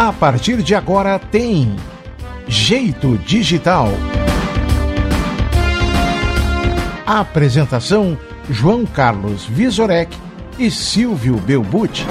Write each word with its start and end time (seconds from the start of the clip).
A 0.00 0.12
partir 0.12 0.62
de 0.62 0.76
agora 0.76 1.18
tem 1.18 1.74
Jeito 2.46 3.18
Digital. 3.18 3.88
Apresentação 7.04 8.16
João 8.48 8.86
Carlos 8.86 9.44
Visorek 9.44 10.16
e 10.56 10.70
Silvio 10.70 11.34
Belbucci. 11.38 12.06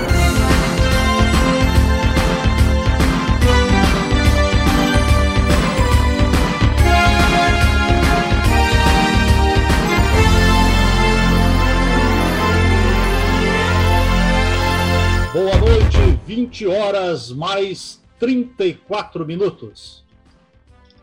20 16.58 16.66
horas 16.66 17.32
mais 17.32 18.02
34 18.18 19.24
minutos. 19.24 20.04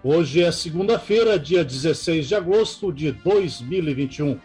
Hoje 0.02 0.42
é 0.42 0.50
segunda-feira, 0.50 1.38
dia 1.38 1.64
16 1.64 2.27
de 2.27 2.34
agosto 2.34 2.92
de 2.92 3.12
2021. 3.12 4.40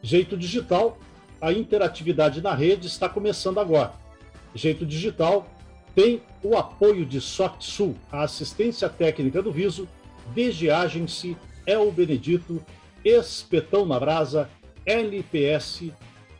Jeito 0.00 0.36
Digital, 0.36 0.96
a 1.40 1.52
interatividade 1.52 2.40
na 2.40 2.54
rede 2.54 2.86
está 2.86 3.08
começando 3.08 3.58
agora. 3.58 3.94
Jeito 4.54 4.86
Digital 4.86 5.44
tem 5.92 6.22
o 6.42 6.56
apoio 6.56 7.04
de 7.04 7.20
SoftSul, 7.20 7.96
a 8.12 8.22
assistência 8.22 8.88
técnica 8.88 9.42
do 9.42 9.50
Viso, 9.50 9.88
DGAgency, 10.34 11.36
El 11.66 11.90
Benedito 11.90 12.64
Espetão 13.04 13.84
na 13.84 13.98
Brasa, 13.98 14.48
LPS, 14.86 15.90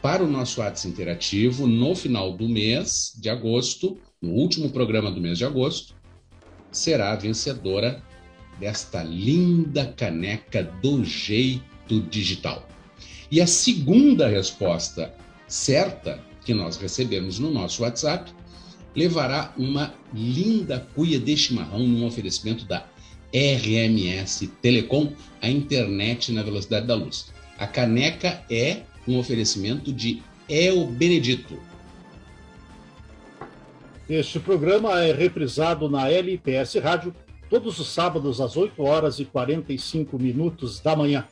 para 0.00 0.22
o 0.22 0.28
nosso 0.28 0.60
WhatsApp 0.60 0.88
interativo 0.88 1.66
no 1.66 1.96
final 1.96 2.32
do 2.32 2.48
mês 2.48 3.12
de 3.20 3.28
agosto, 3.28 3.98
no 4.22 4.30
último 4.30 4.70
programa 4.70 5.10
do 5.10 5.20
mês 5.20 5.38
de 5.38 5.44
agosto, 5.44 5.94
será 6.70 7.12
a 7.12 7.16
vencedora 7.16 8.00
desta 8.60 9.02
linda 9.02 9.92
caneca 9.96 10.62
do 10.62 11.04
jeito 11.04 12.00
digital. 12.02 12.68
E 13.30 13.40
a 13.40 13.46
segunda 13.46 14.28
resposta 14.28 15.12
certa 15.46 16.20
que 16.44 16.54
nós 16.54 16.76
recebemos 16.76 17.38
no 17.38 17.50
nosso 17.50 17.82
WhatsApp 17.82 18.32
levará 18.94 19.52
uma 19.56 19.92
linda 20.14 20.86
cuia 20.94 21.18
de 21.18 21.36
chimarrão 21.36 21.80
num 21.80 22.06
oferecimento 22.06 22.64
da 22.64 22.86
RMS 23.32 24.46
Telecom, 24.62 25.12
a 25.42 25.48
internet 25.48 26.32
na 26.32 26.42
velocidade 26.42 26.86
da 26.86 26.94
luz. 26.94 27.32
A 27.58 27.66
caneca 27.66 28.42
é 28.50 28.82
um 29.06 29.18
oferecimento 29.18 29.92
de 29.92 30.22
El 30.48 30.86
Benedito. 30.86 31.58
Este 34.08 34.38
programa 34.38 35.02
é 35.02 35.12
reprisado 35.12 35.90
na 35.90 36.08
LPS 36.08 36.76
Rádio 36.76 37.14
todos 37.50 37.78
os 37.78 37.88
sábados 37.88 38.40
às 38.40 38.56
8 38.56 38.82
horas 38.82 39.18
e 39.18 39.24
45 39.24 40.18
minutos 40.18 40.80
da 40.80 40.96
manhã. 40.96 41.26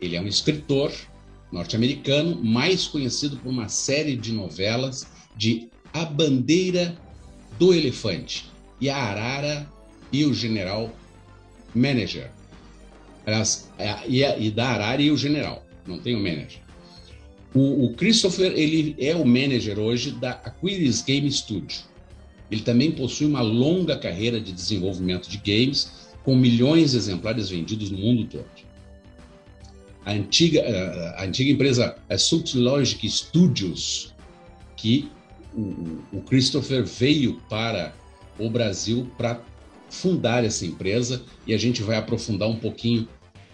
Ele 0.00 0.14
é 0.14 0.20
um 0.20 0.28
escritor 0.28 0.92
norte-americano, 1.50 2.42
mais 2.42 2.86
conhecido 2.86 3.36
por 3.36 3.48
uma 3.48 3.68
série 3.68 4.16
de 4.16 4.32
novelas 4.32 5.06
de 5.36 5.68
A 5.92 6.04
Bandeira 6.04 6.96
do 7.58 7.72
Elefante 7.72 8.50
e 8.80 8.88
A 8.88 8.96
Arara 8.96 9.70
e 10.12 10.24
o 10.24 10.34
General 10.34 10.94
Manager. 11.74 12.30
Aliás, 13.26 13.70
e, 14.08 14.22
e 14.22 14.50
da 14.50 14.68
Arara 14.68 15.02
e 15.02 15.10
o 15.10 15.16
General, 15.16 15.64
não 15.86 15.98
tem 15.98 16.14
o 16.14 16.18
Manager. 16.18 16.68
O, 17.54 17.86
o, 17.86 17.94
Christopher 17.94 18.52
ele 18.52 18.94
é 18.98 19.16
o 19.16 19.26
manager 19.26 19.78
hoje 19.78 20.10
da 20.12 20.32
Aquiles 20.32 21.02
Game 21.02 21.30
Studio. 21.30 21.78
Ele 22.50 22.60
também 22.60 22.92
possui 22.92 23.26
uma 23.26 23.40
longa 23.40 23.96
carreira 23.96 24.40
de 24.40 24.52
desenvolvimento 24.52 25.28
de 25.28 25.38
games, 25.38 26.08
com 26.24 26.36
milhões 26.36 26.90
de 26.90 26.98
exemplares 26.98 27.48
vendidos 27.48 27.90
no 27.90 27.98
mundo 27.98 28.24
todo. 28.24 28.46
A 30.08 30.12
antiga, 30.12 30.62
a 31.18 31.24
antiga 31.24 31.50
empresa 31.50 31.94
Sult 32.18 32.56
Logic 32.56 33.06
Studios, 33.10 34.14
que 34.74 35.06
o, 35.54 35.98
o 36.10 36.22
Christopher 36.22 36.82
veio 36.82 37.34
para 37.46 37.92
o 38.38 38.48
Brasil 38.48 39.06
para 39.18 39.38
fundar 39.90 40.46
essa 40.46 40.64
empresa 40.64 41.22
e 41.46 41.52
a 41.52 41.58
gente 41.58 41.82
vai 41.82 41.98
aprofundar 41.98 42.48
um 42.48 42.56
pouquinho 42.56 43.06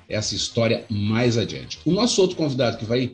essa 0.09 0.37
história 0.37 0.85
mais 0.89 1.37
adiante. 1.37 1.81
O 1.85 1.91
nosso 1.91 2.23
outro 2.23 2.37
convidado 2.37 2.79
que 2.79 2.85
vai 2.85 3.13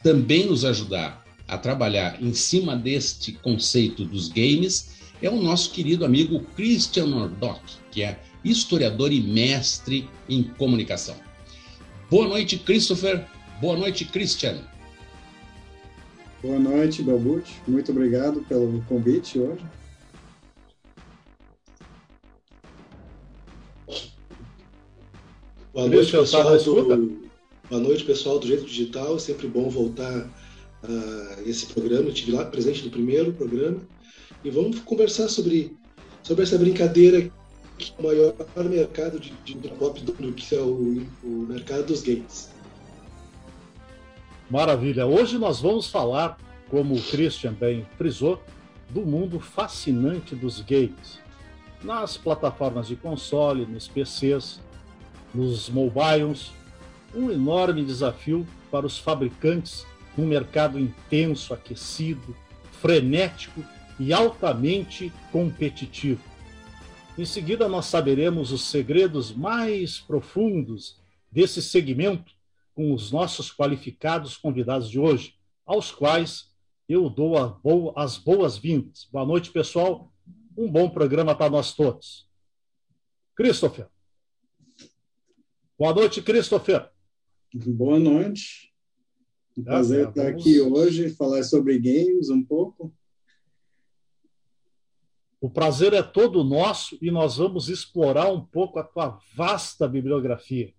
também 0.00 0.46
nos 0.46 0.64
ajudar 0.64 1.26
a 1.48 1.58
trabalhar 1.58 2.22
em 2.22 2.32
cima 2.32 2.76
deste 2.76 3.32
conceito 3.32 4.04
dos 4.04 4.28
games 4.28 4.90
é 5.20 5.28
o 5.28 5.42
nosso 5.42 5.72
querido 5.72 6.04
amigo 6.04 6.38
Christian 6.54 7.06
Nordock, 7.06 7.62
que 7.90 8.04
é 8.04 8.20
historiador 8.44 9.12
e 9.12 9.20
mestre 9.20 10.08
em 10.28 10.44
comunicação. 10.44 11.16
Boa 12.10 12.26
noite, 12.26 12.58
Christopher. 12.58 13.24
Boa 13.60 13.76
noite, 13.76 14.04
Christian. 14.04 14.58
Boa 16.42 16.58
noite, 16.58 17.04
Belbut. 17.04 17.48
Muito 17.68 17.92
obrigado 17.92 18.40
pelo 18.48 18.82
convite 18.88 19.38
hoje. 19.38 19.64
Boa 25.72 25.86
noite, 25.86 26.10
pessoal 26.10 26.58
do... 26.58 27.30
Boa 27.70 27.80
noite, 27.80 28.02
pessoal 28.02 28.40
do 28.40 28.46
Jeito 28.48 28.64
Digital. 28.64 29.14
É 29.14 29.18
sempre 29.20 29.46
bom 29.46 29.70
voltar 29.70 30.28
a 30.82 31.42
esse 31.42 31.66
programa. 31.66 32.06
Eu 32.06 32.08
estive 32.08 32.32
lá 32.32 32.44
presente 32.44 32.84
no 32.84 32.90
primeiro 32.90 33.32
programa. 33.34 33.80
E 34.42 34.50
vamos 34.50 34.80
conversar 34.80 35.28
sobre, 35.28 35.76
sobre 36.24 36.42
essa 36.42 36.58
brincadeira 36.58 37.30
que 37.80 37.94
é 37.98 38.00
o 38.00 38.06
maior 38.06 38.34
mercado 38.68 39.18
de, 39.18 39.32
de 39.44 39.68
pop 39.70 40.00
do 40.00 40.14
mundo, 40.14 40.34
que 40.34 40.54
é 40.54 40.60
o, 40.60 41.06
o 41.24 41.46
mercado 41.48 41.86
dos 41.86 42.02
games. 42.02 42.50
Maravilha. 44.50 45.06
Hoje 45.06 45.38
nós 45.38 45.60
vamos 45.60 45.88
falar, 45.88 46.36
como 46.68 46.94
o 46.94 47.02
Christian 47.02 47.52
bem 47.52 47.86
frisou, 47.96 48.42
do 48.88 49.02
mundo 49.02 49.40
fascinante 49.40 50.34
dos 50.34 50.60
games. 50.60 51.20
Nas 51.82 52.16
plataformas 52.16 52.88
de 52.88 52.96
console, 52.96 53.64
nos 53.64 53.88
PCs, 53.88 54.60
nos 55.32 55.68
mobiles, 55.70 56.52
um 57.14 57.30
enorme 57.30 57.84
desafio 57.84 58.46
para 58.70 58.84
os 58.84 58.98
fabricantes 58.98 59.86
num 60.16 60.26
mercado 60.26 60.78
intenso, 60.78 61.54
aquecido, 61.54 62.36
frenético 62.72 63.64
e 63.98 64.12
altamente 64.12 65.12
competitivo. 65.30 66.29
Em 67.20 67.26
seguida, 67.26 67.68
nós 67.68 67.84
saberemos 67.84 68.50
os 68.50 68.62
segredos 68.62 69.30
mais 69.30 70.00
profundos 70.00 70.98
desse 71.30 71.60
segmento 71.60 72.32
com 72.74 72.94
os 72.94 73.12
nossos 73.12 73.52
qualificados 73.52 74.38
convidados 74.38 74.88
de 74.88 74.98
hoje, 74.98 75.34
aos 75.66 75.92
quais 75.92 76.50
eu 76.88 77.10
dou 77.10 77.34
as 77.94 78.16
boas-vindas. 78.16 79.06
Boa 79.12 79.26
noite, 79.26 79.52
pessoal. 79.52 80.10
Um 80.56 80.66
bom 80.66 80.88
programa 80.88 81.36
para 81.36 81.50
nós 81.50 81.74
todos. 81.74 82.26
Christopher. 83.36 83.86
Boa 85.78 85.92
noite, 85.92 86.22
Christopher. 86.22 86.88
Boa 87.54 87.98
noite. 87.98 88.72
Um 89.58 89.62
prazer 89.62 90.06
é, 90.06 90.08
estar 90.08 90.22
vamos... 90.22 90.40
aqui 90.40 90.58
hoje, 90.58 91.10
falar 91.10 91.42
sobre 91.42 91.78
games 91.78 92.30
um 92.30 92.42
pouco. 92.42 92.90
O 95.40 95.48
prazer 95.48 95.92
é 95.94 96.02
todo 96.02 96.44
nosso 96.44 96.98
e 97.00 97.10
nós 97.10 97.38
vamos 97.38 97.68
explorar 97.68 98.30
um 98.30 98.44
pouco 98.44 98.78
a 98.78 98.84
tua 98.84 99.18
vasta 99.34 99.88
bibliografia. 99.88 100.74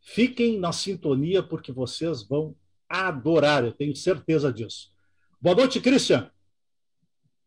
Fiquem 0.00 0.58
na 0.58 0.72
sintonia 0.72 1.42
porque 1.42 1.72
vocês 1.72 2.22
vão 2.22 2.54
adorar, 2.88 3.64
eu 3.64 3.72
tenho 3.72 3.96
certeza 3.96 4.52
disso. 4.52 4.92
Boa 5.40 5.56
noite, 5.56 5.80
Christian. 5.80 6.30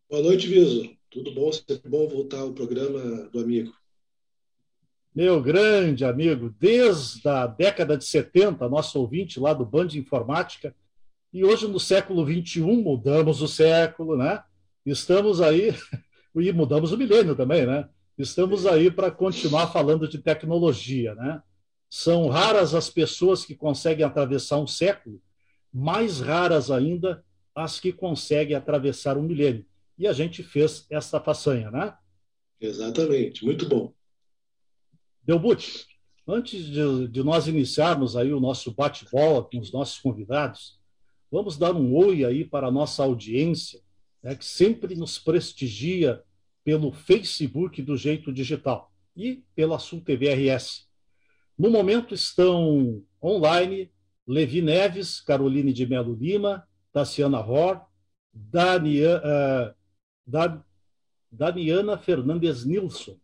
Boa 0.09 0.23
noite, 0.23 0.47
Viso. 0.47 0.89
Tudo 1.09 1.33
bom? 1.33 1.51
Sempre 1.51 1.89
bom 1.89 2.07
voltar 2.07 2.39
ao 2.39 2.53
programa 2.53 3.29
do 3.29 3.39
amigo 3.39 3.73
meu 5.13 5.41
grande 5.41 6.05
amigo, 6.05 6.53
desde 6.59 7.27
a 7.27 7.47
década 7.47 7.97
de 7.97 8.05
70, 8.05 8.69
nosso 8.69 8.99
ouvinte 8.99 9.39
lá 9.39 9.53
do 9.53 9.65
Band 9.65 9.89
Informática, 9.95 10.75
e 11.33 11.43
hoje 11.43 11.67
no 11.67 11.79
século 11.79 12.25
XXI 12.25 12.61
mudamos 12.61 13.41
o 13.41 13.47
século, 13.47 14.15
né? 14.15 14.41
Estamos 14.85 15.41
aí, 15.41 15.73
e 16.35 16.51
mudamos 16.51 16.91
o 16.91 16.97
milênio 16.97 17.35
também, 17.35 17.65
né? 17.65 17.87
Estamos 18.17 18.65
aí 18.65 18.91
para 18.91 19.09
continuar 19.09 19.67
falando 19.67 20.07
de 20.07 20.17
tecnologia, 20.17 21.15
né? 21.15 21.41
São 21.89 22.27
raras 22.27 22.75
as 22.75 22.89
pessoas 22.89 23.45
que 23.45 23.55
conseguem 23.55 24.05
atravessar 24.05 24.59
um 24.59 24.67
século, 24.67 25.21
mais 25.73 26.19
raras 26.19 26.69
ainda 26.69 27.23
as 27.55 27.79
que 27.79 27.91
conseguem 27.91 28.55
atravessar 28.55 29.17
um 29.17 29.23
milênio. 29.23 29.65
E 29.97 30.07
a 30.07 30.13
gente 30.13 30.43
fez 30.43 30.85
essa 30.89 31.19
façanha, 31.19 31.71
né? 31.71 31.93
Exatamente, 32.59 33.43
muito 33.43 33.67
bom. 33.67 33.93
Delbut, 35.23 35.85
antes 36.27 36.65
de, 36.65 37.07
de, 37.07 37.23
nós 37.23 37.47
iniciarmos 37.47 38.15
aí 38.15 38.33
o 38.33 38.39
nosso 38.39 38.73
bate-bola 38.73 39.43
com 39.43 39.59
os 39.59 39.71
nossos 39.71 39.97
convidados, 39.99 40.79
vamos 41.31 41.57
dar 41.57 41.73
um 41.75 41.95
oi 41.95 42.25
aí 42.25 42.43
para 42.43 42.67
a 42.67 42.71
nossa 42.71 43.03
audiência, 43.03 43.79
né, 44.24 44.36
que 44.36 44.45
sempre 44.45 44.95
nos 44.95 45.18
prestigia 45.18 46.23
pelo 46.64 46.92
Facebook 46.92 47.81
do 47.81 47.97
Jeito 47.97 48.31
Digital 48.31 48.92
e 49.16 49.44
pela 49.56 49.80
Sul 49.80 50.02
TV 50.02 50.33
RS. 50.33 50.88
No 51.57 51.69
momento 51.69 52.14
estão 52.14 53.04
online 53.21 53.92
Levi 54.28 54.61
Neves, 54.61 55.19
Caroline 55.21 55.73
de 55.73 55.85
Melo 55.85 56.14
Lima, 56.14 56.68
Tassiana 56.92 57.40
Ror, 57.40 57.81
uh, 58.35 59.76
Daniana 61.31 61.97
Fernandes 61.97 62.66
Nilson, 62.66 63.18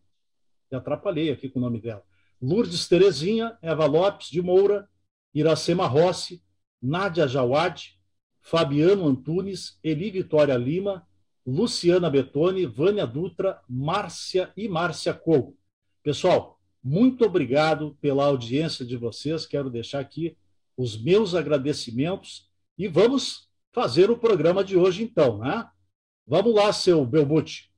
me 0.71 0.77
atrapalhei 0.77 1.31
aqui 1.31 1.49
com 1.49 1.59
o 1.59 1.61
nome 1.61 1.79
dela. 1.79 2.03
Lourdes 2.41 2.87
Terezinha, 2.87 3.57
Eva 3.61 3.85
Lopes 3.85 4.27
de 4.27 4.41
Moura, 4.41 4.89
Iracema 5.33 5.87
Rossi, 5.87 6.43
Nádia 6.81 7.27
Jawad, 7.27 7.94
Fabiano 8.45 9.07
Antunes, 9.07 9.79
Eli 9.83 10.11
Vitória 10.11 10.55
Lima, 10.55 11.03
Luciana 11.43 12.11
Betoni, 12.11 12.67
Vânia 12.67 13.05
Dutra, 13.07 13.59
Márcia 13.67 14.53
e 14.55 14.69
Márcia 14.69 15.15
Couto. 15.15 15.57
Pessoal, 16.03 16.59
muito 16.83 17.25
obrigado 17.25 17.97
pela 17.99 18.25
audiência 18.25 18.85
de 18.85 18.95
vocês. 18.95 19.47
Quero 19.47 19.71
deixar 19.71 19.99
aqui 19.99 20.37
os 20.77 20.95
meus 20.95 21.33
agradecimentos 21.33 22.47
e 22.77 22.87
vamos 22.87 23.49
fazer 23.73 24.11
o 24.11 24.17
programa 24.17 24.63
de 24.63 24.77
hoje 24.77 25.01
então, 25.01 25.39
né? 25.39 25.67
Vamos 26.27 26.53
lá, 26.53 26.71
seu 26.71 27.03
Belbuti. 27.03 27.71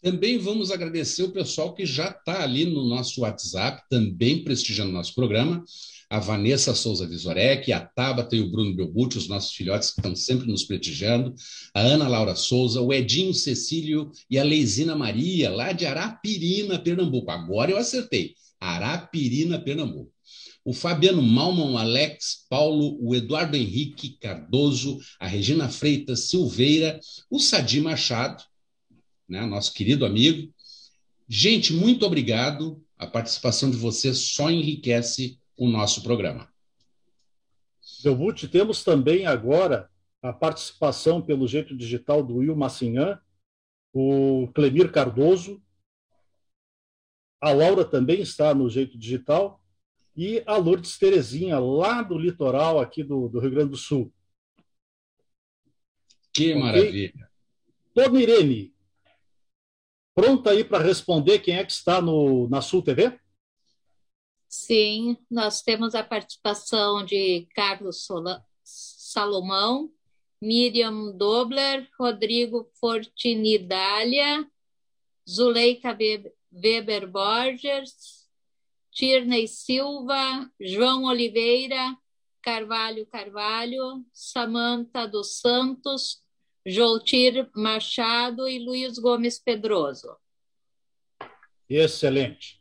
Também 0.00 0.38
vamos 0.38 0.70
agradecer 0.70 1.24
o 1.24 1.32
pessoal 1.32 1.74
que 1.74 1.84
já 1.84 2.10
está 2.10 2.42
ali 2.42 2.64
no 2.64 2.88
nosso 2.88 3.22
WhatsApp, 3.22 3.82
também 3.90 4.44
prestigiando 4.44 4.92
nosso 4.92 5.14
programa. 5.14 5.64
A 6.08 6.20
Vanessa 6.20 6.74
Souza 6.74 7.06
Visorek, 7.06 7.70
a 7.72 7.80
Tabata 7.80 8.34
e 8.34 8.40
o 8.40 8.50
Bruno 8.50 8.74
Belbucci, 8.74 9.18
os 9.18 9.28
nossos 9.28 9.52
filhotes 9.52 9.90
que 9.90 10.00
estão 10.00 10.14
sempre 10.14 10.46
nos 10.46 10.64
prestigiando. 10.64 11.34
A 11.74 11.80
Ana 11.80 12.08
Laura 12.08 12.34
Souza, 12.34 12.80
o 12.80 12.92
Edinho 12.92 13.34
Cecílio 13.34 14.10
e 14.30 14.38
a 14.38 14.44
Leisina 14.44 14.96
Maria, 14.96 15.50
lá 15.50 15.72
de 15.72 15.84
Arapirina, 15.84 16.78
Pernambuco. 16.78 17.30
Agora 17.30 17.70
eu 17.70 17.76
acertei. 17.76 18.34
Arapirina, 18.60 19.58
Pernambuco 19.58 20.12
o 20.68 20.74
Fabiano 20.74 21.22
Malman, 21.22 21.72
o 21.72 21.78
Alex 21.78 22.44
Paulo, 22.46 22.98
o 23.00 23.14
Eduardo 23.14 23.56
Henrique 23.56 24.18
Cardoso, 24.20 24.98
a 25.18 25.26
Regina 25.26 25.66
Freitas 25.70 26.28
Silveira, 26.28 27.00
o 27.30 27.38
Sadi 27.38 27.80
Machado, 27.80 28.44
né, 29.28 29.44
nosso 29.44 29.74
querido 29.74 30.06
amigo. 30.06 30.52
Gente, 31.28 31.72
muito 31.72 32.06
obrigado. 32.06 32.82
A 32.96 33.06
participação 33.06 33.70
de 33.70 33.76
vocês 33.76 34.18
só 34.18 34.50
enriquece 34.50 35.38
o 35.56 35.68
nosso 35.68 36.02
programa. 36.02 36.48
Belmute, 38.02 38.48
temos 38.48 38.82
também 38.82 39.26
agora 39.26 39.90
a 40.22 40.32
participação 40.32 41.22
pelo 41.22 41.46
jeito 41.46 41.76
digital 41.76 42.22
do 42.22 42.36
Will 42.36 42.56
Massinhan, 42.56 43.20
o 43.92 44.48
Clemir 44.54 44.90
Cardoso, 44.90 45.62
a 47.40 47.52
Laura 47.52 47.84
também 47.84 48.20
está 48.20 48.52
no 48.52 48.68
jeito 48.68 48.98
digital 48.98 49.62
e 50.16 50.42
a 50.46 50.56
Lourdes 50.56 50.98
Terezinha, 50.98 51.58
lá 51.60 52.02
do 52.02 52.18
litoral 52.18 52.80
aqui 52.80 53.04
do, 53.04 53.28
do 53.28 53.38
Rio 53.38 53.52
Grande 53.52 53.70
do 53.70 53.76
Sul. 53.76 54.12
Que 56.32 56.50
okay? 56.50 56.60
maravilha. 56.60 57.30
Dona 57.94 58.20
Irene, 58.20 58.74
pronta 60.18 60.50
aí 60.50 60.64
para 60.64 60.82
responder 60.82 61.38
quem 61.38 61.54
é 61.54 61.64
que 61.64 61.70
está 61.70 62.02
no, 62.02 62.48
na 62.48 62.60
Sul 62.60 62.82
TV? 62.82 63.16
Sim, 64.48 65.16
nós 65.30 65.62
temos 65.62 65.94
a 65.94 66.02
participação 66.02 67.04
de 67.04 67.46
Carlos 67.54 68.04
Sola, 68.04 68.44
Salomão, 68.64 69.92
Miriam 70.42 71.16
Dobler, 71.16 71.88
Rodrigo 71.96 72.68
Fortinidália, 72.80 74.44
Zuleika 75.28 75.96
Weber 76.52 77.08
Borges, 77.08 78.26
Tirney 78.90 79.46
Silva, 79.46 80.50
João 80.58 81.04
Oliveira, 81.04 81.96
Carvalho 82.42 83.06
Carvalho, 83.06 84.04
Samanta 84.12 85.06
dos 85.06 85.38
Santos, 85.38 86.20
Joltir 86.68 87.48
Machado 87.56 88.46
e 88.46 88.58
Luiz 88.58 88.98
Gomes 88.98 89.38
Pedroso. 89.38 90.14
Excelente. 91.66 92.60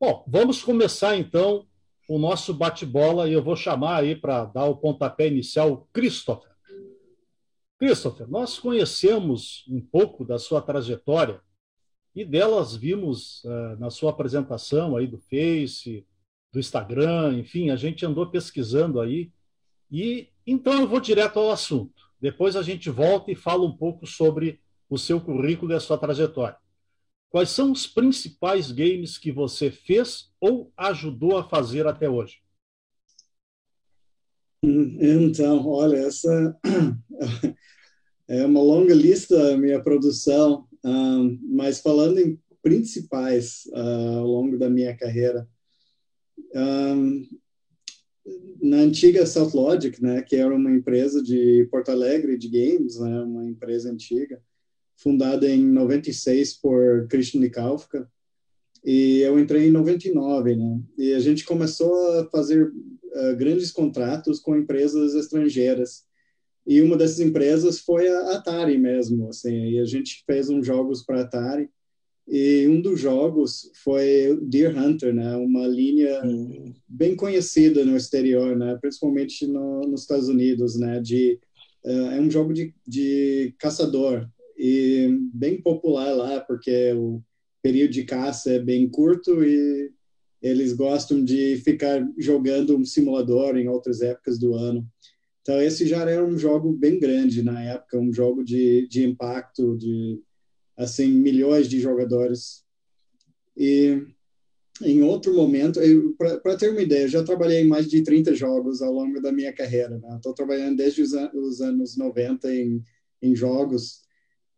Bom, 0.00 0.24
vamos 0.28 0.62
começar 0.62 1.16
então 1.16 1.66
o 2.08 2.18
nosso 2.18 2.54
bate-bola 2.54 3.28
e 3.28 3.32
eu 3.32 3.42
vou 3.42 3.56
chamar 3.56 3.96
aí 3.96 4.14
para 4.14 4.44
dar 4.44 4.66
o 4.66 4.76
pontapé 4.76 5.26
inicial 5.26 5.88
Christopher. 5.92 6.54
Christopher, 7.78 8.28
nós 8.28 8.60
conhecemos 8.60 9.64
um 9.68 9.80
pouco 9.80 10.24
da 10.24 10.38
sua 10.38 10.62
trajetória 10.62 11.40
e 12.14 12.24
delas 12.24 12.76
vimos 12.76 13.42
uh, 13.44 13.76
na 13.78 13.90
sua 13.90 14.10
apresentação 14.10 14.96
aí 14.96 15.06
do 15.06 15.18
Face, 15.18 16.06
do 16.52 16.60
Instagram, 16.60 17.34
enfim, 17.38 17.70
a 17.70 17.76
gente 17.76 18.06
andou 18.06 18.30
pesquisando 18.30 19.00
aí. 19.00 19.32
E 19.90 20.28
então 20.46 20.80
eu 20.80 20.86
vou 20.86 21.00
direto 21.00 21.38
ao 21.38 21.50
assunto. 21.50 22.05
Depois 22.20 22.56
a 22.56 22.62
gente 22.62 22.90
volta 22.90 23.30
e 23.30 23.34
fala 23.34 23.64
um 23.64 23.76
pouco 23.76 24.06
sobre 24.06 24.60
o 24.88 24.98
seu 24.98 25.20
currículo 25.20 25.72
e 25.72 25.74
a 25.74 25.80
sua 25.80 25.98
trajetória. 25.98 26.56
Quais 27.28 27.50
são 27.50 27.72
os 27.72 27.86
principais 27.86 28.70
games 28.70 29.18
que 29.18 29.30
você 29.30 29.70
fez 29.70 30.30
ou 30.40 30.72
ajudou 30.76 31.36
a 31.36 31.48
fazer 31.48 31.86
até 31.86 32.08
hoje? 32.08 32.38
Então, 34.62 35.66
olha, 35.66 35.96
essa 35.96 36.58
é 38.28 38.46
uma 38.46 38.62
longa 38.62 38.94
lista 38.94 39.52
a 39.52 39.56
minha 39.56 39.82
produção, 39.82 40.66
mas 41.42 41.80
falando 41.80 42.18
em 42.18 42.40
principais 42.62 43.66
uh, 43.66 44.18
ao 44.18 44.26
longo 44.26 44.58
da 44.58 44.68
minha 44.68 44.96
carreira, 44.96 45.48
na 48.60 48.78
antiga 48.78 49.24
South 49.26 49.52
Logic, 49.54 50.02
né, 50.02 50.22
que 50.22 50.36
era 50.36 50.54
uma 50.54 50.70
empresa 50.70 51.22
de 51.22 51.66
Porto 51.70 51.90
Alegre 51.90 52.36
de 52.36 52.48
games, 52.48 52.98
né, 52.98 53.20
uma 53.20 53.44
empresa 53.44 53.90
antiga, 53.90 54.40
fundada 54.96 55.48
em 55.48 55.64
96 55.64 56.54
por 56.54 57.06
Christian 57.08 57.40
Nikalfka, 57.40 58.10
e 58.84 59.20
eu 59.20 59.38
entrei 59.38 59.68
em 59.68 59.70
99, 59.70 60.56
né, 60.56 60.80
e 60.98 61.12
a 61.12 61.20
gente 61.20 61.44
começou 61.44 61.94
a 62.20 62.28
fazer 62.30 62.64
uh, 62.64 63.36
grandes 63.36 63.70
contratos 63.70 64.40
com 64.40 64.56
empresas 64.56 65.14
estrangeiras, 65.14 66.04
e 66.66 66.82
uma 66.82 66.96
dessas 66.96 67.20
empresas 67.20 67.78
foi 67.78 68.08
a 68.08 68.32
Atari 68.32 68.76
mesmo, 68.76 69.28
assim, 69.28 69.70
e 69.70 69.78
a 69.78 69.84
gente 69.84 70.24
fez 70.26 70.48
uns 70.48 70.66
jogos 70.66 71.04
para 71.04 71.20
Atari, 71.20 71.70
e 72.28 72.66
um 72.68 72.80
dos 72.80 72.98
jogos 73.00 73.70
foi 73.84 74.36
Deer 74.42 74.76
Hunter, 74.76 75.14
né? 75.14 75.36
Uma 75.36 75.66
linha 75.66 76.22
uhum. 76.24 76.74
bem 76.88 77.14
conhecida 77.14 77.84
no 77.84 77.96
exterior, 77.96 78.56
né? 78.56 78.76
Principalmente 78.80 79.46
no, 79.46 79.82
nos 79.82 80.02
Estados 80.02 80.28
Unidos, 80.28 80.76
né? 80.76 81.00
De 81.00 81.38
uh, 81.84 82.10
é 82.10 82.20
um 82.20 82.30
jogo 82.30 82.52
de, 82.52 82.74
de 82.86 83.54
caçador 83.58 84.28
e 84.58 85.08
bem 85.32 85.60
popular 85.60 86.12
lá 86.12 86.40
porque 86.40 86.92
o 86.94 87.22
período 87.62 87.92
de 87.92 88.04
caça 88.04 88.50
é 88.50 88.58
bem 88.58 88.88
curto 88.88 89.44
e 89.44 89.92
eles 90.42 90.72
gostam 90.72 91.22
de 91.22 91.56
ficar 91.58 92.04
jogando 92.18 92.76
um 92.76 92.84
simulador 92.84 93.56
em 93.56 93.68
outras 93.68 94.00
épocas 94.00 94.36
do 94.38 94.54
ano. 94.54 94.84
Então 95.42 95.60
esse 95.60 95.86
já 95.86 96.02
era 96.08 96.24
um 96.24 96.36
jogo 96.36 96.72
bem 96.72 96.98
grande 96.98 97.40
na 97.42 97.62
época, 97.62 98.00
um 98.00 98.12
jogo 98.12 98.42
de, 98.42 98.88
de 98.88 99.04
impacto, 99.04 99.76
de 99.76 100.20
assim 100.76 101.08
milhões 101.08 101.68
de 101.68 101.80
jogadores. 101.80 102.64
E 103.56 104.02
em 104.82 105.02
outro 105.02 105.34
momento, 105.34 105.80
para 106.42 106.56
ter 106.56 106.70
uma 106.70 106.82
ideia, 106.82 107.04
eu 107.04 107.08
já 107.08 107.24
trabalhei 107.24 107.62
em 107.62 107.68
mais 107.68 107.88
de 107.88 108.02
30 108.02 108.34
jogos 108.34 108.82
ao 108.82 108.92
longo 108.92 109.20
da 109.20 109.32
minha 109.32 109.52
carreira. 109.52 109.96
Estou 110.16 110.32
né? 110.32 110.36
trabalhando 110.36 110.76
desde 110.76 111.02
os, 111.02 111.14
an 111.14 111.30
os, 111.34 111.60
anos 111.60 111.96
90 111.96 112.52
em, 112.54 112.82
em 113.22 113.34
jogos 113.34 114.02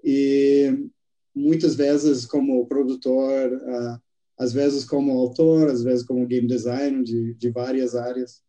e 0.02 0.88
muitas 1.34 1.76
vezes 1.76 2.26
como 2.26 2.66
produtor, 2.66 3.52
uh, 3.52 4.00
às 4.36 4.52
vezes 4.52 4.84
como 4.84 5.12
autor, 5.12 5.68
às 5.68 5.82
vezes 5.82 6.04
como 6.04 6.26
game 6.26 6.48
designer 6.48 7.02
de, 7.02 7.34
de 7.34 7.50
várias 7.50 7.94
áreas. 7.94 8.42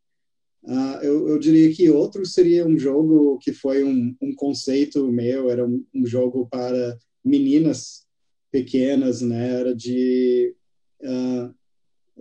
Uh, 0.63 1.03
eu, 1.03 1.29
eu, 1.29 1.39
diria 1.39 1.73
que 1.73 1.89
outro 1.89 2.25
seria 2.25 2.65
um 2.65 2.77
jogo 2.77 3.37
que 3.39 3.53
foi 3.53 3.83
um, 3.83 4.15
um 4.21 4.33
conceito 4.35 5.09
meu, 5.11 5.49
era 5.49 5.65
um, 5.65 5.85
um 5.93 6.05
jogo 6.05 6.47
para 6.47 6.97
meninas 7.29 8.05
pequenas, 8.51 9.21
né? 9.21 9.59
Era 9.59 9.75
de 9.75 10.55
uh, 11.01 11.53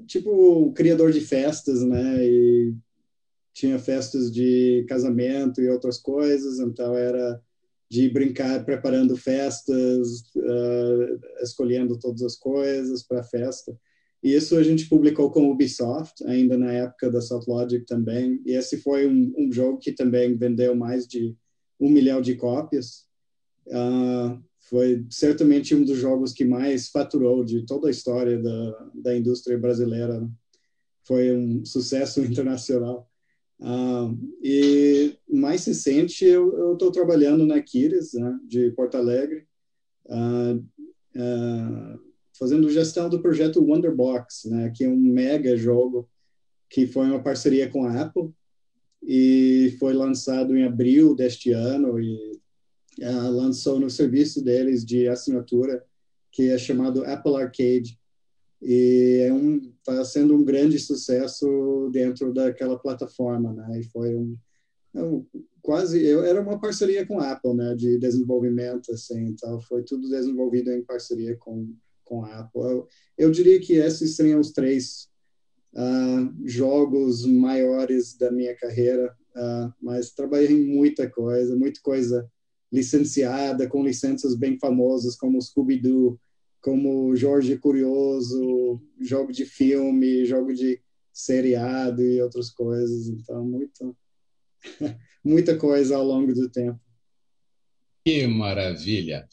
tipo 0.07 0.73
criador 0.73 1.13
de 1.13 1.21
festas, 1.21 1.83
né? 1.83 2.25
E 2.25 2.75
tinha 3.53 3.79
festas 3.79 4.31
de 4.31 4.85
casamento 4.89 5.61
e 5.61 5.69
outras 5.69 5.99
coisas, 5.99 6.61
então 6.61 6.95
era 6.95 7.41
de 7.91 8.09
brincar 8.11 8.65
preparando 8.65 9.17
festas, 9.17 10.21
uh, 10.37 11.21
escolhendo 11.43 11.99
todas 11.99 12.23
as 12.23 12.37
coisas 12.37 13.03
para 13.03 13.21
a 13.21 13.25
festa. 13.25 13.77
E 14.23 14.35
isso 14.35 14.57
a 14.57 14.63
gente 14.63 14.89
publicou 14.89 15.31
com 15.31 15.51
Ubisoft, 15.51 16.25
ainda 16.27 16.59
na 16.59 16.73
época 16.73 17.11
da 17.11 17.21
South 17.21 17.45
Logic 17.47 17.87
também. 17.87 18.43
E 18.45 18.53
esse 18.53 18.77
foi 18.79 19.07
um, 19.07 19.33
um 19.39 19.51
jogo 19.51 19.79
que 19.79 19.93
também 19.93 20.37
vendeu 20.37 20.75
mais 20.75 21.07
de 21.07 21.37
um 21.81 21.89
milhão 21.89 22.21
de 22.21 22.35
cópias. 22.35 23.07
Uh, 23.67 24.43
foi 24.69 25.07
certamente 25.09 25.75
um 25.75 25.83
dos 25.83 25.99
jogos 25.99 26.33
que 26.33 26.45
mais 26.45 26.89
faturou 26.89 27.43
de 27.43 27.65
toda 27.65 27.89
a 27.89 27.91
história 27.91 28.39
da, 28.39 28.91
da 28.95 29.17
indústria 29.17 29.59
brasileira. 29.59 30.29
Foi 31.05 31.35
um 31.35 31.65
sucesso 31.65 32.21
internacional. 32.25 33.09
Uh, 33.61 34.17
e 34.43 35.17
mais 35.29 35.65
recente, 35.65 36.25
eu 36.25 36.75
estou 36.75 36.93
trabalhando 36.93 37.45
na 37.45 37.61
Kiris, 37.61 38.13
né, 38.13 38.39
de 38.47 38.71
Porto 38.71 38.97
Alegre, 38.97 39.47
uh, 40.07 40.57
uh, 40.57 42.01
fazendo 42.39 42.71
gestão 42.71 43.09
do 43.09 43.21
projeto 43.21 43.65
Wonderbox, 43.65 44.45
né, 44.45 44.71
que 44.77 44.85
é 44.85 44.89
um 44.89 44.97
mega 44.97 45.57
jogo 45.57 46.09
que 46.71 46.87
foi 46.87 47.07
uma 47.07 47.23
parceria 47.23 47.69
com 47.69 47.85
a 47.85 48.01
Apple 48.01 48.31
e 49.03 49.75
foi 49.81 49.95
lançado 49.95 50.57
em 50.57 50.65
abril 50.65 51.15
deste 51.15 51.51
ano 51.51 51.99
e 51.99 52.38
uh, 53.03 53.31
lançou 53.31 53.79
no 53.79 53.91
serviço 53.91 54.43
deles 54.43 54.85
de 54.85 55.09
assinatura, 55.09 55.85
que 56.31 56.51
é 56.51 56.59
chamado 56.59 57.05
Apple 57.05 57.37
Arcade. 57.37 57.99
E 58.61 59.25
é 59.27 59.33
um 59.33 59.73
está 59.79 60.05
sendo 60.05 60.35
um 60.35 60.45
grande 60.45 60.79
sucesso 60.79 61.89
dentro 61.93 62.33
daquela 62.33 62.79
plataforma, 62.79 63.53
né? 63.53 63.81
E 63.81 63.85
foi 63.85 64.15
um, 64.15 64.37
é 64.95 65.03
um 65.03 65.25
quase 65.63 66.03
eu 66.05 66.25
era 66.25 66.41
uma 66.41 66.61
parceria 66.61 67.07
com 67.07 67.21
a 67.21 67.33
Apple, 67.33 67.55
né, 67.55 67.75
de 67.75 67.99
desenvolvimento 67.99 68.91
assim, 68.93 69.27
então 69.27 69.61
foi 69.61 69.83
tudo 69.83 70.09
desenvolvido 70.09 70.73
em 70.73 70.83
parceria 70.83 71.37
com 71.37 71.75
com 72.05 72.25
a 72.25 72.39
Apple. 72.39 72.63
Eu, 72.63 72.89
eu 73.19 73.31
diria 73.31 73.61
que 73.61 73.75
esses 73.75 74.17
seriam 74.17 74.41
os 74.41 74.51
três 74.51 75.09
uh, 75.75 76.49
jogos 76.49 77.27
maiores 77.27 78.17
da 78.17 78.33
minha 78.33 78.57
carreira, 78.57 79.15
uh, 79.37 79.73
mas 79.81 80.13
trabalhei 80.13 80.51
em 80.51 80.67
muita 80.75 81.09
coisa, 81.09 81.55
muita 81.55 81.81
coisa 81.83 82.27
licenciada, 82.71 83.69
com 83.69 83.85
licenças 83.85 84.35
bem 84.37 84.59
famosas, 84.59 85.17
como 85.17 85.41
Scooby-Doo, 85.41 86.21
como 86.61 87.15
Jorge 87.17 87.57
Curioso, 87.57 88.81
jogo 89.01 89.33
de 89.33 89.45
filme, 89.45 90.25
jogo 90.25 90.53
de 90.53 90.81
seriado 91.13 92.03
e 92.03 92.21
outras 92.21 92.51
coisas. 92.51 93.09
Então, 93.09 93.45
muito, 93.45 93.97
muita 95.25 95.57
coisa 95.57 95.97
ao 95.97 96.05
longo 96.05 96.35
do 96.35 96.49
tempo. 96.49 96.81
Que 98.05 98.27
maravilha! 98.27 99.29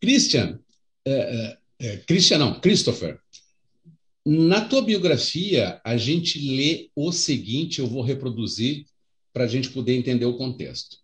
Christian, 0.00 0.60
é, 1.06 1.58
é, 1.78 1.96
Christian 1.98 2.38
não, 2.38 2.60
Christopher, 2.60 3.18
na 4.24 4.60
tua 4.60 4.82
biografia, 4.82 5.80
a 5.84 5.96
gente 5.96 6.38
lê 6.40 6.90
o 6.96 7.12
seguinte, 7.12 7.78
eu 7.78 7.86
vou 7.86 8.02
reproduzir 8.02 8.86
para 9.32 9.44
a 9.44 9.46
gente 9.46 9.70
poder 9.70 9.94
entender 9.94 10.24
o 10.24 10.36
contexto. 10.36 10.96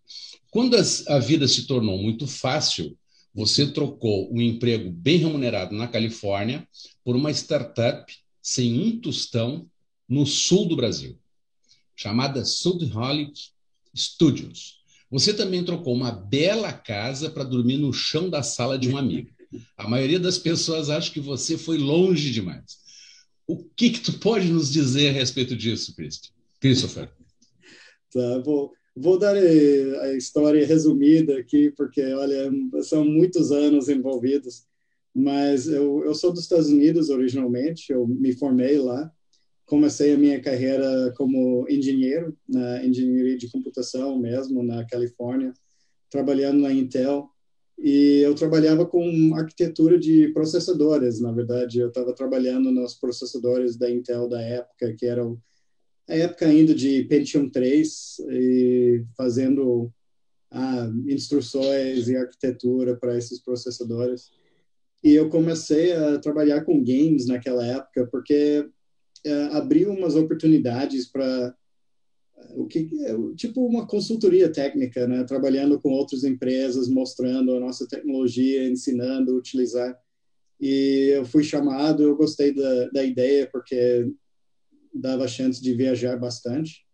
Quando 0.53 0.75
as, 0.75 1.07
a 1.07 1.17
vida 1.17 1.47
se 1.47 1.65
tornou 1.65 1.97
muito 1.97 2.27
fácil, 2.27 2.95
você 3.33 3.65
trocou 3.65 4.31
um 4.31 4.39
emprego 4.39 4.91
bem 4.91 5.17
remunerado 5.17 5.73
na 5.73 5.87
Califórnia 5.87 6.67
por 7.03 7.15
uma 7.15 7.31
startup 7.31 8.13
sem 8.39 8.79
um 8.79 9.01
tostão 9.01 9.67
no 10.07 10.27
sul 10.27 10.67
do 10.67 10.75
Brasil, 10.75 11.17
chamada 11.95 12.45
Sudholic 12.45 13.33
Studios. 13.97 14.83
Você 15.09 15.33
também 15.33 15.63
trocou 15.65 15.95
uma 15.95 16.11
bela 16.11 16.71
casa 16.71 17.31
para 17.31 17.43
dormir 17.43 17.79
no 17.79 17.91
chão 17.91 18.29
da 18.29 18.43
sala 18.43 18.77
de 18.77 18.87
um 18.87 18.95
amigo. 18.95 19.31
A 19.75 19.89
maioria 19.89 20.19
das 20.19 20.37
pessoas 20.37 20.87
acha 20.87 21.09
que 21.09 21.19
você 21.19 21.57
foi 21.57 21.79
longe 21.79 22.31
demais. 22.31 22.77
O 23.47 23.57
que, 23.57 23.89
que 23.89 24.01
tu 24.01 24.19
pode 24.19 24.49
nos 24.49 24.71
dizer 24.71 25.09
a 25.09 25.13
respeito 25.13 25.55
disso, 25.55 25.95
Christopher? 26.59 27.11
Tá, 28.13 28.37
vou, 28.45 28.71
vou 28.95 29.17
dar 29.17 29.35
eh, 29.35 29.99
a 30.01 30.13
história 30.13 30.65
resumida 30.65 31.37
aqui, 31.37 31.71
porque, 31.71 32.01
olha, 32.13 32.51
são 32.83 33.03
muitos 33.05 33.51
anos 33.51 33.89
envolvidos. 33.89 34.65
Mas 35.15 35.67
eu, 35.67 36.03
eu 36.03 36.15
sou 36.15 36.31
dos 36.31 36.41
Estados 36.41 36.69
Unidos 36.69 37.09
originalmente, 37.09 37.91
eu 37.91 38.07
me 38.07 38.33
formei 38.33 38.77
lá. 38.77 39.11
Comecei 39.65 40.13
a 40.13 40.17
minha 40.17 40.41
carreira 40.41 41.13
como 41.15 41.65
engenheiro, 41.69 42.35
na 42.47 42.83
engenharia 42.85 43.37
de 43.37 43.49
computação 43.49 44.19
mesmo, 44.19 44.63
na 44.63 44.85
Califórnia, 44.85 45.53
trabalhando 46.09 46.61
na 46.61 46.73
Intel 46.73 47.33
e 47.77 48.19
eu 48.19 48.33
trabalhava 48.35 48.85
com 48.85 49.35
arquitetura 49.35 49.99
de 49.99 50.29
processadores, 50.29 51.19
na 51.19 51.31
verdade. 51.31 51.79
Eu 51.79 51.89
estava 51.89 52.13
trabalhando 52.13 52.71
nos 52.71 52.95
processadores 52.95 53.75
da 53.77 53.89
Intel 53.89 54.29
da 54.29 54.41
época, 54.41 54.95
que 54.97 55.05
era 55.05 55.23
a 55.23 55.35
época 56.07 56.45
ainda 56.47 56.73
de 56.73 57.03
Pentium 57.05 57.49
3, 57.49 58.19
e 58.29 59.03
fazendo 59.17 59.91
ah, 60.51 60.89
instruções 61.07 62.07
e 62.07 62.15
arquitetura 62.15 62.95
para 62.95 63.17
esses 63.17 63.39
processadores. 63.39 64.31
E 65.03 65.13
eu 65.13 65.29
comecei 65.29 65.93
a 65.93 66.17
trabalhar 66.19 66.63
com 66.63 66.83
games 66.83 67.27
naquela 67.27 67.65
época, 67.65 68.07
porque 68.11 68.69
é, 69.25 69.43
abriu 69.51 69.91
umas 69.91 70.15
oportunidades 70.15 71.09
para 71.09 71.55
o 72.55 72.67
que 72.67 72.89
é 73.01 73.15
tipo 73.35 73.65
uma 73.65 73.87
consultoria 73.87 74.51
técnica, 74.51 75.07
né? 75.07 75.23
Trabalhando 75.23 75.79
com 75.79 75.91
outras 75.91 76.23
empresas, 76.23 76.87
mostrando 76.87 77.55
a 77.55 77.59
nossa 77.59 77.87
tecnologia, 77.87 78.67
ensinando 78.67 79.31
a 79.31 79.35
utilizar. 79.35 79.97
E 80.59 81.11
eu 81.15 81.25
fui 81.25 81.43
chamado, 81.43 82.03
eu 82.03 82.15
gostei 82.15 82.53
da, 82.53 82.89
da 82.89 83.03
ideia 83.03 83.49
porque 83.51 84.11
dava 84.93 85.27
chance 85.27 85.61
de 85.61 85.73
viajar 85.73 86.17
bastante. 86.17 86.85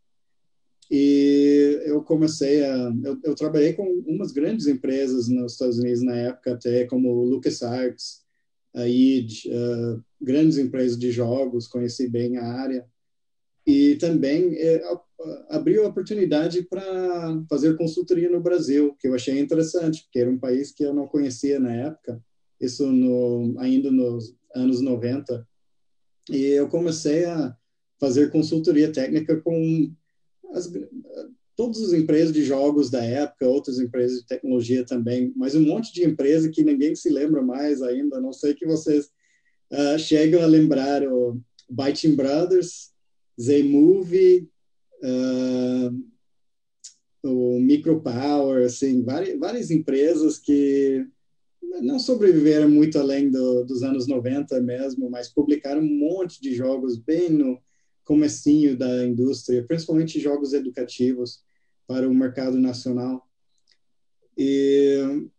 E 0.91 1.82
eu 1.86 2.01
comecei 2.01 2.63
a 2.63 2.91
eu, 3.03 3.20
eu 3.24 3.36
trabalhei 3.36 3.74
com 3.74 3.84
umas 4.08 4.32
grandes 4.32 4.65
empresas 4.65 5.27
nos 5.27 5.53
Estados 5.53 5.77
Unidos 5.77 6.01
na 6.01 6.15
época 6.15 6.53
até 6.53 6.86
como 6.86 7.24
LucasArts, 7.25 8.24
a 8.74 8.88
id, 8.88 9.46
uh, 9.48 10.03
grandes 10.20 10.58
empresas 10.58 10.98
de 10.98 11.12
jogos, 11.12 11.68
conheci 11.68 12.08
bem 12.08 12.38
a 12.38 12.46
área. 12.46 12.86
E 13.65 13.96
também 13.98 14.56
é, 14.56 14.82
abriu 15.50 15.86
a 15.86 15.89
oportunidade 15.89 16.63
para 16.63 17.44
fazer 17.50 17.77
consultoria 17.77 18.29
no 18.29 18.41
Brasil, 18.41 18.96
que 19.00 19.08
eu 19.08 19.13
achei 19.13 19.38
interessante, 19.39 20.03
porque 20.03 20.20
era 20.20 20.29
um 20.29 20.39
país 20.39 20.72
que 20.72 20.84
eu 20.84 20.94
não 20.94 21.08
conhecia 21.08 21.60
na 21.60 21.74
época, 21.74 22.20
isso 22.60 22.88
no, 22.88 23.60
ainda 23.60 23.91
nos 23.91 24.36
anos 24.56 24.82
90. 24.82 25.48
E 26.29 26.46
eu 26.46 26.68
comecei 26.68 27.25
a 27.25 27.56
fazer 28.00 28.32
consultoria 28.32 28.91
técnica 28.91 29.39
com 29.41 29.91
as, 30.53 30.72
todas 31.56 31.82
as 31.82 31.91
empresas 31.94 32.32
de 32.34 32.44
jogos 32.44 32.89
da 32.89 33.03
época, 33.03 33.46
outras 33.46 33.79
empresas 33.79 34.22
de 34.22 34.27
tecnologia 34.27 34.86
também, 34.86 35.34
mas 35.36 35.56
um 35.56 35.62
monte 35.62 35.94
de 35.94 36.06
empresa 36.06 36.50
que 36.50 36.63
ninguém 36.63 36.96
se 36.96 37.10
lembra 37.10 37.41
mais 37.41 37.82
ainda, 37.82 38.22
não 38.22 38.31
sei 38.31 38.53
que 38.53 38.66
vocês 38.66 39.09
uh, 39.72 40.00
chegam 40.00 40.42
a 40.42 40.46
lembrar 40.46 41.05
o 41.05 41.40
Biting 41.70 42.16
Brothers, 42.16 42.92
Z-Movie, 43.40 44.50
uh, 45.03 46.09
o 47.24 47.59
Micropower, 47.59 48.66
assim, 48.66 49.03
várias, 49.03 49.38
várias 49.38 49.70
empresas 49.70 50.40
que 50.40 51.05
não 51.81 52.00
sobreviveram 52.00 52.70
muito 52.70 52.98
além 52.98 53.29
do, 53.29 53.66
dos 53.66 53.83
anos 53.83 54.07
90 54.07 54.62
mesmo, 54.62 55.09
mas 55.09 55.27
publicaram 55.27 55.81
um 55.81 55.98
monte 56.00 56.42
de 56.42 56.55
jogos 56.55 56.98
bem 56.98 57.29
no 57.29 57.59
comecinho 58.09 58.75
da 58.75 59.05
indústria, 59.05 59.63
principalmente 59.63 60.19
jogos 60.19 60.51
educativos 60.53 61.43
para 61.85 62.09
o 62.09 62.13
mercado 62.13 62.57
nacional. 62.57 63.24
E, 64.35 65.29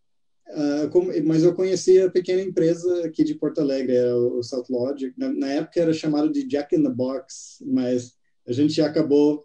uh, 0.51 1.27
mas 1.27 1.43
eu 1.43 1.53
conhecia 1.53 2.07
a 2.07 2.11
pequena 2.11 2.41
empresa 2.41 3.05
aqui 3.05 3.25
de 3.25 3.35
Porto 3.35 3.61
Alegre, 3.61 3.97
era 3.97 4.17
o 4.17 4.41
South 4.45 4.67
Logic. 4.71 5.13
Na, 5.19 5.33
na, 5.33 5.49
época 5.49 5.81
era 5.81 5.93
chamado 5.93 6.31
de 6.31 6.47
Jack 6.47 6.77
in 6.77 6.85
the 6.85 6.91
Box, 6.91 7.57
mas 7.67 8.13
a 8.47 8.53
gente 8.53 8.81
acabou 8.81 9.45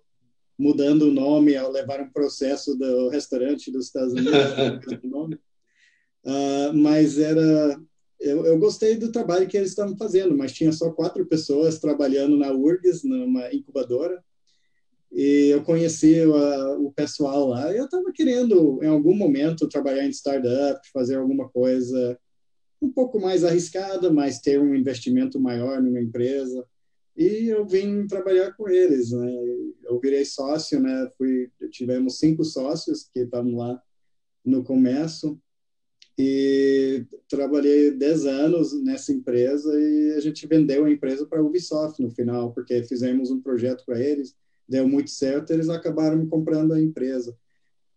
mudando 0.55 1.09
o 1.09 1.13
nome 1.13 1.55
ao 1.55 1.71
levar 1.71 2.01
um 2.01 2.11
processo 2.11 2.77
do 2.77 3.09
restaurante 3.09 3.71
dos 3.71 3.87
Estados 3.87 4.13
Unidos. 4.13 4.35
uh, 6.23 6.71
mas 6.75 7.17
era 7.17 7.81
eu, 8.27 8.45
eu, 8.45 8.57
gostei 8.57 8.95
do 8.95 9.11
trabalho 9.11 9.47
que 9.47 9.55
eles 9.55 9.69
estavam 9.69 9.95
fazendo, 9.97 10.35
mas 10.35 10.51
tinha 10.51 10.71
só 10.71 10.91
quatro 10.91 11.25
pessoas 11.25 11.79
trabalhando 11.79 12.37
na 12.37 12.51
URGS, 12.51 13.03
numa 13.03 13.53
incubadora, 13.53 14.23
e 15.11 15.49
eu 15.49 15.63
conheci 15.63 16.21
o, 16.21 16.87
o 16.87 16.91
pessoal 16.91 17.47
lá. 17.47 17.71
Eu 17.73 17.85
estava 17.85 18.11
querendo, 18.13 18.79
em 18.83 18.87
algum 18.87 19.15
momento, 19.15 19.69
trabalhar 19.69 20.05
em 20.05 20.09
startup, 20.09 20.79
fazer 20.91 21.15
alguma 21.15 21.47
coisa 21.49 22.19
um 22.81 22.91
pouco 22.91 23.19
mais 23.19 23.43
arriscada, 23.43 24.11
mas 24.11 24.39
ter 24.39 24.59
um 24.59 24.75
investimento 24.75 25.39
maior 25.39 25.81
numa 25.81 26.01
empresa 26.01 26.65
e 27.15 27.47
eu 27.47 27.65
vim 27.65 28.05
trabalhar 28.07 28.53
com 28.53 28.67
eles, 28.67 29.11
né? 29.11 29.31
Eu 29.85 29.99
virei 30.01 30.25
sócio, 30.25 30.81
né? 30.81 31.09
Fui, 31.17 31.49
tivemos 31.71 32.19
cinco 32.19 32.43
sócios 32.43 33.09
que 33.13 33.21
estavam 33.21 33.55
lá 33.55 33.81
no 34.43 34.63
começo 34.63 35.39
e 36.17 37.05
trabalhei 37.27 37.91
10 37.91 38.25
anos 38.25 38.83
nessa 38.83 39.11
empresa 39.11 39.73
e 39.77 40.13
a 40.15 40.19
gente 40.19 40.47
vendeu 40.47 40.85
a 40.85 40.91
empresa 40.91 41.25
para 41.25 41.39
a 41.39 41.43
Ubisoft 41.43 42.01
no 42.01 42.09
final, 42.09 42.53
porque 42.53 42.83
fizemos 42.83 43.31
um 43.31 43.41
projeto 43.41 43.83
para 43.85 43.99
eles, 43.99 44.33
deu 44.67 44.87
muito 44.87 45.09
certo, 45.09 45.51
eles 45.51 45.69
acabaram 45.69 46.17
me 46.17 46.27
comprando 46.27 46.73
a 46.73 46.81
empresa. 46.81 47.35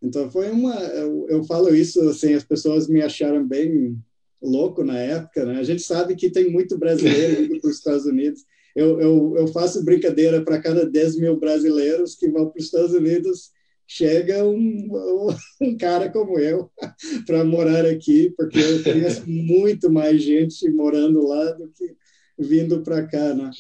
Então 0.02 0.31
foi 0.31 0.50
uma, 0.50 0.74
eu, 0.74 1.26
eu 1.28 1.44
falo 1.44 1.74
isso 1.74 2.00
assim, 2.09 2.35
as 2.35 2.44
pessoas 2.44 2.88
me 2.88 3.02
acharam 3.02 3.46
bem 3.46 3.96
louco 4.42 4.85
na 4.85 4.98
época, 4.98 5.44
né? 5.44 5.59
A 5.59 5.64
gente 5.64 5.83
sabe 5.83 6.14
que 6.14 6.31
tem 6.31 6.50
muito 6.50 6.78
brasileiro 6.78 7.42
indo 7.42 7.61
para 7.61 7.70
os 7.70 7.76
Estados 7.76 8.07
Unidos 8.07 8.44
eu, 8.78 9.00
eu, 9.00 9.35
eu 9.37 9.48
faço 9.48 9.85
brincadeira 9.85 10.40
para 10.44 10.61
cada 10.61 10.88
10 10.88 11.18
mil 11.18 11.37
brasileiros 11.37 12.14
que 12.14 12.28
vão 12.28 12.48
para 12.48 12.61
os 12.61 12.66
Estados 12.66 12.92
Unidos, 12.92 13.50
chega 13.88 14.46
um, 14.46 14.87
um 15.62 15.77
cara 15.79 16.11
como 16.11 16.38
eu 16.38 16.70
para 17.27 17.42
morar 17.42 17.87
aqui, 17.87 18.33
porque 18.37 18.59
eu 18.59 18.83
conheço 18.85 19.22
muito 19.27 19.90
mais 19.90 20.22
gente 20.22 20.70
morando 20.70 21.27
lá 21.27 21.53
do 21.53 21.68
que 21.70 21.96
vindo 22.38 22.83
para 22.83 23.07
cá, 23.07 23.35
né? 23.35 23.51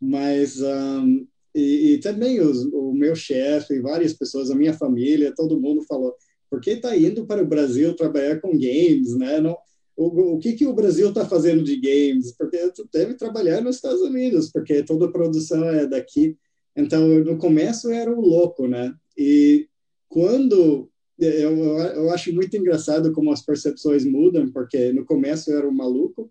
Mas 0.00 0.60
um, 0.60 1.26
e, 1.54 1.94
e, 1.94 1.98
também 1.98 2.40
os, 2.40 2.64
o 2.66 2.92
meu 2.92 3.16
chefe, 3.16 3.80
várias 3.80 4.12
pessoas, 4.12 4.50
a 4.50 4.54
minha 4.54 4.74
família, 4.74 5.34
todo 5.34 5.60
mundo 5.60 5.82
falou: 5.88 6.14
por 6.50 6.60
que 6.60 6.72
está 6.72 6.96
indo 6.96 7.26
para 7.26 7.42
o 7.42 7.48
Brasil 7.48 7.96
trabalhar 7.96 8.40
com 8.40 8.50
games, 8.50 9.16
né? 9.16 9.40
Não, 9.40 9.56
o, 9.96 10.34
o 10.34 10.38
que, 10.38 10.52
que 10.52 10.66
o 10.66 10.74
Brasil 10.74 11.08
está 11.08 11.24
fazendo 11.24 11.64
de 11.64 11.76
games? 11.80 12.36
Porque 12.36 12.58
deve 12.92 13.14
trabalhar 13.14 13.60
nos 13.60 13.76
Estados 13.76 14.02
Unidos, 14.02 14.50
porque 14.52 14.84
toda 14.84 15.06
a 15.06 15.10
produção 15.10 15.64
é 15.68 15.86
daqui. 15.86 16.36
Então, 16.76 17.08
no 17.08 17.38
começo 17.38 17.90
era 17.90 18.12
o 18.12 18.20
louco, 18.20 18.68
né? 18.68 18.94
E 19.16 19.66
quando 20.08 20.90
eu, 21.18 21.58
eu 21.58 22.10
acho 22.10 22.32
muito 22.32 22.56
engraçado 22.56 23.12
como 23.12 23.32
as 23.32 23.42
percepções 23.42 24.04
mudam, 24.04 24.50
porque 24.50 24.92
no 24.92 25.04
começo 25.04 25.50
eu 25.50 25.58
era 25.58 25.68
um 25.68 25.74
maluco, 25.74 26.30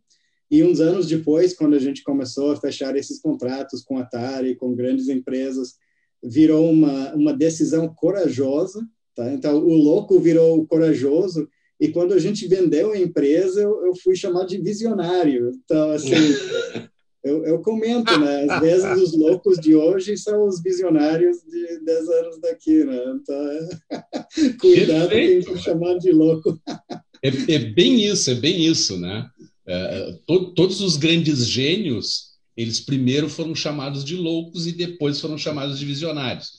e 0.50 0.63
uns 0.63 0.80
anos 0.80 1.08
depois, 1.08 1.54
quando 1.54 1.76
a 1.76 1.80
gente 1.80 2.04
começou 2.04 2.52
a 2.52 2.56
fechar 2.56 2.96
esses 2.96 3.20
contratos 3.20 3.84
com 3.84 3.98
a 3.98 4.02
Atari, 4.02 4.56
com 4.56 4.74
grandes 4.74 5.10
empresas, 5.10 5.76
virou 6.24 6.72
uma, 6.72 7.13
uma 7.13 7.34
decisão 7.34 7.94
corajosa. 7.94 8.88
Tá? 9.13 9.30
Então, 9.34 9.58
o 9.58 9.74
louco 9.74 10.20
virou 10.20 10.60
o 10.60 10.66
corajoso, 10.66 11.50
e 11.80 11.90
quando 11.90 12.13
a 12.13 12.20
gente 12.20 12.48
vendeu 12.48 12.92
a 12.92 12.98
empresa, 12.98 13.62
eu, 13.62 13.86
eu 13.86 13.96
fui 13.96 14.16
chamado 14.16 14.48
de 14.48 14.58
visionário. 14.58 15.52
Então, 15.63 15.92
assim, 15.92 16.16
eu, 17.28 17.46
eu, 17.46 17.60
comento, 17.60 18.18
né? 18.20 18.48
Às 18.50 18.62
vezes 18.62 19.02
os 19.02 19.18
loucos 19.18 19.60
de 19.60 19.76
hoje 19.76 20.18
são 20.18 20.48
os 20.48 20.62
visionários 20.62 21.38
de 21.44 21.80
10 21.86 22.10
anos 22.10 22.42
daqui, 22.42 22.84
né? 22.84 23.00
Então, 23.16 23.70
cuidado 24.60 25.10
quem 25.10 25.42
for 25.42 25.58
chamado 25.58 26.00
de 26.00 26.12
louco. 26.12 26.60
é, 27.22 27.28
é, 27.28 27.60
bem 27.60 28.04
isso, 28.04 28.32
é 28.32 28.36
bem 28.36 28.66
isso, 28.66 28.98
né? 28.98 29.30
É, 29.68 30.16
to, 30.26 30.54
todos 30.54 30.82
os 30.82 30.96
grandes 30.96 31.46
gênios, 31.46 32.28
eles 32.56 32.80
primeiro 32.80 33.30
foram 33.30 33.54
chamados 33.54 34.04
de 34.04 34.16
loucos 34.16 34.66
e 34.66 34.72
depois 34.72 35.20
foram 35.20 35.38
chamados 35.38 35.78
de 35.78 35.86
visionários. 35.86 36.52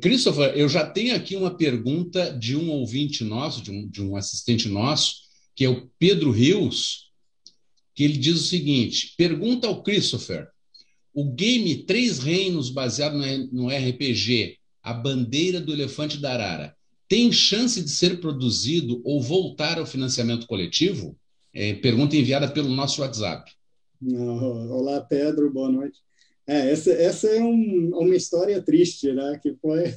Christopher, 0.00 0.52
eu 0.56 0.68
já 0.68 0.86
tenho 0.86 1.14
aqui 1.16 1.34
uma 1.34 1.56
pergunta 1.56 2.30
de 2.38 2.56
um 2.56 2.70
ouvinte 2.70 3.24
nosso, 3.24 3.60
de 3.60 3.70
um, 3.70 3.88
de 3.88 4.02
um 4.02 4.16
assistente 4.16 4.68
nosso, 4.68 5.16
que 5.54 5.64
é 5.64 5.68
o 5.68 5.90
Pedro 5.98 6.30
Rios, 6.30 7.09
que 8.00 8.04
ele 8.04 8.16
diz 8.16 8.40
o 8.40 8.46
seguinte: 8.46 9.12
pergunta 9.18 9.66
ao 9.66 9.82
Christopher, 9.82 10.48
o 11.12 11.22
game 11.22 11.84
Três 11.84 12.18
Reinos, 12.18 12.70
baseado 12.70 13.14
no 13.52 13.68
RPG, 13.68 14.56
A 14.82 14.94
Bandeira 14.94 15.60
do 15.60 15.70
Elefante 15.70 16.16
da 16.16 16.32
Arara, 16.32 16.74
tem 17.06 17.30
chance 17.30 17.82
de 17.82 17.90
ser 17.90 18.18
produzido 18.18 19.02
ou 19.04 19.20
voltar 19.20 19.78
ao 19.78 19.84
financiamento 19.84 20.46
coletivo? 20.46 21.14
É, 21.52 21.74
pergunta 21.74 22.16
enviada 22.16 22.48
pelo 22.48 22.70
nosso 22.70 23.02
WhatsApp. 23.02 23.52
Olá, 24.02 25.02
Pedro, 25.02 25.52
boa 25.52 25.70
noite. 25.70 25.98
É, 26.46 26.70
essa, 26.70 26.90
essa 26.92 27.28
é 27.28 27.42
um, 27.42 27.90
uma 27.92 28.16
história 28.16 28.62
triste, 28.62 29.12
né? 29.12 29.38
Que 29.42 29.54
foi 29.60 29.92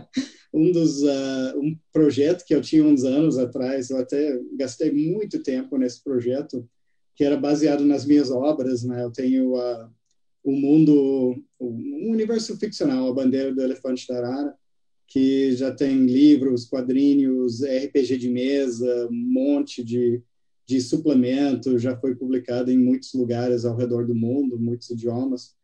um 0.54 0.70
dos 0.70 1.02
uh, 1.02 1.58
um 1.58 1.76
projeto 1.92 2.44
que 2.44 2.54
eu 2.54 2.60
tinha 2.60 2.84
uns 2.84 3.02
anos 3.02 3.36
atrás. 3.36 3.90
Eu 3.90 3.98
até 3.98 4.38
gastei 4.56 4.92
muito 4.92 5.42
tempo 5.42 5.76
nesse 5.76 6.04
projeto, 6.04 6.64
que 7.18 7.24
era 7.24 7.36
baseado 7.36 7.84
nas 7.84 8.06
minhas 8.06 8.30
obras, 8.30 8.84
né? 8.84 9.02
Eu 9.02 9.10
tenho 9.10 9.56
uh, 9.56 9.90
o 10.44 10.52
mundo, 10.52 11.34
um 11.60 12.12
universo 12.12 12.56
ficcional, 12.56 13.08
a 13.08 13.12
bandeira 13.12 13.52
do 13.52 13.60
elefante 13.60 14.06
da 14.06 14.18
arara, 14.18 14.54
que 15.08 15.50
já 15.50 15.74
tem 15.74 16.06
livros, 16.06 16.64
quadrinhos, 16.64 17.60
RPG 17.64 18.18
de 18.18 18.30
mesa, 18.30 19.08
um 19.10 19.32
monte 19.32 19.82
de, 19.82 20.22
de 20.64 20.80
suplemento, 20.80 21.76
já 21.76 21.98
foi 21.98 22.14
publicado 22.14 22.70
em 22.70 22.78
muitos 22.78 23.12
lugares 23.12 23.64
ao 23.64 23.76
redor 23.76 24.06
do 24.06 24.14
mundo, 24.14 24.56
muitos 24.56 24.88
idiomas. 24.88 25.56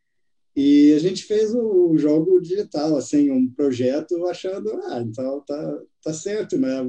E 0.56 0.92
a 0.94 0.98
gente 1.00 1.24
fez 1.24 1.52
o 1.52 1.96
jogo 1.96 2.40
digital, 2.40 2.96
assim, 2.96 3.28
um 3.28 3.50
projeto 3.50 4.24
achando, 4.26 4.70
ah, 4.84 5.02
então 5.04 5.40
tá, 5.44 5.82
tá 6.00 6.12
certo, 6.12 6.56
né? 6.56 6.80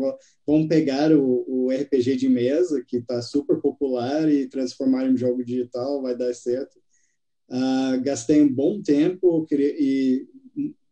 Vamos 0.46 0.68
pegar 0.68 1.12
o, 1.12 1.44
o 1.48 1.72
RPG 1.72 2.16
de 2.16 2.30
mesa, 2.30 2.84
que 2.88 2.98
está 2.98 3.22
super 3.24 3.60
popular, 3.60 4.32
e 4.32 4.48
transformar 4.48 5.08
em 5.08 5.18
jogo 5.18 5.44
digital, 5.44 6.00
vai 6.02 6.16
dar 6.16 6.32
certo. 6.36 6.78
Uh, 7.50 8.02
gastei 8.04 8.42
um 8.42 8.54
bom 8.54 8.82
tempo 8.84 9.48
e 9.52 10.28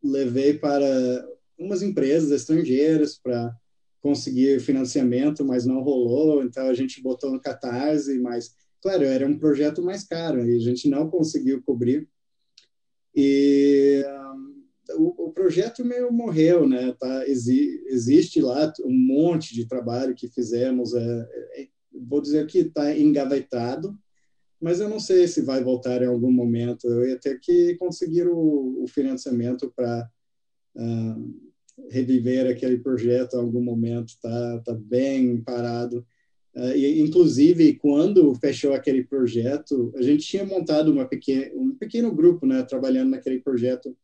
levei 0.03 0.55
para 0.55 1.27
umas 1.57 1.83
empresas 1.83 2.31
estrangeiras 2.31 3.17
para 3.17 3.55
conseguir 4.01 4.59
financiamento, 4.59 5.45
mas 5.45 5.65
não 5.65 5.81
rolou, 5.81 6.43
então 6.43 6.67
a 6.67 6.73
gente 6.73 7.01
botou 7.01 7.31
no 7.31 7.39
Catarse, 7.39 8.19
mas, 8.19 8.51
claro, 8.81 9.03
era 9.03 9.25
um 9.25 9.37
projeto 9.37 9.81
mais 9.81 10.03
caro 10.03 10.43
e 10.43 10.55
a 10.55 10.59
gente 10.59 10.89
não 10.89 11.09
conseguiu 11.09 11.61
cobrir 11.63 12.09
e 13.15 14.03
o, 14.91 15.27
o, 15.27 15.31
projeto 15.31 15.85
meio 15.85 16.11
morreu, 16.11 16.67
né? 16.67 16.93
Tá, 16.99 17.27
exi, 17.27 17.83
existe 17.87 18.41
lá 18.41 18.71
um 18.83 18.97
monte 18.97 19.53
de 19.53 19.67
trabalho 19.67 20.15
que 20.15 20.27
fizemos. 20.27 20.93
É, 20.93 21.29
é, 21.55 21.67
vou 22.07 22.21
dizer 22.21 22.45
que 22.47 22.59
está 22.59 22.95
engavetado, 22.97 23.97
mas 24.59 24.79
eu 24.79 24.89
não 24.89 24.99
sei 24.99 25.27
se 25.27 25.41
vai 25.41 25.63
voltar 25.63 26.01
em 26.01 26.07
algum 26.07 26.31
momento. 26.31 26.87
Eu 26.87 27.07
ia 27.07 27.19
ter 27.19 27.39
que 27.39 27.75
conseguir 27.75 28.27
o, 28.27 28.83
o 28.83 28.87
financiamento 28.87 29.71
para 29.75 30.09
uh, 30.75 31.41
reviver 31.89 32.47
aquele 32.47 32.77
projeto 32.77 33.35
em 33.35 33.39
algum 33.39 33.61
momento. 33.61 34.09
Está 34.09 34.59
tá 34.59 34.73
bem 34.73 35.41
parado. 35.41 36.05
E, 36.55 37.01
inclusive, 37.01 37.73
quando 37.75 38.35
fechou 38.35 38.73
aquele 38.73 39.03
projeto, 39.03 39.91
a 39.95 40.01
gente 40.01 40.25
tinha 40.25 40.45
montado 40.45 40.93
pequena, 41.07 41.51
um 41.55 41.75
pequeno 41.75 42.13
grupo, 42.13 42.45
né, 42.45 42.61
trabalhando 42.61 43.09
naquele 43.09 43.39
projeto, 43.39 43.95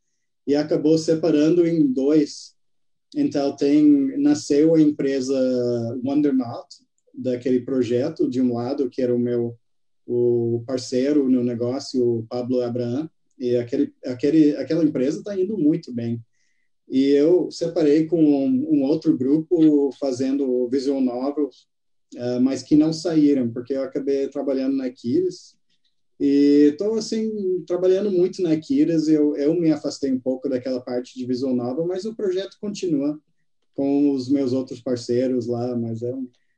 e 0.47 0.55
acabou 0.55 0.97
separando 0.97 1.67
em 1.67 1.85
dois. 1.85 2.55
Então, 3.15 3.55
tem 3.55 4.17
nasceu 4.17 4.73
a 4.73 4.81
empresa 4.81 5.37
Wondernaut, 6.03 6.67
daquele 7.13 7.59
projeto, 7.61 8.27
de 8.27 8.41
um 8.41 8.53
lado, 8.53 8.89
que 8.89 9.01
era 9.01 9.13
o 9.13 9.19
meu 9.19 9.55
o 10.11 10.63
parceiro 10.65 11.29
no 11.29 11.43
negócio, 11.43 12.03
o 12.03 12.25
Pablo 12.27 12.63
Abraham, 12.63 13.07
e 13.37 13.55
aquele, 13.55 13.93
aquele, 14.03 14.55
aquela 14.55 14.83
empresa 14.83 15.19
está 15.19 15.39
indo 15.39 15.55
muito 15.55 15.93
bem. 15.93 16.19
E 16.89 17.11
eu 17.11 17.51
separei 17.51 18.07
com 18.07 18.19
um, 18.19 18.67
um 18.71 18.83
outro 18.83 19.15
grupo 19.15 19.91
fazendo 19.99 20.67
visual 20.67 20.99
novels 20.99 21.67
uh, 22.15 22.41
mas 22.41 22.63
que 22.63 22.75
não 22.75 22.93
saíram, 22.93 23.51
porque 23.51 23.73
eu 23.73 23.83
acabei 23.83 24.27
trabalhando 24.27 24.75
na 24.75 24.85
Aquiles 24.85 25.57
e 26.19 26.71
estou, 26.71 26.95
assim, 26.95 27.63
trabalhando 27.65 28.11
muito 28.11 28.41
na 28.41 28.51
Aquiles, 28.51 29.07
eu, 29.07 29.35
eu 29.37 29.53
me 29.53 29.71
afastei 29.71 30.11
um 30.11 30.19
pouco 30.19 30.49
daquela 30.49 30.81
parte 30.81 31.17
de 31.17 31.25
visual 31.25 31.55
novel, 31.55 31.87
mas 31.87 32.03
o 32.03 32.13
projeto 32.13 32.57
continua 32.59 33.17
com 33.73 34.11
os 34.11 34.29
meus 34.29 34.51
outros 34.51 34.81
parceiros 34.81 35.47
lá, 35.47 35.75
mas 35.77 36.01
é, 36.03 36.13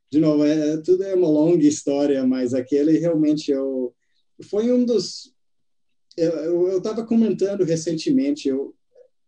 de 0.10 0.20
novo, 0.20 0.44
é, 0.44 0.78
tudo 0.78 1.04
é 1.04 1.14
uma 1.14 1.30
longa 1.30 1.64
história, 1.64 2.26
mas 2.26 2.56
aquele 2.56 2.98
realmente 2.98 3.52
eu, 3.52 3.94
foi 4.50 4.72
um 4.72 4.84
dos... 4.84 5.32
Eu 6.18 6.78
estava 6.78 7.06
comentando 7.06 7.64
recentemente, 7.64 8.50
eu, 8.50 8.76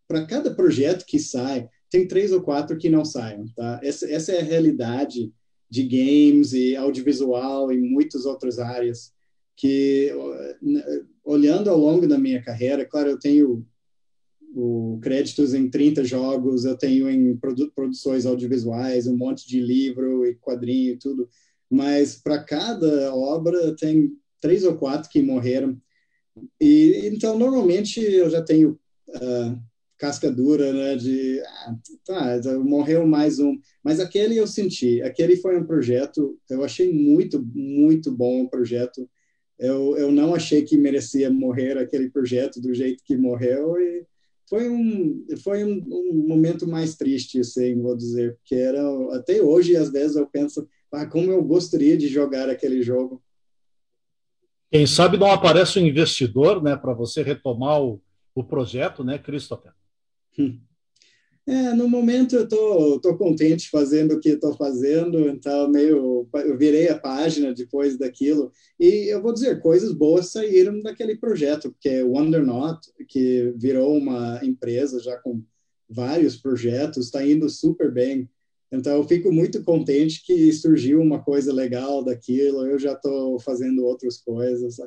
para 0.08 0.26
cada 0.26 0.54
projeto 0.54 1.06
que 1.06 1.20
sai, 1.20 1.70
tem 1.90 2.08
três 2.08 2.32
ou 2.32 2.42
quatro 2.42 2.78
que 2.78 2.90
não 2.90 3.06
saem, 3.06 3.46
tá? 3.56 3.80
Essa, 3.84 4.10
essa 4.12 4.32
é 4.32 4.42
a 4.42 4.44
realidade 4.44 5.32
de 5.74 5.82
games 5.82 6.54
e 6.54 6.76
audiovisual 6.76 7.72
e 7.74 7.82
muitas 7.82 8.28
outras 8.28 8.60
áreas 8.60 9.12
que 9.58 10.12
olhando 11.24 11.68
ao 11.68 11.80
longo 11.80 12.08
da 12.08 12.16
minha 12.16 12.44
carreira, 12.44 12.86
claro, 12.86 13.10
eu 13.10 13.18
tenho 13.18 13.66
o 14.56 15.00
créditos 15.02 15.52
em 15.56 15.68
30 15.68 16.04
jogos, 16.04 16.64
eu 16.64 16.78
tenho 16.78 17.10
em 17.10 17.36
produ 17.38 17.72
produções 17.72 18.24
audiovisuais, 18.24 19.08
um 19.08 19.18
monte 19.18 19.48
de 19.48 19.60
livro 19.60 20.24
e 20.28 20.36
quadrinho 20.36 20.94
e 20.94 20.98
tudo, 20.98 21.28
mas 21.68 22.22
para 22.22 22.44
cada 22.44 23.12
obra 23.16 23.76
tem 23.76 24.12
três 24.40 24.64
ou 24.64 24.78
quatro 24.78 25.10
que 25.10 25.24
morreram. 25.24 25.76
E 26.62 27.10
então 27.12 27.36
normalmente 27.36 28.00
eu 28.00 28.30
já 28.30 28.44
tenho 28.44 28.80
uh, 29.10 29.60
casca 29.98 30.32
dura, 30.32 30.72
né? 30.74 30.96
De 30.96 31.42
ah, 31.42 31.76
tá, 32.06 32.60
morreu 32.60 33.06
mais 33.06 33.40
um. 33.40 33.58
Mas 33.84 34.00
aquele 34.00 34.38
eu 34.38 34.48
senti. 34.48 35.02
Aquele 35.02 35.38
foi 35.38 35.58
um 35.58 35.66
projeto. 35.66 36.38
Eu 36.50 36.64
achei 36.64 36.92
muito, 36.92 37.44
muito 37.54 38.12
bom 38.12 38.44
o 38.44 38.50
projeto. 38.50 39.10
Eu, 39.58 39.98
eu 39.98 40.12
não 40.12 40.34
achei 40.34 40.64
que 40.64 40.78
merecia 40.78 41.32
morrer 41.32 41.78
aquele 41.78 42.10
projeto 42.10 42.60
do 42.60 42.74
jeito 42.74 43.04
que 43.06 43.16
morreu 43.16 43.80
e 43.80 44.06
foi 44.50 44.70
um 44.70 45.26
foi 45.42 45.64
um, 45.64 45.82
um 45.90 46.28
momento 46.28 46.68
mais 46.68 46.96
triste, 46.96 47.40
assim, 47.40 47.82
vou 47.82 47.96
dizer, 47.96 48.36
porque 48.36 48.56
era 48.56 48.82
até 49.16 49.42
hoje 49.42 49.76
às 49.76 49.90
vezes 49.90 50.18
eu 50.18 50.28
penso, 50.28 50.68
ah, 50.92 51.06
como 51.06 51.32
eu 51.32 51.44
gostaria 51.44 51.96
de 51.98 52.08
jogar 52.08 52.50
aquele 52.50 52.82
jogo. 52.82 53.24
Quem 54.72 54.86
sabe 54.86 55.18
não 55.18 55.32
aparece 55.32 55.80
um 55.80 55.86
investidor, 55.86 56.62
né, 56.62 56.76
para 56.76 56.94
você 56.94 57.22
retomar 57.22 57.82
o, 57.82 58.02
o 58.36 58.44
projeto, 58.44 59.04
né, 59.04 59.18
Christopher? 59.18 59.72
É, 61.46 61.74
no 61.74 61.90
momento 61.90 62.38
eu 62.38 62.48
tô, 62.48 63.00
tô 63.02 63.18
contente 63.18 63.70
fazendo 63.70 64.14
o 64.14 64.20
que 64.20 64.30
estou 64.30 64.56
fazendo, 64.56 65.28
então 65.28 65.70
meio 65.70 66.26
eu 66.34 66.58
virei 66.58 66.88
a 66.88 66.98
página 66.98 67.54
depois 67.54 67.98
daquilo 67.98 68.50
e 68.80 69.12
eu 69.12 69.22
vou 69.22 69.34
dizer 69.34 69.62
coisas 69.62 69.92
boas 69.92 70.32
saíram 70.32 70.80
daquele 70.82 71.18
projeto, 71.18 71.70
porque 71.70 72.02
Wondernaut, 72.02 72.80
que 73.10 73.54
virou 73.58 73.98
uma 73.98 74.40
empresa 74.42 75.02
já 75.02 75.18
com 75.18 75.44
vários 75.90 76.38
projetos, 76.38 77.06
está 77.06 77.26
indo 77.26 77.50
super 77.50 77.92
bem. 77.92 78.30
Então 78.72 78.96
eu 78.96 79.04
fico 79.08 79.32
muito 79.32 79.64
contente 79.64 80.24
que 80.26 80.52
surgiu 80.54 81.00
uma 81.00 81.22
coisa 81.22 81.54
legal 81.54 82.04
daquilo. 82.04 82.66
Eu 82.66 82.80
já 82.80 82.94
estou 82.94 83.40
fazendo 83.40 83.86
outras 83.86 84.18
coisas. 84.18 84.78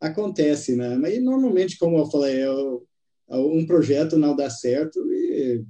Acontece, 0.00 0.74
né? 0.74 0.96
Mas 0.96 1.22
normalmente, 1.22 1.76
como 1.76 1.98
eu 1.98 2.06
falei, 2.06 2.42
eu 2.42 2.86
um 3.28 3.66
projeto 3.66 4.16
não 4.16 4.36
dá 4.36 4.50
certo 4.50 4.98
e 5.12 5.64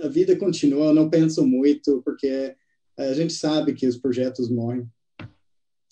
a 0.00 0.08
vida 0.08 0.36
continua. 0.36 0.86
Eu 0.86 0.94
não 0.94 1.10
penso 1.10 1.46
muito, 1.46 2.02
porque 2.04 2.54
a 2.96 3.12
gente 3.12 3.32
sabe 3.32 3.74
que 3.74 3.86
os 3.86 3.96
projetos 3.96 4.50
morrem. 4.50 4.88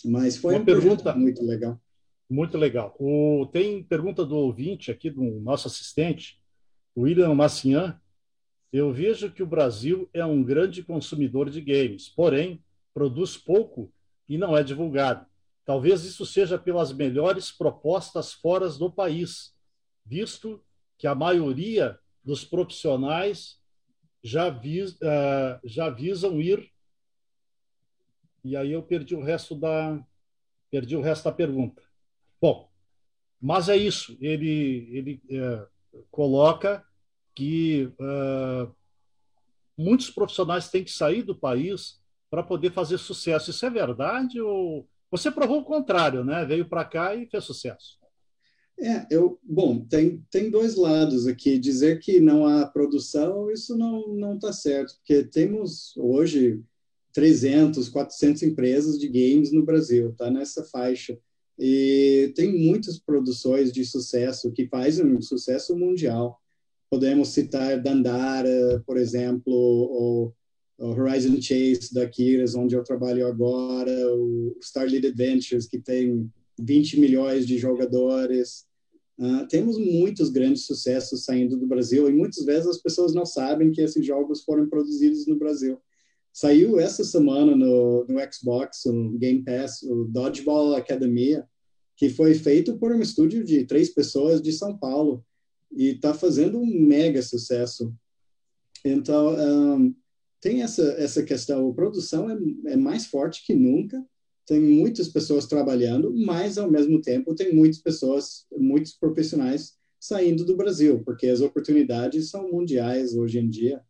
Mas 0.04 0.36
foi 0.36 0.54
Uma 0.54 0.62
um 0.62 0.64
pergunta 0.64 1.14
muito 1.14 1.44
legal. 1.44 1.80
Muito 2.30 2.58
legal. 2.58 2.94
O, 2.98 3.46
tem 3.50 3.82
pergunta 3.82 4.24
do 4.24 4.36
ouvinte 4.36 4.90
aqui, 4.90 5.10
do 5.10 5.22
nosso 5.40 5.66
assistente, 5.66 6.38
William 6.96 7.34
Macian. 7.34 7.98
Eu 8.70 8.92
vejo 8.92 9.32
que 9.32 9.42
o 9.42 9.46
Brasil 9.46 10.08
é 10.12 10.24
um 10.24 10.42
grande 10.42 10.82
consumidor 10.82 11.48
de 11.48 11.60
games, 11.60 12.08
porém, 12.08 12.62
produz 12.92 13.36
pouco 13.36 13.90
e 14.28 14.36
não 14.36 14.56
é 14.56 14.62
divulgado. 14.62 15.24
Talvez 15.64 16.04
isso 16.04 16.26
seja 16.26 16.58
pelas 16.58 16.92
melhores 16.92 17.50
propostas 17.50 18.32
fora 18.32 18.68
do 18.68 18.92
país, 18.92 19.54
visto 20.04 20.62
que 20.98 21.06
a 21.06 21.14
maioria 21.14 21.98
dos 22.24 22.44
profissionais 22.44 23.58
já, 24.22 24.50
vis, 24.50 24.92
uh, 24.94 25.58
já 25.64 25.88
visam 25.88 26.40
ir. 26.40 26.70
E 28.44 28.56
aí 28.56 28.72
eu 28.72 28.82
perdi 28.82 29.14
o 29.14 29.22
resto 29.22 29.54
da 29.54 30.04
perdi 30.70 30.96
o 30.96 31.00
resto 31.00 31.24
da 31.24 31.32
pergunta. 31.32 31.82
Bom, 32.40 32.70
mas 33.40 33.68
é 33.68 33.76
isso. 33.76 34.18
Ele 34.20 34.88
ele 34.92 35.22
é, 35.30 35.66
coloca 36.10 36.84
que 37.34 37.84
uh, 37.98 38.74
muitos 39.76 40.10
profissionais 40.10 40.68
têm 40.68 40.84
que 40.84 40.90
sair 40.90 41.22
do 41.22 41.34
país 41.34 42.00
para 42.28 42.42
poder 42.42 42.72
fazer 42.72 42.98
sucesso. 42.98 43.50
Isso 43.50 43.64
é 43.64 43.70
verdade 43.70 44.40
ou 44.40 44.86
você 45.10 45.30
provou 45.30 45.60
o 45.60 45.64
contrário, 45.64 46.24
né? 46.24 46.44
Veio 46.44 46.68
para 46.68 46.84
cá 46.84 47.14
e 47.14 47.26
fez 47.26 47.44
sucesso. 47.44 47.98
É, 48.80 49.06
eu, 49.10 49.38
bom, 49.42 49.80
tem, 49.80 50.24
tem 50.30 50.50
dois 50.50 50.76
lados 50.76 51.26
aqui. 51.26 51.58
Dizer 51.58 51.98
que 51.98 52.20
não 52.20 52.46
há 52.46 52.66
produção, 52.66 53.50
isso 53.50 53.76
não 53.76 54.14
não 54.14 54.34
está 54.34 54.52
certo, 54.52 54.94
porque 54.98 55.24
temos 55.24 55.96
hoje 55.96 56.62
300, 57.12 57.88
400 57.88 58.42
empresas 58.44 58.98
de 58.98 59.08
games 59.08 59.52
no 59.52 59.64
Brasil, 59.64 60.14
tá 60.16 60.30
nessa 60.30 60.64
faixa. 60.64 61.18
E 61.58 62.32
tem 62.36 62.56
muitas 62.56 62.98
produções 63.00 63.72
de 63.72 63.84
sucesso 63.84 64.52
que 64.52 64.68
fazem 64.68 65.04
um 65.04 65.20
sucesso 65.20 65.76
mundial. 65.76 66.40
Podemos 66.88 67.30
citar 67.30 67.82
Dandara, 67.82 68.82
por 68.86 68.96
exemplo, 68.96 69.52
ou, 69.52 70.34
Horizon 70.78 71.40
Chase 71.42 71.92
da 71.92 72.08
Kiras, 72.08 72.54
onde 72.54 72.76
eu 72.76 72.84
trabalho 72.84 73.26
agora, 73.26 73.90
o 74.14 74.56
Starlit 74.62 75.04
Adventures, 75.04 75.66
que 75.66 75.80
tem 75.80 76.30
20 76.56 77.00
milhões 77.00 77.44
de 77.44 77.58
jogadores. 77.58 78.67
Uh, 79.18 79.46
temos 79.48 79.76
muitos 79.76 80.30
grandes 80.30 80.64
sucessos 80.64 81.24
saindo 81.24 81.56
do 81.56 81.66
Brasil 81.66 82.08
e 82.08 82.12
muitas 82.12 82.44
vezes 82.44 82.68
as 82.68 82.78
pessoas 82.78 83.12
não 83.12 83.26
sabem 83.26 83.72
que 83.72 83.80
esses 83.80 84.06
jogos 84.06 84.44
foram 84.44 84.68
produzidos 84.68 85.26
no 85.26 85.36
Brasil. 85.36 85.78
Saiu 86.32 86.78
essa 86.78 87.02
semana 87.02 87.56
no, 87.56 88.04
no 88.04 88.32
Xbox, 88.32 88.86
o 88.86 89.18
Game 89.18 89.42
Pass, 89.42 89.82
o 89.82 90.04
Dodgeball 90.04 90.76
Academia, 90.76 91.44
que 91.96 92.08
foi 92.08 92.32
feito 92.32 92.78
por 92.78 92.92
um 92.92 93.00
estúdio 93.00 93.42
de 93.42 93.64
três 93.64 93.92
pessoas 93.92 94.40
de 94.40 94.52
São 94.52 94.78
Paulo 94.78 95.24
e 95.72 95.88
está 95.88 96.14
fazendo 96.14 96.60
um 96.60 96.66
mega 96.66 97.20
sucesso. 97.22 97.92
Então, 98.84 99.34
um, 99.36 99.94
tem 100.40 100.62
essa, 100.62 100.82
essa 100.92 101.24
questão, 101.24 101.68
a 101.68 101.74
produção 101.74 102.30
é, 102.30 102.38
é 102.72 102.76
mais 102.76 103.06
forte 103.06 103.44
que 103.44 103.54
nunca, 103.54 104.00
tem 104.48 104.58
muitas 104.58 105.08
pessoas 105.08 105.46
trabalhando, 105.46 106.10
mas 106.16 106.56
ao 106.56 106.70
mesmo 106.70 107.02
tempo 107.02 107.34
tem 107.34 107.54
muitas 107.54 107.80
pessoas, 107.80 108.46
muitos 108.50 108.94
profissionais 108.94 109.74
saindo 110.00 110.42
do 110.42 110.56
Brasil, 110.56 111.02
porque 111.04 111.26
as 111.26 111.42
oportunidades 111.42 112.30
são 112.30 112.50
mundiais 112.50 113.14
hoje 113.14 113.38
em 113.38 113.50
dia. 113.50 113.82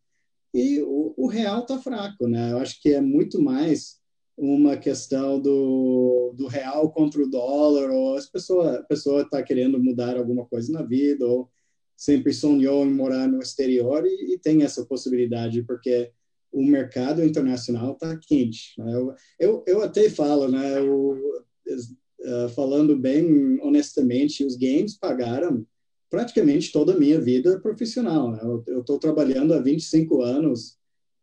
E 0.53 0.81
o, 0.81 1.13
o 1.15 1.27
real 1.27 1.61
está 1.61 1.79
fraco, 1.79 2.27
né? 2.27 2.51
Eu 2.51 2.57
acho 2.57 2.81
que 2.81 2.91
é 2.91 2.99
muito 2.99 3.41
mais 3.41 3.99
uma 4.35 4.75
questão 4.75 5.39
do, 5.39 6.33
do 6.35 6.47
real 6.47 6.91
contra 6.91 7.23
o 7.23 7.29
dólar, 7.29 7.89
ou 7.89 8.17
as 8.17 8.29
pessoa, 8.29 8.79
a 8.79 8.83
pessoa 8.83 9.21
está 9.21 9.41
querendo 9.41 9.81
mudar 9.81 10.17
alguma 10.17 10.45
coisa 10.45 10.73
na 10.73 10.81
vida, 10.81 11.25
ou 11.25 11.49
sempre 11.95 12.33
sonhou 12.33 12.85
em 12.85 12.93
morar 12.93 13.29
no 13.29 13.39
exterior 13.39 14.05
e, 14.05 14.33
e 14.33 14.37
tem 14.37 14.63
essa 14.63 14.85
possibilidade, 14.85 15.63
porque 15.63 16.11
o 16.51 16.63
mercado 16.63 17.23
internacional 17.23 17.93
está 17.93 18.17
quente. 18.17 18.73
Né? 18.77 18.93
Eu, 18.93 19.13
eu, 19.39 19.63
eu, 19.67 19.81
até 19.81 20.09
falo, 20.09 20.47
né? 20.47 20.81
Uh, 20.81 22.49
falando 22.49 22.97
bem 22.97 23.59
honestamente, 23.61 24.43
os 24.43 24.55
games 24.55 24.97
pagaram 24.97 25.65
praticamente 26.09 26.71
toda 26.71 26.93
a 26.93 26.99
minha 26.99 27.19
vida 27.19 27.59
profissional. 27.59 28.31
Né? 28.31 28.39
Eu 28.67 28.81
estou 28.81 28.97
trabalhando 28.99 29.53
há 29.53 29.61
25 29.61 30.21
anos 30.21 30.77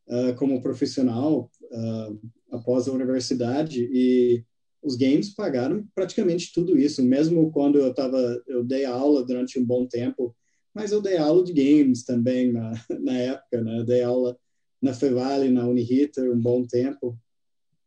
uh, 0.08 0.34
como 0.36 0.62
profissional 0.62 1.50
uh, 1.64 2.20
após 2.50 2.88
a 2.88 2.92
universidade 2.92 3.88
e 3.92 4.44
os 4.82 4.94
games 4.94 5.34
pagaram 5.34 5.84
praticamente 5.94 6.52
tudo 6.52 6.78
isso. 6.78 7.02
Mesmo 7.02 7.50
quando 7.50 7.78
eu 7.78 7.92
tava, 7.92 8.40
eu 8.46 8.62
dei 8.62 8.84
aula 8.84 9.24
durante 9.24 9.58
um 9.58 9.64
bom 9.64 9.84
tempo, 9.86 10.34
mas 10.72 10.92
eu 10.92 11.00
dei 11.00 11.16
aula 11.16 11.42
de 11.42 11.52
games 11.52 12.04
também 12.04 12.52
na, 12.52 12.72
na 13.00 13.12
época, 13.12 13.62
né? 13.62 13.80
Eu 13.80 13.84
dei 13.84 14.02
aula 14.02 14.38
na 14.80 14.92
Fevale, 14.92 15.50
na 15.50 15.66
Uniriter, 15.66 16.30
um 16.30 16.40
bom 16.40 16.64
tempo. 16.64 17.18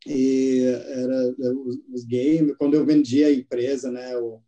E 0.08 0.62
era 0.63 1.34
os, 1.93 2.04
games, 2.06 2.56
quando 2.58 2.75
eu 2.75 2.86
vendia 2.86 3.28
a 3.28 3.34
empresa, 3.34 3.91
né? 3.91 4.13
Eu, 4.13 4.41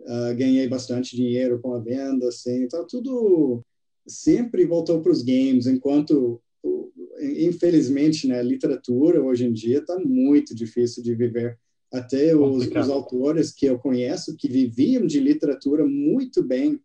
uh, 0.00 0.36
ganhei 0.36 0.68
bastante 0.68 1.16
dinheiro 1.16 1.60
com 1.60 1.74
a 1.74 1.78
venda, 1.78 2.28
assim, 2.28 2.62
então 2.62 2.86
tudo 2.86 3.64
sempre 4.06 4.64
voltou 4.64 5.00
para 5.00 5.12
os 5.12 5.22
games, 5.22 5.66
enquanto 5.66 6.42
infelizmente, 7.22 8.26
né, 8.26 8.42
literatura 8.42 9.22
hoje 9.22 9.46
em 9.46 9.52
dia 9.52 9.78
está 9.78 9.98
muito 9.98 10.54
difícil 10.54 11.02
de 11.02 11.14
viver. 11.14 11.58
Até 11.92 12.34
os, 12.34 12.66
os, 12.66 12.88
autores 12.88 13.52
que 13.52 13.66
eu 13.66 13.78
conheço 13.78 14.36
que 14.36 14.48
viviam 14.48 15.06
de 15.06 15.20
literatura 15.20 15.86
muito 15.86 16.42
bem 16.42 16.80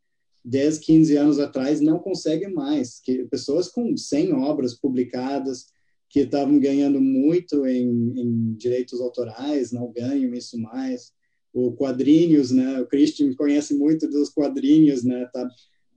10, 0.47 0.79
15 0.79 1.17
anos 1.17 1.39
atrás 1.39 1.81
não 1.81 1.99
conseguem 1.99 2.53
mais. 2.53 2.99
Que 3.01 3.25
pessoas 3.25 3.67
com 3.67 3.95
100 3.97 4.33
obras 4.33 4.73
publicadas 4.73 5.65
que 6.10 6.21
estavam 6.21 6.57
ganhando 6.57 7.01
muito 7.01 7.65
em, 7.65 7.88
em 8.17 8.53
direitos 8.53 9.01
autorais 9.01 9.73
não 9.73 9.91
ganham 9.91 10.33
isso 10.33 10.57
mais 10.57 11.12
o 11.53 11.73
quadrinhos, 11.73 12.51
né? 12.51 12.79
O 12.79 12.88
Christian 12.88 13.33
conhece 13.36 13.73
muito 13.73 14.07
dos 14.07 14.29
quadrinhos, 14.29 15.03
né? 15.03 15.27
Tá, 15.33 15.49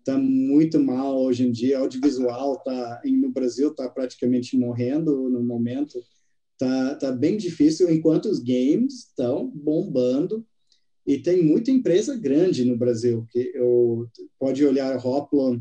tá 0.04 0.18
muito 0.18 0.80
mal 0.80 1.20
hoje 1.22 1.46
em 1.46 1.52
dia. 1.52 1.78
Audiovisual 1.78 2.58
tá 2.62 3.02
no 3.04 3.30
Brasil 3.30 3.72
tá 3.74 3.88
praticamente 3.88 4.56
morrendo 4.58 5.28
no 5.28 5.42
momento. 5.44 6.02
Tá, 6.58 6.94
tá 6.96 7.12
bem 7.12 7.36
difícil 7.36 7.90
enquanto 7.90 8.26
os 8.26 8.38
games 8.38 9.06
estão 9.06 9.48
bombando 9.48 10.44
e 11.06 11.18
tem 11.18 11.42
muita 11.42 11.70
empresa 11.70 12.16
grande 12.16 12.64
no 12.64 12.76
Brasil 12.76 13.26
que 13.30 13.50
eu 13.54 14.08
pode 14.38 14.64
olhar 14.64 15.04
Hoplon 15.04 15.60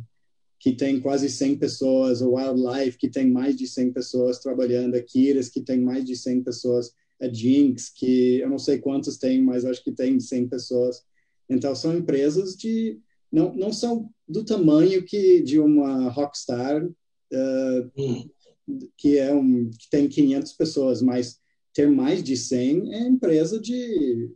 que 0.60 0.74
tem 0.74 1.00
quase 1.00 1.30
100 1.30 1.58
pessoas, 1.58 2.22
o 2.22 2.34
Wildlife 2.34 2.98
que 2.98 3.10
tem 3.10 3.30
mais 3.30 3.56
de 3.56 3.66
100 3.66 3.94
pessoas 3.94 4.40
trabalhando, 4.40 4.96
a 4.96 5.02
Kiras 5.02 5.48
que 5.48 5.62
tem 5.62 5.80
mais 5.80 6.04
de 6.04 6.16
100 6.16 6.44
pessoas 6.44 6.94
a 7.22 7.28
Jinx, 7.28 7.90
que 7.90 8.40
eu 8.40 8.50
não 8.50 8.58
sei 8.58 8.80
quantos 8.80 9.18
tem, 9.18 9.42
mas 9.42 9.66
acho 9.66 9.84
que 9.84 9.92
tem 9.92 10.20
100 10.20 10.48
pessoas. 10.48 11.04
Então, 11.50 11.76
são 11.76 11.98
empresas 11.98 12.56
de. 12.56 13.00
Não, 13.32 13.54
não 13.54 13.74
são 13.74 14.10
do 14.28 14.44
tamanho 14.44 15.04
que 15.04 15.42
de 15.42 15.60
uma 15.60 16.10
Rockstar, 16.10 16.84
uh, 16.84 17.92
hum. 17.98 18.30
que, 18.98 19.18
é 19.18 19.34
um, 19.34 19.70
que 19.70 19.90
tem 19.90 20.08
500 20.08 20.54
pessoas, 20.54 21.02
mas 21.02 21.40
ter 21.74 21.90
mais 21.90 22.24
de 22.24 22.36
100 22.36 22.94
é 22.94 23.00
empresa 23.02 23.60
de, 23.60 24.32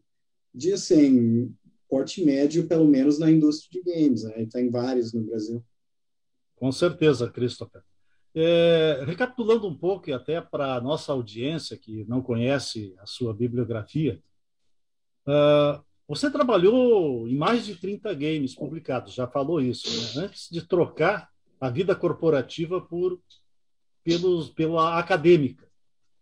de 0.53 0.73
assim, 0.73 1.53
porte 1.89 2.23
médio, 2.23 2.67
pelo 2.67 2.87
menos 2.87 3.19
na 3.19 3.29
indústria 3.29 3.81
de 3.81 3.91
games. 3.91 4.23
Né? 4.23 4.47
Tem 4.51 4.69
vários 4.69 5.13
no 5.13 5.23
Brasil. 5.23 5.63
Com 6.55 6.71
certeza, 6.71 7.29
Christopher. 7.29 7.81
É, 8.35 9.03
recapitulando 9.05 9.67
um 9.67 9.77
pouco, 9.77 10.09
e 10.09 10.13
até 10.13 10.41
para 10.41 10.75
a 10.75 10.81
nossa 10.81 11.11
audiência 11.11 11.77
que 11.77 12.03
não 12.05 12.21
conhece 12.21 12.95
a 12.99 13.05
sua 13.05 13.33
bibliografia, 13.33 14.19
uh, 15.27 15.83
você 16.07 16.31
trabalhou 16.31 17.27
em 17.27 17.35
mais 17.35 17.65
de 17.65 17.75
30 17.75 18.13
games 18.13 18.55
publicados, 18.55 19.13
já 19.13 19.27
falou 19.27 19.61
isso, 19.61 20.19
né? 20.19 20.25
antes 20.25 20.49
de 20.49 20.67
trocar 20.67 21.29
a 21.59 21.69
vida 21.69 21.95
corporativa 21.95 22.81
por 22.81 23.19
pelos, 24.03 24.49
pela 24.49 24.99
acadêmica. 24.99 25.67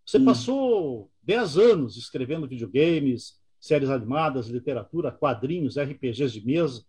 Você 0.05 0.17
hum. 0.17 0.25
passou 0.25 1.11
10 1.23 1.57
anos 1.57 1.97
escrevendo 1.97 2.47
videogames, 2.47 3.40
séries 3.61 3.91
animadas, 3.91 4.47
literatura, 4.47 5.11
quadrinhos, 5.11 5.77
RPGs 5.77 6.33
de 6.33 6.45
mesa 6.45 6.83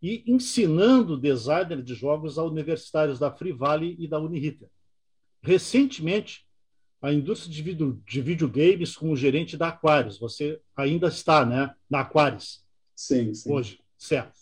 e 0.00 0.22
ensinando 0.26 1.18
designer 1.18 1.82
de 1.82 1.94
jogos 1.94 2.38
a 2.38 2.44
universitários 2.44 3.18
da 3.18 3.30
Free 3.32 3.52
Valley 3.52 3.96
e 3.98 4.06
da 4.06 4.20
Uniriter. 4.20 4.68
Recentemente, 5.42 6.46
a 7.02 7.12
indústria 7.12 7.52
de, 7.52 7.62
video, 7.62 8.02
de 8.06 8.20
videogames 8.20 8.96
como 8.96 9.16
gerente 9.16 9.56
da 9.56 9.68
Aquarius. 9.68 10.18
Você 10.18 10.60
ainda 10.76 11.08
está 11.08 11.44
né, 11.44 11.74
na 11.90 12.00
Aquarius. 12.00 12.64
Sim, 12.94 13.34
sim. 13.34 13.52
Hoje, 13.52 13.80
certo. 13.98 14.38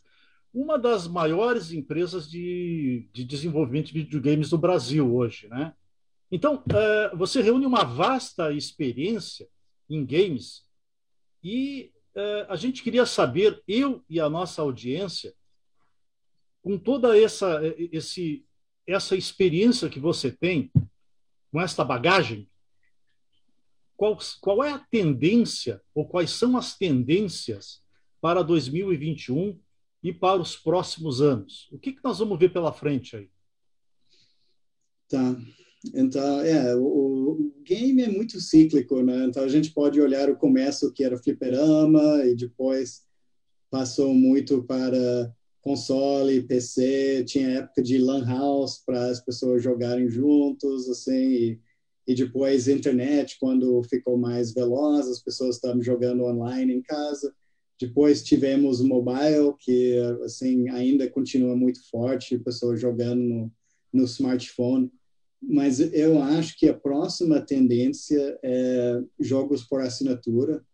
Uma 0.53 0.79
das 0.79 1.09
maiores 1.09 1.73
empresas 1.73 2.31
de, 2.31 3.09
de 3.13 3.25
desenvolvimento 3.25 3.87
de 3.87 3.95
videogames 3.95 4.51
do 4.51 4.59
Brasil 4.59 5.15
hoje. 5.15 5.49
Né? 5.49 5.73
Então, 6.31 6.57
uh, 6.57 7.17
você 7.17 7.41
reúne 7.41 7.67
uma 7.67 7.85
vasta 7.85 8.53
experiência 8.53 9.49
em 9.89 10.05
games 10.05 10.64
e 11.45 11.93
uh, 12.17 12.47
a 12.49 12.57
gente 12.57 12.83
queria 12.83 13.05
saber, 13.05 13.63
eu 13.69 14.03
e 14.09 14.19
a 14.19 14.31
nossa 14.31 14.63
audiência, 14.63 15.35
com 16.63 16.79
toda 16.79 17.19
essa, 17.19 17.61
esse, 17.93 18.47
essa 18.87 19.15
experiência 19.15 19.91
que 19.91 20.01
você 20.01 20.33
tem, 20.33 20.73
com 21.53 21.61
esta 21.61 21.85
bagagem, 21.85 22.49
qual, 23.95 24.17
qual 24.41 24.65
é 24.65 24.73
a 24.73 24.79
tendência, 24.79 25.83
ou 25.95 26.09
quais 26.09 26.31
são 26.31 26.57
as 26.57 26.77
tendências 26.77 27.83
para 28.21 28.43
2021 28.43 29.61
e 30.03 30.13
para 30.13 30.41
os 30.41 30.57
próximos 30.57 31.21
anos? 31.21 31.69
O 31.71 31.79
que, 31.79 31.93
que 31.93 32.03
nós 32.03 32.19
vamos 32.19 32.39
ver 32.39 32.51
pela 32.51 32.73
frente 32.73 33.17
aí? 33.17 33.31
Tá. 35.07 35.37
Então, 35.95 36.41
é, 36.41 36.75
o, 36.75 36.81
game 37.65 38.03
é 38.03 38.09
muito 38.09 38.41
cíclico, 38.41 39.03
né? 39.03 39.25
Então, 39.25 39.43
a 39.43 39.49
gente 39.49 39.73
pode 39.73 40.01
olhar 40.01 40.31
o 40.31 40.37
começo 40.37 40.93
que 40.93 41.03
era 41.03 41.17
fliperama 41.17 42.25
e 42.27 42.35
depois 42.35 43.03
passou 43.71 44.15
muito 44.15 44.63
para 44.63 45.35
console, 45.65 46.43
PC, 46.43 47.25
tinha 47.27 47.59
época 47.61 47.83
de 47.83 47.97
lan 47.97 48.25
house 48.27 48.83
para 48.85 49.07
as 49.07 49.19
pessoas 49.19 49.63
jogarem 49.63 50.09
juntos, 50.11 50.91
assim, 50.91 51.13
e, 51.13 51.61
e 52.07 52.15
depois 52.15 52.69
internet, 52.69 53.39
quando 53.41 53.83
ficou 53.85 54.19
mais 54.19 54.53
veloz, 54.53 55.09
as 55.09 55.21
pessoas 55.21 55.57
estavam 55.57 55.83
jogando 55.83 56.23
online 56.25 56.75
em 56.75 56.83
casa. 56.83 57.35
Depois 57.81 58.23
tivemos 58.23 58.83
mobile, 58.83 59.55
que 59.59 59.99
assim 60.23 60.69
ainda 60.69 61.09
continua 61.11 61.57
muito 61.57 61.81
forte, 61.91 62.39
pessoas 62.39 62.79
jogando 62.79 63.23
no, 63.23 63.53
no 63.93 64.05
smartphone. 64.05 64.93
Mas 65.49 65.81
eu 65.81 66.21
acho 66.23 66.59
que 66.59 66.69
a 66.69 66.75
próxima 66.75 67.41
tendência 67.41 68.39
é 68.43 69.03
jogos 69.21 69.63
por 69.65 69.81
assinatura. 69.81 70.65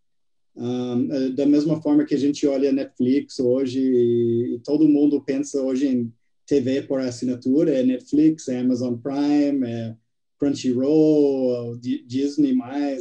Um, 0.57 1.35
da 1.35 1.47
mesma 1.47 1.81
forma 1.81 2.05
que 2.05 2.15
a 2.15 2.19
gente 2.19 2.47
olha 2.47 2.73
Netflix 2.73 3.39
hoje 3.39 3.81
e 3.81 4.61
todo 4.65 4.89
mundo 4.89 5.23
pensa 5.23 5.61
hoje 5.63 5.87
em 5.87 6.13
TV 6.47 6.83
por 6.83 7.01
assinatura, 7.01 7.73
é 7.73 7.83
Netflix, 7.83 8.49
é 8.49 8.59
Amazon 8.59 8.97
Prime, 8.97 9.67
é 9.67 9.97
Crunchyroll, 10.39 11.79
Disney+, 11.79 12.57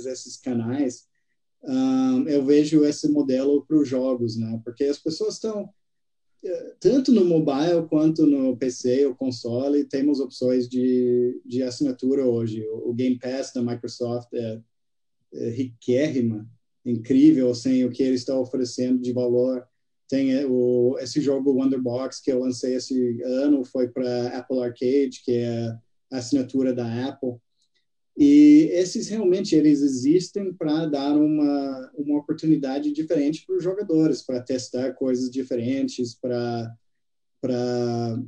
esses 0.05 0.38
canais 0.38 1.10
um, 1.63 2.27
eu 2.27 2.45
vejo 2.45 2.86
esse 2.86 3.10
modelo 3.10 3.65
para 3.65 3.77
os 3.77 3.88
jogos, 3.88 4.38
né? 4.38 4.62
Porque 4.63 4.86
as 4.86 4.97
pessoas 4.97 5.36
estão 5.36 5.63
eh, 5.63 5.69
tanto 6.80 7.12
no 7.12 7.25
mobile 7.25 7.88
quanto 7.89 8.25
no 8.25 8.56
PC 8.56 9.06
ou 9.06 9.15
console 9.15 9.84
temos 9.84 10.19
opções 10.19 10.69
de, 10.69 11.41
de 11.45 11.62
assinatura 11.63 12.25
hoje. 12.25 12.65
O, 12.67 12.93
Game 12.93 13.19
Pass 13.19 13.52
da 13.54 13.62
Microsoft 13.62 14.30
é, 14.34 14.62
é 15.34 15.49
riquérrima, 15.49 16.49
incrível 16.86 17.49
assim 17.49 17.84
o 17.84 17.91
que 17.91 18.02
ele 18.02 18.15
está 18.15 18.38
oferecendo 18.38 19.02
de 19.02 19.12
valor. 19.12 19.65
Tem 20.08 20.32
eh, 20.32 20.45
o, 20.47 20.97
esse 20.99 21.21
jogo 21.21 21.54
Wonderbox 21.54 22.21
que 22.21 22.32
eu 22.32 22.39
lancei 22.39 22.75
esse 22.75 23.21
ano 23.23 23.63
foi 23.63 23.89
para 23.89 24.38
Apple 24.38 24.62
Arcade, 24.62 25.21
que 25.23 25.34
é 25.34 25.67
a 26.12 26.17
assinatura 26.17 26.73
da 26.73 27.08
Apple. 27.08 27.36
E 28.21 28.67
esses 28.73 29.08
realmente 29.08 29.55
eles 29.55 29.82
existem 29.82 30.53
para 30.53 30.86
dar 30.88 31.15
uma, 31.15 31.91
uma 31.95 32.19
oportunidade 32.19 32.91
diferente 32.91 33.45
para 33.45 33.55
os 33.55 33.63
jogadores, 33.63 34.21
para 34.21 34.41
testar 34.41 34.91
coisas 34.91 35.32
diferentes, 35.32 36.13
para 36.15 36.69
para 37.41 38.21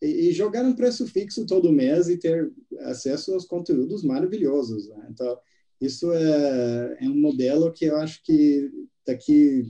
e, 0.00 0.32
jogar 0.32 0.64
um 0.64 0.74
preço 0.74 1.06
fixo 1.06 1.44
todo 1.44 1.70
mês 1.70 2.08
e 2.08 2.16
ter 2.16 2.50
acesso 2.78 3.34
aos 3.34 3.44
conteúdos 3.44 4.02
maravilhosos. 4.02 4.88
Né? 4.88 5.08
Então, 5.10 5.38
isso 5.78 6.10
é, 6.14 6.96
é 7.02 7.06
um 7.06 7.20
modelo 7.20 7.70
que 7.70 7.84
eu 7.84 7.96
acho 7.96 8.22
que 8.24 8.70
daqui 9.06 9.66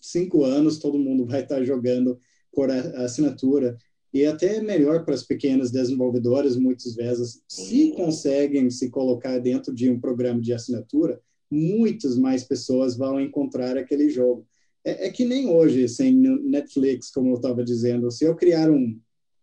cinco 0.00 0.42
anos 0.42 0.78
todo 0.78 0.98
mundo 0.98 1.26
vai 1.26 1.42
estar 1.42 1.62
jogando 1.64 2.18
por 2.50 2.70
assinatura 2.70 3.76
e 4.14 4.24
até 4.24 4.62
melhor 4.62 5.04
para 5.04 5.12
as 5.12 5.24
pequenas 5.24 5.72
desenvolvedoras, 5.72 6.56
muitas 6.56 6.94
vezes, 6.94 7.42
se 7.48 7.90
conseguem 7.96 8.70
se 8.70 8.88
colocar 8.88 9.40
dentro 9.40 9.74
de 9.74 9.90
um 9.90 9.98
programa 9.98 10.40
de 10.40 10.52
assinatura, 10.52 11.20
muitas 11.50 12.16
mais 12.16 12.44
pessoas 12.44 12.96
vão 12.96 13.20
encontrar 13.20 13.76
aquele 13.76 14.08
jogo. 14.08 14.46
É, 14.84 15.08
é 15.08 15.10
que 15.10 15.24
nem 15.24 15.48
hoje, 15.48 15.88
sem 15.88 16.14
Netflix, 16.14 17.10
como 17.10 17.30
eu 17.30 17.34
estava 17.34 17.64
dizendo, 17.64 18.08
se 18.08 18.24
eu 18.24 18.36
criar 18.36 18.70
um, 18.70 18.96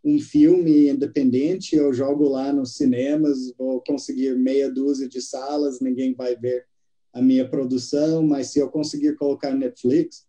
um 0.06 0.18
filme 0.22 0.88
independente, 0.88 1.76
eu 1.76 1.92
jogo 1.92 2.30
lá 2.30 2.54
nos 2.54 2.78
cinemas, 2.78 3.54
vou 3.58 3.84
conseguir 3.86 4.38
meia 4.38 4.72
dúzia 4.72 5.10
de 5.10 5.22
salas, 5.22 5.82
ninguém 5.82 6.14
vai 6.14 6.34
ver 6.38 6.66
a 7.12 7.22
minha 7.22 7.46
produção, 7.46 8.24
mas 8.24 8.48
se 8.48 8.60
eu 8.60 8.70
conseguir 8.70 9.18
colocar 9.18 9.54
Netflix, 9.54 10.26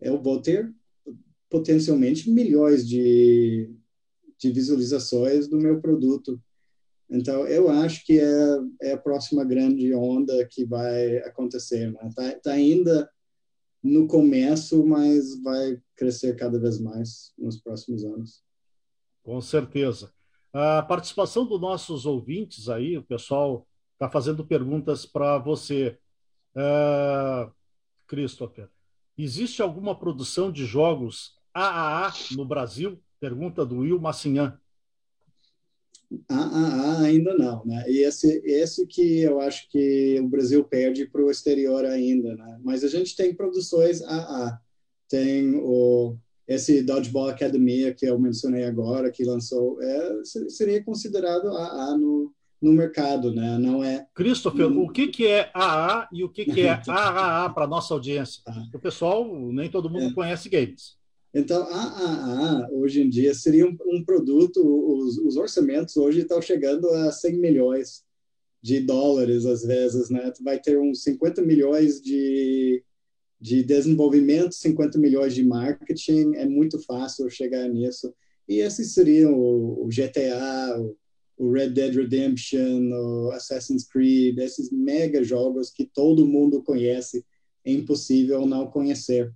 eu 0.00 0.18
vou 0.22 0.40
ter 0.40 0.72
potencialmente 1.50 2.30
milhões 2.30 2.88
de, 2.88 3.68
de 4.42 4.50
visualizações 4.50 5.46
do 5.46 5.56
meu 5.56 5.80
produto. 5.80 6.40
Então, 7.08 7.46
eu 7.46 7.70
acho 7.70 8.04
que 8.04 8.18
é, 8.18 8.58
é 8.82 8.92
a 8.92 8.98
próxima 8.98 9.44
grande 9.44 9.94
onda 9.94 10.44
que 10.50 10.64
vai 10.64 11.18
acontecer. 11.18 11.92
Está 11.92 12.22
né? 12.22 12.32
Tá, 12.32 12.40
tá 12.40 12.52
ainda 12.52 13.08
no 13.80 14.08
começo, 14.08 14.84
mas 14.84 15.40
vai 15.42 15.80
crescer 15.94 16.34
cada 16.34 16.58
vez 16.58 16.80
mais 16.80 17.32
nos 17.38 17.60
próximos 17.60 18.04
anos. 18.04 18.42
Com 19.22 19.40
certeza. 19.40 20.12
A 20.52 20.82
participação 20.82 21.46
dos 21.46 21.60
nossos 21.60 22.04
ouvintes 22.04 22.68
aí, 22.68 22.98
o 22.98 23.02
pessoal 23.02 23.66
está 23.92 24.10
fazendo 24.10 24.44
perguntas 24.44 25.06
para 25.06 25.38
você. 25.38 25.98
Uh, 26.56 27.50
Christopher, 28.06 28.68
existe 29.16 29.62
alguma 29.62 29.98
produção 29.98 30.50
de 30.50 30.66
jogos 30.66 31.36
AAA 31.54 32.12
no 32.32 32.44
Brasil? 32.44 33.00
Pergunta 33.22 33.64
do 33.64 33.76
Will 33.76 34.00
Massinhan. 34.00 34.58
Ah, 36.28 36.50
ah, 36.52 36.82
ah, 36.98 37.02
ainda 37.02 37.32
não, 37.38 37.64
né? 37.64 37.84
E 37.86 38.00
esse, 38.00 38.42
esse 38.44 38.84
que 38.84 39.20
eu 39.20 39.40
acho 39.40 39.70
que 39.70 40.18
o 40.20 40.28
Brasil 40.28 40.64
perde 40.64 41.06
para 41.06 41.22
o 41.22 41.30
exterior 41.30 41.84
ainda, 41.84 42.34
né? 42.34 42.58
Mas 42.64 42.82
a 42.82 42.88
gente 42.88 43.14
tem 43.14 43.32
produções 43.32 44.02
AA. 44.02 44.60
Tem 45.08 45.54
o, 45.54 46.16
esse 46.48 46.82
Dodgeball 46.82 47.28
Academia 47.28 47.94
que 47.94 48.06
eu 48.06 48.18
mencionei 48.18 48.64
agora, 48.64 49.08
que 49.08 49.22
lançou, 49.22 49.80
é, 49.80 50.24
seria 50.48 50.82
considerado 50.82 51.46
AA 51.46 51.96
no, 51.96 52.34
no 52.60 52.72
mercado, 52.72 53.32
né? 53.32 53.56
Não 53.56 53.84
é. 53.84 54.04
Christopher, 54.16 54.66
o 54.66 54.88
que, 54.88 55.06
que 55.06 55.28
é 55.28 55.48
AA 55.54 56.08
e 56.12 56.24
o 56.24 56.28
que, 56.28 56.44
que 56.44 56.62
é 56.62 56.72
AAA 56.88 57.50
para 57.50 57.68
nossa 57.68 57.94
audiência? 57.94 58.42
Ah. 58.48 58.64
O 58.74 58.80
pessoal, 58.80 59.24
nem 59.52 59.70
todo 59.70 59.88
mundo 59.88 60.06
é. 60.06 60.12
conhece 60.12 60.48
games. 60.48 61.00
Então, 61.34 61.62
a 61.62 62.62
AAA, 62.62 62.70
hoje 62.72 63.00
em 63.00 63.08
dia, 63.08 63.34
seria 63.34 63.66
um, 63.66 63.76
um 63.86 64.04
produto, 64.04 64.60
os, 64.60 65.16
os, 65.18 65.36
orçamentos 65.36 65.96
hoje 65.96 66.20
estão 66.20 66.42
chegando 66.42 66.88
a 66.90 67.10
100 67.10 67.38
milhões 67.38 68.04
de 68.60 68.80
dólares, 68.80 69.46
às 69.46 69.62
vezes, 69.62 70.10
né? 70.10 70.30
Tu 70.30 70.44
vai 70.44 70.60
ter 70.60 70.78
uns 70.78 71.02
50 71.02 71.40
milhões 71.40 72.02
de, 72.02 72.84
de 73.40 73.62
desenvolvimento, 73.64 74.54
50 74.54 74.98
milhões 74.98 75.34
de 75.34 75.42
marketing, 75.42 76.34
é 76.34 76.46
muito 76.46 76.78
fácil 76.80 77.28
chegar 77.30 77.66
nisso. 77.68 78.14
E 78.46 78.58
esses 78.60 78.92
seriam 78.92 79.32
o, 79.32 79.86
o 79.86 79.88
GTA, 79.88 80.78
o, 80.78 80.96
o 81.38 81.50
Red 81.50 81.70
Dead 81.70 81.94
Redemption, 81.94 82.92
o 82.92 83.30
Assassin's 83.30 83.88
Creed, 83.88 84.38
esses 84.38 84.70
mega 84.70 85.24
jogos 85.24 85.70
que 85.70 85.86
todo 85.86 86.26
mundo 86.26 86.62
conhece, 86.62 87.24
é 87.64 87.72
impossível 87.72 88.46
não 88.46 88.66
conhecer. 88.66 89.32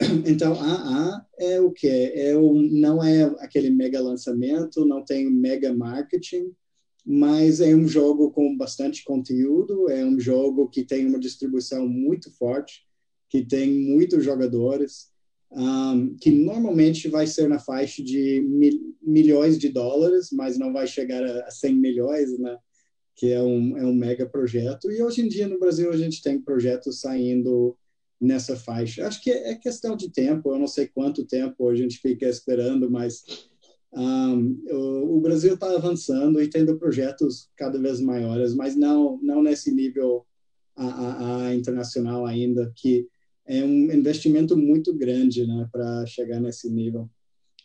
Então, 0.26 0.54
AA 0.54 1.26
é 1.38 1.60
o 1.60 1.72
que? 1.72 1.88
É 1.88 2.36
o, 2.36 2.54
não 2.54 3.02
é 3.02 3.22
aquele 3.40 3.70
mega 3.70 4.00
lançamento, 4.00 4.84
não 4.84 5.04
tem 5.04 5.28
mega 5.30 5.72
marketing, 5.74 6.52
mas 7.04 7.60
é 7.60 7.74
um 7.74 7.88
jogo 7.88 8.30
com 8.30 8.56
bastante 8.56 9.02
conteúdo, 9.04 9.88
é 9.90 10.04
um 10.04 10.20
jogo 10.20 10.68
que 10.68 10.84
tem 10.84 11.06
uma 11.06 11.18
distribuição 11.18 11.88
muito 11.88 12.30
forte, 12.36 12.86
que 13.28 13.44
tem 13.44 13.72
muitos 13.72 14.24
jogadores, 14.24 15.08
um, 15.50 16.14
que 16.16 16.30
normalmente 16.30 17.08
vai 17.08 17.26
ser 17.26 17.48
na 17.48 17.58
faixa 17.58 18.02
de 18.02 18.40
mil, 18.46 18.94
milhões 19.02 19.58
de 19.58 19.68
dólares, 19.68 20.28
mas 20.32 20.58
não 20.58 20.72
vai 20.72 20.86
chegar 20.86 21.24
a, 21.24 21.46
a 21.46 21.50
100 21.50 21.74
milhões, 21.74 22.38
né? 22.38 22.56
que 23.16 23.32
é 23.32 23.42
um, 23.42 23.76
é 23.76 23.84
um 23.84 23.94
mega 23.94 24.28
projeto. 24.28 24.92
E 24.92 25.02
hoje 25.02 25.22
em 25.22 25.28
dia 25.28 25.48
no 25.48 25.58
Brasil 25.58 25.90
a 25.90 25.96
gente 25.96 26.22
tem 26.22 26.40
projetos 26.40 27.00
saindo 27.00 27.76
nessa 28.20 28.56
faixa. 28.56 29.06
Acho 29.06 29.22
que 29.22 29.30
é 29.30 29.54
questão 29.54 29.96
de 29.96 30.10
tempo, 30.10 30.52
eu 30.52 30.58
não 30.58 30.66
sei 30.66 30.88
quanto 30.88 31.26
tempo 31.26 31.68
a 31.68 31.74
gente 31.74 31.98
fica 31.98 32.26
esperando, 32.26 32.90
mas 32.90 33.22
um, 33.92 34.60
o, 34.70 35.16
o, 35.16 35.20
Brasil 35.20 35.54
está 35.54 35.70
avançando 35.74 36.42
e 36.42 36.48
tendo 36.48 36.78
projetos 36.78 37.48
cada 37.56 37.78
vez 37.78 38.00
maiores, 38.00 38.54
mas 38.54 38.76
não, 38.76 39.18
não 39.22 39.42
nesse 39.42 39.72
nível 39.72 40.26
a 40.76 41.52
internacional 41.54 42.24
ainda, 42.24 42.72
que 42.76 43.08
é 43.46 43.64
um 43.64 43.90
investimento 43.92 44.56
muito 44.56 44.94
grande 44.94 45.44
né, 45.44 45.68
para 45.72 46.06
chegar 46.06 46.38
nesse 46.38 46.70
nível. 46.70 47.10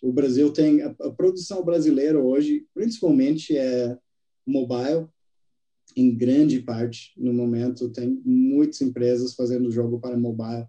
O 0.02 0.12
Brasil 0.12 0.52
tem, 0.52 0.82
a, 0.82 0.96
a 1.02 1.12
produção 1.12 1.64
brasileira 1.64 2.20
hoje, 2.20 2.66
principalmente 2.74 3.56
é 3.56 3.96
mobile, 4.48 5.08
em 5.96 6.16
grande 6.16 6.60
parte 6.62 7.14
no 7.18 7.34
momento. 7.34 7.90
Tem 7.90 8.22
muitas 8.26 8.82
empresas 8.82 9.34
fazendo 9.34 9.72
jogo 9.72 10.00
para 10.00 10.18
mobile. 10.18 10.68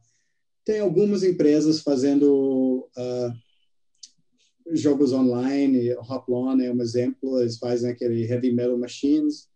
Tem 0.64 0.80
algumas 0.80 1.22
empresas 1.22 1.80
fazendo 1.80 2.88
uh, 2.96 4.74
jogos 4.74 5.12
online. 5.12 5.94
Hoplon 5.94 6.60
é 6.60 6.72
um 6.72 6.80
exemplo. 6.80 7.40
Eles 7.40 7.58
fazem 7.58 7.90
aquele 7.90 8.24
Heavy 8.24 8.52
Metal 8.52 8.78
Machines, 8.78 9.48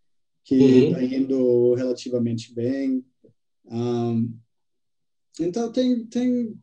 que 0.45 0.57
está 0.57 0.99
uhum. 0.99 1.05
indo 1.05 1.75
relativamente 1.75 2.55
bem. 2.55 3.05
Um, 3.67 4.35
então, 5.41 5.71
tem, 5.71 6.05
tem 6.07 6.59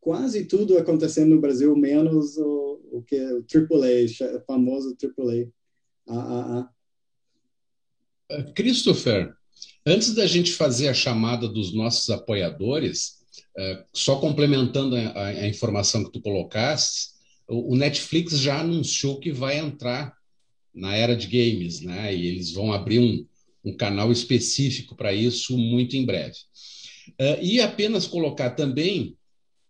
quase 0.00 0.44
tudo 0.44 0.78
acontecendo 0.78 1.34
no 1.34 1.40
Brasil, 1.40 1.74
menos 1.74 2.36
o, 2.38 2.80
o 2.92 3.02
que 3.02 3.16
o 3.16 3.44
AAA, 3.52 4.40
famoso 4.46 4.96
AAA. 5.02 5.48
AAA. 6.06 6.73
Christopher, 8.54 9.32
antes 9.86 10.14
da 10.14 10.26
gente 10.26 10.52
fazer 10.52 10.88
a 10.88 10.94
chamada 10.94 11.48
dos 11.48 11.72
nossos 11.72 12.10
apoiadores, 12.10 13.24
Uh, 13.56 13.84
só 13.92 14.16
complementando 14.16 14.96
a, 14.96 15.46
informação 15.46 16.02
que 16.02 16.10
tu 16.10 16.20
colocaste, 16.20 17.10
o, 17.48 17.76
Netflix 17.76 18.36
já 18.40 18.60
anunciou 18.60 19.20
que 19.20 19.30
vai 19.30 19.58
entrar 19.58 20.12
na 20.74 20.96
era 20.96 21.14
de 21.14 21.28
games, 21.28 21.80
né? 21.80 22.12
E 22.12 22.26
eles 22.26 22.50
vão 22.50 22.72
abrir 22.72 22.98
um, 22.98 23.24
um 23.64 23.76
canal 23.76 24.10
específico 24.10 24.96
para 24.96 25.12
isso 25.12 25.56
muito 25.56 25.96
em 25.96 26.04
breve. 26.04 26.34
Uh, 27.10 27.42
e 27.42 27.60
apenas 27.60 28.08
colocar 28.08 28.50
também 28.50 29.16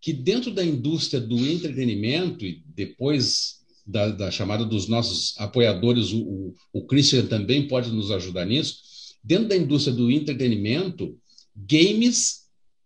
que 0.01 0.15
dentro 0.15 0.51
da 0.51 0.65
indústria 0.65 1.21
do 1.21 1.37
entretenimento, 1.47 2.45
e 2.45 2.63
depois 2.67 3.64
da, 3.87 4.09
da 4.09 4.31
chamada 4.31 4.65
dos 4.65 4.89
nossos 4.89 5.35
apoiadores, 5.39 6.13
o, 6.13 6.23
o, 6.23 6.55
o 6.73 6.87
Christian 6.87 7.27
também 7.27 7.69
pode 7.69 7.91
nos 7.93 8.11
ajudar 8.11 8.47
nisso, 8.47 8.79
dentro 9.23 9.49
da 9.49 9.57
indústria 9.57 9.95
do 9.95 10.11
entretenimento, 10.11 11.19
games 11.57 12.45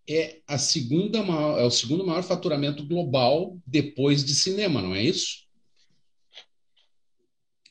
é 0.09 0.39
a 0.47 0.57
segunda 0.57 1.23
maior, 1.23 1.61
é 1.61 1.65
o 1.65 1.71
segundo 1.71 2.07
maior 2.07 2.23
faturamento 2.23 2.87
global 2.87 3.59
depois 3.67 4.25
de 4.25 4.35
cinema, 4.35 4.81
não 4.81 4.95
é 4.95 5.03
isso? 5.03 5.47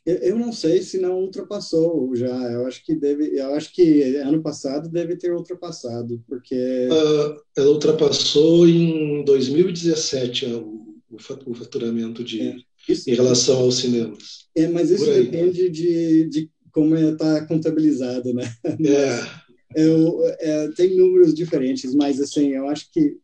Eu 0.06 0.40
não 0.40 0.54
sei 0.54 0.82
se 0.82 0.98
não 1.02 1.20
ultrapassou 1.20 2.16
já. 2.16 2.34
Eu 2.50 2.66
acho 2.66 2.82
que 2.86 2.96
deve. 2.96 3.38
Eu 3.38 3.54
acho 3.56 3.74
que 3.74 4.16
ano 4.16 4.42
passado 4.42 4.88
deve 4.88 5.18
ter 5.18 5.34
ultrapassado, 5.34 6.24
porque 6.26 6.56
uh, 6.56 7.42
ela 7.58 7.70
ultrapassou 7.72 8.66
em 8.66 9.26
2017 9.26 10.46
o, 10.46 11.02
o 11.10 11.54
faturamento 11.54 12.24
de 12.24 12.42
é, 12.42 12.56
isso, 12.90 13.10
em 13.10 13.14
relação 13.14 13.58
aos 13.58 13.78
cinemas. 13.78 14.48
É, 14.56 14.68
mas 14.68 14.90
isso 14.90 15.06
depende 15.06 15.70
de, 15.70 16.30
de 16.30 16.50
como 16.72 16.96
está 16.96 17.46
contabilizado, 17.46 18.34
né? 18.34 18.44
É. 18.86 19.48
Eu, 19.76 20.22
é, 20.40 20.70
tem 20.70 20.96
números 20.96 21.34
diferentes, 21.34 21.94
mas 21.94 22.22
assim, 22.22 22.50
eu 22.54 22.68
acho 22.70 22.90
que 22.92 23.18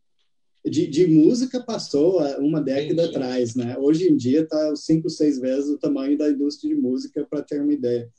de, 0.66 0.88
de 0.88 1.07
música 1.07 1.64
passou 1.64 2.22
uma 2.39 2.61
década 2.61 3.05
atrás, 3.05 3.55
né? 3.55 3.78
Hoje 3.78 4.09
em 4.09 4.16
dia 4.16 4.41
está 4.41 4.76
cinco, 4.76 5.09
seis 5.09 5.39
vezes 5.39 5.70
o 5.70 5.78
tamanho 5.78 6.18
da 6.18 6.30
indústria 6.30 6.74
de 6.74 6.80
música, 6.80 7.26
para 7.30 7.41
ter 7.41 7.61
uma 7.61 7.74
ideia. 7.74 8.09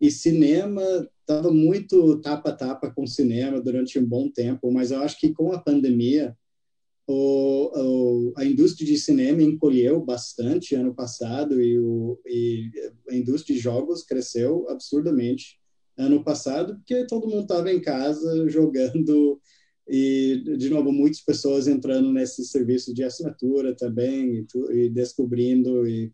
E 0.00 0.10
cinema 0.10 0.82
estava 1.20 1.52
muito 1.52 2.20
tapa 2.20 2.50
a 2.50 2.56
tapa 2.56 2.90
com 2.90 3.06
cinema 3.06 3.60
durante 3.60 3.98
um 3.98 4.04
bom 4.04 4.28
tempo, 4.28 4.70
mas 4.72 4.90
eu 4.90 5.00
acho 5.00 5.18
que 5.18 5.32
com 5.32 5.52
a 5.52 5.58
pandemia 5.58 6.36
o, 7.06 7.72
o, 7.74 8.32
a 8.36 8.44
indústria 8.44 8.86
de 8.86 8.96
cinema 8.96 9.42
encolheu 9.42 10.00
bastante 10.00 10.74
ano 10.74 10.94
passado 10.94 11.60
e, 11.60 11.78
o, 11.78 12.18
e 12.26 12.70
a 13.10 13.14
indústria 13.14 13.56
de 13.56 13.62
jogos 13.62 14.04
cresceu 14.04 14.68
absurdamente 14.68 15.60
ano 15.96 16.24
passado, 16.24 16.76
porque 16.76 17.06
todo 17.06 17.28
mundo 17.28 17.42
estava 17.42 17.72
em 17.72 17.80
casa 17.80 18.48
jogando 18.48 19.40
e, 19.88 20.42
de 20.56 20.70
novo, 20.70 20.92
muitas 20.92 21.20
pessoas 21.20 21.66
entrando 21.66 22.12
nesse 22.12 22.44
serviço 22.44 22.94
de 22.94 23.02
assinatura 23.02 23.74
também 23.76 24.46
e, 24.70 24.84
e 24.84 24.88
descobrindo. 24.88 25.86
E 25.86 26.12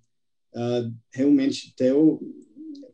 uh, 0.54 0.92
realmente 1.12 1.74
teu, 1.76 2.20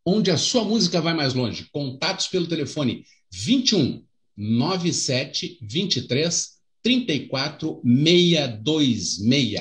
onde 0.05 0.31
a 0.31 0.37
sua 0.37 0.63
música 0.63 1.01
vai 1.01 1.15
mais 1.15 1.35
longe. 1.35 1.69
Contatos 1.73 2.29
pelo 2.29 2.47
telefone 2.47 3.05
21 3.33 4.07
97 4.37 5.59
23 5.63 6.56
34 6.87 7.83
626. 7.83 9.61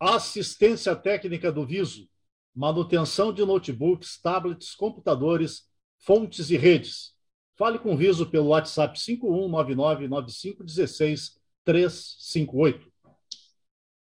Assistência 0.00 0.96
técnica 0.96 1.52
do 1.52 1.66
Viso. 1.66 2.08
Manutenção 2.54 3.30
de 3.30 3.44
notebooks, 3.44 4.18
tablets, 4.18 4.74
computadores, 4.74 5.64
fontes 5.98 6.48
e 6.48 6.56
redes. 6.56 7.12
Fale 7.54 7.78
com 7.78 7.92
o 7.92 7.98
Viso 7.98 8.30
pelo 8.30 8.46
WhatsApp 8.46 8.98
5199 8.98 10.08
9516 10.08 11.38
358. 11.66 12.90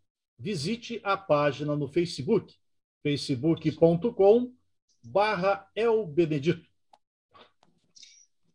visite 0.41 1.01
a 1.05 1.17
página 1.19 1.77
no 1.77 1.87
Facebook, 1.87 2.55
facebook.com 3.03 4.53
barra 5.03 5.69
Benedito. 6.09 6.67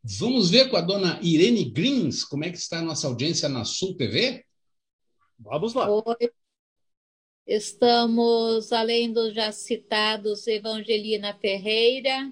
Vamos 0.08 0.52
ver 0.52 0.70
com 0.70 0.78
a 0.78 0.82
dona 0.82 1.20
Irene 1.24 1.66
Grins 1.66 2.24
como 2.24 2.44
é 2.44 2.52
que 2.52 2.58
está 2.60 2.78
a 2.78 2.84
nossa 2.84 3.08
audiência 3.08 3.50
na 3.50 3.66
Sul 3.66 3.98
TV? 3.98 4.46
Vamos 5.40 5.74
lá. 5.74 5.90
Oi. 5.90 6.30
Estamos, 7.48 8.72
além 8.72 9.12
dos 9.12 9.34
já 9.34 9.52
citados, 9.52 10.46
Evangelina 10.46 11.34
Ferreira, 11.34 12.32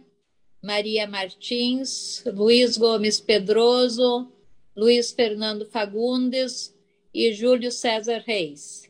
Maria 0.62 1.08
Martins, 1.08 2.24
Luiz 2.28 2.78
Gomes 2.78 3.20
Pedroso, 3.20 4.32
Luiz 4.76 5.12
Fernando 5.12 5.66
Fagundes 5.66 6.76
e 7.12 7.34
Júlio 7.34 7.72
César 7.72 8.24
Reis. 8.24 8.84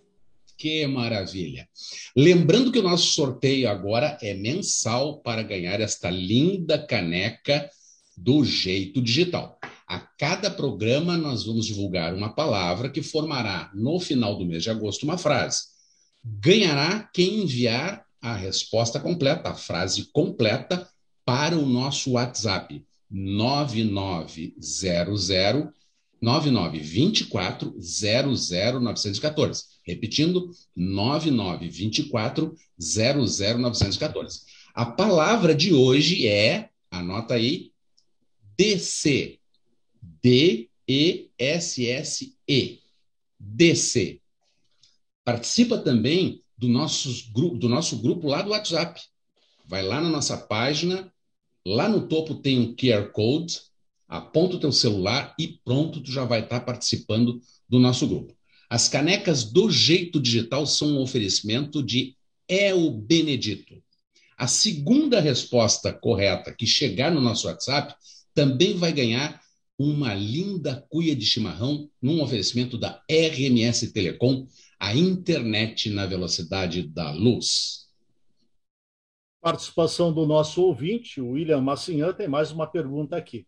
Que 0.58 0.86
maravilha! 0.88 1.70
Lembrando 2.16 2.70
que 2.70 2.80
o 2.80 2.84
nosso 2.84 3.14
sorteio 3.14 3.70
agora 3.70 4.18
é 4.22 4.34
mensal 4.34 5.22
para 5.22 5.42
ganhar 5.42 5.80
esta 5.80 6.10
linda 6.10 6.86
caneca 6.86 7.70
do 8.18 8.43
jeito 8.43 9.01
digital. 9.01 9.57
A 9.88 9.99
cada 9.99 10.49
programa 10.49 11.18
nós 11.18 11.45
vamos 11.45 11.66
divulgar 11.66 12.14
uma 12.14 12.34
palavra 12.34 12.89
que 12.89 13.01
formará 13.01 13.70
no 13.74 13.99
final 13.99 14.38
do 14.38 14.45
mês 14.45 14.64
de 14.64 14.70
agosto 14.70 15.03
uma 15.03 15.18
frase. 15.18 15.64
Ganhará 16.24 17.09
quem 17.14 17.41
enviar 17.41 18.05
a 18.22 18.36
resposta 18.36 18.99
completa, 18.99 19.49
a 19.49 19.55
frase 19.55 20.09
completa 20.14 20.88
para 21.26 21.57
o 21.57 21.66
nosso 21.66 22.11
WhatsApp 22.11 22.86
9900 23.09 25.74
9924 26.22 27.76
00914. 27.78 29.64
Repetindo, 29.86 30.49
9924 30.74 32.55
00914. 32.80 34.43
A 34.74 34.86
palavra 34.86 35.53
de 35.53 35.74
hoje 35.74 36.26
é, 36.26 36.70
anota 36.89 37.34
aí, 37.34 37.72
DC. 38.58 39.39
D-E-S-S-E. 40.22 40.80
DC. 43.39 44.22
Participa 45.26 45.78
também 45.78 46.43
do, 46.58 46.68
nossos, 46.68 47.24
do 47.24 47.70
nosso 47.70 47.97
grupo 48.01 48.28
lá 48.28 48.41
do 48.41 48.51
WhatsApp. 48.51 49.01
Vai 49.66 49.82
lá 49.82 50.01
na 50.01 50.10
nossa 50.10 50.38
página, 50.38 51.12
lá 51.66 51.88
no 51.88 52.08
topo 52.08 52.36
tem 52.36 52.60
um 52.60 52.76
QR 52.76 53.12
Code, 53.12 53.62
aponta 54.08 54.58
o 54.58 54.60
teu 54.60 54.72
celular 54.72 55.34
e 55.39 55.60
pronto, 55.64 56.01
tu 56.01 56.12
já 56.12 56.26
vai 56.26 56.41
estar 56.41 56.60
participando 56.62 57.41
do 57.68 57.80
nosso 57.80 58.08
grupo. 58.08 58.36
As 58.70 58.89
canecas 58.89 59.43
do 59.43 59.70
Jeito 59.70 60.20
Digital 60.20 60.66
são 60.66 60.89
um 60.89 61.01
oferecimento 61.01 61.82
de 61.82 62.16
El 62.47 62.91
Benedito. 62.91 63.82
A 64.38 64.47
segunda 64.47 65.20
resposta 65.20 65.93
correta 65.93 66.54
que 66.54 66.66
chegar 66.66 67.12
no 67.12 67.22
nosso 67.22 67.47
WhatsApp 67.47 67.95
também 68.34 68.78
vai 68.78 68.92
ganhar 68.92 69.42
uma 69.78 70.14
linda 70.14 70.86
cuia 70.90 71.16
de 71.16 71.26
chimarrão 71.26 71.90
num 72.02 72.22
oferecimento 72.22 72.78
da 72.78 73.04
RMS 73.10 73.92
Telecom, 73.92 74.48
a 74.80 74.96
internet 74.96 75.90
na 75.90 76.06
velocidade 76.06 76.84
da 76.88 77.12
luz. 77.12 77.88
Participação 79.42 80.14
do 80.14 80.26
nosso 80.26 80.62
ouvinte, 80.62 81.20
William 81.20 81.62
Massinhan, 81.62 82.14
tem 82.14 82.28
mais 82.28 82.52
uma 82.52 82.68
pergunta 82.68 83.18
aqui. 83.18 83.48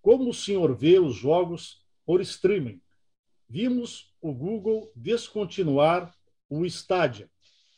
Como 0.00 0.30
o 0.30 0.34
senhor 0.34 0.76
vê 0.76 0.98
os 0.98 1.16
jogos 1.16 1.82
por 2.04 2.20
streaming? 2.20 2.80
Vimos 3.48 4.12
o 4.20 4.32
Google 4.32 4.92
descontinuar 4.94 6.14
o 6.48 6.64
Stadia. 6.64 7.28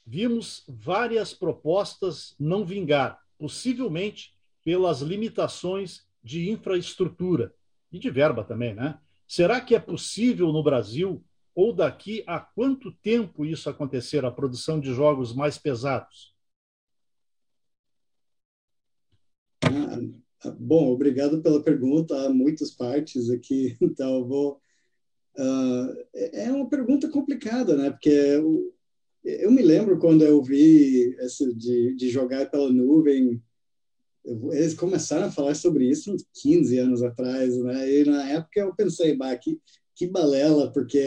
Vimos 0.06 0.62
várias 0.68 1.32
propostas 1.32 2.34
não 2.38 2.64
vingar, 2.64 3.18
possivelmente 3.38 4.34
pelas 4.62 5.00
limitações 5.00 6.04
de 6.24 6.50
infraestrutura 6.50 7.54
e 7.92 7.98
de 7.98 8.10
verba 8.10 8.42
também, 8.42 8.74
né? 8.74 8.98
Será 9.28 9.60
que 9.60 9.74
é 9.74 9.78
possível 9.78 10.50
no 10.52 10.62
Brasil, 10.62 11.22
ou 11.54 11.72
daqui 11.72 12.24
a 12.26 12.40
quanto 12.40 12.90
tempo 12.90 13.44
isso 13.44 13.68
acontecer, 13.68 14.24
a 14.24 14.30
produção 14.30 14.80
de 14.80 14.92
jogos 14.92 15.34
mais 15.34 15.58
pesados? 15.58 16.34
Ah, 19.64 20.50
bom, 20.58 20.90
obrigado 20.90 21.42
pela 21.42 21.62
pergunta. 21.62 22.26
Há 22.26 22.30
muitas 22.30 22.70
partes 22.70 23.30
aqui, 23.30 23.76
então 23.80 24.16
eu 24.16 24.26
vou. 24.26 24.60
Uh, 25.36 26.06
é 26.14 26.52
uma 26.52 26.68
pergunta 26.68 27.08
complicada, 27.08 27.76
né? 27.76 27.90
Porque 27.90 28.08
eu, 28.08 28.72
eu 29.24 29.50
me 29.50 29.62
lembro 29.62 29.98
quando 29.98 30.22
eu 30.22 30.42
vi 30.42 31.16
essa 31.18 31.52
de, 31.54 31.94
de 31.96 32.08
jogar 32.08 32.50
pela 32.50 32.70
nuvem 32.70 33.42
eles 34.24 34.74
começaram 34.74 35.26
a 35.26 35.30
falar 35.30 35.54
sobre 35.54 35.88
isso 35.88 36.12
uns 36.12 36.24
15 36.42 36.78
anos 36.78 37.02
atrás, 37.02 37.56
né? 37.58 37.92
E 37.92 38.04
na 38.04 38.28
época 38.30 38.60
eu 38.60 38.74
pensei, 38.74 39.14
bah, 39.14 39.36
que, 39.36 39.60
que 39.94 40.06
balela, 40.06 40.72
porque 40.72 41.02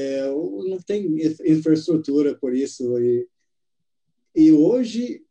não 0.70 0.78
tem 0.78 1.18
infraestrutura 1.46 2.36
por 2.36 2.56
isso. 2.56 2.98
E, 3.00 3.28
e 4.36 4.52
hoje, 4.52 5.24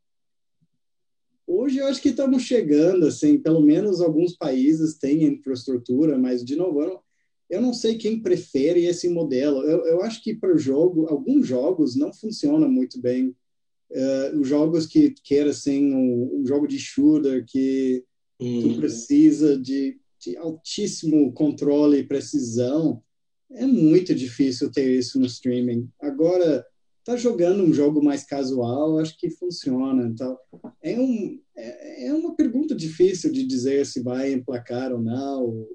hoje 1.46 1.78
eu 1.78 1.86
acho 1.86 2.02
que 2.02 2.08
estamos 2.08 2.42
chegando, 2.42 3.06
assim, 3.06 3.38
pelo 3.38 3.60
menos 3.60 4.00
alguns 4.00 4.36
países 4.36 4.98
têm 4.98 5.24
infraestrutura, 5.24 6.18
mas, 6.18 6.44
de 6.44 6.56
novo, 6.56 6.82
eu 6.82 6.88
não, 6.88 7.00
eu 7.48 7.62
não 7.62 7.72
sei 7.72 7.96
quem 7.96 8.20
prefere 8.20 8.84
esse 8.84 9.08
modelo. 9.08 9.62
Eu, 9.62 9.86
eu 9.86 10.02
acho 10.02 10.20
que 10.24 10.34
para 10.34 10.52
o 10.52 10.58
jogo, 10.58 11.06
alguns 11.06 11.46
jogos 11.46 11.94
não 11.94 12.12
funcionam 12.12 12.68
muito 12.68 13.00
bem 13.00 13.32
uh, 13.90 14.40
os 14.40 14.48
jogos 14.48 14.86
que 14.86 15.14
quer 15.22 15.46
assim 15.46 15.92
um, 15.92 16.40
um, 16.40 16.46
jogo 16.46 16.66
de 16.66 16.78
shooter 16.78 17.44
que 17.46 18.04
hum. 18.40 18.62
tu 18.62 18.80
precisa 18.80 19.58
de, 19.58 19.98
de, 20.20 20.36
altíssimo 20.36 21.32
controle 21.32 21.98
e 21.98 22.06
precisão 22.06 23.02
é 23.52 23.64
muito 23.64 24.14
difícil 24.14 24.70
ter 24.70 24.98
isso 24.98 25.18
no 25.18 25.26
streaming 25.26 25.88
agora 26.00 26.66
tá 27.04 27.16
jogando 27.16 27.62
um 27.62 27.72
jogo 27.72 28.02
mais 28.02 28.24
casual 28.24 28.98
acho 28.98 29.16
que 29.18 29.30
funciona 29.30 30.06
então 30.06 30.36
é 30.82 30.98
um 30.98 31.40
é, 31.56 32.08
é 32.08 32.14
uma 32.14 32.34
pergunta 32.34 32.74
difícil 32.74 33.32
de 33.32 33.46
dizer 33.46 33.86
se 33.86 34.02
vai 34.02 34.32
emplacar 34.32 34.92
ou 34.92 35.00
não 35.00 35.66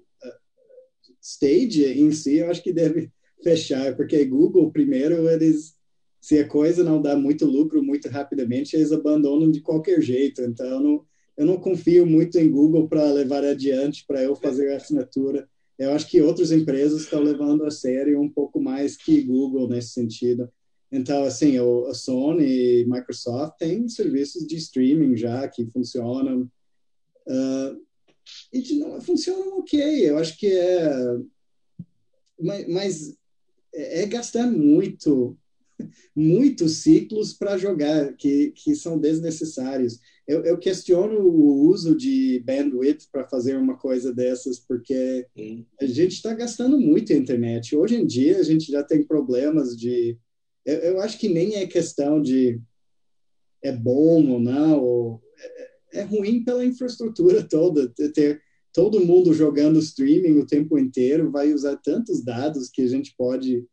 Stage 1.22 1.86
em 1.86 2.12
si 2.12 2.38
eu 2.38 2.50
acho 2.50 2.64
que 2.64 2.74
deve 2.74 3.12
fechar 3.44 3.96
porque 3.96 4.26
Google 4.26 4.72
primeiro 4.72 5.30
eles 5.30 5.76
se 6.22 6.38
a 6.38 6.48
coisa 6.48 6.84
não 6.84 7.02
dá 7.02 7.18
muito 7.18 7.46
lucro 7.46 7.82
muito 7.82 8.08
rapidamente, 8.08 8.76
eles 8.76 8.92
abandonam 8.92 9.50
de 9.50 9.60
qualquer 9.60 10.00
jeito. 10.02 10.44
Então, 10.44 10.68
eu 10.68 10.80
não, 10.80 11.06
eu 11.36 11.46
não 11.48 11.58
confio 11.58 12.06
muito 12.06 12.38
em 12.38 12.50
Google 12.50 12.88
para 12.88 13.12
levar 13.12 13.44
adiante, 13.44 14.06
para 14.06 14.22
eu 14.22 14.36
fazer 14.36 14.72
a 14.72 14.78
assinatura. 14.78 15.50
Eu 15.80 15.92
acho 15.94 16.08
que 16.08 16.22
outras 16.22 16.52
empresas 16.52 17.02
estão 17.02 17.24
levando 17.24 17.66
a 17.66 17.72
sério 17.72 18.22
um 18.22 18.30
pouco 18.30 18.62
mais 18.62 18.96
que 18.96 19.24
Google 19.24 19.68
nesse 19.68 19.90
sentido. 19.90 20.48
Então, 20.92 21.24
assim, 21.24 21.58
a 21.58 21.94
Sony 21.96 22.82
e 22.82 22.86
Microsoft 22.86 23.58
têm 23.58 23.90
serviços 23.90 24.46
de 24.46 24.58
streaming 24.58 25.18
já 25.18 25.48
que 25.48 25.66
funcionam. 25.66 26.42
Uh, 27.26 27.82
e 28.54 28.62
de, 28.62 28.76
não, 28.76 29.02
funcionam 29.02 29.58
ok. 29.58 30.08
Eu 30.08 30.20
acho 30.20 30.38
que 30.38 30.48
é. 30.48 31.18
Mas, 32.40 32.68
mas 32.68 33.18
é, 33.74 34.04
é 34.04 34.06
gastar 34.06 34.46
muito 34.52 35.36
muitos 36.16 36.78
ciclos 36.78 37.34
para 37.34 37.58
jogar 37.58 38.14
que, 38.16 38.52
que 38.52 38.76
são 38.76 39.00
desnecessários. 39.00 40.00
Eu, 40.28 40.44
eu, 40.46 40.58
questiono 40.58 41.20
o 41.20 41.68
uso 41.68 41.96
de 41.96 42.42
bandwidth 42.46 43.08
para 43.12 43.28
fazer 43.28 43.58
uma 43.58 43.78
coisa 43.78 44.14
dessas, 44.14 44.60
porque 44.60 45.26
a 45.80 45.86
gente 45.86 46.14
está 46.14 46.34
gastando 46.34 46.80
muito 46.80 47.12
a 47.12 47.16
internet. 47.16 47.76
Hoje 47.76 47.96
em 47.96 48.06
dia, 48.06 48.40
a 48.40 48.44
gente 48.44 48.72
já 48.72 48.84
tem 48.84 49.04
problemas 49.04 49.76
de. 49.76 50.18
Eu, 50.66 50.76
eu 50.78 51.02
acho 51.02 51.18
que 51.18 51.28
nem 51.28 51.56
é 51.56 51.68
questão 51.68 52.22
de 52.22 52.62
é 53.64 53.72
bom 53.72 54.28
ou 54.28 54.40
não, 54.40 54.84
ou 54.84 55.22
é, 55.94 56.00
é 56.00 56.04
ruim 56.04 56.44
pela 56.44 56.66
infraestrutura 56.66 57.44
toda. 57.44 57.88
Ter 58.14 58.42
todo 58.74 59.06
mundo 59.06 59.34
jogando 59.34 59.80
streaming 59.80 60.38
o 60.40 60.48
tempo 60.48 60.78
inteiro 60.78 61.32
vai 61.32 61.54
usar 61.54 61.78
tantos 61.78 62.24
dados 62.24 62.70
que 62.70 62.82
a 62.82 62.88
gente 62.88 63.14
pode 63.18 63.66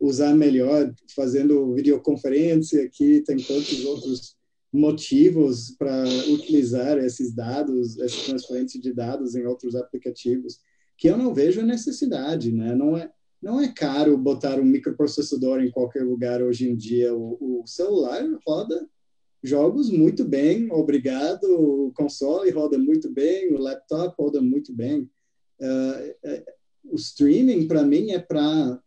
usar 0.00 0.34
melhor, 0.34 0.92
fazendo 1.14 1.74
videoconferência 1.74 2.84
aqui, 2.84 3.20
tem 3.20 3.36
tantos 3.36 3.84
outros 3.84 4.36
motivos 4.72 5.70
para 5.78 6.04
utilizar 6.30 6.98
esses 6.98 7.34
dados, 7.34 7.98
essa 7.98 8.26
transferência 8.26 8.80
de 8.80 8.92
dados 8.92 9.34
em 9.34 9.44
outros 9.46 9.74
aplicativos, 9.74 10.60
que 10.96 11.08
eu 11.08 11.16
não 11.16 11.34
vejo 11.34 11.60
a 11.60 11.64
necessidade, 11.64 12.52
né? 12.52 12.74
Não 12.74 12.96
é, 12.96 13.10
não 13.40 13.60
é 13.60 13.72
caro 13.72 14.16
botar 14.16 14.60
um 14.60 14.64
microprocessador 14.64 15.60
em 15.60 15.70
qualquer 15.70 16.04
lugar 16.04 16.42
hoje 16.42 16.68
em 16.68 16.76
dia. 16.76 17.14
O, 17.14 17.62
o 17.62 17.66
celular 17.66 18.24
roda 18.46 18.86
jogos 19.42 19.90
muito 19.90 20.24
bem, 20.24 20.70
obrigado. 20.70 21.44
O 21.44 21.92
console 21.92 22.50
roda 22.50 22.78
muito 22.78 23.10
bem, 23.10 23.52
o 23.54 23.58
laptop 23.58 24.14
roda 24.18 24.40
muito 24.40 24.72
bem. 24.74 25.08
Uh, 25.60 26.44
o 26.84 26.96
streaming, 26.96 27.66
para 27.66 27.84
mim, 27.84 28.10
é 28.10 28.18
para 28.18 28.80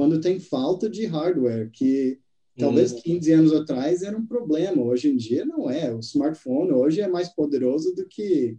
quando 0.00 0.18
tem 0.18 0.40
falta 0.40 0.88
de 0.88 1.04
hardware, 1.04 1.70
que 1.70 2.18
talvez 2.58 2.90
uhum. 2.90 3.02
15 3.02 3.32
anos 3.32 3.52
atrás 3.52 4.02
era 4.02 4.16
um 4.16 4.24
problema, 4.24 4.82
hoje 4.82 5.10
em 5.10 5.16
dia 5.18 5.44
não 5.44 5.70
é. 5.70 5.94
O 5.94 5.98
smartphone 5.98 6.72
hoje 6.72 7.02
é 7.02 7.06
mais 7.06 7.28
poderoso 7.28 7.94
do 7.94 8.08
que 8.08 8.56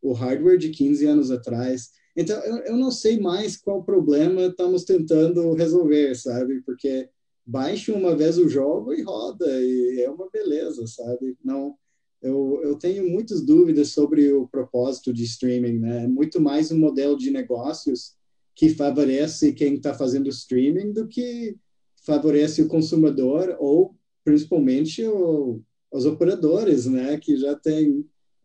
o 0.00 0.14
hardware 0.14 0.56
de 0.56 0.70
15 0.70 1.04
anos 1.04 1.30
atrás. 1.30 1.90
Então, 2.16 2.42
eu, 2.44 2.56
eu 2.60 2.76
não 2.78 2.90
sei 2.90 3.20
mais 3.20 3.58
qual 3.58 3.84
problema 3.84 4.46
estamos 4.46 4.84
tentando 4.84 5.52
resolver, 5.52 6.14
sabe? 6.14 6.62
Porque 6.62 7.10
baixe 7.44 7.92
uma 7.92 8.16
vez 8.16 8.38
o 8.38 8.48
jogo 8.48 8.94
e 8.94 9.02
roda, 9.02 9.46
e 9.62 10.00
é 10.00 10.08
uma 10.08 10.30
beleza, 10.30 10.86
sabe? 10.86 11.36
Não, 11.44 11.74
eu, 12.22 12.58
eu 12.62 12.74
tenho 12.76 13.06
muitas 13.06 13.42
dúvidas 13.42 13.88
sobre 13.88 14.32
o 14.32 14.48
propósito 14.48 15.12
de 15.12 15.24
streaming, 15.24 15.78
né? 15.78 16.04
É 16.04 16.08
muito 16.08 16.40
mais 16.40 16.72
um 16.72 16.78
modelo 16.78 17.18
de 17.18 17.30
negócios 17.30 18.18
que 18.60 18.68
favorece 18.68 19.54
quem 19.54 19.76
está 19.76 19.94
fazendo 19.94 20.28
streaming 20.28 20.92
do 20.92 21.08
que 21.08 21.56
favorece 22.04 22.60
o 22.60 22.68
consumidor 22.68 23.56
ou 23.58 23.96
principalmente 24.22 25.02
o, 25.02 25.62
os 25.90 26.04
operadores, 26.04 26.84
né? 26.84 27.16
Que 27.16 27.38
já 27.38 27.54
tem 27.54 28.04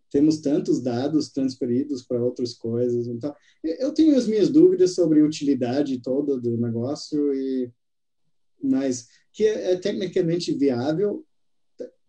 temos 0.09 0.39
tantos 0.39 0.81
dados 0.81 1.33
transferidos 1.33 2.01
para 2.01 2.23
outras 2.23 2.53
coisas. 2.53 3.07
Então, 3.07 3.35
eu 3.61 3.93
tenho 3.93 4.15
as 4.15 4.25
minhas 4.25 4.47
dúvidas 4.47 4.95
sobre 4.95 5.19
a 5.19 5.25
utilidade 5.25 6.01
toda 6.01 6.39
do 6.39 6.55
negócio 6.55 7.33
e 7.33 7.69
mas 8.63 9.09
que 9.33 9.43
é, 9.43 9.73
é 9.73 9.75
tecnicamente 9.75 10.53
viável. 10.53 11.25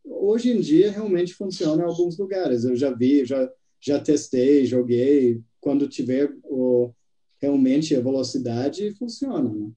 Hoje 0.04 0.52
em 0.52 0.60
dia 0.60 0.92
realmente 0.92 1.34
funciona 1.34 1.82
em 1.82 1.86
alguns 1.86 2.16
lugares. 2.16 2.62
Eu 2.62 2.76
já 2.76 2.94
vi, 2.94 3.24
já 3.24 3.50
já 3.80 3.98
testei, 3.98 4.64
joguei. 4.64 5.42
Quando 5.60 5.88
tiver 5.88 6.32
o 6.44 6.94
realmente 7.40 7.94
a 7.94 8.00
velocidade 8.00 8.92
funciona. 8.94 9.48
Né? 9.48 9.70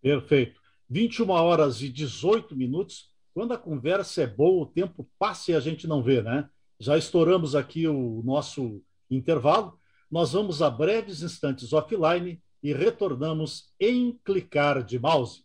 Perfeito. 0.00 0.60
21 0.88 1.30
horas 1.30 1.80
e 1.80 1.88
18 1.88 2.54
minutos. 2.56 3.10
Quando 3.32 3.52
a 3.52 3.58
conversa 3.58 4.22
é 4.22 4.26
boa, 4.26 4.64
o 4.64 4.66
tempo 4.66 5.08
passa 5.18 5.52
e 5.52 5.54
a 5.54 5.60
gente 5.60 5.86
não 5.86 6.02
vê, 6.02 6.22
né? 6.22 6.48
Já 6.78 6.98
estouramos 6.98 7.54
aqui 7.54 7.86
o 7.86 8.22
nosso 8.24 8.82
intervalo. 9.10 9.78
Nós 10.10 10.32
vamos 10.32 10.60
a 10.60 10.68
breves 10.68 11.22
instantes 11.22 11.72
offline 11.72 12.42
e 12.62 12.72
retornamos 12.72 13.72
em 13.80 14.18
clicar 14.24 14.84
de 14.84 14.98
mouse. 14.98 15.44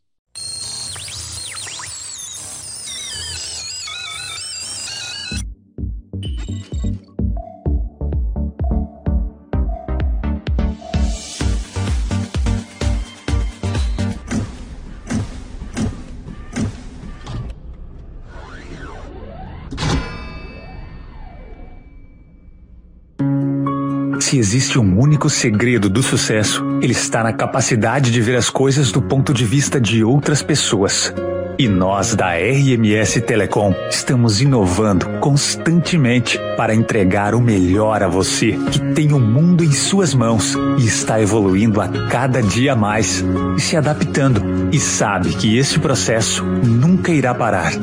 Existe 24.58 24.80
um 24.80 25.00
único 25.00 25.30
segredo 25.30 25.88
do 25.88 26.02
sucesso, 26.02 26.66
ele 26.82 26.92
está 26.92 27.22
na 27.22 27.32
capacidade 27.32 28.10
de 28.10 28.20
ver 28.20 28.36
as 28.36 28.50
coisas 28.50 28.92
do 28.92 29.00
ponto 29.00 29.32
de 29.32 29.46
vista 29.46 29.80
de 29.80 30.04
outras 30.04 30.42
pessoas. 30.42 31.14
E 31.60 31.68
nós 31.68 32.16
da 32.16 32.32
RMS 32.32 33.22
Telecom 33.22 33.72
estamos 33.88 34.42
inovando 34.42 35.08
constantemente 35.20 36.40
para 36.58 36.74
entregar 36.74 37.36
o 37.36 37.40
melhor 37.40 38.02
a 38.02 38.08
você, 38.08 38.58
que 38.72 38.80
tem 38.96 39.14
o 39.14 39.20
mundo 39.20 39.64
em 39.64 39.72
suas 39.72 40.16
mãos 40.16 40.56
e 40.80 40.88
está 40.88 41.22
evoluindo 41.22 41.80
a 41.80 41.88
cada 42.08 42.42
dia 42.42 42.76
mais 42.76 43.24
e 43.56 43.62
se 43.62 43.78
adaptando 43.78 44.70
e 44.72 44.80
sabe 44.80 45.36
que 45.36 45.56
esse 45.56 45.78
processo 45.78 46.44
nunca 46.44 47.12
irá 47.12 47.32
parar. 47.32 47.74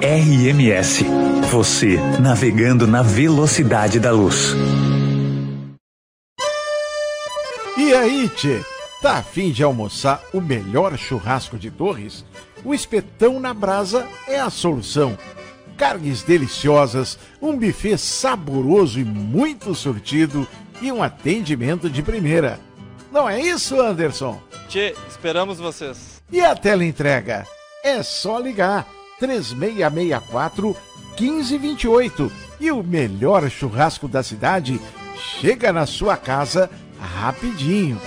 RMS, 0.00 1.04
você 1.50 2.00
navegando 2.18 2.86
na 2.86 3.02
velocidade 3.02 4.00
da 4.00 4.10
luz. 4.10 4.56
E 7.88 7.94
aí, 7.94 8.28
tchê? 8.28 8.62
Tá 9.00 9.16
afim 9.16 9.50
de 9.50 9.64
almoçar 9.64 10.22
o 10.34 10.42
melhor 10.42 10.98
churrasco 10.98 11.56
de 11.56 11.70
Torres? 11.70 12.22
O 12.62 12.74
espetão 12.74 13.40
na 13.40 13.54
brasa 13.54 14.06
é 14.26 14.38
a 14.38 14.50
solução. 14.50 15.16
Carnes 15.74 16.22
deliciosas, 16.22 17.18
um 17.40 17.56
buffet 17.56 17.96
saboroso 17.96 19.00
e 19.00 19.04
muito 19.06 19.74
surtido 19.74 20.46
e 20.82 20.92
um 20.92 21.02
atendimento 21.02 21.88
de 21.88 22.02
primeira. 22.02 22.60
Não 23.10 23.26
é 23.26 23.40
isso, 23.40 23.80
Anderson? 23.80 24.38
Tchê, 24.68 24.94
esperamos 25.08 25.58
vocês. 25.58 26.22
E 26.30 26.42
a 26.42 26.54
tela 26.54 26.84
entrega? 26.84 27.46
É 27.82 28.02
só 28.02 28.38
ligar 28.38 28.86
3664 29.18 30.76
1528 31.18 32.32
e 32.60 32.70
o 32.70 32.82
melhor 32.82 33.48
churrasco 33.48 34.06
da 34.06 34.22
cidade 34.22 34.78
chega 35.40 35.72
na 35.72 35.86
sua 35.86 36.18
casa 36.18 36.68
rapidinho. 37.00 38.00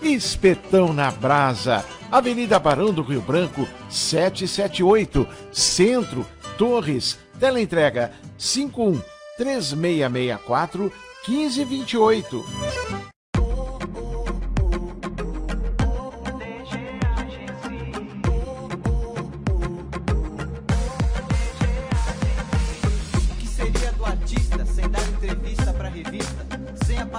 Espetão 0.00 0.92
na 0.92 1.10
Brasa, 1.10 1.84
Avenida 2.10 2.58
Barão 2.58 2.92
do 2.92 3.02
Rio 3.02 3.20
Branco, 3.20 3.66
778, 3.88 5.26
Centro, 5.52 6.26
Torres, 6.58 7.18
teleentrega 7.38 8.12
51 8.36 9.00
3664 9.36 10.92
1528. 11.26 12.44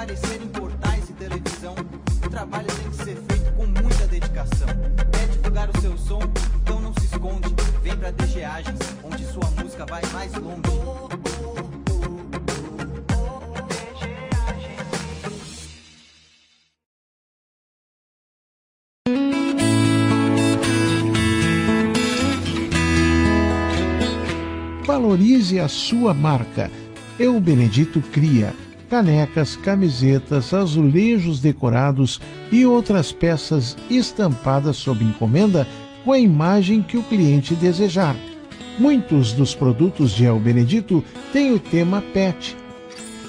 Aparecer 0.03 0.41
em 0.41 0.47
portais 0.47 1.09
e 1.09 1.13
televisão? 1.13 1.75
O 2.25 2.29
trabalho 2.29 2.67
tem 2.67 2.89
que 2.89 2.95
ser 2.97 3.15
feito 3.15 3.53
com 3.55 3.65
muita 3.65 4.05
dedicação. 4.07 4.67
É 5.13 5.25
divulgar 5.27 5.69
o 5.69 5.81
seu 5.81 5.97
som, 5.97 6.19
então 6.61 6.81
não 6.81 6.93
se 6.95 7.05
esconde. 7.05 7.55
Vem 7.81 7.95
pra 7.95 8.11
DGagens, 8.11 8.79
onde 9.01 9.25
sua 9.25 9.49
música 9.51 9.85
vai 9.85 10.01
mais 10.11 10.33
longe. 10.33 10.61
Valorize 24.85 25.59
a 25.59 25.69
sua 25.69 26.13
marca. 26.13 26.69
Eu 27.17 27.39
Benedito 27.39 28.01
cria 28.11 28.53
canecas, 28.93 29.55
camisetas, 29.55 30.53
azulejos 30.53 31.39
decorados 31.39 32.21
e 32.51 32.63
outras 32.63 33.11
peças 33.11 33.75
estampadas 33.89 34.77
sob 34.77 35.03
encomenda 35.03 35.67
com 36.05 36.11
a 36.11 36.19
imagem 36.19 36.83
que 36.83 36.95
o 36.95 37.01
cliente 37.01 37.55
desejar. 37.55 38.15
Muitos 38.77 39.33
dos 39.33 39.55
produtos 39.55 40.11
de 40.11 40.25
El 40.25 40.39
Benedito 40.39 41.03
têm 41.31 41.51
o 41.53 41.57
tema 41.57 42.03
pet, 42.13 42.55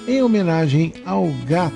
em 0.07 0.21
homenagem 0.21 0.93
ao 1.03 1.33
gato 1.47 1.73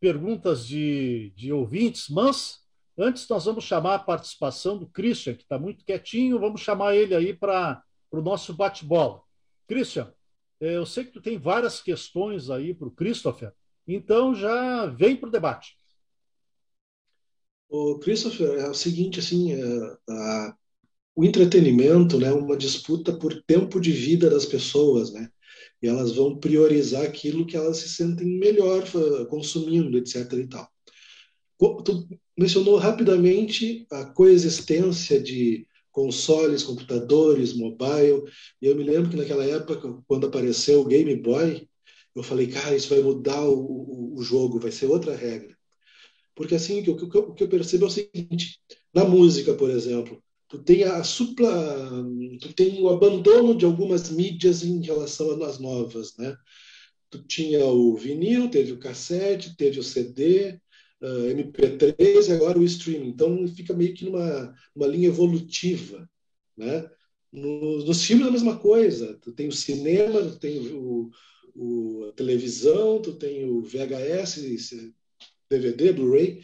perguntas 0.00 0.66
de, 0.66 1.32
de 1.36 1.52
ouvintes, 1.52 2.08
mas 2.08 2.60
antes 2.98 3.28
nós 3.28 3.44
vamos 3.44 3.64
chamar 3.64 3.94
a 3.94 4.00
participação 4.00 4.76
do 4.76 4.86
Christian, 4.86 5.34
que 5.34 5.42
está 5.42 5.58
muito 5.58 5.84
quietinho, 5.84 6.40
vamos 6.40 6.60
chamar 6.60 6.94
ele 6.96 7.14
aí 7.14 7.34
para 7.34 7.82
o 8.10 8.20
nosso 8.20 8.52
bate-bola. 8.54 9.22
Christian, 9.68 10.12
eu 10.60 10.86
sei 10.86 11.04
que 11.04 11.12
tu 11.12 11.20
tem 11.20 11.38
várias 11.38 11.80
questões 11.80 12.50
aí 12.50 12.74
para 12.74 12.88
o 12.88 12.90
Christopher, 12.90 13.52
então 13.86 14.34
já 14.34 14.86
vem 14.86 15.16
para 15.16 15.28
o 15.28 15.32
debate. 15.32 15.76
O 17.68 17.98
Christopher, 17.98 18.58
é 18.58 18.68
o 18.68 18.74
seguinte, 18.74 19.18
assim, 19.18 19.52
é, 19.52 19.96
a, 20.08 20.56
o 21.14 21.24
entretenimento, 21.24 22.18
né, 22.18 22.30
uma 22.32 22.56
disputa 22.56 23.12
por 23.12 23.42
tempo 23.42 23.80
de 23.80 23.90
vida 23.90 24.30
das 24.30 24.46
pessoas, 24.46 25.12
né? 25.12 25.30
E 25.82 25.88
elas 25.88 26.12
vão 26.12 26.38
priorizar 26.38 27.02
aquilo 27.02 27.46
que 27.46 27.56
elas 27.56 27.78
se 27.78 27.88
sentem 27.88 28.38
melhor 28.38 28.82
consumindo, 29.28 29.98
etc. 29.98 30.32
e 30.32 30.46
tal. 30.46 30.68
Tu 31.84 32.08
mencionou 32.36 32.76
rapidamente 32.76 33.86
a 33.90 34.04
coexistência 34.04 35.20
de 35.20 35.66
consoles, 35.96 36.62
computadores, 36.62 37.54
mobile. 37.54 38.22
E 38.60 38.66
eu 38.66 38.76
me 38.76 38.84
lembro 38.84 39.08
que 39.08 39.16
naquela 39.16 39.46
época, 39.46 39.98
quando 40.06 40.26
apareceu 40.26 40.82
o 40.82 40.84
Game 40.84 41.16
Boy, 41.16 41.66
eu 42.14 42.22
falei, 42.22 42.48
cara, 42.48 42.76
isso 42.76 42.90
vai 42.90 43.00
mudar 43.00 43.42
o, 43.48 43.58
o, 43.58 44.14
o 44.18 44.22
jogo, 44.22 44.60
vai 44.60 44.70
ser 44.70 44.86
outra 44.86 45.16
regra. 45.16 45.56
Porque 46.34 46.54
assim, 46.54 46.80
o 46.80 46.84
que, 46.84 46.90
o, 46.90 47.18
o 47.20 47.34
que 47.34 47.44
eu 47.44 47.48
percebo 47.48 47.86
é 47.86 47.88
o 47.88 47.90
seguinte: 47.90 48.60
na 48.92 49.06
música, 49.06 49.54
por 49.54 49.70
exemplo, 49.70 50.22
tu 50.48 50.62
tem 50.62 50.84
a 50.84 51.02
supla, 51.02 52.04
tu 52.42 52.52
tem 52.52 52.78
o 52.82 52.90
abandono 52.90 53.56
de 53.56 53.64
algumas 53.64 54.10
mídias 54.10 54.62
em 54.62 54.82
relação 54.82 55.42
às 55.42 55.58
novas, 55.58 56.14
né? 56.18 56.36
Tu 57.08 57.22
tinha 57.26 57.64
o 57.64 57.96
vinil, 57.96 58.50
teve 58.50 58.72
o 58.72 58.78
cassete, 58.78 59.56
teve 59.56 59.80
o 59.80 59.82
CD, 59.82 60.60
uh, 61.02 61.30
MP3 61.34 62.28
e 62.28 62.32
agora 62.32 62.58
o 62.58 62.64
streaming. 62.64 63.08
Então 63.08 63.46
fica 63.48 63.74
meio 63.74 63.94
que 63.94 64.04
numa 64.04 64.54
uma 64.74 64.86
linha 64.86 65.08
evolutiva, 65.08 66.08
né? 66.56 66.88
Nos, 67.32 67.84
nos 67.84 68.04
filmes 68.04 68.26
é 68.26 68.28
a 68.28 68.32
mesma 68.32 68.58
coisa. 68.58 69.18
Tu 69.20 69.32
tem 69.32 69.48
o 69.48 69.52
cinema, 69.52 70.22
tu 70.22 70.38
tem 70.38 70.58
o, 70.72 71.10
o 71.54 72.06
a 72.08 72.12
televisão, 72.12 73.00
tu 73.00 73.12
tem 73.14 73.44
o 73.44 73.62
VHS, 73.62 74.92
DVD, 75.50 75.92
Blu-ray. 75.92 76.42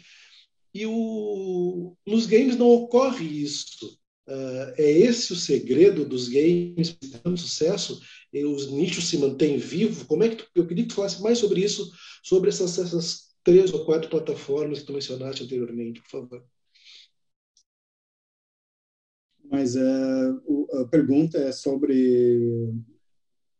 E 0.73 0.85
o, 0.85 1.95
nos 2.05 2.25
games 2.25 2.57
não 2.57 2.69
ocorre 2.69 3.25
isso. 3.25 3.99
Uh, 4.27 4.73
é 4.77 4.89
esse 4.89 5.33
o 5.33 5.35
segredo 5.35 6.05
dos 6.05 6.29
games 6.29 6.95
tendo 7.23 7.37
sucesso? 7.37 7.99
Os 8.33 8.71
nichos 8.71 9.07
se 9.07 9.17
mantêm 9.17 9.57
vivos? 9.57 10.03
Como 10.03 10.23
é 10.23 10.29
que 10.29 10.37
tu, 10.37 10.47
eu 10.55 10.65
queria 10.65 10.83
que 10.83 10.89
tu 10.89 10.95
falasse 10.95 11.21
mais 11.21 11.37
sobre 11.37 11.61
isso, 11.61 11.91
sobre 12.23 12.49
essas, 12.49 12.77
essas 12.79 13.32
três 13.43 13.73
ou 13.73 13.85
quatro 13.85 14.09
plataformas 14.09 14.79
que 14.79 14.85
tu 14.85 14.93
mencionaste 14.93 15.43
anteriormente, 15.43 16.01
por 16.01 16.09
favor. 16.09 16.45
Mas 19.43 19.75
uh, 19.75 20.81
a 20.81 20.85
pergunta 20.85 21.37
é 21.37 21.51
sobre 21.51 22.73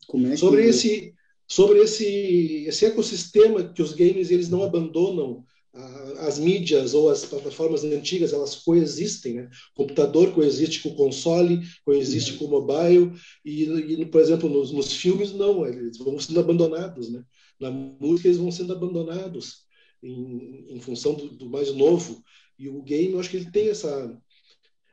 como 0.07 0.27
é 0.27 0.35
sobre 0.35 0.63
que... 0.63 0.69
esse 0.69 1.13
sobre 1.47 1.79
esse 1.79 2.65
esse 2.65 2.85
ecossistema 2.85 3.71
que 3.71 3.81
os 3.81 3.93
games 3.93 4.31
eles 4.31 4.49
não 4.49 4.63
abandonam 4.63 5.45
as 6.19 6.37
mídias 6.37 6.93
ou 6.93 7.09
as 7.09 7.25
plataformas 7.25 7.83
antigas 7.83 8.31
elas 8.31 8.55
coexistem, 8.55 9.33
né? 9.35 9.49
O 9.73 9.81
computador 9.81 10.31
coexiste 10.31 10.81
com 10.81 10.89
o 10.89 10.95
console, 10.95 11.61
coexiste 11.83 12.33
uhum. 12.33 12.37
com 12.37 12.45
o 12.45 12.49
mobile 12.49 13.11
e, 13.43 13.63
e 13.63 14.05
por 14.05 14.21
exemplo 14.21 14.47
nos, 14.47 14.71
nos, 14.71 14.93
filmes 14.93 15.33
não, 15.33 15.65
eles 15.65 15.97
vão 15.97 16.19
sendo 16.19 16.39
abandonados, 16.39 17.11
né? 17.11 17.23
Na 17.59 17.71
música 17.71 18.27
eles 18.27 18.37
vão 18.37 18.51
sendo 18.51 18.73
abandonados 18.73 19.63
em, 20.03 20.75
em 20.75 20.79
função 20.79 21.15
do, 21.15 21.29
do, 21.29 21.49
mais 21.49 21.73
novo 21.73 22.23
e 22.59 22.69
o 22.69 22.81
game 22.83 23.13
eu 23.13 23.19
acho 23.19 23.29
que 23.29 23.37
ele 23.37 23.51
tem 23.51 23.69
essa 23.69 24.21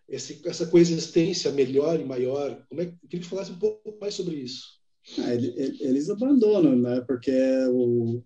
essa, 0.09 0.67
coexistência 0.67 1.53
melhor 1.53 2.01
e 2.01 2.05
maior. 2.05 2.65
Como 2.69 2.81
é 2.81 2.87
que 2.87 2.93
eu 2.93 3.09
queria 3.09 3.23
que 3.23 3.31
falasse 3.31 3.53
um 3.53 3.59
pouco 3.59 3.97
mais 4.01 4.15
sobre 4.15 4.37
isso? 4.37 4.81
Ah, 5.19 5.35
eles 5.35 6.11
abandonam, 6.11 6.77
né? 6.77 7.01
Porque 7.07 7.33
o 7.71 8.21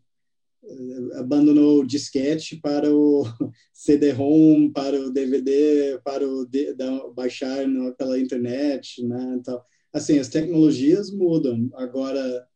eh, 0.64 1.18
abandonou 1.18 1.80
o 1.80 1.87
disquete 1.87 2.57
para 2.57 2.93
o 2.93 3.22
CD-ROM, 3.72 4.72
para 4.72 4.99
o 4.99 5.11
DVD, 5.11 6.01
para 6.03 6.26
o 6.26 6.47
de, 6.47 6.72
da, 6.74 7.07
baixar 7.11 7.68
no, 7.68 7.95
pela 7.95 8.18
internet, 8.18 9.03
né? 9.05 9.37
Então, 9.39 9.61
assim, 9.93 10.18
as 10.18 10.28
tecnologias 10.28 11.11
mudam. 11.11 11.68
Agora, 11.74 12.47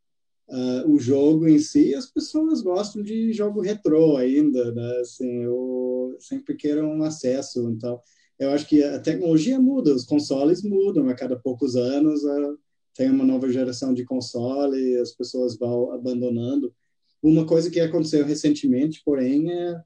uh, 0.49 0.91
o 0.91 0.99
jogo 0.99 1.49
em 1.49 1.59
si, 1.59 1.95
as 1.95 2.07
pessoas 2.07 2.61
gostam 2.61 3.03
de 3.03 3.33
jogo 3.33 3.61
retrô 3.61 4.17
ainda, 4.17 4.73
né? 4.73 4.99
Assim, 5.01 5.43
eu 5.43 6.17
sempre 6.19 6.55
queiram 6.57 7.03
acesso. 7.03 7.69
Então, 7.71 8.01
eu 8.39 8.51
acho 8.51 8.67
que 8.67 8.83
a 8.83 8.99
tecnologia 8.99 9.59
muda, 9.61 9.95
os 9.95 10.05
consoles 10.05 10.63
mudam 10.63 11.09
a 11.09 11.15
cada 11.15 11.37
poucos 11.37 11.77
anos. 11.77 12.23
Uh, 12.25 12.59
tem 12.95 13.11
uma 13.11 13.25
nova 13.25 13.49
geração 13.51 13.95
de 13.95 14.05
console, 14.05 14.97
as 14.97 15.13
pessoas 15.13 15.57
vão 15.57 15.93
abandonando. 15.93 16.75
Uma 17.23 17.47
coisa 17.47 17.71
que 17.71 17.81
aconteceu 17.81 18.25
recentemente, 18.25 19.03
porém, 19.05 19.53
é 19.53 19.81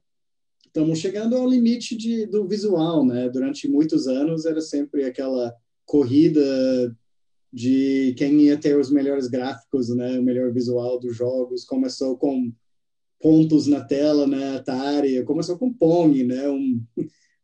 estamos 0.73 0.97
chegando 0.97 1.35
ao 1.35 1.47
limite 1.47 1.95
de, 1.95 2.25
do 2.25 2.47
visual, 2.47 3.05
né? 3.05 3.29
Durante 3.29 3.67
muitos 3.67 4.07
anos 4.07 4.45
era 4.45 4.59
sempre 4.59 5.05
aquela 5.05 5.53
corrida 5.85 6.41
de 7.53 8.15
quem 8.17 8.41
ia 8.41 8.57
ter 8.57 8.75
os 8.79 8.89
melhores 8.89 9.27
gráficos, 9.27 9.89
né? 9.89 10.17
O 10.17 10.23
melhor 10.23 10.51
visual 10.51 10.99
dos 10.99 11.15
jogos. 11.15 11.63
Começou 11.63 12.17
com 12.17 12.51
pontos 13.21 13.67
na 13.67 13.81
tela, 13.81 14.25
né? 14.25 14.55
Atari. 14.55 15.23
Começou 15.23 15.57
com 15.57 15.71
Pong, 15.71 16.23
né? 16.23 16.49
Um, 16.49 16.83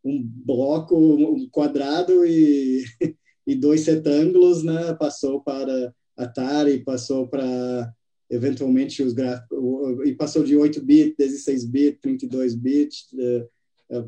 um 0.03 0.23
bloco, 0.23 0.97
um 0.97 1.47
quadrado 1.49 2.25
e, 2.25 2.83
e 3.45 3.55
dois 3.55 3.85
retângulos, 3.85 4.63
né? 4.63 4.95
Passou 4.95 5.41
para 5.41 5.93
Atari, 6.17 6.83
passou 6.83 7.27
para 7.27 7.93
eventualmente 8.31 9.01
os 9.03 9.13
gráficos, 9.13 9.59
e 10.05 10.13
passou 10.13 10.43
de 10.43 10.55
8 10.55 10.83
bit, 10.83 11.15
16 11.17 11.65
bit, 11.65 11.99
32 11.99 12.53
bit, 12.53 13.07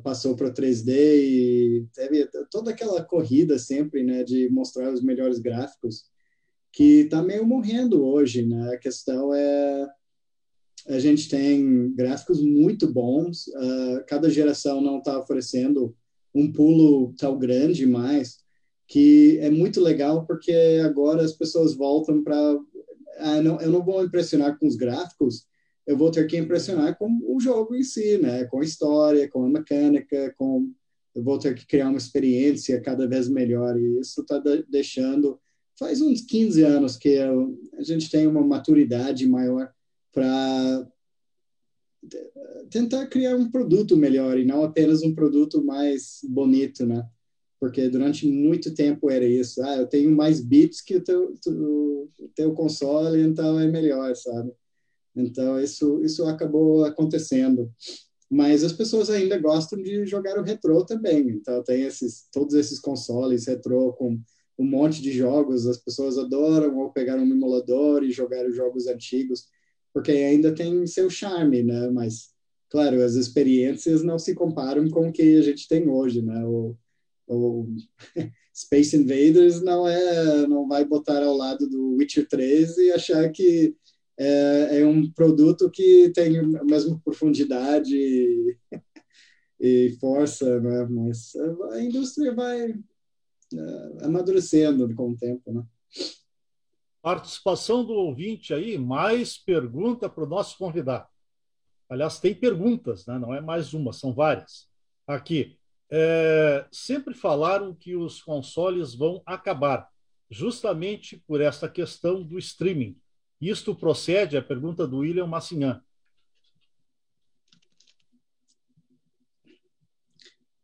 passou 0.04 0.36
para 0.36 0.54
3D 0.54 0.90
e 0.90 1.88
teve 1.94 2.30
toda 2.52 2.72
aquela 2.72 3.04
corrida 3.04 3.58
sempre, 3.58 4.04
né, 4.04 4.24
de 4.24 4.50
mostrar 4.50 4.92
os 4.94 5.02
melhores 5.02 5.40
gráficos, 5.40 6.06
que 6.72 7.02
está 7.02 7.22
meio 7.22 7.46
morrendo 7.46 8.06
hoje, 8.06 8.46
né? 8.46 8.74
A 8.74 8.78
questão 8.78 9.34
é 9.34 9.88
a 10.88 10.98
gente 10.98 11.30
tem 11.30 11.94
gráficos 11.94 12.42
muito 12.42 12.92
bons, 12.92 13.48
uh, 13.48 14.04
cada 14.08 14.30
geração 14.30 14.82
não 14.82 14.98
está 14.98 15.20
oferecendo 15.20 15.96
um 16.34 16.52
pulo 16.52 17.14
tão 17.18 17.38
grande 17.38 17.86
mais, 17.86 18.40
que 18.88 19.38
é 19.42 19.50
muito 19.50 19.80
legal 19.80 20.26
porque 20.26 20.82
agora 20.84 21.24
as 21.24 21.34
pessoas 21.34 21.76
voltam 21.76 22.24
para 22.24 22.60
ah, 23.20 23.42
não, 23.42 23.62
eu 23.62 23.70
não 23.70 23.84
vou 23.84 24.04
impressionar 24.04 24.58
com 24.58 24.66
os 24.66 24.76
gráficos, 24.76 25.46
eu 25.92 25.98
vou 25.98 26.12
ter 26.12 26.26
que 26.28 26.38
impressionar 26.38 26.98
com 26.98 27.20
o 27.24 27.40
jogo 27.40 27.76
em 27.76 27.84
si, 27.84 28.18
né? 28.18 28.46
Com 28.46 28.60
a 28.62 28.64
história, 28.64 29.30
com 29.30 29.46
a 29.46 29.50
mecânica, 29.50 30.34
com 30.38 30.72
eu 31.14 31.22
vou 31.22 31.38
ter 31.38 31.54
que 31.54 31.68
criar 31.68 31.90
uma 31.90 31.98
experiência 31.98 32.80
cada 32.80 33.06
vez 33.06 33.28
melhor 33.28 33.78
e 33.78 34.00
isso 34.00 34.22
está 34.22 34.42
deixando 34.70 35.38
faz 35.78 36.02
uns 36.02 36.22
15 36.22 36.64
anos 36.64 36.96
que 36.96 37.10
eu, 37.10 37.58
a 37.78 37.84
gente 37.84 38.10
tem 38.10 38.28
uma 38.28 38.42
maturidade 38.42 39.28
maior 39.28 39.70
para 40.14 40.88
tentar 42.70 43.08
criar 43.08 43.36
um 43.36 43.52
produto 43.52 43.98
melhor 43.98 44.38
e 44.40 44.46
não 44.46 44.64
apenas 44.64 45.02
um 45.04 45.14
produto 45.14 45.64
mais 45.64 46.20
bonito, 46.24 46.86
né? 46.86 47.06
porque 47.62 47.88
durante 47.88 48.28
muito 48.28 48.74
tempo 48.74 49.12
era 49.12 49.24
isso. 49.24 49.62
Ah, 49.64 49.78
eu 49.78 49.86
tenho 49.86 50.12
mais 50.12 50.42
bits 50.42 50.82
que 50.82 50.96
o 50.96 51.04
teu, 51.04 51.36
teu 52.34 52.54
console, 52.56 53.22
então 53.22 53.60
é 53.60 53.68
melhor, 53.68 54.16
sabe? 54.16 54.52
Então 55.16 55.60
isso 55.60 56.02
isso 56.04 56.26
acabou 56.26 56.86
acontecendo. 56.86 57.72
Mas 58.30 58.64
as 58.64 58.72
pessoas 58.72 59.10
ainda 59.10 59.38
gostam 59.38 59.82
de 59.82 60.06
jogar 60.06 60.40
o 60.40 60.44
retrô 60.44 60.86
também. 60.86 61.30
Então 61.30 61.64
tem 61.64 61.84
esses 61.84 62.28
todos 62.32 62.54
esses 62.56 62.80
consoles 62.80 63.48
retrô 63.48 63.94
com 63.94 64.20
um 64.58 64.66
monte 64.66 65.02
de 65.02 65.12
jogos, 65.12 65.68
as 65.68 65.78
pessoas 65.78 66.18
adoram 66.18 66.78
ou 66.78 66.92
pegar 66.92 67.18
um 67.18 67.30
emulador 67.30 68.04
e 68.04 68.12
jogar 68.12 68.46
os 68.46 68.56
jogos 68.56 68.88
antigos, 68.88 69.46
porque 69.94 70.12
ainda 70.12 70.54
tem 70.54 70.86
seu 70.88 71.10
charme, 71.10 71.64
né? 71.64 71.90
Mas 71.90 72.30
claro, 72.70 73.04
as 73.04 73.16
experiências 73.16 74.04
não 74.04 74.18
se 74.18 74.34
comparam 74.34 74.90
com 74.90 75.10
o 75.10 75.12
que 75.12 75.38
a 75.38 75.42
gente 75.42 75.68
tem 75.68 75.90
hoje, 75.90 76.22
né? 76.22 76.46
O, 76.46 76.76
o 77.28 77.68
Space 78.56 78.96
Invaders 78.96 79.62
não 79.62 79.88
é 79.88 80.48
não 80.48 80.68
vai 80.68 80.86
botar 80.86 81.24
ao 81.24 81.36
lado 81.36 81.68
do 81.68 81.96
Witcher 81.96 82.28
3 82.28 82.78
e 82.78 82.92
achar 82.92 83.30
que 83.30 83.76
é, 84.22 84.82
é 84.82 84.86
um 84.86 85.12
produto 85.12 85.68
que 85.72 86.12
tem 86.14 86.38
a 86.38 86.64
mesma 86.64 87.00
profundidade 87.04 87.96
e, 87.96 88.58
e 89.60 89.98
força, 90.00 90.60
né? 90.60 90.86
mas 90.86 91.34
a 91.72 91.82
indústria 91.82 92.34
vai 92.36 92.70
é, 92.72 94.06
amadurecendo 94.06 94.94
com 94.94 95.10
o 95.12 95.18
tempo, 95.18 95.52
né? 95.52 95.64
Participação 97.02 97.84
do 97.84 97.94
ouvinte 97.94 98.54
aí, 98.54 98.78
mais 98.78 99.40
pergunta 99.40 100.08
para 100.08 100.24
o 100.24 100.30
nosso 100.30 100.56
convidado. 100.56 101.08
Aliás, 101.90 102.20
tem 102.20 102.36
perguntas, 102.36 103.08
né? 103.08 103.18
não 103.18 103.34
é 103.34 103.42
mais 103.42 103.74
uma, 103.74 103.92
são 103.92 104.14
várias. 104.14 104.70
Aqui. 105.08 105.58
É, 105.90 106.66
sempre 106.72 107.16
falaram 107.16 107.74
que 107.74 107.98
os 107.98 108.22
consoles 108.22 108.94
vão 108.94 109.22
acabar, 109.26 109.90
justamente 110.30 111.22
por 111.28 111.42
essa 111.42 111.68
questão 111.68 112.24
do 112.24 112.38
streaming. 112.38 112.96
Isto 113.42 113.76
procede? 113.76 114.38
A 114.38 114.44
pergunta 114.44 114.88
do 114.88 115.00
William 115.00 115.26
Massinhan. 115.26 115.82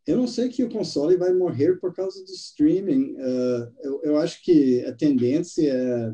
Eu 0.06 0.16
não 0.16 0.28
sei 0.28 0.48
que 0.48 0.64
o 0.64 0.70
console 0.70 1.18
vai 1.18 1.34
morrer 1.34 1.80
por 1.82 1.94
causa 1.94 2.24
do 2.24 2.32
streaming. 2.32 3.16
Uh, 3.16 3.74
eu, 3.82 4.02
eu, 4.04 4.18
acho 4.18 4.42
que 4.42 4.82
a 4.86 4.94
tendência 4.94 5.70
é 5.70 6.14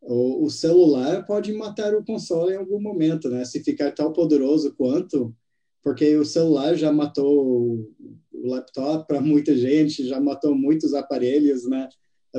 o, 0.00 0.44
o, 0.44 0.50
celular 0.50 1.26
pode 1.26 1.52
matar 1.52 1.92
o 1.94 2.04
console 2.04 2.52
em 2.52 2.56
algum 2.56 2.80
momento, 2.80 3.28
né? 3.28 3.44
Se 3.44 3.64
ficar 3.64 3.90
tão 3.90 4.12
poderoso 4.12 4.74
quanto, 4.76 5.34
porque 5.82 6.16
o 6.16 6.24
celular 6.24 6.76
já 6.76 6.92
matou 6.92 7.84
o 8.32 8.48
laptop 8.48 9.08
para 9.08 9.20
muita 9.20 9.56
gente, 9.56 10.06
já 10.06 10.20
matou 10.20 10.54
muitos 10.54 10.94
aparelhos, 10.94 11.68
né? 11.68 11.88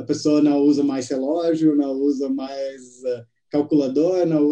A 0.00 0.02
pessoa 0.02 0.42
não 0.42 0.58
usa 0.58 0.82
mais 0.82 1.08
relógio, 1.08 1.76
não 1.76 1.92
usa 1.92 2.28
mais 2.28 3.02
uh, 3.04 3.24
calculador, 3.50 4.24
não, 4.26 4.50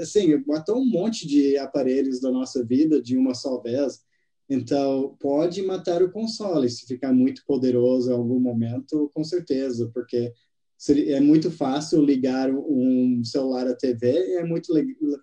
assim, 0.00 0.42
matou 0.46 0.78
um 0.78 0.86
monte 0.86 1.26
de 1.26 1.56
aparelhos 1.58 2.20
da 2.20 2.30
nossa 2.30 2.64
vida 2.64 3.02
de 3.02 3.16
uma 3.16 3.34
só 3.34 3.60
vez. 3.60 4.00
Então, 4.48 5.16
pode 5.18 5.60
matar 5.62 6.02
o 6.02 6.10
console 6.10 6.70
se 6.70 6.86
ficar 6.86 7.12
muito 7.12 7.44
poderoso 7.46 8.10
em 8.10 8.14
algum 8.14 8.38
momento, 8.38 9.10
com 9.12 9.24
certeza, 9.24 9.90
porque 9.92 10.32
é 11.08 11.20
muito 11.20 11.50
fácil 11.50 12.00
ligar 12.02 12.50
um 12.50 13.22
celular 13.24 13.66
à 13.66 13.74
TV 13.74 14.12
e 14.12 14.34
é 14.36 14.44
muito 14.44 14.72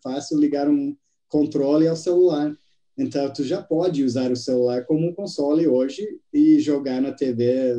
fácil 0.04 0.38
ligar 0.38 0.70
um 0.70 0.96
controle 1.28 1.88
ao 1.88 1.96
celular. 1.96 2.56
Então, 2.98 3.32
tu 3.34 3.44
já 3.44 3.62
pode 3.62 4.04
usar 4.04 4.32
o 4.32 4.36
celular 4.36 4.86
como 4.86 5.08
um 5.08 5.14
console 5.14 5.68
hoje 5.68 6.08
e 6.32 6.60
jogar 6.60 7.02
na 7.02 7.12
TV 7.12 7.74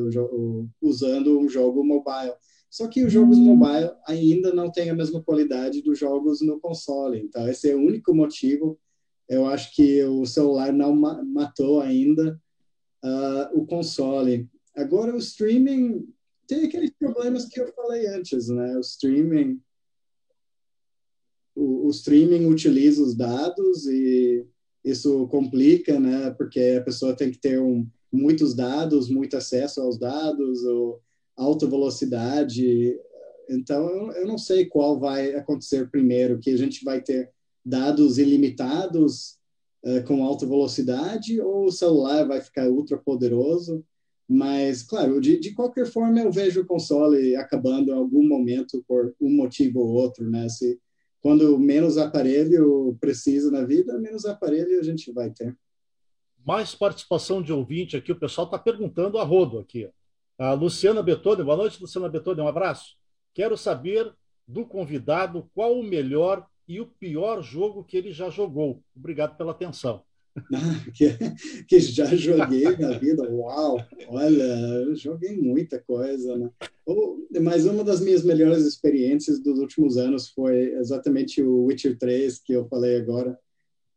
usando 0.83 1.39
um 1.39 1.49
jogo 1.49 1.85
mobile. 1.85 2.35
Só 2.69 2.89
que 2.89 3.05
os 3.05 3.13
jogos 3.13 3.39
hum. 3.39 3.55
mobile 3.55 3.93
ainda 4.09 4.53
não 4.53 4.71
têm 4.71 4.91
a 4.91 4.95
mesma 4.95 5.23
qualidade 5.23 5.83
dos 5.83 5.99
jogos 5.99 6.41
no 6.41 6.59
console. 6.59 7.21
Então, 7.21 7.49
esse 7.49 7.71
é 7.71 7.75
o 7.75 7.79
único 7.81 8.13
motivo 8.13 8.79
eu 9.29 9.47
acho 9.47 9.75
que 9.75 10.03
o 10.05 10.27
celular 10.27 10.73
não 10.73 10.95
matou 10.95 11.81
ainda 11.81 12.41
uh, 13.03 13.59
o 13.59 13.67
console. 13.67 14.49
Agora, 14.77 15.15
o 15.15 15.19
streaming 15.19 16.07
tem 16.47 16.65
aqueles 16.65 16.91
problemas 16.91 17.47
que 17.47 17.61
eu 17.61 17.73
falei 17.73 18.07
antes, 18.07 18.49
né? 18.49 18.77
O 18.77 18.81
streaming, 18.81 19.61
o, 21.55 21.87
o 21.87 21.91
streaming 21.91 22.47
utiliza 22.47 23.03
os 23.03 23.15
dados 23.15 23.87
e 23.87 24.47
isso 24.85 25.27
complica, 25.29 25.99
né? 25.99 26.31
Porque 26.37 26.77
a 26.79 26.85
pessoa 26.85 27.17
tem 27.17 27.31
que 27.31 27.39
ter 27.39 27.61
um, 27.61 27.87
muitos 28.13 28.55
dados, 28.55 29.09
muito 29.09 29.37
acesso 29.37 29.81
aos 29.81 29.99
dados, 29.99 30.63
ou 30.65 31.01
alta 31.37 31.67
velocidade. 31.67 32.97
Então, 33.49 34.13
eu, 34.13 34.27
não 34.27 34.39
sei 34.39 34.67
qual 34.67 34.99
vai 34.99 35.35
acontecer 35.35 35.91
primeiro, 35.91 36.39
que 36.39 36.51
a 36.51 36.57
gente 36.57 36.85
vai 36.85 37.01
ter 37.01 37.31
dados 37.65 38.19
ilimitados 38.19 39.39
uh, 39.85 40.05
com 40.07 40.23
alta 40.23 40.47
velocidade 40.47 41.41
ou 41.41 41.67
o 41.67 41.73
celular 41.73 42.27
vai 42.27 42.41
ficar 42.41 42.69
ultra 42.69 42.99
poderoso. 42.99 43.85
Mas, 44.27 44.83
claro, 44.83 45.21
de, 45.21 45.39
de 45.39 45.53
qualquer 45.53 45.87
forma, 45.87 46.21
eu 46.21 46.33
vejo 46.33 46.63
o 46.63 46.67
console 46.67 47.37
acabando 47.37 47.91
em 47.91 47.95
algum 47.95 48.27
momento 48.27 48.83
por 48.89 49.15
um 49.21 49.31
motivo 49.31 49.81
ou 49.81 49.89
outro, 49.89 50.29
né? 50.31 50.49
Se, 50.49 50.79
quando 51.25 51.59
menos 51.59 51.97
aparelho 51.97 52.99
precisa 53.01 53.51
na 53.51 53.65
vida, 53.65 53.99
menos 53.99 54.27
aparelho 54.27 54.79
a 54.79 54.83
gente 54.83 55.11
vai 55.11 55.31
ter. 55.31 55.57
Mais 56.45 56.75
participação 56.75 57.41
de 57.41 57.51
ouvinte 57.51 57.97
aqui, 57.97 58.13
o 58.13 58.21
pessoal 58.21 58.45
está 58.45 58.59
perguntando 58.59 59.17
a 59.17 59.25
rodo 59.25 59.59
aqui. 59.59 59.89
A 60.39 60.53
Luciana 60.53 61.03
Betone, 61.03 61.43
boa 61.43 61.57
noite, 61.57 61.81
Luciana 61.81 62.11
Betone, 62.11 62.43
um 62.43 62.47
abraço. 62.47 62.97
Quero 63.33 63.57
saber 63.57 64.15
do 64.47 64.67
convidado 64.67 65.51
qual 65.55 65.73
o 65.73 65.83
melhor 65.83 66.47
e 66.69 66.79
o 66.79 66.87
pior 66.87 67.43
jogo 67.43 67.83
que 67.85 67.97
ele 67.97 68.13
já 68.13 68.29
jogou. 68.29 68.83
Obrigado 68.95 69.35
pela 69.35 69.53
atenção. 69.53 70.03
que, 70.93 71.11
que, 71.69 71.79
já 71.79 72.07
joguei 72.07 72.65
na 72.77 72.99
vida, 72.99 73.23
uau! 73.31 73.79
Olha, 74.09 74.95
joguei 74.95 75.37
muita 75.37 75.79
coisa, 75.79 76.37
né? 76.37 76.51
Mas 77.41 77.65
uma 77.65 77.85
das 77.85 78.01
minhas 78.01 78.25
melhores 78.25 78.65
experiências 78.65 79.41
dos 79.41 79.59
últimos 79.59 79.97
anos 79.97 80.29
foi 80.29 80.75
exatamente 80.75 81.41
o 81.43 81.67
Witcher 81.67 81.97
3, 81.97 82.39
que 82.41 82.53
eu 82.53 82.67
falei 82.67 82.97
agora. 82.97 83.39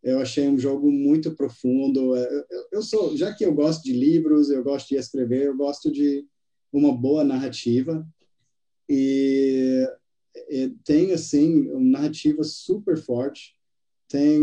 Eu 0.04 0.20
achei 0.20 0.48
um 0.48 0.58
jogo 0.58 0.92
muito 0.92 1.36
profundo. 1.36 2.16
Eu, 2.16 2.46
eu 2.72 2.82
sou, 2.84 3.18
já 3.18 3.34
que 3.34 3.44
eu 3.44 3.54
gosto 3.54 3.84
de 3.84 3.94
livros, 3.94 4.50
eu 4.50 4.64
gosto 4.64 4.90
de 4.90 4.96
escrever, 4.96 5.48
eu 5.48 5.58
gosto 5.58 5.92
de 5.92 6.26
uma 6.72 6.96
boa 6.96 7.24
narrativa. 7.24 8.08
E 8.88 9.86
é, 10.50 10.70
tem 10.86 11.12
assim 11.12 11.70
uma 11.72 12.00
narrativa 12.00 12.44
super 12.44 12.96
forte, 12.98 13.57
tem 14.08 14.40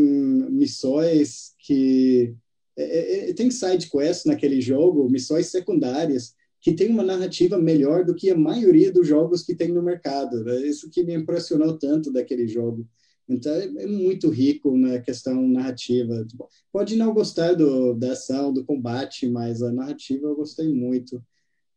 missões 0.51 1.55
que 1.59 2.35
é, 2.77 2.83
é, 2.83 3.31
é 3.31 3.35
tem 3.35 3.51
side 3.51 3.91
quests 3.91 4.25
naquele 4.25 4.61
jogo, 4.61 5.09
missões 5.09 5.47
secundárias 5.47 6.35
que 6.61 6.73
tem 6.73 6.89
uma 6.89 7.03
narrativa 7.03 7.59
melhor 7.59 8.05
do 8.05 8.15
que 8.15 8.31
a 8.31 8.37
maioria 8.37 8.91
dos 8.91 9.07
jogos 9.07 9.43
que 9.43 9.55
tem 9.55 9.69
no 9.69 9.83
mercado. 9.83 10.43
Né? 10.43 10.67
Isso 10.67 10.91
que 10.91 11.05
me 11.05 11.15
impressionou 11.15 11.79
tanto 11.79 12.11
daquele 12.11 12.49
jogo. 12.49 12.89
Então 13.29 13.53
é, 13.53 13.65
é 13.65 13.87
muito 13.87 14.31
rico 14.31 14.77
na 14.77 14.99
questão 14.99 15.47
narrativa. 15.47 16.27
Pode 16.73 16.97
não 16.97 17.13
gostar 17.13 17.55
do, 17.55 17.95
da 17.95 18.13
ação, 18.13 18.53
do 18.53 18.65
combate, 18.65 19.29
mas 19.29 19.63
a 19.63 19.71
narrativa 19.71 20.27
eu 20.27 20.37
gostei 20.37 20.73
muito. 20.73 21.17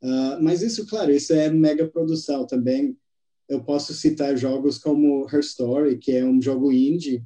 Uh, 0.02 0.42
mas 0.42 0.62
isso, 0.62 0.86
claro, 0.88 1.12
isso 1.12 1.34
é 1.34 1.50
mega 1.50 1.88
produção 1.88 2.46
também 2.46 2.98
eu 3.48 3.64
posso 3.64 3.94
citar 3.94 4.36
jogos 4.36 4.78
como 4.78 5.26
Her 5.32 5.40
Story, 5.40 5.98
que 5.98 6.12
é 6.12 6.26
um 6.26 6.42
jogo 6.42 6.72
indie 6.72 7.24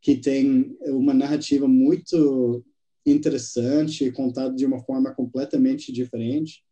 que 0.00 0.16
tem 0.16 0.76
uma 0.86 1.12
narrativa 1.12 1.68
muito 1.68 2.64
interessante, 3.04 4.10
contado 4.10 4.54
de 4.54 4.64
uma 4.64 4.80
forma 4.80 5.14
completamente 5.14 5.92
diferente. 5.92 6.62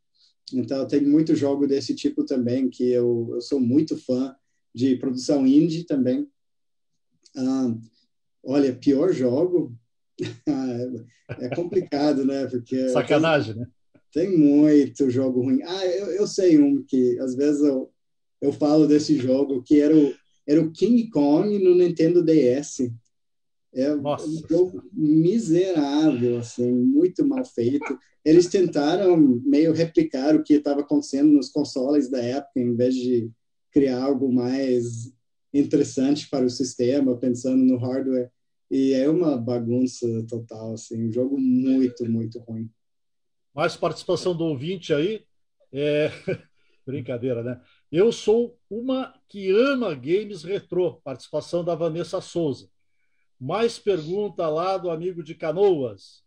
Então, 0.53 0.87
tem 0.87 1.03
muito 1.03 1.35
jogo 1.35 1.67
desse 1.67 1.95
tipo 1.95 2.25
também, 2.25 2.71
que 2.71 2.91
eu, 2.91 3.29
eu 3.33 3.41
sou 3.41 3.61
muito 3.61 3.97
fã 3.97 4.35
de 4.75 4.97
produção 4.97 5.47
indie 5.47 5.85
também. 5.85 6.27
Ah, 7.37 7.75
olha, 8.43 8.75
pior 8.75 9.13
jogo 9.13 9.77
é 11.39 11.55
complicado, 11.55 12.25
né? 12.25 12.47
Porque 12.47 12.89
Sacanagem, 12.89 13.55
tem, 13.55 13.63
né? 13.63 13.69
Tem 14.13 14.39
muito 14.39 15.11
jogo 15.11 15.43
ruim. 15.43 15.61
Ah, 15.63 15.87
eu, 15.87 16.07
eu 16.13 16.27
sei 16.27 16.59
um 16.59 16.83
que 16.83 17.19
às 17.21 17.35
vezes 17.35 17.63
eu, 17.63 17.91
eu 18.41 18.53
falo 18.53 18.87
desse 18.87 19.17
jogo, 19.17 19.63
que 19.63 19.81
era 19.81 19.95
o, 19.95 20.15
era 20.47 20.61
o 20.61 20.73
King 20.73 21.09
Kong 21.11 21.59
no 21.59 21.75
Nintendo 21.75 22.25
DS. 22.25 22.91
É 23.73 23.95
Nossa. 23.95 24.27
um 24.27 24.49
jogo 24.49 24.83
miserável, 24.93 26.39
assim, 26.39 26.73
muito 26.73 27.25
mal 27.27 27.45
feito. 27.45 27.99
Eles 28.25 28.47
tentaram 28.47 29.17
meio 29.17 29.73
replicar 29.73 30.35
o 30.35 30.43
que 30.43 30.55
estava 30.55 30.81
acontecendo 30.81 31.33
nos 31.33 31.51
consoles 31.51 32.11
da 32.11 32.21
época, 32.21 32.61
em 32.61 32.75
vez 32.75 32.95
de 32.95 33.31
criar 33.71 34.03
algo 34.03 34.33
mais 34.33 35.13
interessante 35.53 36.29
para 36.29 36.45
o 36.45 36.51
sistema, 36.51 37.17
pensando 37.17 37.63
no 37.63 37.77
hardware. 37.77 38.31
E 38.71 38.93
é 38.93 39.09
uma 39.09 39.37
bagunça 39.37 40.07
total, 40.29 40.75
assim, 40.75 41.09
um 41.09 41.13
jogo 41.13 41.39
muito, 41.39 42.05
muito 42.11 42.39
ruim. 42.41 42.71
Mais 43.55 43.77
participação 43.77 44.37
do 44.37 44.45
ouvinte 44.45 44.93
aí. 44.93 45.25
É... 45.73 46.11
Brincadeira, 46.87 47.43
né? 47.43 47.61
Eu 47.93 48.11
sou 48.11 48.59
uma 48.71 49.15
que 49.29 49.51
ama 49.51 49.95
games 49.95 50.43
retrô, 50.43 50.95
participação 51.03 51.63
da 51.63 51.75
Vanessa 51.75 52.19
Souza. 52.21 52.71
Mais 53.41 53.79
pergunta 53.79 54.49
lá 54.49 54.77
do 54.77 54.91
amigo 54.91 55.23
de 55.23 55.35
Canoas. 55.35 56.23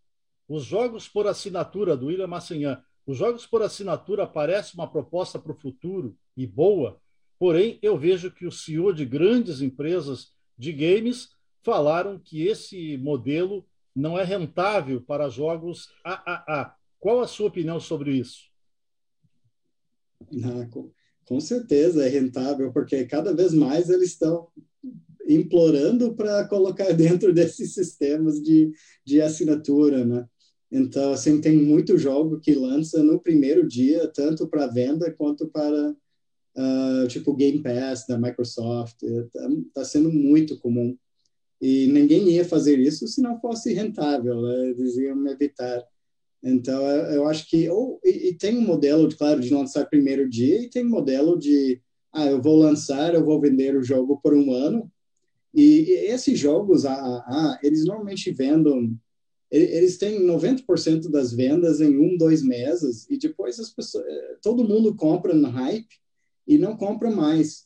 Os 0.48 0.64
jogos 0.64 1.08
por 1.08 1.28
assinatura 1.28 1.96
do 1.96 2.08
William 2.08 2.28
Massinhan. 2.28 2.82
Os 3.06 3.18
jogos 3.18 3.46
por 3.46 3.62
assinatura 3.62 4.28
parece 4.28 4.76
uma 4.76 4.90
proposta 4.90 5.40
para 5.40 5.52
o 5.52 5.60
futuro 5.60 6.18
e 6.38 6.46
boa, 6.46 7.02
porém 7.40 7.80
eu 7.82 7.98
vejo 7.98 8.32
que 8.32 8.46
o 8.46 8.52
CEO 8.52 8.94
de 8.94 9.06
grandes 9.06 9.62
empresas 9.62 10.32
de 10.58 10.72
games 10.72 11.30
falaram 11.64 12.20
que 12.20 12.48
esse 12.48 12.98
modelo 12.98 13.66
não 13.96 14.18
é 14.18 14.24
rentável 14.24 15.02
para 15.02 15.30
jogos 15.30 15.90
AAA. 16.04 16.76
Qual 17.00 17.20
a 17.20 17.28
sua 17.28 17.48
opinião 17.48 17.80
sobre 17.80 18.14
isso? 18.14 18.50
Não, 20.32 20.70
com 21.26 21.40
certeza 21.40 22.06
é 22.06 22.10
rentável, 22.10 22.72
porque 22.72 23.06
cada 23.06 23.34
vez 23.34 23.54
mais 23.54 23.90
eles 23.90 24.12
estão 24.12 24.48
implorando 25.34 26.14
para 26.16 26.48
colocar 26.48 26.92
dentro 26.94 27.34
desses 27.34 27.74
sistemas 27.74 28.42
de, 28.42 28.72
de 29.06 29.22
assinatura, 29.22 30.06
né? 30.06 30.26
Então, 30.72 31.12
assim, 31.12 31.42
tem 31.42 31.58
muito 31.58 31.98
jogo 31.98 32.40
que 32.40 32.54
lança 32.54 33.04
no 33.04 33.20
primeiro 33.20 33.68
dia, 33.68 34.08
tanto 34.08 34.48
para 34.48 34.68
venda 34.68 35.12
quanto 35.12 35.48
para, 35.50 35.92
uh, 35.92 37.08
tipo, 37.10 37.36
Game 37.36 37.62
Pass 37.62 38.06
da 38.08 38.18
Microsoft. 38.18 39.04
Está 39.04 39.50
tá 39.74 39.84
sendo 39.84 40.10
muito 40.10 40.58
comum. 40.58 40.98
E 41.62 41.88
ninguém 41.88 42.30
ia 42.30 42.46
fazer 42.46 42.80
isso 42.80 43.06
se 43.08 43.22
não 43.22 43.40
fosse 43.40 43.74
rentável, 43.74 44.42
né? 44.42 44.70
eles 44.70 44.96
iam 44.98 45.28
evitar. 45.28 45.84
Então, 46.44 46.84
eu 46.88 47.28
acho 47.28 47.48
que. 47.48 47.70
Ou, 47.70 48.00
e, 48.04 48.30
e, 48.30 48.34
tem 48.34 48.58
um 48.58 48.62
modelo, 48.62 49.08
claro, 49.16 49.40
de 49.40 49.54
lançar 49.54 49.86
primeiro 49.86 50.28
dia, 50.28 50.62
e 50.62 50.70
tem 50.70 50.86
um 50.86 50.90
modelo 50.90 51.38
de. 51.38 51.82
Ah, 52.12 52.26
eu 52.26 52.42
vou 52.42 52.58
lançar, 52.58 53.14
eu 53.14 53.24
vou 53.24 53.40
vender 53.40 53.76
o 53.78 53.84
jogo 53.84 54.20
por 54.22 54.34
um 54.34 54.52
ano. 54.52 54.92
E, 55.54 55.92
esses 56.08 56.38
jogos, 56.40 56.86
AAA, 56.86 57.60
eles 57.64 57.86
normalmente 57.86 58.32
vendem. 58.32 58.98
Eles 59.52 59.98
têm 59.98 60.26
90% 60.26 61.10
das 61.10 61.34
vendas 61.34 61.82
em 61.82 61.98
um, 61.98 62.16
dois 62.16 62.42
meses, 62.42 63.06
e 63.10 63.18
depois 63.18 63.60
as 63.60 63.70
pessoas, 63.70 64.06
eh, 64.08 64.38
todo 64.42 64.64
mundo 64.64 64.96
compra 64.96 65.34
no 65.34 65.50
hype 65.50 66.00
e 66.48 66.58
não 66.58 66.78
compra 66.78 67.12
mais. 67.12 67.66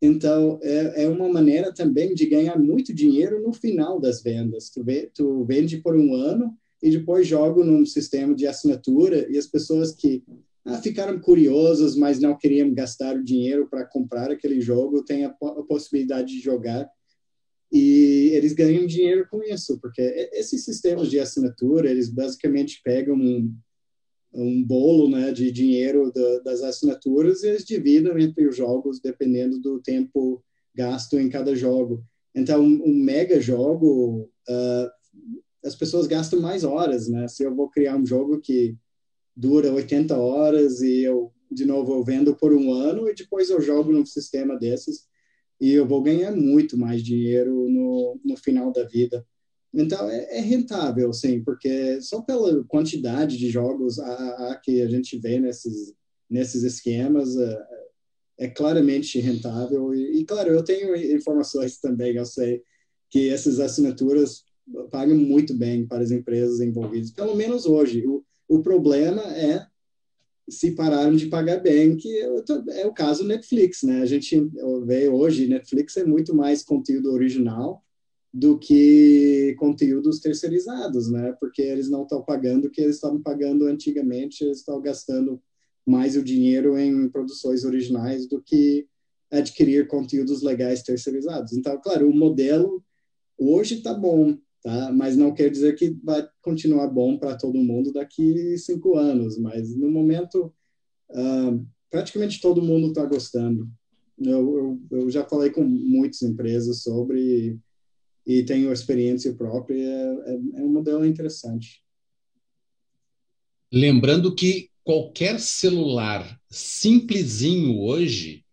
Então, 0.00 0.60
é, 0.62 1.04
é 1.04 1.08
uma 1.08 1.28
maneira 1.28 1.72
também 1.72 2.14
de 2.14 2.26
ganhar 2.26 2.56
muito 2.56 2.94
dinheiro 2.94 3.42
no 3.42 3.52
final 3.52 3.98
das 3.98 4.22
vendas. 4.22 4.70
Tu, 4.70 4.84
vê, 4.84 5.10
tu 5.12 5.44
vende 5.44 5.78
por 5.78 5.96
um 5.96 6.14
ano 6.14 6.56
e 6.82 6.90
depois 6.90 7.26
jogo 7.26 7.64
num 7.64 7.84
sistema 7.86 8.34
de 8.34 8.46
assinatura 8.46 9.26
e 9.30 9.38
as 9.38 9.46
pessoas 9.46 9.92
que 9.92 10.22
ah, 10.64 10.78
ficaram 10.80 11.18
curiosas, 11.18 11.96
mas 11.96 12.20
não 12.20 12.36
queriam 12.36 12.72
gastar 12.72 13.16
o 13.16 13.24
dinheiro 13.24 13.66
para 13.68 13.86
comprar 13.86 14.30
aquele 14.30 14.60
jogo, 14.60 15.04
têm 15.04 15.24
a, 15.24 15.28
a, 15.28 15.62
possibilidade 15.62 16.28
de 16.28 16.40
jogar 16.40 16.88
e 17.72 18.30
eles 18.32 18.52
ganham 18.52 18.86
dinheiro 18.86 19.26
com 19.30 19.42
isso, 19.42 19.78
porque 19.80 20.02
esses 20.32 20.64
sistemas 20.64 21.10
de 21.10 21.18
assinatura, 21.18 21.90
eles 21.90 22.08
basicamente 22.08 22.80
pegam 22.84 23.16
um, 23.16 23.54
um 24.32 24.62
bolo 24.62 25.08
né, 25.08 25.32
de 25.32 25.50
dinheiro 25.50 26.12
da, 26.12 26.38
das 26.40 26.62
assinaturas 26.62 27.42
e 27.42 27.48
eles 27.48 27.64
dividem 27.64 28.22
entre 28.22 28.46
os 28.46 28.56
jogos 28.56 29.00
dependendo 29.00 29.58
do 29.58 29.80
tempo 29.80 30.42
gasto 30.74 31.18
em 31.18 31.28
cada 31.28 31.54
jogo. 31.54 32.04
Então, 32.34 32.62
um, 32.62 32.94
mega 32.94 33.40
jogo 33.40 34.28
uh, 34.48 34.90
as 35.64 35.74
pessoas 35.74 36.06
gastam 36.06 36.40
mais 36.40 36.64
horas, 36.64 37.08
né? 37.08 37.26
Se 37.28 37.44
eu 37.44 37.54
vou 37.54 37.70
criar 37.70 37.96
um 37.96 38.04
jogo 38.04 38.40
que 38.40 38.76
dura 39.36 39.72
80 39.72 40.16
horas 40.16 40.82
e 40.82 41.02
eu, 41.02 41.32
de 41.50 41.64
novo, 41.64 41.94
eu 41.94 42.04
vendo 42.04 42.34
por 42.36 42.52
um 42.52 42.72
ano 42.72 43.08
e 43.08 43.14
depois 43.14 43.50
eu 43.50 43.60
jogo 43.60 43.92
num 43.92 44.04
sistema 44.04 44.58
desses 44.58 45.06
e 45.64 45.72
eu 45.72 45.88
vou 45.88 46.02
ganhar 46.02 46.30
muito 46.30 46.76
mais 46.76 47.02
dinheiro 47.02 47.66
no, 47.70 48.20
no 48.22 48.36
final 48.36 48.70
da 48.70 48.84
vida. 48.84 49.26
Então, 49.72 50.10
é, 50.10 50.36
é 50.36 50.40
rentável, 50.40 51.10
sim, 51.10 51.42
porque 51.42 52.02
só 52.02 52.20
pela 52.20 52.62
quantidade 52.64 53.38
de 53.38 53.48
jogos 53.48 53.98
a, 53.98 54.50
a 54.50 54.60
que 54.62 54.82
a 54.82 54.88
gente 54.90 55.18
vê 55.18 55.40
nesses, 55.40 55.94
nesses 56.28 56.64
esquemas, 56.64 57.34
é, 57.38 57.62
é 58.40 58.48
claramente 58.48 59.18
rentável. 59.18 59.94
E, 59.94 60.20
e, 60.20 60.24
claro, 60.26 60.52
eu 60.52 60.62
tenho 60.62 60.94
informações 61.16 61.78
também, 61.78 62.14
eu 62.14 62.26
sei 62.26 62.62
que 63.08 63.30
essas 63.30 63.58
assinaturas 63.58 64.44
pagam 64.90 65.16
muito 65.16 65.54
bem 65.54 65.86
para 65.86 66.02
as 66.02 66.10
empresas 66.10 66.60
envolvidas, 66.60 67.10
pelo 67.10 67.34
menos 67.34 67.64
hoje. 67.64 68.06
O, 68.06 68.22
o 68.46 68.60
problema 68.60 69.22
é 69.34 69.66
se 70.48 70.72
pararam 70.72 71.16
de 71.16 71.26
pagar 71.26 71.58
bem, 71.60 71.96
que 71.96 72.18
é 72.70 72.86
o 72.86 72.92
caso 72.92 73.24
Netflix, 73.24 73.82
né? 73.82 74.02
A 74.02 74.06
gente 74.06 74.50
vê 74.84 75.08
hoje, 75.08 75.46
Netflix 75.46 75.96
é 75.96 76.04
muito 76.04 76.34
mais 76.34 76.62
conteúdo 76.62 77.12
original 77.12 77.82
do 78.32 78.58
que 78.58 79.54
conteúdos 79.58 80.18
terceirizados, 80.20 81.10
né? 81.10 81.34
Porque 81.40 81.62
eles 81.62 81.88
não 81.88 82.02
estão 82.02 82.22
pagando 82.22 82.66
o 82.66 82.70
que 82.70 82.80
eles 82.80 82.96
estavam 82.96 83.22
pagando 83.22 83.66
antigamente, 83.66 84.44
eles 84.44 84.58
estão 84.58 84.80
gastando 84.80 85.40
mais 85.86 86.16
o 86.16 86.22
dinheiro 86.22 86.78
em 86.78 87.08
produções 87.08 87.64
originais 87.64 88.26
do 88.26 88.42
que 88.42 88.86
adquirir 89.30 89.86
conteúdos 89.86 90.42
legais 90.42 90.82
terceirizados. 90.82 91.52
Então, 91.52 91.80
claro, 91.80 92.08
o 92.08 92.14
modelo 92.14 92.82
hoje 93.38 93.76
está 93.76 93.94
bom, 93.94 94.36
tá? 94.64 94.90
Mas 94.92 95.16
não 95.16 95.32
quer 95.32 95.50
dizer 95.50 95.76
que 95.76 95.96
vai 96.02 96.26
continuar 96.40 96.88
bom 96.88 97.18
para 97.18 97.36
todo 97.36 97.62
mundo 97.62 97.92
daqui 97.92 98.56
cinco 98.58 98.96
anos. 98.96 99.38
Mas 99.38 99.76
no 99.76 99.90
momento, 99.90 100.52
uh, 101.10 101.64
praticamente 101.90 102.40
todo 102.40 102.62
mundo 102.62 102.88
está 102.88 103.04
gostando. 103.04 103.68
Eu, 104.18 104.80
eu, 104.90 104.98
eu, 105.00 105.10
já 105.10 105.24
falei 105.24 105.50
com 105.50 105.62
muitas 105.62 106.22
empresas 106.22 106.82
sobre 106.82 107.58
e 108.26 108.42
tenho 108.44 108.72
experiência 108.72 109.34
própria. 109.34 109.76
É, 109.76 110.30
é, 110.30 110.34
é 110.34 110.62
um 110.62 110.72
modelo 110.72 111.04
interessante. 111.04 111.82
Lembrando 113.70 114.34
que 114.34 114.70
qualquer 114.82 115.38
celular 115.40 116.40
simplesinho 116.48 117.80
hoje 117.80 118.44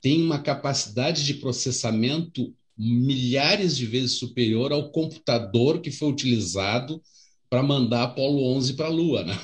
tem 0.00 0.22
uma 0.22 0.42
capacidade 0.42 1.24
de 1.24 1.34
processamento 1.34 2.54
milhares 2.76 3.76
de 3.76 3.86
vezes 3.86 4.12
superior 4.12 4.72
ao 4.72 4.90
computador 4.90 5.80
que 5.80 5.90
foi 5.90 6.08
utilizado 6.08 7.02
para 7.48 7.62
mandar 7.62 8.04
Apolo 8.04 8.44
11 8.56 8.74
para 8.74 8.86
a 8.86 8.90
Lua, 8.90 9.24
né? 9.24 9.38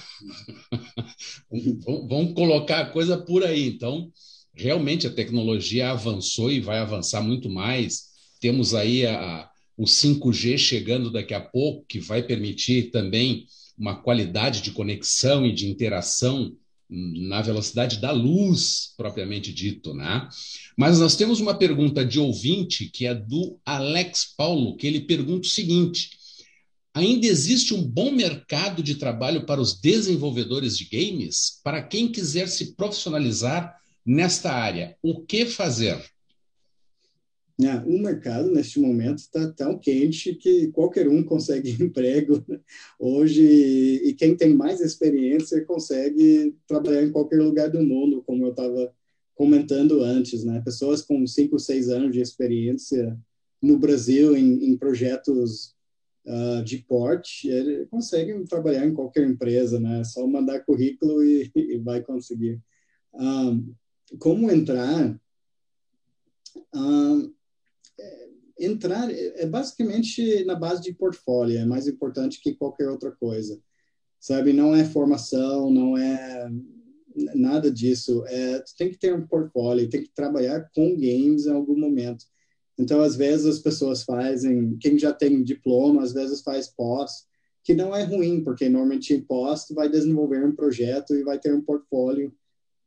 Vamos 2.08 2.32
colocar 2.32 2.80
a 2.80 2.90
coisa 2.90 3.18
por 3.18 3.44
aí. 3.44 3.68
Então, 3.68 4.10
realmente 4.54 5.06
a 5.06 5.12
tecnologia 5.12 5.90
avançou 5.90 6.50
e 6.50 6.58
vai 6.58 6.78
avançar 6.78 7.20
muito 7.20 7.50
mais. 7.50 8.04
Temos 8.40 8.74
aí 8.74 9.04
a, 9.04 9.48
o 9.76 9.84
5G 9.84 10.56
chegando 10.56 11.10
daqui 11.10 11.34
a 11.34 11.40
pouco, 11.40 11.84
que 11.86 12.00
vai 12.00 12.22
permitir 12.22 12.90
também 12.90 13.46
uma 13.76 13.94
qualidade 13.94 14.62
de 14.62 14.72
conexão 14.72 15.46
e 15.46 15.52
de 15.52 15.68
interação 15.68 16.52
na 16.88 17.42
velocidade 17.42 17.98
da 17.98 18.10
luz, 18.10 18.94
propriamente 18.96 19.52
dito, 19.52 19.92
né? 19.92 20.28
Mas 20.76 20.98
nós 20.98 21.16
temos 21.16 21.38
uma 21.38 21.54
pergunta 21.54 22.04
de 22.04 22.18
ouvinte 22.18 22.86
que 22.86 23.06
é 23.06 23.14
do 23.14 23.58
Alex 23.64 24.34
Paulo, 24.36 24.76
que 24.76 24.86
ele 24.86 25.00
pergunta 25.00 25.46
o 25.46 25.50
seguinte: 25.50 26.10
ainda 26.94 27.26
existe 27.26 27.74
um 27.74 27.82
bom 27.82 28.10
mercado 28.10 28.82
de 28.82 28.94
trabalho 28.94 29.44
para 29.44 29.60
os 29.60 29.78
desenvolvedores 29.78 30.76
de 30.78 30.84
games? 30.84 31.60
Para 31.62 31.82
quem 31.82 32.10
quiser 32.10 32.48
se 32.48 32.74
profissionalizar 32.74 33.76
nesta 34.04 34.50
área, 34.50 34.96
o 35.02 35.20
que 35.20 35.44
fazer? 35.44 36.02
É, 37.60 37.74
o 37.84 38.00
mercado, 38.00 38.52
neste 38.52 38.78
momento, 38.78 39.18
está 39.18 39.50
tão 39.52 39.76
quente 39.76 40.32
que 40.34 40.68
qualquer 40.68 41.08
um 41.08 41.24
consegue 41.24 41.70
emprego 41.82 42.44
hoje 42.98 43.42
e 43.42 44.14
quem 44.14 44.36
tem 44.36 44.54
mais 44.54 44.80
experiência 44.80 45.64
consegue 45.64 46.56
trabalhar 46.68 47.02
em 47.02 47.10
qualquer 47.10 47.40
lugar 47.42 47.68
do 47.68 47.82
mundo, 47.82 48.22
como 48.22 48.44
eu 48.44 48.50
estava 48.50 48.94
comentando 49.34 50.02
antes, 50.04 50.44
né? 50.44 50.60
Pessoas 50.64 51.02
com 51.02 51.26
5, 51.26 51.58
6 51.58 51.88
anos 51.88 52.12
de 52.12 52.20
experiência 52.20 53.18
no 53.60 53.76
Brasil 53.76 54.36
em, 54.36 54.64
em 54.64 54.76
projetos 54.76 55.74
uh, 56.26 56.62
de 56.62 56.78
porte, 56.78 57.48
conseguem 57.90 58.44
trabalhar 58.44 58.86
em 58.86 58.94
qualquer 58.94 59.26
empresa, 59.26 59.80
né? 59.80 60.04
Só 60.04 60.26
mandar 60.28 60.64
currículo 60.64 61.24
e, 61.24 61.50
e 61.56 61.78
vai 61.78 62.00
conseguir. 62.02 62.60
Um, 63.14 63.74
ah, 64.10 64.16
como 64.18 64.50
entrar? 64.50 65.20
Um, 66.74 67.24
ah, 67.24 67.37
entrar 68.58 69.08
é 69.10 69.46
basicamente 69.46 70.44
na 70.44 70.54
base 70.54 70.82
de 70.82 70.92
portfólio, 70.92 71.58
é 71.58 71.64
mais 71.64 71.86
importante 71.86 72.40
que 72.40 72.54
qualquer 72.54 72.88
outra 72.88 73.12
coisa. 73.12 73.60
Sabe, 74.20 74.52
não 74.52 74.74
é 74.74 74.84
formação, 74.84 75.70
não 75.70 75.96
é 75.96 76.50
nada 77.34 77.70
disso. 77.70 78.24
É, 78.26 78.62
tem 78.76 78.90
que 78.90 78.98
ter 78.98 79.14
um 79.14 79.26
portfólio, 79.26 79.88
tem 79.88 80.02
que 80.02 80.10
trabalhar 80.12 80.68
com 80.74 80.96
games 80.96 81.46
em 81.46 81.52
algum 81.52 81.78
momento. 81.78 82.24
Então, 82.76 83.00
às 83.00 83.16
vezes 83.16 83.46
as 83.46 83.58
pessoas 83.58 84.02
fazem, 84.02 84.76
quem 84.78 84.98
já 84.98 85.12
tem 85.12 85.42
diploma, 85.42 86.02
às 86.02 86.12
vezes 86.12 86.42
faz 86.42 86.68
pós, 86.68 87.26
que 87.64 87.74
não 87.74 87.94
é 87.94 88.02
ruim, 88.04 88.42
porque 88.42 88.68
normalmente 88.68 89.12
em 89.12 89.20
pós 89.20 89.66
vai 89.70 89.88
desenvolver 89.88 90.44
um 90.44 90.54
projeto 90.54 91.14
e 91.14 91.24
vai 91.24 91.38
ter 91.38 91.52
um 91.52 91.60
portfólio 91.60 92.32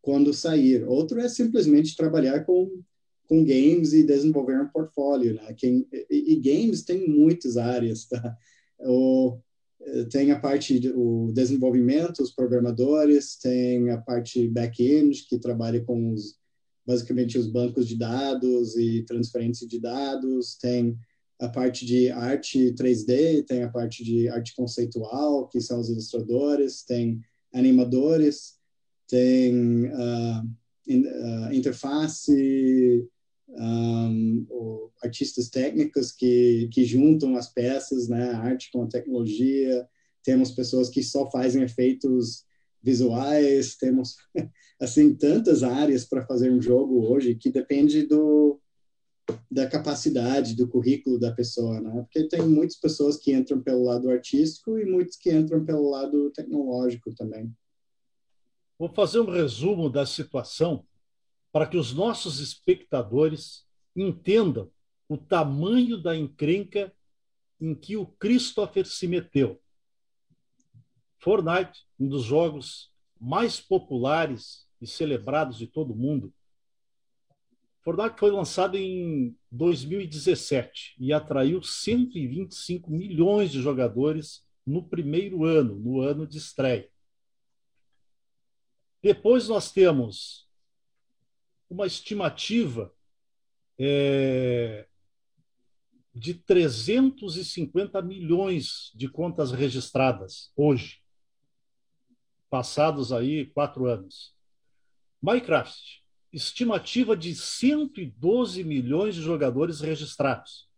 quando 0.02 0.34
sair. 0.34 0.84
Outro 0.84 1.20
é 1.20 1.30
simplesmente 1.30 1.96
trabalhar 1.96 2.44
com 2.46 2.82
com 3.32 3.46
games 3.46 3.94
e 3.94 4.04
desenvolver 4.04 4.60
um 4.60 4.68
portfólio, 4.68 5.36
né? 5.36 5.54
Quem, 5.56 5.88
e, 6.10 6.34
e 6.34 6.36
games 6.36 6.84
tem 6.84 7.08
muitas 7.08 7.56
áreas, 7.56 8.04
tá? 8.04 8.36
O, 8.82 9.40
tem 10.12 10.32
a 10.32 10.40
parte 10.40 10.78
do 10.82 11.32
desenvolvimento, 11.32 12.22
os 12.22 12.32
programadores, 12.32 13.38
tem 13.38 13.90
a 13.90 13.98
parte 13.98 14.50
back-end, 14.50 15.26
que 15.30 15.40
trabalha 15.40 15.82
com 15.82 16.12
os, 16.12 16.36
basicamente 16.86 17.38
os 17.38 17.48
bancos 17.48 17.88
de 17.88 17.98
dados 17.98 18.76
e 18.76 19.04
transferência 19.04 19.66
de 19.66 19.80
dados, 19.80 20.58
tem 20.58 20.98
a 21.40 21.48
parte 21.48 21.86
de 21.86 22.10
arte 22.10 22.74
3D, 22.74 23.46
tem 23.46 23.64
a 23.64 23.70
parte 23.70 24.04
de 24.04 24.28
arte 24.28 24.54
conceitual, 24.54 25.48
que 25.48 25.62
são 25.62 25.80
os 25.80 25.90
ilustradores, 25.90 26.84
tem 26.84 27.22
animadores, 27.54 28.56
tem 29.08 29.86
uh, 29.86 30.50
in, 30.86 31.06
uh, 31.06 31.54
interface, 31.54 33.08
um, 33.52 34.46
artistas 35.04 35.50
técnicos 35.50 36.12
que, 36.12 36.70
que 36.72 36.86
juntam 36.86 37.36
as 37.36 37.52
peças, 37.52 38.08
né, 38.08 38.32
a 38.32 38.40
arte 38.40 38.72
com 38.72 38.84
a 38.84 38.88
tecnologia, 38.88 39.88
temos 40.24 40.52
pessoas 40.52 40.90
que 40.90 41.04
só 41.04 41.30
fazem 41.30 41.64
efeitos 41.64 42.46
visuais, 42.82 43.76
temos 43.76 44.16
assim 44.80 45.14
tantas 45.14 45.64
áreas 45.64 46.06
para 46.06 46.26
fazer 46.26 46.52
um 46.52 46.62
jogo 46.62 47.06
hoje 47.08 47.36
que 47.36 47.52
depende 47.52 48.04
do 48.04 48.60
da 49.50 49.68
capacidade 49.68 50.56
do 50.56 50.68
currículo 50.68 51.18
da 51.18 51.32
pessoa, 51.32 51.80
né? 51.80 52.02
Porque 52.02 52.28
tem 52.28 52.42
muitas 52.42 52.76
pessoas 52.76 53.16
que 53.16 53.32
entram 53.32 53.62
pelo 53.62 53.84
lado 53.84 54.10
artístico 54.10 54.78
e 54.78 54.86
muitos 54.86 55.16
que 55.16 55.32
entram 55.32 55.64
pelo 55.64 55.90
lado 55.90 56.32
tecnológico 56.32 57.14
também. 57.14 57.50
Vou 58.78 58.90
fazer 58.90 59.20
um 59.20 59.30
resumo 59.30 59.90
da 59.90 60.06
situação 60.06 60.86
para 61.52 61.68
que 61.68 61.78
os 61.78 61.94
nossos 61.94 62.40
espectadores 62.40 63.66
entendam 63.96 64.72
o 65.08 65.18
tamanho 65.18 65.98
da 65.98 66.16
encrenca 66.16 66.94
em 67.60 67.76
que 67.76 67.98
o 67.98 68.06
Christopher 68.06 68.86
se 68.86 69.08
meteu. 69.08 69.62
Fortnite, 71.20 71.86
um 72.00 72.08
dos 72.08 72.24
jogos 72.24 72.92
mais 73.20 73.60
populares 73.60 74.66
e 74.80 74.88
celebrados 74.88 75.58
de 75.58 75.68
todo 75.68 75.94
o 75.94 75.96
mundo, 75.96 76.34
Fortnite 77.84 78.20
foi 78.20 78.32
lançado 78.32 78.78
em 78.78 79.36
2017 79.52 80.96
e 81.00 81.12
atraiu 81.12 81.64
125 81.64 82.92
milhões 82.92 83.52
de 83.52 83.60
jogadores 83.60 84.46
no 84.66 84.84
primeiro 84.88 85.46
ano, 85.46 85.76
no 85.76 86.00
ano 86.00 86.28
de 86.28 86.38
estreia. 86.38 86.88
Depois 89.02 89.48
nós 89.48 89.72
temos 89.72 90.48
uma 91.72 91.88
estimativa 91.88 92.94
é, 93.80 94.86
de 96.14 96.34
350 96.34 98.02
milhões 98.02 98.92
de 98.94 99.08
contas 99.08 99.54
registradas 99.54 100.52
hoje, 100.54 101.02
passados 102.50 103.14
aí 103.14 103.46
quatro 103.46 103.86
anos. 103.86 104.36
Minecraft 105.22 106.04
estimativa 106.34 107.16
de 107.16 107.34
112 107.34 108.66
milhões 108.66 109.16
de 109.16 109.22
jogadores 109.22 109.80
registrados. 109.80 110.70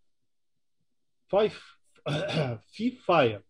Fire, 2.70 3.44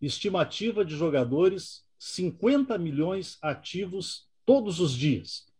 estimativa 0.00 0.84
de 0.84 0.96
jogadores 0.96 1.86
50 1.96 2.76
milhões 2.76 3.38
ativos 3.40 4.28
todos 4.44 4.80
os 4.80 4.92
dias. 4.92 5.51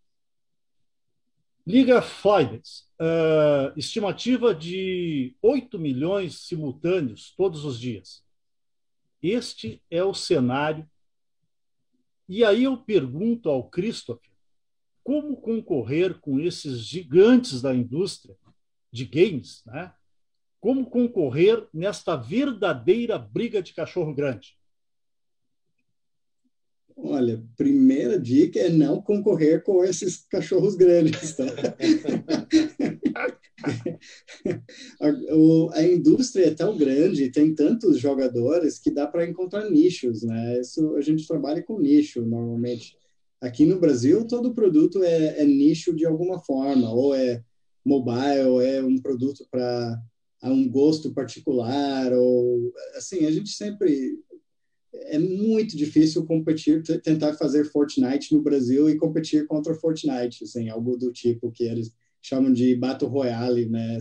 Liga 1.65 2.03
Legends, 2.25 2.89
uh, 3.01 3.73
estimativa 3.77 4.53
de 4.53 5.37
8 5.41 5.79
milhões 5.79 6.41
simultâneos 6.41 7.33
todos 7.37 7.65
os 7.65 7.79
dias. 7.79 8.25
Este 9.23 9.81
é 9.89 10.03
o 10.03 10.13
cenário. 10.13 10.89
E 12.29 12.45
aí 12.45 12.65
eu 12.65 12.77
pergunto 12.77 13.49
ao 13.49 13.69
Christopher 13.71 14.33
como 15.05 15.37
concorrer 15.37 16.19
com 16.21 16.41
esses 16.41 16.81
gigantes 16.81 17.63
da 17.63 17.75
indústria 17.75 18.37
de 18.91 19.05
games, 19.05 19.63
né? 19.65 19.93
Como 20.61 20.89
concorrer 20.89 21.67
nesta 21.73 22.17
verdadeira 22.17 23.19
briga 23.19 23.63
de 23.63 23.75
cachorro 23.75 24.15
grande? 24.15 24.57
Olha, 26.97 27.43
primeira 27.57 28.19
dica 28.19 28.61
é 28.61 28.69
não 28.69 29.01
concorrer 29.01 29.63
com 29.63 29.85
esses 29.85 30.27
cachorros 30.31 30.75
grandes, 30.75 31.35
tá? 31.35 31.45
a, 35.01 35.79
a, 35.79 35.83
indústria 35.85 36.47
é 36.47 36.55
tão 36.55 36.77
grande, 36.77 37.31
tem 37.31 37.55
tantos 37.55 37.99
jogadores 37.99 38.79
que 38.79 38.91
dá 38.91 39.07
para 39.07 39.27
encontrar 39.27 39.71
nichos, 39.71 40.23
né? 40.23 40.61
Isso 40.61 40.95
a 40.97 41.01
gente 41.01 41.27
trabalha 41.27 41.63
com 41.63 41.81
nicho 41.81 42.25
normalmente. 42.25 42.97
Aqui 43.41 43.67
no 43.67 43.81
Brasil, 43.81 44.27
todo 44.27 44.55
produto 44.55 45.03
é, 45.03 45.41
é 45.41 45.45
nicho 45.45 45.95
de 45.95 46.07
alguma 46.07 46.39
forma, 46.39 46.93
ou 46.93 47.15
é 47.15 47.43
mobile, 47.85 48.47
ou 48.47 48.63
é 48.63 48.83
um 48.83 48.99
produto 48.99 49.45
para 49.51 50.01
um 50.45 50.69
gosto 50.69 51.13
particular, 51.13 52.13
ou 52.13 52.73
assim, 52.97 53.27
a 53.27 53.31
gente 53.31 53.51
sempre 53.51 54.19
é 54.95 55.19
muito 55.19 55.77
difícil 55.77 56.27
competir, 56.27 56.83
tentar 57.03 57.35
fazer 57.35 57.65
Fortnite 57.65 58.35
no 58.35 58.43
Brasil 58.43 58.91
e 58.91 58.97
competir 58.97 59.47
contra 59.47 59.75
Fortnite, 59.75 60.45
assim, 60.45 60.69
algo 60.69 60.97
do 60.97 61.11
tipo 61.13 61.51
que 61.51 61.65
eles 61.65 61.93
chamam 62.21 62.53
de 62.53 62.75
Battle 62.75 63.11
Royale, 63.11 63.69
né? 63.69 63.99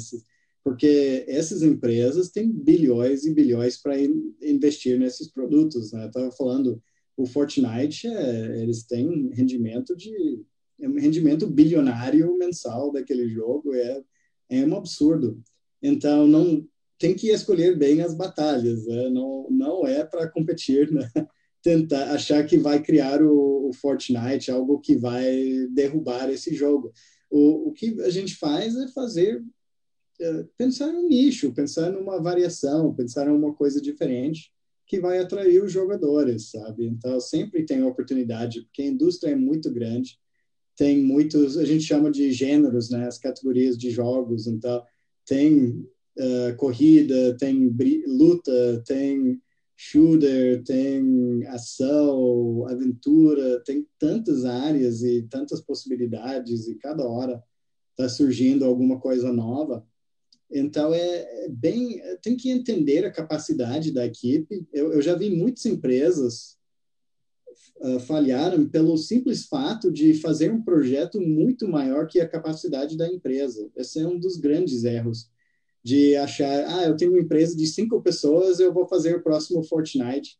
Porque 0.63 1.25
essas 1.27 1.63
empresas 1.63 2.29
têm 2.29 2.51
bilhões 2.51 3.25
e 3.25 3.33
bilhões 3.33 3.77
para 3.81 3.95
investir 4.41 4.99
nesses 4.99 5.31
produtos, 5.31 5.91
né? 5.91 6.07
Estava 6.07 6.31
falando 6.31 6.81
o 7.17 7.25
Fortnite, 7.25 8.07
é, 8.07 8.61
eles 8.61 8.83
têm 8.83 9.29
rendimento 9.33 9.95
de 9.95 10.43
é 10.79 10.89
um 10.89 10.95
rendimento 10.99 11.47
bilionário 11.47 12.35
mensal 12.37 12.91
daquele 12.91 13.27
jogo, 13.29 13.73
é, 13.75 14.03
é 14.49 14.65
um 14.65 14.75
absurdo. 14.75 15.39
Então, 15.81 16.27
não 16.27 16.67
tem 17.01 17.15
que 17.15 17.31
escolher 17.31 17.75
bem 17.75 18.03
as 18.03 18.13
batalhas, 18.13 18.85
né? 18.85 19.09
não, 19.09 19.47
não 19.49 19.87
é 19.87 20.05
para 20.05 20.29
competir, 20.29 20.91
né? 20.91 21.09
tentar 21.63 22.11
achar 22.11 22.45
que 22.45 22.57
vai 22.57 22.81
criar 22.81 23.23
o, 23.23 23.69
o, 23.69 23.73
Fortnite, 23.73 24.51
algo 24.51 24.79
que 24.79 24.95
vai 24.95 25.67
derrubar 25.71 26.29
esse 26.29 26.53
jogo. 26.55 26.91
O, 27.29 27.69
o 27.69 27.73
que 27.73 27.99
a 28.01 28.09
gente 28.09 28.35
faz 28.35 28.75
é 28.75 28.87
fazer, 28.87 29.43
é, 30.19 30.45
pensar 30.57 30.91
no 30.91 31.07
nicho, 31.07 31.53
pensar 31.53 31.91
numa 31.91 32.21
variação, 32.21 32.93
pensar 32.93 33.27
em 33.27 33.31
uma 33.31 33.53
coisa 33.53 33.81
diferente, 33.81 34.51
que 34.87 34.99
vai 34.99 35.19
atrair 35.19 35.63
os 35.63 35.71
jogadores, 35.71 36.51
sabe? 36.51 36.85
Então, 36.87 37.19
sempre 37.19 37.65
tem 37.65 37.83
oportunidade, 37.83 38.61
porque 38.61 38.81
a 38.83 38.87
indústria 38.87 39.31
é 39.31 39.35
muito 39.35 39.71
grande, 39.71 40.19
tem 40.75 41.03
muitos, 41.03 41.57
a 41.57 41.65
gente 41.65 41.83
chama 41.83 42.11
de 42.11 42.31
gêneros, 42.31 42.89
né? 42.89 43.07
As 43.07 43.17
categorias 43.17 43.77
de 43.77 43.89
jogos, 43.91 44.47
então, 44.47 44.83
tem 45.25 45.87
uh, 46.17 46.55
corrida, 46.57 47.35
tem 47.37 47.75
luta, 48.07 48.83
tem 48.85 49.41
shooter, 49.75 50.63
tem 50.63 51.43
ação, 51.47 52.67
aventura, 52.67 53.59
tem 53.63 53.87
tantas 53.97 54.45
áreas 54.45 55.01
e 55.01 55.23
tantas 55.23 55.59
possibilidades 55.59 56.67
e 56.67 56.75
cada 56.75 57.03
hora 57.07 57.43
está 57.91 58.07
surgindo 58.07 58.63
alguma 58.63 58.99
coisa 58.99 59.33
nova. 59.33 59.85
Então, 60.51 60.93
é, 60.93 61.45
é 61.45 61.49
bem. 61.49 62.01
Tem 62.21 62.35
que 62.35 62.51
entender 62.51 63.05
a 63.05 63.11
capacidade 63.11 63.91
da 63.91 64.05
equipe. 64.05 64.67
Eu, 64.73 64.93
eu 64.93 65.01
já 65.01 65.15
vi 65.15 65.29
muitas 65.29 65.65
empresas 65.65 66.57
uh, 67.79 67.99
falharam 68.01 68.67
pelo 68.67 68.97
simples 68.97 69.45
fato 69.45 69.91
de 69.91 70.13
fazer 70.13 70.51
um 70.51 70.61
projeto 70.61 71.21
muito 71.21 71.67
maior 71.67 72.05
que 72.05 72.19
a 72.19 72.27
capacidade 72.27 72.97
da 72.97 73.07
empresa. 73.07 73.71
Esse 73.75 73.99
é 73.99 74.07
um 74.07 74.19
dos 74.19 74.37
grandes 74.37 74.83
erros 74.83 75.31
de 75.83 76.15
achar, 76.15 76.65
ah, 76.67 76.83
eu 76.85 76.95
tenho 76.95 77.11
uma 77.11 77.21
empresa 77.21 77.55
de 77.55 77.65
cinco 77.65 78.01
pessoas, 78.01 78.59
eu 78.59 78.73
vou 78.73 78.87
fazer 78.87 79.15
o 79.15 79.23
próximo 79.23 79.63
Fortnite. 79.63 80.37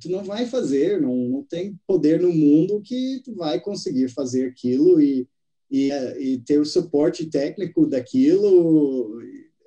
Tu 0.00 0.08
não 0.08 0.24
vai 0.24 0.46
fazer, 0.46 1.00
não, 1.00 1.14
não 1.16 1.42
tem 1.44 1.78
poder 1.86 2.20
no 2.20 2.32
mundo 2.32 2.80
que 2.82 3.20
tu 3.24 3.34
vai 3.34 3.60
conseguir 3.60 4.08
fazer 4.08 4.46
aquilo 4.46 5.00
e, 5.00 5.28
e, 5.70 5.90
e 5.90 6.38
ter 6.38 6.58
o 6.58 6.64
suporte 6.64 7.26
técnico 7.26 7.86
daquilo 7.86 9.20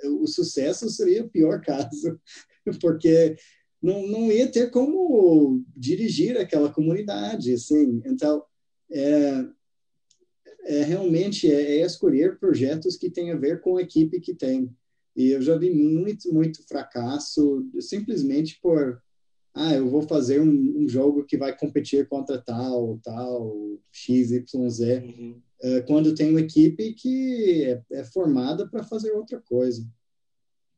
o 0.04 0.28
sucesso 0.28 0.90
seria 0.90 1.24
o 1.24 1.30
pior 1.30 1.62
caso, 1.64 2.20
porque 2.82 3.36
não, 3.82 4.06
não 4.08 4.32
ia 4.32 4.48
ter 4.52 4.70
como 4.72 5.64
dirigir 5.76 6.38
aquela 6.38 6.72
comunidade, 6.72 7.54
assim. 7.54 8.02
Então, 8.06 8.44
é, 8.92 9.46
é 10.66 10.84
realmente 10.84 11.52
é, 11.52 11.78
é, 11.78 11.86
escolher 11.86 12.40
projetos 12.40 12.98
que 12.98 13.10
têm 13.10 13.32
a 13.32 13.38
ver 13.38 13.62
com 13.62 13.78
a 13.78 13.82
equipe 13.82 14.20
que 14.20 14.34
tem. 14.34 14.70
E 15.20 15.32
eu 15.32 15.42
já 15.42 15.58
vi 15.58 15.70
muito, 15.70 16.34
muito 16.34 16.66
fracasso 16.66 17.70
simplesmente 17.82 18.58
por 18.62 19.02
ah, 19.54 19.74
eu 19.74 19.90
vou 19.90 20.02
fazer 20.02 20.40
um, 20.40 20.76
um 20.78 20.88
jogo 20.88 21.26
que 21.26 21.36
vai 21.36 21.54
competir 21.58 22.08
contra 22.08 22.42
tal, 22.42 22.98
tal, 23.04 23.54
X, 23.92 24.32
Y, 24.32 24.70
Z. 24.70 25.00
Uhum. 25.00 25.42
É, 25.62 25.82
quando 25.82 26.16
tem 26.16 26.30
uma 26.30 26.40
equipe 26.40 26.94
que 26.94 27.66
é, 27.66 27.82
é 28.00 28.04
formada 28.06 28.66
para 28.70 28.84
fazer 28.84 29.12
outra 29.12 29.42
coisa. 29.42 29.86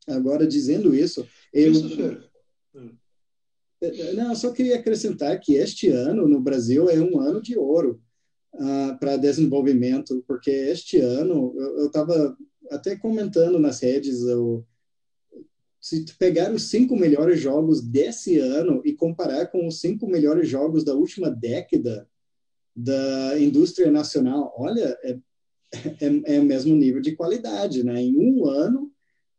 Agora, 0.07 0.47
dizendo 0.47 0.95
isso, 0.95 1.27
eu. 1.53 1.71
Hum. 2.73 2.95
Não, 4.15 4.29
eu 4.29 4.35
só 4.35 4.51
queria 4.51 4.77
acrescentar 4.77 5.39
que 5.39 5.53
este 5.53 5.89
ano 5.89 6.27
no 6.27 6.41
Brasil 6.41 6.89
é 6.89 6.99
um 6.99 7.19
ano 7.19 7.41
de 7.41 7.57
ouro 7.57 8.01
uh, 8.55 8.97
para 8.99 9.17
desenvolvimento, 9.17 10.23
porque 10.27 10.49
este 10.49 10.97
ano 10.97 11.53
eu 11.57 11.85
estava 11.85 12.35
até 12.71 12.95
comentando 12.95 13.59
nas 13.59 13.81
redes, 13.81 14.21
eu, 14.21 14.65
se 15.79 16.05
tu 16.05 16.15
pegar 16.17 16.51
os 16.51 16.69
cinco 16.69 16.95
melhores 16.95 17.39
jogos 17.39 17.81
desse 17.81 18.39
ano 18.39 18.81
e 18.85 18.93
comparar 18.93 19.47
com 19.47 19.67
os 19.67 19.79
cinco 19.79 20.07
melhores 20.07 20.47
jogos 20.47 20.83
da 20.83 20.93
última 20.93 21.29
década, 21.29 22.07
da 22.75 23.37
indústria 23.39 23.91
nacional, 23.91 24.53
olha, 24.57 24.97
é, 25.03 25.19
é, 25.73 26.35
é 26.35 26.39
o 26.39 26.45
mesmo 26.45 26.75
nível 26.75 27.01
de 27.01 27.15
qualidade, 27.15 27.83
né? 27.83 28.01
Em 28.01 28.17
um 28.17 28.45
ano 28.45 28.91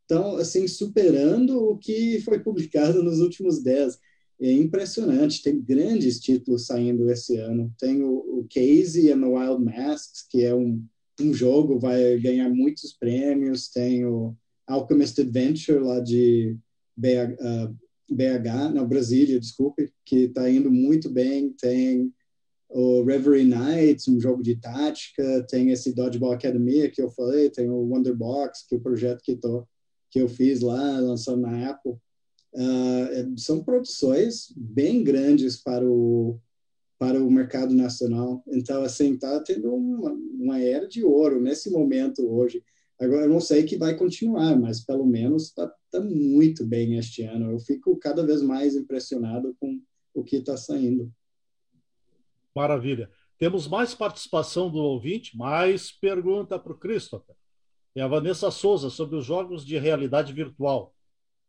estão 0.02 0.36
assim 0.36 0.68
superando 0.68 1.58
o 1.58 1.78
que 1.78 2.20
foi 2.20 2.38
publicado 2.40 3.02
nos 3.02 3.20
últimos 3.20 3.62
dez. 3.62 3.98
É 4.40 4.52
impressionante, 4.52 5.42
tem 5.42 5.60
grandes 5.60 6.20
títulos 6.20 6.66
saindo 6.66 7.10
esse 7.10 7.36
ano. 7.36 7.72
Tem 7.78 8.02
o, 8.02 8.10
o 8.10 8.46
Casey 8.52 9.10
and 9.10 9.20
the 9.20 9.26
Wild 9.26 9.64
Masks, 9.64 10.26
que 10.28 10.42
é 10.42 10.54
um, 10.54 10.84
um 11.22 11.32
jogo 11.32 11.78
vai 11.78 12.18
ganhar 12.18 12.48
muitos 12.50 12.92
prêmios. 12.92 13.68
Tem 13.68 14.04
o 14.04 14.34
Alchemist 14.66 15.20
Adventure 15.20 15.78
lá 15.78 16.00
de 16.00 16.56
BH, 16.96 17.34
uh, 17.40 17.76
BH 18.10 18.74
não, 18.74 18.86
Brasília, 18.86 19.40
desculpe, 19.40 19.92
que 20.04 20.24
está 20.24 20.48
indo 20.50 20.70
muito 20.70 21.10
bem. 21.10 21.54
Tem 21.60 22.12
o 22.68 23.02
Reverie 23.02 23.44
Nights, 23.44 24.08
um 24.08 24.20
jogo 24.20 24.42
de 24.42 24.56
tática, 24.56 25.46
tem 25.48 25.70
esse 25.70 25.92
Dodgeball 25.92 26.32
Academia 26.32 26.90
que 26.90 27.02
eu 27.02 27.10
falei, 27.10 27.50
tem 27.50 27.68
o 27.68 27.82
Wonderbox, 27.88 28.66
que 28.66 28.74
é 28.74 28.78
o 28.78 28.82
projeto 28.82 29.20
que, 29.22 29.36
tô, 29.36 29.66
que 30.10 30.20
eu 30.20 30.28
fiz 30.28 30.60
lá, 30.60 30.98
lançando 30.98 31.42
na 31.42 31.70
Apple. 31.70 31.92
Uh, 32.54 33.38
são 33.38 33.62
produções 33.62 34.52
bem 34.56 35.02
grandes 35.02 35.56
para 35.62 35.84
o 35.84 36.38
para 37.02 37.20
o 37.20 37.28
mercado 37.28 37.74
nacional. 37.74 38.44
Então, 38.46 38.84
assim, 38.84 39.14
está 39.14 39.40
tendo 39.40 39.74
uma, 39.74 40.12
uma 40.12 40.60
era 40.60 40.86
de 40.86 41.02
ouro 41.02 41.40
nesse 41.40 41.68
momento 41.68 42.24
hoje. 42.32 42.62
Agora, 42.96 43.24
eu 43.24 43.28
não 43.28 43.40
sei 43.40 43.64
que 43.64 43.76
vai 43.76 43.96
continuar, 43.96 44.56
mas 44.56 44.84
pelo 44.84 45.04
menos 45.04 45.46
está 45.46 45.66
tá 45.90 46.00
muito 46.00 46.64
bem 46.64 46.96
este 46.96 47.24
ano. 47.24 47.50
Eu 47.50 47.58
fico 47.58 47.96
cada 47.96 48.24
vez 48.24 48.40
mais 48.40 48.76
impressionado 48.76 49.52
com 49.58 49.80
o 50.14 50.22
que 50.22 50.36
está 50.36 50.56
saindo. 50.56 51.12
Maravilha. 52.54 53.10
Temos 53.36 53.66
mais 53.66 53.96
participação 53.96 54.70
do 54.70 54.78
ouvinte, 54.78 55.36
mais 55.36 55.90
pergunta 55.90 56.56
para 56.56 56.72
o 56.72 56.78
Christopher. 56.78 57.34
É 57.96 58.00
a 58.00 58.06
Vanessa 58.06 58.48
Souza 58.52 58.90
sobre 58.90 59.16
os 59.16 59.24
jogos 59.26 59.66
de 59.66 59.76
realidade 59.76 60.32
virtual. 60.32 60.94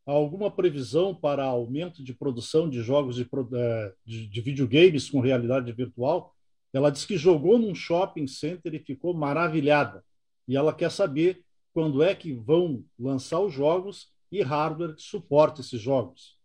Alguma 0.05 0.51
previsão 0.51 1.15
para 1.15 1.45
aumento 1.45 2.03
de 2.03 2.13
produção 2.13 2.69
de 2.69 2.81
jogos 2.81 3.15
de, 3.15 3.27
é, 3.53 3.93
de, 4.05 4.27
de 4.27 4.41
videogames 4.41 5.09
com 5.09 5.21
realidade 5.21 5.71
virtual? 5.71 6.35
Ela 6.73 6.89
diz 6.89 7.05
que 7.05 7.17
jogou 7.17 7.57
num 7.57 7.73
shopping 7.73 8.27
center 8.27 8.73
e 8.73 8.79
ficou 8.79 9.13
maravilhada. 9.13 10.03
E 10.47 10.57
ela 10.57 10.73
quer 10.73 10.91
saber 10.91 11.43
quando 11.73 12.03
é 12.03 12.13
que 12.13 12.33
vão 12.33 12.83
lançar 12.99 13.39
os 13.39 13.53
jogos 13.53 14.11
e 14.31 14.41
hardware 14.41 14.95
que 14.95 15.01
suporte 15.01 15.61
esses 15.61 15.79
jogos. 15.79 16.37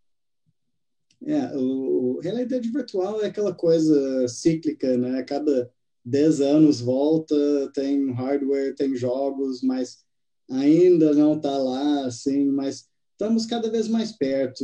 É, 1.25 1.51
o, 1.57 2.19
realidade 2.21 2.69
virtual 2.69 3.21
é 3.21 3.27
aquela 3.27 3.53
coisa 3.53 4.27
cíclica, 4.27 4.97
né? 4.97 5.21
Cada 5.23 5.69
10 6.05 6.41
anos 6.41 6.79
volta, 6.79 7.35
tem 7.73 8.11
hardware, 8.13 8.75
tem 8.75 8.95
jogos, 8.95 9.61
mas 9.61 10.03
ainda 10.49 11.13
não 11.13 11.35
está 11.35 11.57
lá, 11.57 12.05
assim, 12.05 12.45
mas 12.45 12.88
estamos 13.19 13.45
cada 13.45 13.69
vez 13.69 13.89
mais 13.89 14.13
perto. 14.13 14.63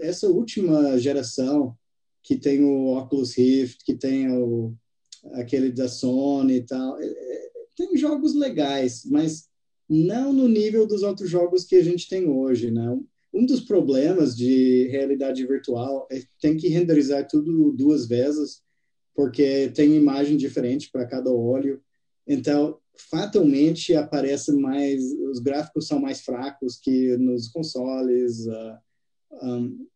Essa 0.00 0.26
última 0.26 0.98
geração 0.98 1.76
que 2.22 2.34
tem 2.34 2.64
o 2.64 2.96
Oculus 2.96 3.36
Rift, 3.36 3.84
que 3.84 3.94
tem 3.94 4.32
o, 4.32 4.74
aquele 5.34 5.70
da 5.70 5.86
Sony 5.86 6.54
e 6.54 6.62
tal, 6.62 6.98
é, 6.98 7.06
é, 7.06 7.50
tem 7.76 7.94
jogos 7.98 8.34
legais, 8.34 9.04
mas 9.04 9.46
não 9.86 10.32
no 10.32 10.48
nível 10.48 10.86
dos 10.86 11.02
outros 11.02 11.28
jogos 11.28 11.64
que 11.64 11.76
a 11.76 11.84
gente 11.84 12.08
tem 12.08 12.26
hoje, 12.26 12.70
né? 12.70 12.98
Um 13.34 13.44
dos 13.44 13.60
problemas 13.60 14.34
de 14.34 14.86
realidade 14.88 15.44
virtual 15.46 16.08
é 16.10 16.20
que 16.20 16.28
tem 16.40 16.56
que 16.56 16.68
renderizar 16.68 17.28
tudo 17.28 17.72
duas 17.72 18.06
vezes, 18.06 18.62
porque 19.14 19.70
tem 19.74 19.94
imagem 19.94 20.38
diferente 20.38 20.88
para 20.90 21.06
cada 21.06 21.30
olho. 21.30 21.82
Então, 22.26 22.78
fatalmente 22.96 23.94
aparece 23.94 24.52
mais, 24.52 25.02
os 25.30 25.40
gráficos 25.40 25.86
são 25.86 26.00
mais 26.00 26.20
fracos 26.20 26.78
que 26.78 27.16
nos 27.16 27.48
consoles. 27.48 28.46
Uh, 28.46 29.46
um, 29.46 29.86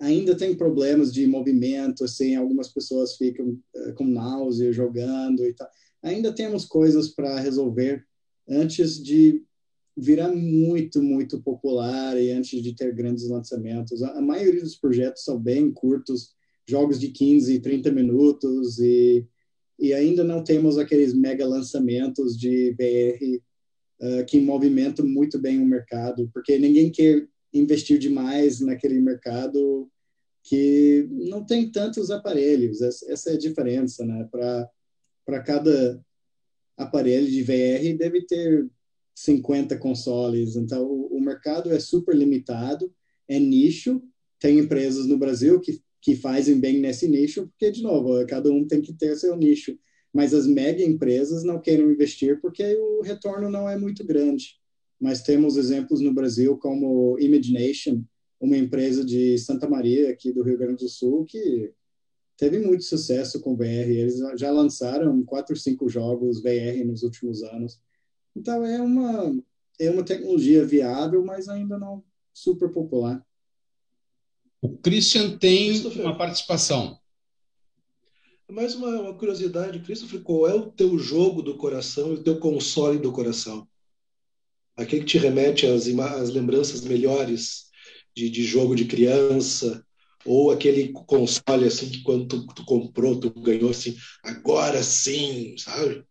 ainda 0.00 0.36
tem 0.36 0.56
problemas 0.56 1.12
de 1.12 1.26
movimento, 1.26 2.04
assim, 2.04 2.34
algumas 2.34 2.68
pessoas 2.68 3.16
ficam 3.16 3.58
uh, 3.76 3.94
com 3.94 4.04
náusea 4.04 4.72
jogando 4.72 5.44
e 5.44 5.54
tal. 5.54 5.68
Ainda 6.02 6.32
temos 6.32 6.64
coisas 6.64 7.08
para 7.08 7.38
resolver 7.38 8.04
antes 8.48 9.02
de 9.02 9.44
virar 9.96 10.32
muito, 10.32 11.02
muito 11.02 11.42
popular 11.42 12.20
e 12.20 12.30
antes 12.30 12.62
de 12.62 12.74
ter 12.74 12.94
grandes 12.94 13.28
lançamentos. 13.28 14.02
A, 14.02 14.18
a 14.18 14.22
maioria 14.22 14.62
dos 14.62 14.76
projetos 14.76 15.22
são 15.22 15.38
bem 15.38 15.70
curtos, 15.70 16.34
jogos 16.68 16.98
de 16.98 17.08
15, 17.08 17.60
30 17.60 17.92
minutos 17.92 18.78
e, 18.78 19.26
e 19.80 19.94
ainda 19.94 20.22
não 20.22 20.44
temos 20.44 20.76
aqueles 20.76 21.14
mega 21.14 21.46
lançamentos 21.46 22.38
de 22.38 22.72
VR 22.72 23.40
uh, 24.00 24.24
que 24.26 24.40
movimentam 24.40 25.06
muito 25.06 25.38
bem 25.38 25.58
o 25.58 25.64
mercado, 25.64 26.30
porque 26.34 26.58
ninguém 26.58 26.90
quer 26.90 27.26
investir 27.52 27.98
demais 27.98 28.60
naquele 28.60 29.00
mercado 29.00 29.90
que 30.42 31.08
não 31.10 31.44
tem 31.44 31.70
tantos 31.70 32.10
aparelhos. 32.10 32.80
Essa 32.80 33.30
é 33.30 33.34
a 33.34 33.38
diferença, 33.38 34.04
né? 34.04 34.28
Para 34.30 35.42
cada 35.42 36.00
aparelho 36.76 37.26
de 37.26 37.42
VR 37.42 37.96
deve 37.96 38.22
ter 38.26 38.68
50 39.14 39.76
consoles. 39.78 40.56
Então, 40.56 40.84
o, 40.84 41.16
o, 41.16 41.20
mercado 41.20 41.72
é 41.72 41.78
super 41.78 42.14
limitado, 42.14 42.92
é 43.28 43.38
nicho. 43.38 44.02
Tem 44.38 44.58
empresas 44.58 45.06
no 45.06 45.18
Brasil 45.18 45.60
que, 45.60 45.82
que 46.00 46.16
fazem 46.16 46.58
bem 46.58 46.80
nesse 46.80 47.06
nicho, 47.06 47.46
porque, 47.48 47.70
de 47.70 47.82
novo, 47.82 48.24
cada 48.26 48.50
um 48.50 48.66
tem 48.66 48.80
que 48.80 48.92
ter 48.92 49.16
seu 49.16 49.36
nicho. 49.36 49.78
Mas 50.12 50.34
as 50.34 50.46
mega 50.46 50.82
empresas 50.82 51.44
não 51.44 51.60
querem 51.60 51.86
investir 51.86 52.40
porque 52.40 52.76
o 52.76 53.02
retorno 53.02 53.48
não 53.48 53.68
é 53.68 53.76
muito 53.76 54.04
grande. 54.04 54.58
Mas 55.00 55.22
temos 55.22 55.56
exemplos 55.56 56.00
no 56.00 56.12
Brasil 56.12 56.56
como 56.58 57.18
Imagination, 57.18 58.02
uma 58.40 58.56
empresa 58.56 59.04
de 59.04 59.38
Santa 59.38 59.68
Maria, 59.68 60.10
aqui 60.10 60.32
do 60.32 60.42
Rio 60.42 60.58
Grande 60.58 60.84
do 60.84 60.88
Sul, 60.88 61.24
que 61.26 61.72
teve 62.36 62.58
muito 62.58 62.84
sucesso 62.84 63.40
com 63.40 63.56
VR. 63.56 63.90
Eles 63.90 64.18
já 64.36 64.50
lançaram 64.50 65.22
quatro, 65.24 65.54
cinco 65.56 65.88
jogos 65.88 66.42
VR 66.42 66.84
nos 66.84 67.02
últimos 67.02 67.42
anos. 67.42 67.80
Então 68.34 68.64
é 68.64 68.80
uma 68.80 69.38
é 69.78 69.90
uma 69.90 70.04
tecnologia 70.04 70.64
viável, 70.64 71.24
mas 71.24 71.48
ainda 71.48 71.78
não 71.78 72.04
super 72.32 72.70
popular. 72.70 73.24
O 74.60 74.76
Christian 74.76 75.38
tem 75.38 75.80
uma 75.96 76.16
participação. 76.16 76.98
Mais 78.50 78.74
uma, 78.74 78.88
uma, 79.00 79.14
curiosidade, 79.14 79.78
Christopher, 79.80 80.22
qual 80.22 80.48
é 80.48 80.54
o 80.54 80.70
teu 80.70 80.98
jogo 80.98 81.40
do 81.40 81.56
coração 81.56 82.10
e 82.10 82.14
o 82.16 82.22
teu 82.22 82.38
console 82.38 82.98
do 82.98 83.12
coração? 83.12 83.66
Aquele 84.76 85.02
que 85.02 85.12
te 85.12 85.18
remete 85.18 85.66
às, 85.66 85.86
às 85.86 86.30
lembranças 86.30 86.80
melhores 86.82 87.70
de, 88.14 88.28
de 88.28 88.42
jogo 88.42 88.74
de 88.74 88.86
criança, 88.86 89.84
ou 90.26 90.50
aquele 90.50 90.92
console 90.92 91.66
assim 91.66 91.88
que 91.88 92.02
quando 92.02 92.26
tu, 92.26 92.46
tu, 92.54 92.64
comprou, 92.64 93.18
tu 93.18 93.30
ganhou 93.30 93.70
assim, 93.70 93.96
agora 94.22 94.82
sim, 94.82 95.56
sabe? 95.56 96.04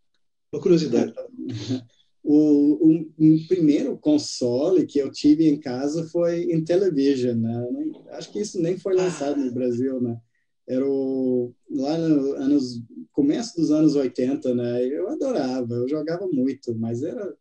Uma 0.51 0.61
curiosidade. 0.61 1.13
O, 2.23 2.35
o, 2.35 3.01
o, 3.17 3.47
primeiro 3.47 3.97
console 3.97 4.85
que 4.85 4.99
eu 4.99 5.11
tive 5.11 5.47
em 5.47 5.59
casa 5.59 6.07
foi 6.09 6.43
em 6.51 6.63
television, 6.63 7.35
né? 7.37 7.67
Acho 8.11 8.31
que 8.31 8.39
isso 8.39 8.61
nem 8.61 8.77
foi 8.77 8.93
lançado 8.93 9.39
no 9.39 9.51
Brasil, 9.51 10.01
né? 10.01 10.19
Era 10.67 10.85
o, 10.87 11.53
lá 11.71 11.97
no 11.97 12.33
anos, 12.33 12.83
começo 13.11 13.55
dos 13.55 13.71
anos 13.71 13.95
80, 13.95 14.53
né? 14.53 14.85
Eu 14.85 15.09
adorava, 15.09 15.73
eu 15.73 15.87
jogava 15.87 16.27
muito, 16.27 16.75
mas 16.75 17.01
era, 17.01 17.35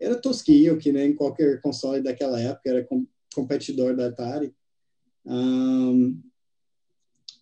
era 0.00 0.14
tosquinho, 0.16 0.78
que 0.78 0.92
nem 0.92 1.14
qualquer 1.14 1.60
console 1.60 2.00
daquela 2.00 2.40
época, 2.40 2.70
era 2.70 2.84
com, 2.84 3.06
competidor 3.34 3.96
da 3.96 4.06
Atari. 4.06 4.54
Um, 5.26 6.20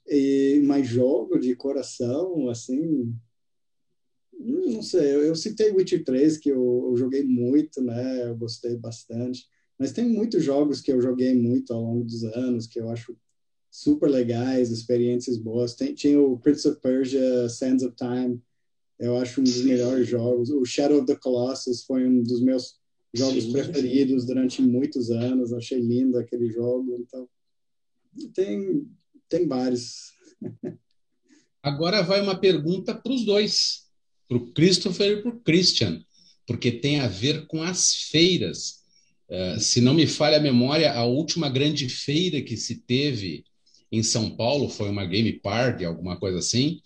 e, 0.09 0.61
mais 0.65 0.87
jogo 0.89 1.39
de 1.39 1.55
coração, 1.55 2.49
assim, 2.49 3.15
não 4.41 4.83
sei, 4.83 5.15
eu, 5.15 5.23
eu 5.23 5.35
citei 5.35 5.71
Witcher 5.71 6.03
3, 6.03 6.39
que 6.39 6.49
eu, 6.49 6.89
eu, 6.91 6.97
joguei 6.97 7.23
muito, 7.25 7.83
né? 7.83 8.29
Eu 8.29 8.37
gostei 8.37 8.77
bastante. 8.77 9.47
Mas 9.79 9.93
tem 9.93 10.09
muitos 10.09 10.43
jogos 10.43 10.81
que 10.81 10.91
eu 10.91 11.01
joguei 11.01 11.35
muito 11.35 11.73
ao 11.73 11.83
longo 11.83 12.05
dos 12.05 12.25
anos, 12.25 12.67
que 12.67 12.81
eu 12.81 12.89
acho 12.89 13.17
super 13.71 14.09
legais, 14.09 14.71
experiências 14.71 15.37
boas. 15.37 15.75
Tem, 15.75 15.95
tinha 15.95 16.21
o 16.21 16.39
Prince 16.39 16.67
of 16.67 16.81
Persia, 16.81 17.49
Sands 17.49 17.85
of 17.85 17.95
Time, 17.95 18.41
eu 18.99 19.17
acho 19.17 19.41
um 19.41 19.45
dos 19.45 19.63
melhores 19.63 20.07
jogos. 20.07 20.51
O 20.51 20.65
Shadow 20.65 20.99
of 20.99 21.07
the 21.07 21.17
Colossus 21.17 21.85
foi 21.85 22.07
um 22.07 22.23
dos 22.23 22.43
meus 22.43 22.79
jogos 23.15 23.45
sim, 23.45 23.53
preferidos 23.53 24.23
sim. 24.23 24.27
durante 24.29 24.63
muitos 24.63 25.11
anos. 25.11 25.53
Achei 25.53 25.81
lindo 25.81 26.19
aquele 26.19 26.51
jogo. 26.51 26.97
Então, 27.01 27.29
tem, 28.35 28.87
tem 29.29 29.47
vários. 29.47 30.13
Agora 31.63 32.03
vai 32.03 32.21
uma 32.21 32.39
pergunta 32.39 32.95
para 32.95 33.13
os 33.13 33.25
dois 33.25 33.90
para 34.31 34.39
o 34.39 34.47
Christopher 34.53 35.19
e 35.19 35.23
para 35.23 35.31
o 35.31 35.41
Christian, 35.41 36.01
porque 36.47 36.71
tem 36.71 37.01
a 37.01 37.09
ver 37.09 37.49
com 37.49 37.61
as 37.65 37.95
feiras. 37.95 38.79
Uh, 39.29 39.59
se 39.59 39.81
não 39.81 39.93
me 39.93 40.07
falha 40.07 40.37
a 40.37 40.41
memória, 40.41 40.93
a 40.93 41.05
última 41.05 41.49
grande 41.49 41.89
feira 41.89 42.41
que 42.41 42.57
se 42.57 42.77
teve 42.77 43.45
em 43.91 44.05
São 44.05 44.31
Paulo 44.31 44.69
foi 44.69 44.89
uma 44.89 45.05
Game 45.05 45.33
Party, 45.33 45.85
alguma 45.85 46.17
coisa 46.17 46.39
assim, 46.39 46.81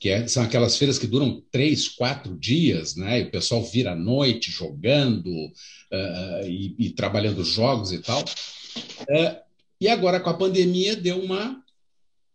que 0.00 0.08
é, 0.08 0.26
são 0.26 0.42
aquelas 0.42 0.76
feiras 0.76 0.98
que 0.98 1.06
duram 1.06 1.40
três, 1.52 1.86
quatro 1.86 2.36
dias, 2.36 2.96
né? 2.96 3.20
E 3.20 3.24
o 3.24 3.30
pessoal 3.30 3.62
vira 3.62 3.92
à 3.92 3.96
noite 3.96 4.50
jogando 4.50 5.28
uh, 5.28 6.48
e, 6.48 6.74
e, 6.78 6.90
trabalhando 6.90 7.44
jogos 7.44 7.92
e 7.92 7.98
tal. 7.98 8.24
Uh, 8.24 9.36
e 9.80 9.86
agora, 9.88 10.18
com 10.18 10.30
a 10.30 10.34
pandemia, 10.34 10.96
deu 10.96 11.20
uma 11.22 11.62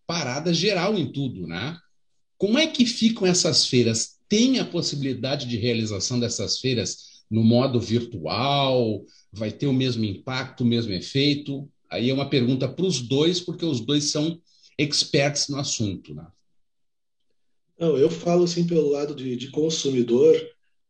parada 0.08 0.54
geral 0.54 0.98
em 0.98 1.12
tudo, 1.12 1.48
né? 1.48 1.78
Como 2.38 2.58
é 2.58 2.68
que 2.68 2.86
ficam 2.86 3.28
essas 3.28 3.68
feiras? 3.68 4.13
Tem 4.34 4.58
a 4.58 4.66
possibilidade 4.66 5.46
de 5.46 5.58
realização 5.58 6.20
dessas 6.20 6.58
feiras 6.58 7.22
no 7.30 7.44
modo 7.44 7.80
virtual? 7.80 9.06
Vai 9.32 9.52
ter 9.52 9.68
o 9.68 9.74
mesmo 9.74 10.04
impacto, 10.04 10.62
o 10.62 10.66
mesmo 10.66 10.92
efeito? 10.92 11.70
Aí 11.88 12.10
é 12.10 12.14
uma 12.16 12.28
pergunta 12.28 12.68
para 12.68 12.84
os 12.84 13.00
dois, 13.00 13.40
porque 13.40 13.64
os 13.64 13.80
dois 13.80 14.06
são 14.06 14.42
experts 14.76 15.50
no 15.50 15.60
assunto. 15.60 16.16
Né? 16.16 16.26
Não, 17.80 17.96
eu 17.96 18.10
falo 18.10 18.46
assim 18.46 18.66
pelo 18.66 18.90
lado 18.90 19.14
de, 19.14 19.36
de 19.36 19.52
consumidor, 19.52 20.36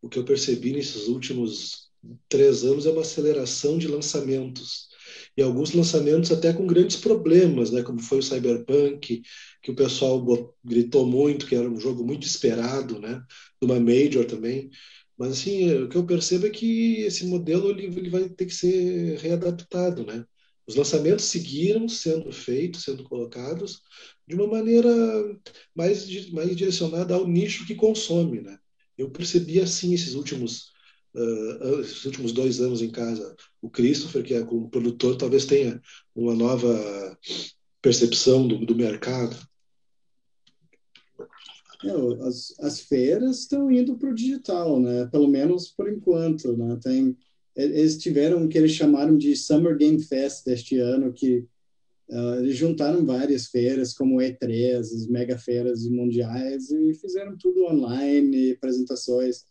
o 0.01 0.07
que 0.07 0.17
eu 0.17 0.23
percebi 0.23 0.71
nesses 0.71 1.09
últimos 1.09 1.89
três 2.29 2.63
anos 2.63 2.85
é 2.85 2.91
uma 2.91 3.01
aceleração 3.01 3.77
de 3.77 3.89
lançamentos 3.89 4.87
e 5.35 5.41
alguns 5.41 5.73
lançamentos 5.73 6.31
até 6.31 6.53
com 6.53 6.65
grandes 6.65 6.95
problemas, 6.95 7.71
né? 7.71 7.81
Como 7.81 7.99
foi 7.99 8.19
o 8.19 8.23
Cyberpunk, 8.23 9.21
que 9.63 9.71
o 9.71 9.75
pessoal 9.75 10.23
gritou 10.63 11.07
muito, 11.07 11.47
que 11.47 11.55
era 11.55 11.69
um 11.69 11.79
jogo 11.79 12.05
muito 12.05 12.27
esperado, 12.27 12.99
né? 12.99 13.23
Uma 13.61 13.79
major 13.79 14.25
também. 14.25 14.69
Mas 15.17 15.31
assim, 15.33 15.73
o 15.83 15.89
que 15.89 15.95
eu 15.95 16.05
percebo 16.05 16.47
é 16.47 16.49
que 16.49 17.01
esse 17.01 17.25
modelo 17.25 17.69
ele, 17.69 17.85
ele 17.85 18.09
vai 18.09 18.29
ter 18.29 18.45
que 18.45 18.53
ser 18.53 19.17
readaptado, 19.19 20.05
né? 20.05 20.25
Os 20.67 20.75
lançamentos 20.75 21.25
seguiram 21.25 21.87
sendo 21.89 22.31
feitos, 22.31 22.83
sendo 22.83 23.03
colocados 23.03 23.81
de 24.27 24.35
uma 24.35 24.47
maneira 24.47 24.89
mais, 25.75 26.07
mais 26.31 26.55
direcionada 26.55 27.15
ao 27.15 27.27
nicho 27.27 27.65
que 27.65 27.75
consome, 27.75 28.41
né? 28.41 28.57
Eu 28.97 29.09
percebi 29.11 29.59
assim 29.61 29.93
esses 29.93 30.13
últimos 30.13 30.73
uh, 31.15 31.81
esses 31.81 32.05
últimos 32.05 32.31
dois 32.31 32.59
anos 32.59 32.81
em 32.81 32.89
casa. 32.91 33.35
O 33.61 33.69
Christopher, 33.69 34.23
que 34.23 34.33
é 34.33 34.43
como 34.43 34.69
produtor, 34.69 35.17
talvez 35.17 35.45
tenha 35.45 35.81
uma 36.15 36.35
nova 36.35 37.17
percepção 37.81 38.47
do, 38.47 38.65
do 38.65 38.75
mercado. 38.75 39.37
As, 42.21 42.53
as 42.59 42.79
feiras 42.79 43.39
estão 43.39 43.71
indo 43.71 43.97
para 43.97 44.09
o 44.09 44.15
digital, 44.15 44.79
né? 44.79 45.07
Pelo 45.11 45.27
menos 45.27 45.69
por 45.69 45.91
enquanto, 45.91 46.55
né? 46.55 46.77
Tem, 46.81 47.17
eles 47.55 47.97
tiveram 47.97 48.43
o 48.45 48.49
que 48.49 48.57
eles 48.57 48.71
chamaram 48.71 49.17
de 49.17 49.35
Summer 49.35 49.77
Game 49.77 50.01
Fest 50.01 50.45
deste 50.45 50.77
ano, 50.77 51.13
que 51.13 51.45
uh, 52.09 52.35
eles 52.39 52.55
juntaram 52.55 53.05
várias 53.05 53.47
feiras, 53.47 53.93
como 53.93 54.17
E3, 54.17 54.79
as 54.79 55.07
mega 55.07 55.37
feiras 55.37 55.87
mundiais, 55.87 56.69
e 56.71 56.93
fizeram 56.95 57.37
tudo 57.37 57.65
online, 57.65 58.51
apresentações 58.51 59.45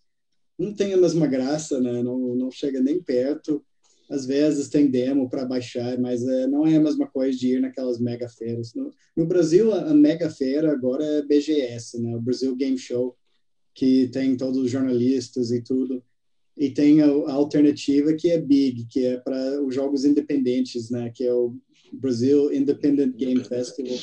não 0.59 0.73
tem 0.73 0.93
a 0.93 0.97
mesma 0.97 1.27
graça, 1.27 1.81
né? 1.81 2.03
Não, 2.03 2.35
não 2.35 2.51
chega 2.51 2.81
nem 2.81 3.03
perto. 3.03 3.65
Às 4.13 4.27
vezes 4.27 4.69
tem 4.69 4.91
demo 4.91 5.27
para 5.31 5.47
baixar, 5.47 5.99
mas 5.99 6.23
é, 6.23 6.47
não 6.47 6.67
é 6.67 6.77
a 6.77 6.81
mesma 6.81 7.07
coisa 7.07 7.37
de 7.39 7.55
ir 7.55 7.61
naquelas 7.61 7.99
mega 7.99 8.29
feiras. 8.29 8.75
No, 8.75 8.91
no 9.17 9.25
Brasil, 9.25 9.73
a, 9.73 9.91
a, 9.91 9.95
mega 9.95 10.29
feira 10.29 10.71
agora 10.71 11.03
é 11.03 11.23
BGS, 11.23 11.99
né? 11.99 12.15
O 12.15 12.21
Brasil 12.21 12.55
Game 12.55 12.77
Show, 12.77 13.17
que 13.75 14.09
tem 14.09 14.37
todos 14.37 14.59
os 14.59 14.71
jornalistas 14.71 15.51
e 15.51 15.63
tudo. 15.63 16.05
E 16.59 16.69
tem 16.69 17.01
a, 17.01 17.07
a 17.07 17.33
alternativa 17.33 18.13
que 18.13 18.29
é 18.29 18.39
Big, 18.39 18.87
que 18.91 19.07
é 19.07 19.17
para 19.17 19.63
os 19.63 19.75
jogos 19.75 20.05
independentes, 20.05 20.91
né? 20.91 21.11
Que 21.15 21.25
é 21.25 21.33
o 21.33 21.57
Brasil 21.91 22.53
Independent 22.53 23.17
Game 23.17 23.43
Festival. 23.43 23.97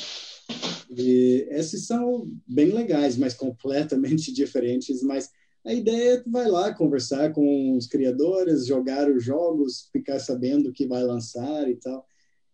E 0.90 1.46
esses 1.50 1.86
são 1.86 2.28
bem 2.44 2.72
legais, 2.72 3.16
mas 3.16 3.32
completamente 3.32 4.32
diferentes, 4.34 5.04
mas 5.04 5.30
a 5.64 5.74
ideia 5.74 6.14
é 6.14 6.20
que 6.20 6.30
vai 6.30 6.48
lá 6.48 6.72
conversar 6.72 7.32
com 7.32 7.76
os 7.76 7.86
criadores, 7.86 8.66
jogar 8.66 9.10
os 9.10 9.22
jogos, 9.22 9.88
ficar 9.92 10.18
sabendo 10.18 10.70
o 10.70 10.72
que 10.72 10.86
vai 10.86 11.02
lançar 11.02 11.68
e 11.68 11.76
tal. 11.76 12.04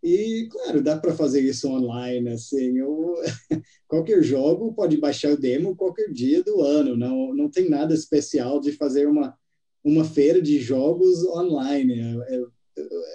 E, 0.02 0.48
claro, 0.50 0.82
dá 0.82 0.96
para 0.96 1.14
fazer 1.14 1.40
isso 1.40 1.68
online, 1.68 2.30
assim, 2.30 2.78
eu, 2.78 3.14
qualquer 3.88 4.22
jogo 4.22 4.72
pode 4.72 4.96
baixar 4.98 5.32
o 5.32 5.36
demo 5.36 5.74
qualquer 5.74 6.12
dia 6.12 6.42
do 6.42 6.62
ano, 6.62 6.96
não, 6.96 7.34
não 7.34 7.50
tem 7.50 7.68
nada 7.68 7.94
especial 7.94 8.60
de 8.60 8.72
fazer 8.72 9.08
uma, 9.08 9.36
uma 9.82 10.04
feira 10.04 10.40
de 10.40 10.60
jogos 10.60 11.24
online. 11.26 12.00
É, 12.00 12.36
é, 12.36 12.44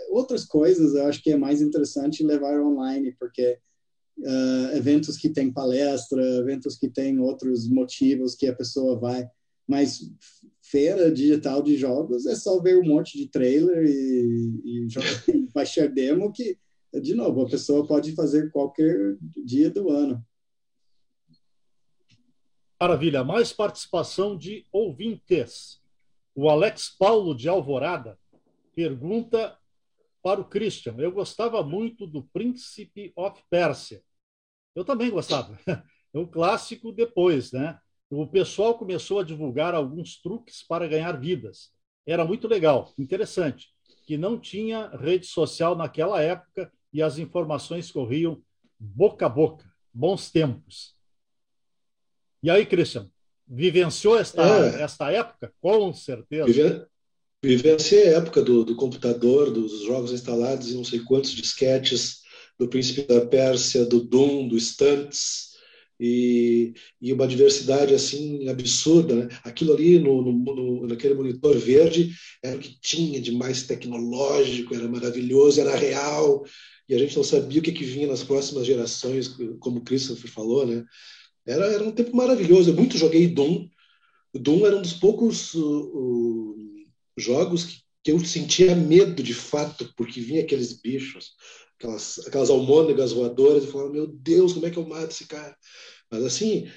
outras 0.09 0.43
coisas 0.43 0.95
eu 0.95 1.05
acho 1.05 1.21
que 1.21 1.31
é 1.31 1.37
mais 1.37 1.61
interessante 1.61 2.25
levar 2.25 2.59
online, 2.59 3.15
porque 3.19 3.57
uh, 4.19 4.75
eventos 4.75 5.17
que 5.17 5.29
tem 5.29 5.51
palestra, 5.51 6.21
eventos 6.39 6.77
que 6.77 6.89
tem 6.89 7.19
outros 7.19 7.69
motivos 7.69 8.35
que 8.35 8.47
a 8.47 8.55
pessoa 8.55 8.99
vai, 8.99 9.29
mas 9.71 10.01
feira 10.61 11.09
digital 11.09 11.63
de 11.63 11.77
jogos 11.77 12.25
é 12.25 12.35
só 12.35 12.59
ver 12.59 12.77
um 12.77 12.83
monte 12.83 13.17
de 13.17 13.29
trailer 13.29 13.85
e, 13.85 14.61
e 14.65 15.47
baixar 15.53 15.87
demo 15.89 16.29
que, 16.29 16.59
de 17.01 17.15
novo, 17.15 17.43
a 17.43 17.49
pessoa 17.49 17.87
pode 17.87 18.13
fazer 18.13 18.51
qualquer 18.51 19.15
dia 19.45 19.69
do 19.69 19.89
ano. 19.89 20.21
Maravilha. 22.77 23.23
Mais 23.23 23.53
participação 23.53 24.37
de 24.37 24.67
ouvintes. 24.73 25.79
O 26.35 26.49
Alex 26.49 26.89
Paulo 26.89 27.33
de 27.33 27.47
Alvorada 27.47 28.19
pergunta 28.75 29.57
para 30.21 30.41
o 30.41 30.49
Christian. 30.49 30.95
Eu 30.97 31.13
gostava 31.13 31.63
muito 31.63 32.05
do 32.05 32.23
Príncipe 32.23 33.13
of 33.15 33.41
Pérsia. 33.49 34.03
Eu 34.75 34.83
também 34.83 35.09
gostava. 35.09 35.57
É 36.13 36.19
um 36.19 36.25
clássico 36.25 36.91
depois, 36.91 37.53
né? 37.53 37.79
O 38.19 38.27
pessoal 38.27 38.77
começou 38.77 39.19
a 39.19 39.23
divulgar 39.23 39.73
alguns 39.73 40.21
truques 40.21 40.61
para 40.61 40.87
ganhar 40.87 41.13
vidas. 41.13 41.71
Era 42.05 42.25
muito 42.25 42.47
legal, 42.47 42.93
interessante, 42.97 43.69
que 44.05 44.17
não 44.17 44.37
tinha 44.37 44.89
rede 44.89 45.25
social 45.25 45.75
naquela 45.75 46.21
época 46.21 46.71
e 46.91 47.01
as 47.01 47.17
informações 47.17 47.89
corriam 47.89 48.41
boca 48.77 49.25
a 49.25 49.29
boca. 49.29 49.65
Bons 49.93 50.29
tempos. 50.29 50.93
E 52.43 52.49
aí, 52.49 52.65
Christian, 52.65 53.09
vivenciou 53.47 54.17
esta, 54.17 54.41
é. 54.41 54.81
esta 54.81 55.11
época? 55.11 55.53
Com 55.61 55.93
certeza. 55.93 56.45
Vive, 56.45 56.85
vivenciei 57.41 58.09
a 58.09 58.17
época 58.17 58.41
do, 58.41 58.65
do 58.65 58.75
computador, 58.75 59.51
dos 59.51 59.83
jogos 59.83 60.11
instalados 60.11 60.69
em 60.71 60.75
não 60.75 60.83
sei 60.83 60.99
quantos 60.99 61.31
disquetes, 61.31 62.21
do 62.57 62.67
Príncipe 62.67 63.03
da 63.03 63.25
Pérsia, 63.25 63.85
do 63.85 64.01
Doom, 64.01 64.47
do 64.47 64.59
Stunts, 64.59 65.50
e, 66.03 66.73
e 66.99 67.13
uma 67.13 67.27
diversidade 67.27 67.93
assim 67.93 68.49
absurda. 68.49 69.15
Né? 69.15 69.27
Aquilo 69.43 69.73
ali 69.73 69.99
no, 69.99 70.23
no, 70.23 70.87
naquele 70.87 71.13
monitor 71.13 71.55
verde 71.59 72.11
era 72.43 72.57
o 72.57 72.59
que 72.59 72.75
tinha 72.81 73.21
de 73.21 73.31
mais 73.31 73.63
tecnológico, 73.67 74.73
era 74.73 74.87
maravilhoso, 74.87 75.61
era 75.61 75.75
real, 75.75 76.43
e 76.89 76.95
a 76.95 76.97
gente 76.97 77.15
não 77.15 77.23
sabia 77.23 77.59
o 77.59 77.61
que, 77.61 77.71
que 77.71 77.83
vinha 77.83 78.07
nas 78.07 78.23
próximas 78.23 78.65
gerações, 78.65 79.27
como 79.59 79.77
o 79.77 79.83
Christopher 79.83 80.31
falou, 80.31 80.65
né? 80.65 80.83
Era, 81.45 81.65
era 81.67 81.83
um 81.83 81.91
tempo 81.91 82.15
maravilhoso. 82.15 82.71
Eu 82.71 82.75
muito 82.75 82.97
joguei 82.97 83.27
Doom. 83.27 83.67
Doom 84.33 84.65
era 84.65 84.77
um 84.77 84.81
dos 84.81 84.93
poucos 84.93 85.53
uh, 85.53 85.61
uh, 85.63 86.55
jogos 87.17 87.65
que, 87.65 87.77
que 88.03 88.11
eu 88.11 88.19
sentia 88.25 88.75
medo 88.75 89.21
de 89.21 89.33
fato, 89.33 89.91
porque 89.95 90.19
vinha 90.19 90.41
aqueles 90.41 90.73
bichos 90.73 91.31
aquelas, 91.81 92.19
aquelas 92.27 92.49
almôndegas 92.49 93.11
voadoras, 93.11 93.63
e 93.63 93.67
falava, 93.67 93.91
meu 93.91 94.07
Deus, 94.07 94.53
como 94.53 94.65
é 94.65 94.69
que 94.69 94.77
eu 94.77 94.87
mato 94.87 95.11
esse 95.11 95.27
cara? 95.27 95.55
Mas, 96.09 96.23
assim, 96.23 96.69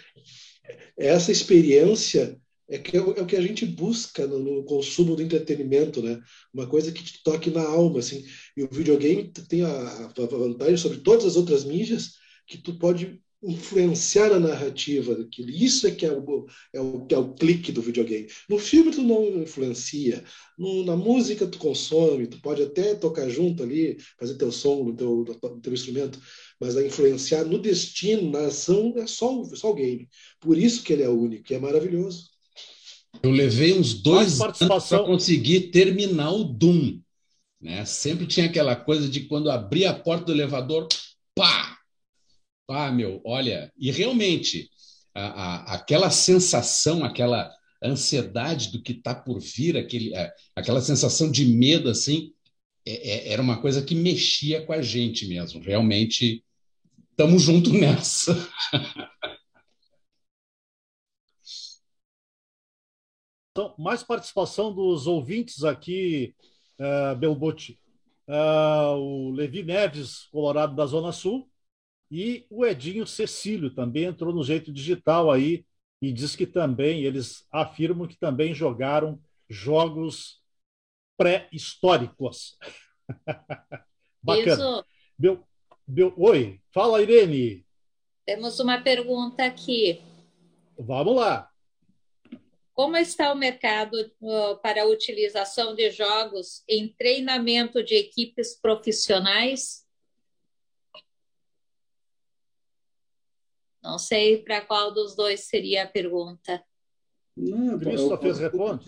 essa 0.96 1.30
experiência 1.30 2.38
é, 2.68 2.78
que 2.78 2.96
é, 2.96 3.00
o, 3.00 3.12
é 3.12 3.20
o 3.20 3.26
que 3.26 3.36
a 3.36 3.42
gente 3.42 3.66
busca 3.66 4.26
no, 4.26 4.38
no, 4.38 4.64
consumo 4.64 5.14
do 5.14 5.22
entretenimento, 5.22 6.02
né? 6.02 6.20
Uma 6.52 6.66
coisa 6.66 6.90
que 6.90 7.04
te 7.04 7.22
toque 7.22 7.50
na 7.50 7.62
alma, 7.62 7.98
assim. 7.98 8.24
E 8.56 8.62
o 8.62 8.68
videogame 8.70 9.30
tem 9.48 9.62
a, 9.62 9.68
a 9.68 10.26
vantagem 10.26 10.76
sobre 10.76 10.98
todas 10.98 11.26
as 11.26 11.36
outras 11.36 11.64
mídias 11.64 12.14
que 12.46 12.58
tu 12.58 12.78
pode 12.78 13.20
influenciar 13.46 14.32
a 14.32 14.40
narrativa 14.40 15.14
daquilo. 15.14 15.50
Isso 15.50 15.86
é 15.86 15.90
que 15.90 16.06
é 16.06 16.12
o, 16.12 16.46
é 16.72 16.80
o, 16.80 17.06
é 17.10 17.18
o 17.18 17.34
clique 17.34 17.70
do 17.70 17.82
videogame. 17.82 18.28
No 18.48 18.58
filme 18.58 18.90
tu 18.90 19.02
não 19.02 19.42
influencia, 19.42 20.24
no, 20.58 20.84
na 20.84 20.96
música 20.96 21.46
tu 21.46 21.58
consome, 21.58 22.26
tu 22.26 22.40
pode 22.40 22.62
até 22.62 22.94
tocar 22.94 23.28
junto 23.28 23.62
ali, 23.62 23.98
fazer 24.18 24.34
teu 24.36 24.50
som 24.50 24.84
no 24.84 24.96
teu, 24.96 25.24
no 25.42 25.60
teu 25.60 25.72
instrumento, 25.72 26.18
mas 26.60 26.76
a 26.76 26.84
influenciar 26.84 27.44
no 27.44 27.58
destino, 27.58 28.30
na 28.30 28.46
ação, 28.46 28.94
é 28.96 29.06
só, 29.06 29.44
só 29.54 29.70
o 29.70 29.74
game. 29.74 30.08
Por 30.40 30.56
isso 30.56 30.82
que 30.82 30.92
ele 30.92 31.02
é 31.02 31.08
único, 31.08 31.44
que 31.44 31.54
é 31.54 31.58
maravilhoso. 31.58 32.30
Eu 33.22 33.30
levei 33.30 33.72
uns 33.72 33.94
dois 33.94 34.40
anos 34.40 34.88
para 34.88 35.04
conseguir 35.04 35.70
terminar 35.70 36.32
o 36.32 36.44
Doom. 36.44 36.98
Né? 37.60 37.84
Sempre 37.84 38.26
tinha 38.26 38.46
aquela 38.46 38.76
coisa 38.76 39.08
de 39.08 39.20
quando 39.20 39.50
abria 39.50 39.90
a 39.90 39.98
porta 39.98 40.26
do 40.26 40.32
elevador, 40.32 40.88
pá! 41.34 41.73
Ah, 42.68 42.90
meu, 42.90 43.20
olha, 43.24 43.72
e 43.76 43.90
realmente, 43.90 44.70
a, 45.14 45.72
a, 45.72 45.74
aquela 45.74 46.10
sensação, 46.10 47.04
aquela 47.04 47.50
ansiedade 47.82 48.72
do 48.72 48.82
que 48.82 48.92
está 48.92 49.14
por 49.14 49.38
vir, 49.40 49.76
aquele, 49.76 50.14
a, 50.16 50.32
aquela 50.56 50.80
sensação 50.80 51.30
de 51.30 51.44
medo, 51.44 51.90
assim, 51.90 52.32
é, 52.86 53.30
é, 53.30 53.32
era 53.32 53.42
uma 53.42 53.60
coisa 53.60 53.82
que 53.84 53.94
mexia 53.94 54.64
com 54.64 54.72
a 54.72 54.82
gente 54.82 55.26
mesmo. 55.26 55.62
Realmente, 55.62 56.42
estamos 57.10 57.42
juntos 57.42 57.72
nessa. 57.78 58.34
Então, 63.50 63.74
mais 63.78 64.02
participação 64.02 64.74
dos 64.74 65.06
ouvintes 65.06 65.64
aqui, 65.64 66.34
uh, 66.80 67.14
Belbotti. 67.16 67.78
Uh, 68.26 68.96
o 68.96 69.30
Levi 69.32 69.62
Neves, 69.62 70.26
Colorado 70.32 70.74
da 70.74 70.86
Zona 70.86 71.12
Sul, 71.12 71.48
e 72.16 72.46
o 72.48 72.64
Edinho 72.64 73.04
Cecílio 73.08 73.74
também 73.74 74.04
entrou 74.04 74.32
no 74.32 74.44
jeito 74.44 74.72
digital 74.72 75.32
aí 75.32 75.66
e 76.00 76.12
diz 76.12 76.36
que 76.36 76.46
também 76.46 77.02
eles 77.02 77.44
afirmam 77.50 78.06
que 78.06 78.16
também 78.16 78.54
jogaram 78.54 79.20
jogos 79.50 80.40
pré-históricos. 81.16 82.56
Bacana. 84.22 84.52
Isso. 84.52 84.84
Meu, 85.18 85.44
meu, 85.88 86.14
oi, 86.16 86.60
fala 86.72 87.02
Irene. 87.02 87.66
Temos 88.24 88.60
uma 88.60 88.80
pergunta 88.80 89.44
aqui. 89.44 90.00
Vamos 90.78 91.16
lá. 91.16 91.50
Como 92.74 92.96
está 92.96 93.32
o 93.32 93.36
mercado 93.36 93.94
uh, 94.20 94.56
para 94.62 94.82
a 94.82 94.86
utilização 94.86 95.74
de 95.74 95.90
jogos 95.90 96.62
em 96.68 96.94
treinamento 96.96 97.82
de 97.82 97.96
equipes 97.96 98.54
profissionais? 98.54 99.83
Não 103.84 103.98
sei 103.98 104.38
para 104.38 104.62
qual 104.62 104.94
dos 104.94 105.14
dois 105.14 105.40
seria 105.40 105.84
a 105.84 105.86
pergunta. 105.86 106.64
Não, 107.36 107.78
Christopher 107.78 108.34
responde. 108.34 108.84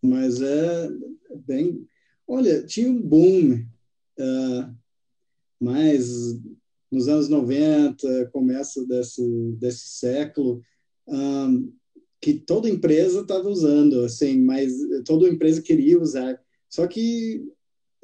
Mas 0.00 0.40
é 0.40 0.88
bem. 1.44 1.84
Olha, 2.26 2.62
tinha 2.64 2.88
um 2.88 3.02
boom, 3.02 3.54
uh, 3.54 4.76
mas 5.60 6.38
nos 6.88 7.08
anos 7.08 7.28
90, 7.28 8.30
começo 8.32 8.86
desse, 8.86 9.22
desse 9.58 9.88
século, 9.88 10.62
um, 11.08 11.72
que 12.20 12.34
toda 12.34 12.70
empresa 12.70 13.22
estava 13.22 13.48
usando, 13.48 14.04
assim, 14.04 14.40
mas 14.40 14.72
toda 15.04 15.28
empresa 15.28 15.60
queria 15.60 16.00
usar. 16.00 16.40
Só 16.68 16.86
que 16.86 17.44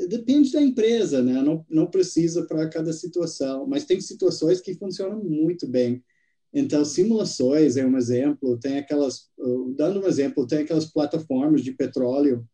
depende 0.09 0.51
da 0.51 0.61
empresa, 0.61 1.23
né? 1.23 1.40
Não, 1.43 1.65
não 1.70 1.86
precisa 1.86 2.44
para 2.44 2.69
cada 2.69 2.93
situação, 2.93 3.66
mas 3.66 3.85
tem 3.85 4.01
situações 4.01 4.61
que 4.61 4.74
funcionam 4.74 5.23
muito 5.23 5.66
bem. 5.69 6.02
Então, 6.55 6.85
simulações 6.85 7.76
é 7.76 7.85
um 7.85 7.98
exemplo. 7.98 8.56
Tem 8.59 8.78
aquelas, 8.78 9.28
dando 9.76 10.01
um 10.01 10.06
exemplo, 10.06 10.47
tem 10.47 10.60
aquelas 10.60 10.85
plataformas 10.85 11.62
de 11.62 11.72
petróleo 11.72 12.47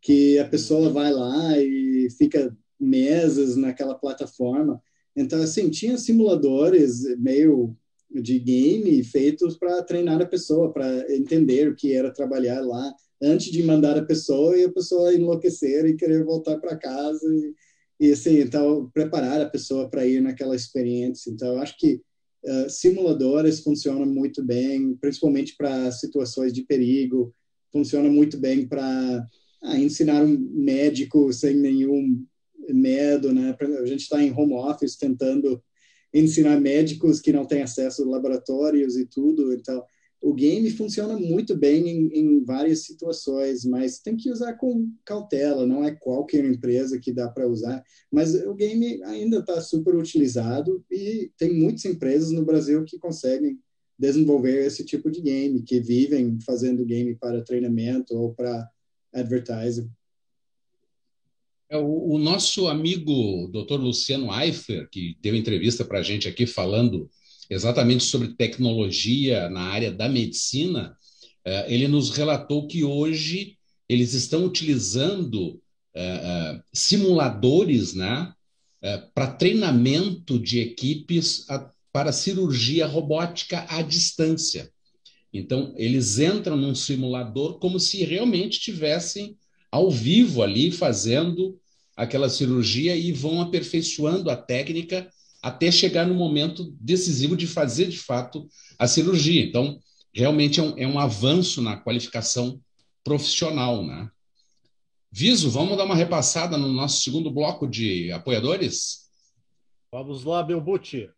que 0.00 0.38
a 0.38 0.48
pessoa 0.48 0.88
vai 0.90 1.12
lá 1.12 1.58
e 1.58 2.08
fica 2.16 2.56
meses 2.78 3.56
naquela 3.56 3.96
plataforma. 3.96 4.80
Então, 5.16 5.42
assim, 5.42 5.68
tinha 5.68 5.98
simuladores 5.98 7.02
meio 7.18 7.76
de 8.10 8.38
game 8.38 9.02
feitos 9.02 9.56
para 9.56 9.82
treinar 9.82 10.22
a 10.22 10.26
pessoa, 10.26 10.72
para 10.72 11.12
entender 11.14 11.68
o 11.68 11.74
que 11.74 11.92
era 11.92 12.12
trabalhar 12.12 12.60
lá, 12.60 12.94
antes 13.20 13.50
de 13.50 13.62
mandar 13.62 13.98
a 13.98 14.04
pessoa 14.04 14.56
e 14.56 14.64
a 14.64 14.72
pessoa 14.72 15.12
enlouquecer 15.12 15.84
e 15.86 15.96
querer 15.96 16.24
voltar 16.24 16.58
para 16.58 16.76
casa. 16.76 17.26
E, 17.34 18.06
e, 18.06 18.12
assim, 18.12 18.38
então, 18.38 18.88
preparar 18.94 19.40
a 19.40 19.50
pessoa 19.50 19.90
para 19.90 20.06
ir 20.06 20.22
naquela 20.22 20.54
experiência. 20.54 21.30
Então, 21.30 21.58
acho 21.60 21.76
que 21.76 22.00
uh, 22.44 22.70
simuladores 22.70 23.60
funcionam 23.60 24.06
muito 24.06 24.42
bem, 24.42 24.94
principalmente 25.00 25.54
para 25.56 25.90
situações 25.92 26.52
de 26.52 26.62
perigo, 26.62 27.34
funciona 27.72 28.08
muito 28.08 28.38
bem 28.38 28.66
para 28.66 29.26
ah, 29.62 29.78
ensinar 29.78 30.22
um 30.24 30.36
médico 30.38 31.32
sem 31.32 31.56
nenhum 31.56 32.24
medo, 32.68 33.32
né? 33.32 33.56
A 33.60 33.86
gente 33.86 34.02
está 34.02 34.22
em 34.22 34.32
home 34.32 34.54
office 34.54 34.96
tentando 34.96 35.62
ensinar 36.12 36.60
médicos 36.60 37.20
que 37.20 37.32
não 37.32 37.44
têm 37.44 37.62
acesso 37.62 38.02
a 38.02 38.06
laboratórios 38.06 38.96
e 38.96 39.06
tudo. 39.06 39.52
Então, 39.52 39.82
o 40.20 40.34
game 40.34 40.70
funciona 40.70 41.16
muito 41.16 41.56
bem 41.56 41.88
em, 41.88 42.18
em, 42.18 42.44
várias 42.44 42.84
situações, 42.84 43.64
mas 43.64 44.00
tem 44.00 44.16
que 44.16 44.30
usar 44.30 44.54
com 44.54 44.92
cautela, 45.04 45.66
não 45.66 45.82
é 45.82 45.92
qualquer 45.92 46.44
empresa 46.44 47.00
que 47.00 47.12
dá 47.12 47.28
para 47.28 47.48
usar. 47.48 47.82
Mas 48.12 48.34
o 48.34 48.54
game 48.54 49.02
ainda 49.04 49.38
está 49.38 49.60
super 49.62 49.94
utilizado 49.94 50.84
e 50.90 51.30
tem 51.38 51.54
muitas 51.54 51.86
empresas 51.86 52.30
no 52.32 52.44
Brasil 52.44 52.84
que 52.84 52.98
conseguem 52.98 53.58
desenvolver 53.98 54.66
esse 54.66 54.84
tipo 54.84 55.10
de 55.10 55.22
game, 55.22 55.62
que 55.62 55.80
vivem 55.80 56.38
fazendo 56.40 56.84
game 56.84 57.14
para 57.14 57.42
treinamento 57.42 58.14
ou 58.14 58.34
para 58.34 58.68
advertising. 59.12 59.90
É, 61.70 61.78
o, 61.78 62.14
o, 62.14 62.18
nosso 62.18 62.66
amigo 62.66 63.48
Dr. 63.48 63.80
Luciano 63.80 64.34
Eifler, 64.34 64.88
que 64.90 65.16
deu 65.22 65.36
entrevista 65.36 65.84
para 65.84 66.00
a 66.00 66.02
gente 66.02 66.28
aqui 66.28 66.46
falando 66.46 67.08
exatamente 67.50 68.04
sobre 68.04 68.28
tecnologia 68.28 69.50
na 69.50 69.62
área 69.62 69.90
da 69.90 70.08
medicina, 70.08 70.96
é, 71.44 71.72
ele 71.72 71.88
nos 71.88 72.10
relatou 72.10 72.68
que 72.68 72.84
hoje 72.84 73.58
eles 73.88 74.14
estão 74.14 74.44
utilizando 74.44 75.60
é, 75.92 76.60
simuladores 76.72 77.92
né, 77.92 78.32
para 79.12 79.26
treinamento 79.26 80.38
de 80.38 80.60
equipes 80.60 81.44
para 81.92 82.12
cirurgia 82.12 82.86
robótica 82.86 83.66
à 83.68 83.82
distância. 83.82 84.70
Então, 85.32 85.74
eles 85.76 86.18
entram 86.18 86.56
num 86.56 86.74
simulador 86.74 87.58
como 87.58 87.78
se 87.80 88.04
realmente 88.04 88.60
tivessem 88.60 89.36
ao 89.70 89.90
vivo 89.90 90.42
ali 90.42 90.70
fazendo 90.70 91.58
aquela 91.96 92.28
cirurgia 92.28 92.96
e 92.96 93.12
vão 93.12 93.40
aperfeiçoando 93.40 94.30
a 94.30 94.36
técnica 94.36 95.08
até 95.42 95.70
chegar 95.70 96.06
no 96.06 96.14
momento 96.14 96.74
decisivo 96.80 97.36
de 97.36 97.46
fazer 97.46 97.86
de 97.86 97.98
fato 97.98 98.48
a 98.78 98.86
cirurgia. 98.86 99.44
Então, 99.44 99.78
realmente 100.12 100.60
é 100.60 100.62
um, 100.62 100.78
é 100.78 100.86
um 100.86 100.98
avanço 100.98 101.62
na 101.62 101.76
qualificação 101.76 102.60
profissional, 103.02 103.84
né? 103.84 104.10
Viso, 105.12 105.50
vamos 105.50 105.76
dar 105.76 105.84
uma 105.84 105.96
repassada 105.96 106.56
no 106.56 106.68
nosso 106.68 107.02
segundo 107.02 107.30
bloco 107.30 107.66
de 107.66 108.12
apoiadores? 108.12 109.10
Vamos 109.92 110.22
lá, 110.22 110.42
Belbuti. 110.42 111.10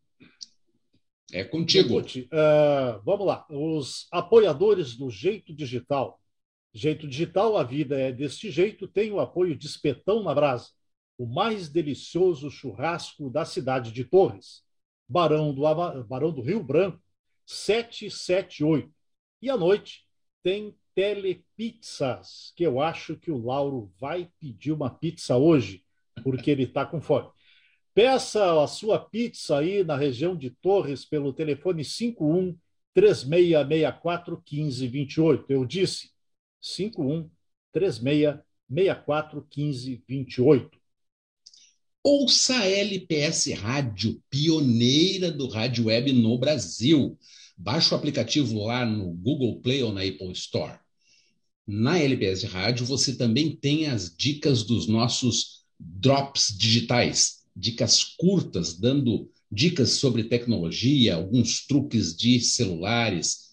É 1.30 1.44
contigo. 1.44 1.88
Belbuti, 1.90 2.28
uh, 2.32 3.02
vamos 3.04 3.26
lá. 3.26 3.44
Os 3.50 4.06
apoiadores 4.10 4.96
do 4.96 5.10
Jeito 5.10 5.54
Digital 5.54 6.18
Jeito 6.74 7.06
Digital, 7.06 7.58
a 7.58 7.62
vida 7.62 8.00
é 8.00 8.10
deste 8.10 8.50
jeito, 8.50 8.88
tem 8.88 9.12
o 9.12 9.20
apoio 9.20 9.54
de 9.54 9.66
Espetão 9.66 10.22
na 10.22 10.34
Brasa, 10.34 10.70
o 11.18 11.26
mais 11.26 11.68
delicioso 11.68 12.50
churrasco 12.50 13.30
da 13.30 13.44
cidade 13.44 13.92
de 13.92 14.04
Torres, 14.04 14.62
Barão 15.08 15.54
do, 15.54 15.62
Barão 16.04 16.32
do 16.32 16.42
Rio 16.42 16.62
Branco, 16.62 17.00
778. 17.46 18.90
E 19.40 19.50
à 19.50 19.56
noite 19.56 20.04
tem 20.42 20.76
Telepizzas, 20.94 22.52
que 22.56 22.64
eu 22.64 22.80
acho 22.80 23.16
que 23.16 23.30
o 23.30 23.42
Lauro 23.42 23.92
vai 23.98 24.30
pedir 24.38 24.72
uma 24.72 24.90
pizza 24.90 25.36
hoje, 25.36 25.84
porque 26.22 26.50
ele 26.50 26.64
está 26.64 26.84
com 26.84 27.00
fome. 27.00 27.30
Peça 27.94 28.62
a 28.62 28.66
sua 28.66 28.98
pizza 28.98 29.58
aí 29.58 29.84
na 29.84 29.96
região 29.96 30.36
de 30.36 30.50
Torres 30.50 31.04
pelo 31.04 31.32
telefone 31.32 31.84
51 31.84 32.56
3664 32.94 34.42
1528. 34.50 35.44
Eu 35.50 35.64
disse 35.64 36.10
51 36.60 37.30
36 37.72 38.38
64 38.68 39.46
15 39.50 40.04
28. 40.08 40.81
Ouça 42.04 42.58
a 42.58 42.66
LPS 42.66 43.52
Rádio, 43.52 44.20
pioneira 44.28 45.30
do 45.30 45.48
rádio 45.48 45.86
web 45.86 46.12
no 46.12 46.36
Brasil. 46.38 47.18
Baixe 47.56 47.94
o 47.94 47.96
aplicativo 47.96 48.64
lá 48.64 48.84
no 48.84 49.12
Google 49.12 49.60
Play 49.60 49.82
ou 49.82 49.92
na 49.92 50.02
Apple 50.02 50.32
Store. 50.32 50.78
Na 51.66 51.98
LPS 51.98 52.44
Rádio 52.44 52.84
você 52.84 53.14
também 53.14 53.54
tem 53.54 53.86
as 53.86 54.14
dicas 54.14 54.64
dos 54.64 54.86
nossos 54.86 55.62
drops 55.78 56.54
digitais, 56.56 57.44
dicas 57.54 58.02
curtas, 58.02 58.78
dando 58.78 59.30
dicas 59.50 59.90
sobre 59.90 60.24
tecnologia, 60.24 61.14
alguns 61.14 61.66
truques 61.66 62.16
de 62.16 62.40
celulares, 62.40 63.52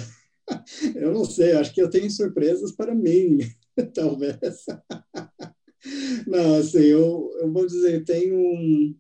Eu 0.96 1.14
não 1.14 1.26
sei, 1.26 1.54
acho 1.54 1.74
que 1.74 1.82
eu 1.82 1.90
tenho 1.90 2.10
surpresas 2.12 2.72
para 2.76 2.96
mim, 2.96 3.40
talvez. 3.94 4.66
Não, 6.28 6.56
assim, 6.56 6.80
eu, 6.84 7.32
eu 7.42 7.52
vou 7.52 7.66
dizer, 7.66 8.04
tem 8.04 8.34
um. 8.34 8.96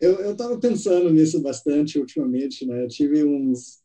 Eu 0.00 0.32
estava 0.32 0.58
pensando 0.58 1.10
nisso 1.10 1.40
bastante 1.40 1.98
ultimamente, 1.98 2.66
né? 2.66 2.84
Eu 2.84 2.88
tive 2.88 3.24
uns, 3.24 3.80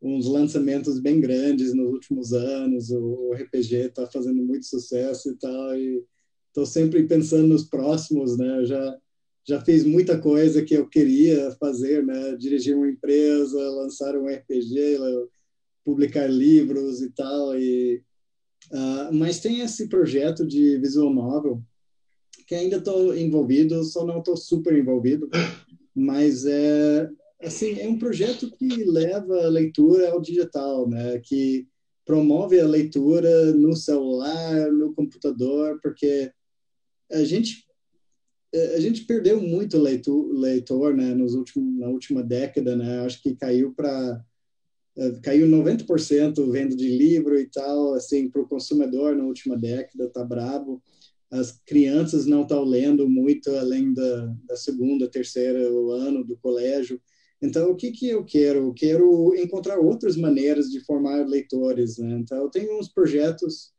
uns 0.00 0.26
lançamentos 0.26 1.00
bem 1.00 1.20
grandes 1.20 1.74
nos 1.74 1.92
últimos 1.92 2.32
anos, 2.32 2.90
o 2.90 3.32
RPG 3.32 3.76
está 3.76 4.06
fazendo 4.06 4.42
muito 4.42 4.66
sucesso 4.66 5.30
e 5.30 5.36
tal, 5.36 5.76
e 5.76 6.02
estou 6.48 6.66
sempre 6.66 7.02
pensando 7.04 7.48
nos 7.48 7.64
próximos, 7.64 8.36
né? 8.36 8.60
Eu 8.60 8.66
já, 8.66 8.98
já 9.46 9.60
fiz 9.60 9.84
muita 9.84 10.18
coisa 10.18 10.64
que 10.64 10.74
eu 10.74 10.88
queria 10.88 11.50
fazer, 11.52 12.04
né? 12.04 12.36
Dirigir 12.36 12.76
uma 12.76 12.88
empresa, 12.88 13.58
lançar 13.70 14.16
um 14.16 14.26
RPG, 14.26 14.98
publicar 15.84 16.26
livros 16.26 17.02
e 17.02 17.10
tal. 17.10 17.58
E, 17.58 18.02
uh, 18.72 19.12
mas 19.12 19.40
tem 19.40 19.60
esse 19.60 19.88
projeto 19.88 20.46
de 20.46 20.78
visual 20.78 21.12
novel 21.12 21.62
que 22.46 22.54
ainda 22.54 22.76
estou 22.76 23.16
envolvido, 23.16 23.82
só 23.84 24.06
não 24.06 24.18
estou 24.18 24.36
super 24.36 24.76
envolvido, 24.76 25.28
mas 25.94 26.44
é 26.46 27.08
assim 27.42 27.78
é 27.78 27.88
um 27.88 27.98
projeto 27.98 28.50
que 28.50 28.84
leva 28.84 29.44
a 29.44 29.48
leitura 29.48 30.10
ao 30.10 30.20
digital, 30.20 30.88
né? 30.88 31.18
Que 31.18 31.66
promove 32.04 32.60
a 32.60 32.66
leitura 32.66 33.52
no 33.52 33.74
celular, 33.74 34.72
no 34.72 34.94
computador, 34.94 35.80
porque 35.82 36.30
a 37.10 37.24
gente 37.24 37.66
a 38.74 38.80
gente 38.80 39.04
perdeu 39.04 39.40
muito 39.40 39.76
leitor, 39.78 40.32
leitor 40.32 40.94
né, 40.94 41.12
nos 41.14 41.34
últimos, 41.34 41.78
na 41.78 41.88
última 41.88 42.22
década, 42.22 42.74
né? 42.74 43.00
Acho 43.00 43.22
que 43.22 43.34
caiu 43.34 43.74
para 43.74 44.24
é, 44.96 45.10
caiu 45.22 45.46
90% 45.46 46.50
venda 46.50 46.74
de 46.74 46.88
livro 46.88 47.38
e 47.38 47.46
tal, 47.46 47.94
assim, 47.94 48.30
para 48.30 48.40
o 48.40 48.48
consumidor 48.48 49.14
na 49.14 49.24
última 49.24 49.56
década, 49.56 50.08
tá 50.08 50.24
brabo. 50.24 50.82
As 51.38 51.60
crianças 51.66 52.26
não 52.26 52.42
estão 52.42 52.64
lendo 52.64 53.08
muito 53.08 53.50
além 53.50 53.92
da, 53.92 54.26
da 54.48 54.56
segunda, 54.56 55.08
terceira 55.08 55.58
ano 55.58 56.24
do 56.24 56.36
colégio. 56.36 57.00
Então, 57.40 57.70
o 57.70 57.76
que, 57.76 57.90
que 57.90 58.08
eu 58.08 58.24
quero? 58.24 58.60
Eu 58.60 58.74
quero 58.74 59.34
encontrar 59.36 59.78
outras 59.78 60.16
maneiras 60.16 60.70
de 60.70 60.80
formar 60.80 61.26
leitores. 61.26 61.98
Né? 61.98 62.18
Então, 62.18 62.38
eu 62.38 62.48
tenho 62.48 62.78
uns 62.78 62.88
projetos 62.88 63.72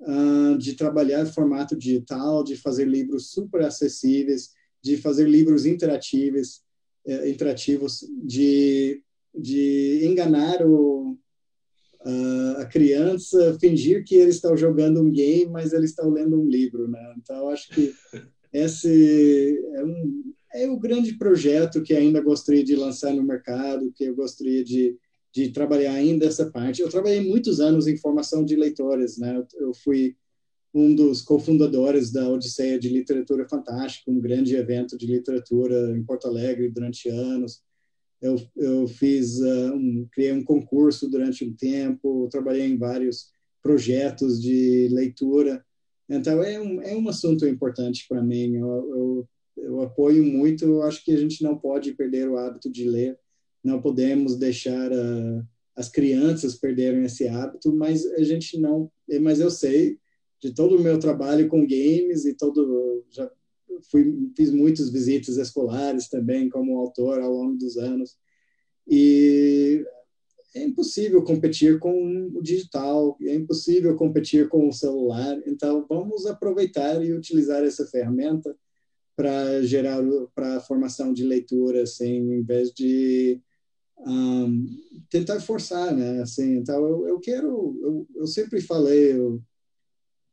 uh, 0.00 0.58
de 0.58 0.74
trabalhar 0.74 1.22
em 1.22 1.32
formato 1.32 1.76
digital, 1.76 2.44
de 2.44 2.56
fazer 2.56 2.86
livros 2.86 3.30
super 3.30 3.62
acessíveis, 3.62 4.50
de 4.82 4.96
fazer 4.96 5.28
livros 5.28 5.66
interativos, 5.66 6.62
uh, 7.06 7.26
interativos 7.26 8.04
de 8.24 9.02
de 9.34 10.04
enganar 10.04 10.66
o, 10.66 10.97
a, 12.58 12.64
criança, 12.66 13.58
fingir 13.60 14.04
que 14.04 14.14
ele 14.14 14.30
está 14.30 14.54
jogando 14.54 15.00
um 15.00 15.10
game, 15.10 15.50
mas 15.50 15.72
ele 15.72 15.84
está 15.84 16.06
lendo 16.06 16.40
um 16.40 16.46
livro, 16.46 16.88
né? 16.88 17.14
Então, 17.16 17.48
acho 17.48 17.68
que 17.70 17.92
esse 18.52 19.60
é, 19.74 19.84
um, 19.84 20.32
é 20.54 20.70
o 20.70 20.78
grande 20.78 21.14
projeto 21.18 21.82
que 21.82 21.94
ainda 21.94 22.20
gostaria 22.20 22.64
de 22.64 22.76
lançar 22.76 23.12
no 23.12 23.22
mercado, 23.22 23.92
que 23.94 24.04
eu 24.04 24.14
gostaria 24.14 24.62
de, 24.62 24.96
de 25.32 25.50
trabalhar 25.50 25.92
ainda 25.92 26.26
essa 26.26 26.50
parte. 26.50 26.82
Eu 26.82 26.88
trabalhei 26.88 27.20
muitos 27.20 27.60
anos 27.60 27.86
em 27.86 27.96
formação 27.96 28.44
de 28.44 28.54
leitores, 28.54 29.18
né? 29.18 29.44
Eu 29.58 29.74
fui 29.74 30.16
um 30.72 30.94
dos 30.94 31.22
cofundadores 31.22 32.12
da 32.12 32.28
Odisseia 32.28 32.78
de 32.78 32.88
Literatura 32.88 33.48
Fantástica, 33.48 34.10
um 34.10 34.20
grande 34.20 34.54
evento 34.54 34.96
de 34.96 35.06
literatura 35.06 35.96
em 35.96 36.04
Porto 36.04 36.28
Alegre 36.28 36.68
durante 36.68 37.08
anos 37.08 37.62
eu, 38.20 38.36
eu 38.56 38.88
fiz 38.88 39.38
uh, 39.40 39.74
um, 39.74 40.06
criei 40.12 40.32
um 40.32 40.42
concurso 40.42 41.08
durante 41.08 41.44
um 41.44 41.54
tempo, 41.54 42.28
trabalhei 42.30 42.66
em 42.66 42.76
vários 42.76 43.30
projetos 43.62 44.40
de 44.40 44.88
leitura. 44.90 45.64
Então 46.08 46.42
é 46.42 46.60
um, 46.60 46.82
é 46.82 46.96
um 46.96 47.08
assunto 47.08 47.46
importante 47.46 48.06
para 48.08 48.22
mim. 48.22 48.56
Eu, 48.56 48.68
eu, 48.68 49.28
eu 49.56 49.80
apoio 49.82 50.24
muito. 50.24 50.64
Eu 50.64 50.82
acho 50.82 51.04
que 51.04 51.12
a 51.12 51.16
gente 51.16 51.42
não 51.42 51.56
pode 51.56 51.92
perder 51.92 52.28
o 52.28 52.36
hábito 52.36 52.70
de 52.70 52.88
ler. 52.88 53.18
Não 53.62 53.80
podemos 53.80 54.36
deixar 54.36 54.90
uh, 54.90 55.44
as 55.76 55.88
crianças 55.88 56.56
perderem 56.56 57.04
esse 57.04 57.28
hábito, 57.28 57.74
mas 57.74 58.04
a 58.12 58.22
gente 58.24 58.58
não. 58.58 58.90
Mas 59.20 59.38
eu 59.38 59.50
sei 59.50 59.98
de 60.40 60.52
todo 60.54 60.76
o 60.76 60.82
meu 60.82 60.98
trabalho 60.98 61.48
com 61.48 61.66
games 61.66 62.24
e 62.24 62.34
todo 62.34 63.04
já 63.10 63.30
fui, 63.90 64.30
fiz 64.36 64.50
muitas 64.50 64.90
visitas 64.90 65.36
escolares 65.36 66.08
também 66.08 66.48
como 66.48 66.78
autor 66.78 67.20
ao 67.20 67.32
longo 67.32 67.56
dos 67.56 67.76
anos. 67.76 68.16
E 68.86 69.84
é 70.54 70.62
impossível 70.62 71.22
competir 71.22 71.78
com 71.78 72.30
o 72.34 72.42
digital, 72.42 73.16
é 73.22 73.34
impossível 73.34 73.94
competir 73.96 74.48
com 74.48 74.68
o 74.68 74.72
celular. 74.72 75.40
Então, 75.46 75.84
vamos 75.88 76.26
aproveitar 76.26 77.04
e 77.04 77.12
utilizar 77.12 77.62
essa 77.64 77.86
ferramenta 77.86 78.56
para 79.14 79.62
gerar 79.62 79.98
para 80.34 80.60
formação 80.60 81.12
de 81.12 81.24
leitura, 81.24 81.82
assim, 81.82 82.34
em 82.34 82.42
vez 82.42 82.72
de 82.72 83.40
um, 83.98 84.66
tentar 85.10 85.40
forçar, 85.40 85.94
né? 85.94 86.22
Assim, 86.22 86.56
então 86.56 86.86
eu, 86.86 87.08
eu 87.08 87.20
quero, 87.20 87.76
eu, 87.82 88.06
eu 88.14 88.26
sempre 88.26 88.60
falei, 88.60 89.12
eu, 89.12 89.42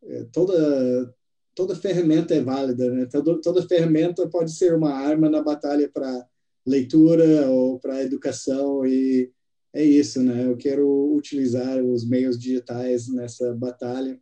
é, 0.03 0.23
toda 0.31 1.13
toda 1.55 1.75
ferramenta 1.75 2.35
é 2.35 2.41
válida, 2.41 2.91
né? 2.91 3.05
Toda, 3.05 3.41
toda 3.41 3.67
ferramenta 3.67 4.27
pode 4.27 4.51
ser 4.51 4.75
uma 4.75 4.91
arma 4.91 5.29
na 5.29 5.41
batalha 5.41 5.89
para 5.91 6.27
leitura 6.65 7.49
ou 7.49 7.79
para 7.79 8.03
educação 8.03 8.85
e 8.85 9.31
é 9.73 9.83
isso, 9.83 10.21
né? 10.21 10.45
Eu 10.45 10.57
quero 10.57 11.15
utilizar 11.15 11.81
os 11.83 12.07
meios 12.07 12.37
digitais 12.37 13.07
nessa 13.07 13.53
batalha. 13.53 14.19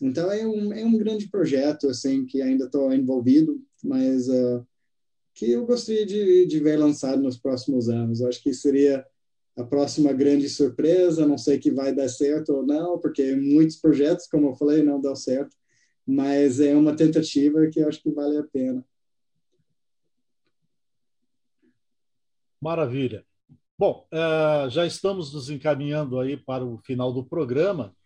Então 0.00 0.32
é 0.32 0.46
um 0.46 0.72
é 0.72 0.84
um 0.84 0.96
grande 0.96 1.28
projeto 1.28 1.88
assim 1.88 2.24
que 2.24 2.40
ainda 2.40 2.64
estou 2.64 2.92
envolvido, 2.92 3.62
mas 3.84 4.28
uh, 4.28 4.66
que 5.34 5.50
eu 5.50 5.66
gostaria 5.66 6.06
de, 6.06 6.46
de 6.46 6.60
ver 6.60 6.78
lançado 6.78 7.22
nos 7.22 7.38
próximos 7.38 7.88
anos. 7.88 8.20
Eu 8.20 8.28
acho 8.28 8.42
que 8.42 8.54
seria 8.54 9.04
a 9.56 9.64
próxima 9.64 10.12
grande 10.12 10.48
surpresa. 10.48 11.26
Não 11.26 11.38
sei 11.38 11.58
que 11.58 11.70
vai 11.70 11.94
dar 11.94 12.08
certo 12.08 12.54
ou 12.54 12.66
não, 12.66 12.98
porque 12.98 13.34
muitos 13.36 13.76
projetos, 13.76 14.26
como 14.26 14.48
eu 14.48 14.54
falei, 14.54 14.82
não 14.82 15.00
dão 15.00 15.14
certo, 15.14 15.56
mas 16.10 16.58
é 16.58 16.74
uma 16.74 16.96
tentativa 16.96 17.68
que 17.70 17.78
eu 17.78 17.88
acho 17.88 18.02
que 18.02 18.10
vale 18.10 18.36
a 18.36 18.42
pena. 18.42 18.84
Maravilha. 22.60 23.24
Bom, 23.78 24.06
uh, 24.12 24.68
já 24.68 24.84
estamos 24.84 25.32
nos 25.32 25.48
encaminhando 25.48 26.18
aí 26.18 26.36
para 26.36 26.64
o 26.66 26.78
final 26.78 27.12
do 27.12 27.24
programa. 27.24 27.96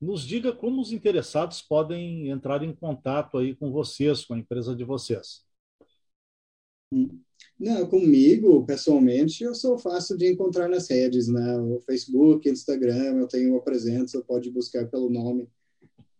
Nos 0.00 0.26
diga 0.26 0.52
como 0.52 0.82
os 0.82 0.92
interessados 0.92 1.62
podem 1.62 2.28
entrar 2.28 2.64
em 2.64 2.74
contato 2.74 3.38
aí 3.38 3.54
com 3.54 3.70
vocês, 3.70 4.24
com 4.24 4.34
a 4.34 4.38
empresa 4.38 4.74
de 4.74 4.82
vocês. 4.82 5.44
Não, 7.58 7.88
comigo, 7.88 8.66
pessoalmente, 8.66 9.44
eu 9.44 9.54
sou 9.54 9.78
fácil 9.78 10.16
de 10.18 10.30
encontrar 10.30 10.68
nas 10.68 10.90
redes, 10.90 11.28
né? 11.28 11.56
O 11.56 11.80
Facebook, 11.82 12.48
Instagram, 12.48 13.20
eu 13.20 13.28
tenho 13.28 13.52
uma 13.52 13.62
presença, 13.62 14.22
pode 14.22 14.50
buscar 14.50 14.88
pelo 14.88 15.08
nome. 15.08 15.48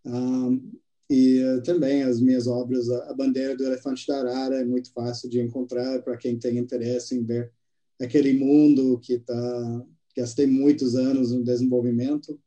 Um, 0.06 0.80
e 1.10 1.42
uh, 1.42 1.62
também 1.62 2.02
as 2.02 2.20
minhas 2.20 2.46
obras, 2.46 2.88
a, 2.88 3.10
a, 3.10 3.14
Bandeira 3.14 3.56
do 3.56 3.64
Elefante 3.64 4.06
da 4.06 4.18
Arara 4.18 4.56
é 4.56 4.64
muito 4.64 4.92
fácil 4.92 5.28
de 5.28 5.40
encontrar 5.40 6.00
para 6.02 6.16
quem 6.16 6.38
tem 6.38 6.56
interesse 6.58 7.14
em 7.14 7.24
ver 7.24 7.52
aquele 8.00 8.32
mundo 8.32 8.98
que 9.00 9.18
tá 9.18 9.84
gastei 10.16 10.46
muitos 10.46 10.94
anos 10.94 11.32
no 11.32 11.42
desenvolvimento. 11.42 12.38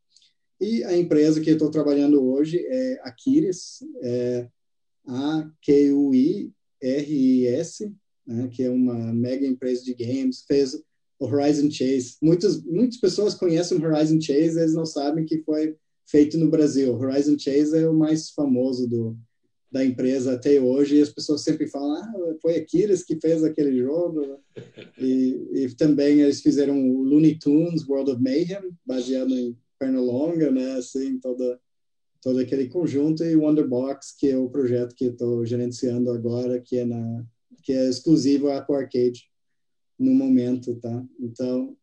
E 0.60 0.82
a 0.84 0.96
empresa 0.96 1.40
que 1.40 1.50
estou 1.50 1.70
trabalhando 1.70 2.24
hoje 2.24 2.64
é 2.66 2.98
Aquiris, 3.02 3.84
é 4.02 4.48
A-Q-U-I-R-I-S, 5.06 6.52
né, 8.26 8.48
que 8.48 8.62
é 8.62 8.70
uma 8.70 9.12
mega 9.12 9.46
empresa 9.46 9.84
de 9.84 9.94
games, 9.94 10.44
fez 10.46 10.74
o 11.18 11.26
Horizon 11.26 11.70
Chase. 11.70 12.16
Muitas, 12.22 12.62
muitas 12.62 12.98
pessoas 12.98 13.34
conhecem 13.34 13.76
o 13.78 13.84
Horizon 13.84 14.20
Chase, 14.20 14.58
eles 14.58 14.74
não 14.74 14.86
sabem 14.86 15.24
que 15.24 15.42
foi 15.42 15.76
feito 16.06 16.38
no 16.38 16.48
Brasil. 16.48 16.94
Horizon 16.94 17.38
Chase 17.38 17.76
é 17.76 17.88
o 17.88 17.94
mais 17.94 18.30
famoso 18.30 18.88
do, 18.88 19.16
da 19.70 19.84
empresa 19.84 20.34
até 20.34 20.60
hoje, 20.60 20.96
e 20.96 21.02
as 21.02 21.10
pessoas 21.10 21.42
sempre 21.42 21.66
falam, 21.66 21.96
ah, 21.96 22.34
foi 22.40 22.56
a 22.56 22.64
Kiris 22.64 23.04
que 23.04 23.20
fez 23.20 23.44
aquele 23.44 23.76
jogo. 23.78 24.40
E, 24.98 25.50
e 25.52 25.74
também 25.74 26.22
eles 26.22 26.40
fizeram 26.40 26.88
o 26.88 27.02
Looney 27.02 27.38
Tunes 27.38 27.86
World 27.86 28.12
of 28.12 28.22
Mayhem, 28.22 28.74
baseado 28.86 29.30
em 29.34 29.54
Pernalonga, 29.78 30.50
né, 30.50 30.72
assim, 30.72 31.20
toda 31.20 31.60
todo 32.22 32.38
aquele 32.38 32.66
conjunto, 32.68 33.22
e 33.22 33.36
Wonderbox, 33.36 34.16
que 34.18 34.30
é 34.30 34.38
o 34.38 34.48
projeto 34.48 34.94
que 34.94 35.04
estou 35.04 35.44
gerenciando 35.44 36.10
agora, 36.10 36.58
que 36.58 36.78
é 36.78 36.84
na 36.86 37.24
que 37.62 37.72
é 37.72 37.88
exclusivo 37.88 38.48
à 38.48 38.56
Arcade 38.56 39.28
no 39.98 40.12
momento, 40.12 40.76
tá? 40.76 41.04
Então, 41.20 41.76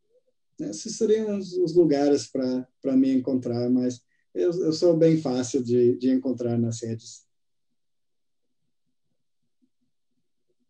esses 0.60 0.98
seriam 0.98 1.38
os, 1.38 1.54
os 1.54 1.76
lugares 1.76 2.28
para 2.28 2.98
me 2.98 3.12
encontrar, 3.14 3.70
mas 3.70 4.02
eu, 4.34 4.52
eu 4.52 4.74
sou 4.74 4.98
bem 4.98 5.22
fácil 5.22 5.64
de, 5.64 5.98
de 5.98 6.10
encontrar 6.10 6.58
nas 6.58 6.82
redes. 6.82 7.26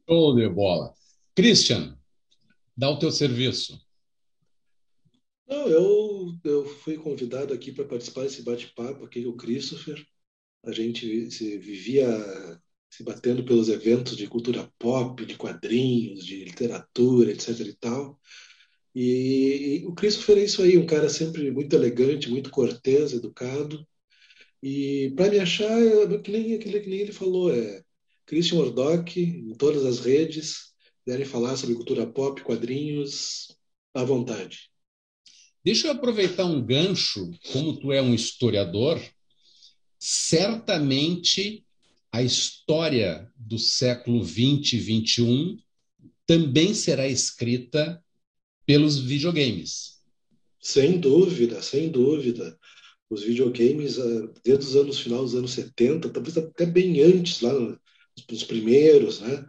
Show 0.07 0.35
de 0.35 0.49
bola. 0.49 0.93
Christian, 1.35 1.97
dá 2.75 2.89
o 2.89 2.99
teu 2.99 3.11
serviço. 3.11 3.81
Não, 5.47 5.67
eu, 5.67 6.37
eu 6.43 6.65
fui 6.65 6.97
convidado 6.97 7.53
aqui 7.53 7.71
para 7.71 7.85
participar 7.85 8.23
desse 8.23 8.41
bate-papo 8.41 9.05
aqui 9.05 9.23
com 9.23 9.29
o 9.29 9.37
Christopher. 9.37 10.05
A 10.65 10.71
gente 10.71 11.29
se 11.31 11.57
vivia 11.57 12.07
se 12.89 13.03
batendo 13.03 13.43
pelos 13.43 13.69
eventos 13.69 14.15
de 14.15 14.27
cultura 14.27 14.71
pop, 14.77 15.25
de 15.25 15.35
quadrinhos, 15.35 16.25
de 16.25 16.45
literatura, 16.45 17.31
etc 17.31 17.59
e 17.61 17.73
tal. 17.73 18.19
E, 18.95 19.81
e 19.81 19.85
o 19.87 19.93
Christopher 19.93 20.37
é 20.37 20.43
isso 20.43 20.61
aí, 20.61 20.77
um 20.77 20.85
cara 20.85 21.09
sempre 21.09 21.49
muito 21.51 21.75
elegante, 21.75 22.29
muito 22.29 22.49
cortês, 22.49 23.13
educado. 23.13 23.85
E 24.61 25.11
para 25.15 25.29
me 25.29 25.39
achar, 25.39 25.77
que 26.23 26.31
nem, 26.31 26.59
que, 26.59 26.69
nem 26.69 26.99
ele 26.99 27.11
falou, 27.11 27.53
é 27.53 27.83
Christian 28.25 28.59
Ordock, 28.59 29.19
em 29.19 29.53
todas 29.55 29.85
as 29.85 29.99
redes, 29.99 30.73
querem 31.05 31.25
falar 31.25 31.57
sobre 31.57 31.75
cultura 31.75 32.05
pop, 32.05 32.41
quadrinhos, 32.41 33.55
à 33.93 34.03
vontade. 34.03 34.69
Deixa 35.63 35.87
eu 35.87 35.91
aproveitar 35.91 36.45
um 36.45 36.61
gancho, 36.61 37.31
como 37.51 37.79
tu 37.79 37.91
é 37.91 38.01
um 38.01 38.13
historiador, 38.13 39.01
certamente 39.97 41.65
a 42.11 42.21
história 42.21 43.31
do 43.35 43.57
século 43.57 44.23
20 44.23 44.73
e 44.73 44.79
21 44.79 45.57
também 46.25 46.73
será 46.73 47.07
escrita 47.07 48.02
pelos 48.73 48.97
videogames. 48.97 49.99
Sem 50.59 50.99
dúvida, 50.99 51.61
sem 51.61 51.91
dúvida. 51.91 52.57
Os 53.07 53.21
videogames, 53.21 53.99
ah, 53.99 54.27
desde 54.43 54.65
os 54.65 54.75
anos 54.75 54.99
final 54.99 55.21
dos 55.21 55.35
anos 55.35 55.51
70, 55.51 56.09
talvez 56.09 56.35
até 56.39 56.65
bem 56.65 56.99
antes, 57.01 57.39
lá 57.41 57.53
nos 58.31 58.43
primeiros, 58.43 59.19
né? 59.19 59.45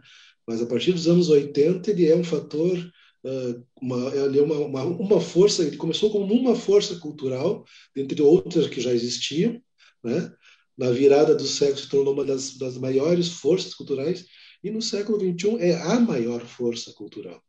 Mas 0.47 0.61
a 0.61 0.67
partir 0.67 0.91
dos 0.91 1.07
anos 1.07 1.29
80 1.29 1.89
ele 1.89 2.07
é 2.07 2.15
um 2.15 2.23
fator, 2.23 2.77
ah, 3.25 3.61
uma, 3.81 4.15
ele 4.15 4.37
é 4.37 4.43
uma, 4.43 4.57
uma, 4.59 4.83
uma 4.83 5.19
força, 5.19 5.63
ele 5.63 5.75
começou 5.75 6.11
como 6.11 6.31
uma 6.31 6.55
força 6.55 6.95
cultural, 6.99 7.65
dentre 7.95 8.21
outras 8.21 8.67
que 8.67 8.79
já 8.79 8.93
existiam, 8.93 9.59
né? 10.03 10.31
na 10.77 10.91
virada 10.91 11.33
do 11.33 11.47
século 11.47 11.79
se 11.79 11.89
tornou 11.89 12.13
uma 12.13 12.25
das, 12.25 12.57
das 12.57 12.77
maiores 12.77 13.29
forças 13.29 13.73
culturais 13.73 14.23
e 14.63 14.69
no 14.69 14.83
século 14.83 15.17
XXI 15.17 15.57
é 15.61 15.81
a 15.81 15.99
maior 15.99 16.45
força 16.45 16.93
cultural. 16.93 17.41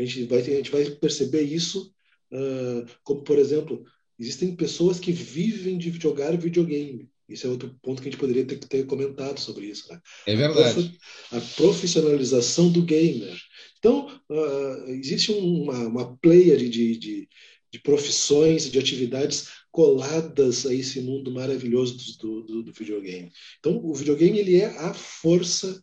A 0.00 0.04
gente 0.04 0.24
vai, 0.24 0.40
a 0.40 0.44
gente 0.44 0.70
vai 0.70 0.84
perceber 0.90 1.42
isso, 1.42 1.92
uh, 2.32 2.86
como 3.02 3.22
por 3.22 3.38
exemplo, 3.38 3.84
existem 4.18 4.54
pessoas 4.54 4.98
que 4.98 5.12
vivem 5.12 5.78
de 5.78 5.90
jogar 5.92 6.36
videogame. 6.36 7.08
Isso 7.28 7.46
é 7.46 7.50
outro 7.50 7.74
ponto 7.80 8.02
que 8.02 8.08
a 8.08 8.10
gente 8.10 8.20
poderia 8.20 8.44
ter, 8.44 8.58
ter 8.58 8.86
comentado 8.86 9.38
sobre 9.38 9.66
isso. 9.66 9.90
Né? 9.90 10.00
É 10.26 10.34
verdade. 10.34 10.98
A 11.30 11.40
profissionalização 11.40 12.70
do 12.72 12.82
gamer. 12.82 13.38
Então, 13.78 14.08
uh, 14.28 14.90
existe 14.90 15.30
uma, 15.32 15.86
uma 15.86 16.16
pleia 16.18 16.56
de, 16.56 16.68
de, 16.68 16.98
de, 16.98 17.28
de 17.72 17.78
profissões, 17.78 18.70
de 18.70 18.78
atividades 18.78 19.48
coladas 19.70 20.66
a 20.66 20.74
esse 20.74 21.00
mundo 21.00 21.30
maravilhoso 21.30 21.96
do, 22.18 22.42
do, 22.42 22.62
do, 22.64 22.72
videogame. 22.72 23.30
Então, 23.60 23.80
o 23.82 23.94
videogame 23.94 24.38
ele 24.38 24.56
é 24.56 24.66
a 24.78 24.92
força 24.92 25.82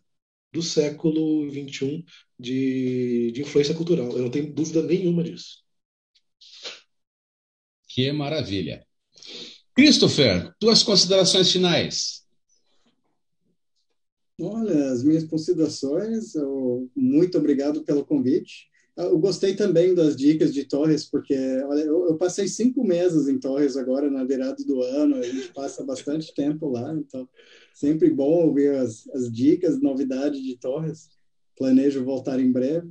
do 0.52 0.62
século 0.62 1.50
XXI 1.50 2.04
de, 2.38 3.32
de 3.32 3.42
influência 3.42 3.74
cultural. 3.74 4.10
Eu 4.12 4.22
não 4.22 4.30
tenho 4.30 4.52
dúvida 4.52 4.82
nenhuma 4.82 5.24
disso. 5.24 5.64
Que 7.88 8.12
maravilha. 8.12 8.86
Christopher, 9.74 10.54
tuas 10.58 10.82
considerações 10.82 11.50
finais. 11.50 12.18
Olha, 14.40 14.92
as 14.92 15.02
minhas 15.02 15.24
considerações, 15.24 16.34
eu, 16.36 16.88
muito 16.94 17.36
obrigado 17.38 17.82
pelo 17.82 18.04
convite. 18.04 18.68
Eu 18.96 19.18
gostei 19.18 19.54
também 19.54 19.94
das 19.94 20.16
dicas 20.16 20.52
de 20.52 20.64
Torres, 20.64 21.04
porque 21.04 21.34
olha, 21.34 21.80
eu, 21.80 22.08
eu, 22.08 22.16
passei 22.16 22.48
cinco 22.48 22.84
meses 22.84 23.28
em 23.28 23.38
Torres 23.38 23.76
agora, 23.76 24.10
na 24.10 24.24
virada 24.24 24.62
do 24.64 24.82
ano, 24.82 25.16
a 25.16 25.22
gente 25.22 25.52
passa 25.52 25.84
bastante 25.84 26.34
tempo 26.34 26.68
lá, 26.68 26.92
então 26.94 27.28
sempre 27.72 28.10
bom 28.10 28.46
ouvir 28.46 28.74
as, 28.74 29.08
as 29.10 29.32
dicas, 29.32 29.80
novidades 29.80 30.42
de 30.42 30.56
Torres. 30.56 31.08
Planejo 31.58 32.04
voltar 32.04 32.40
em 32.40 32.50
breve. 32.50 32.88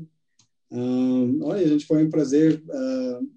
Olha, 1.41 1.63
a 1.63 1.67
gente 1.67 1.85
foi 1.85 2.05
um 2.05 2.09
prazer 2.09 2.61
uh, 2.61 3.27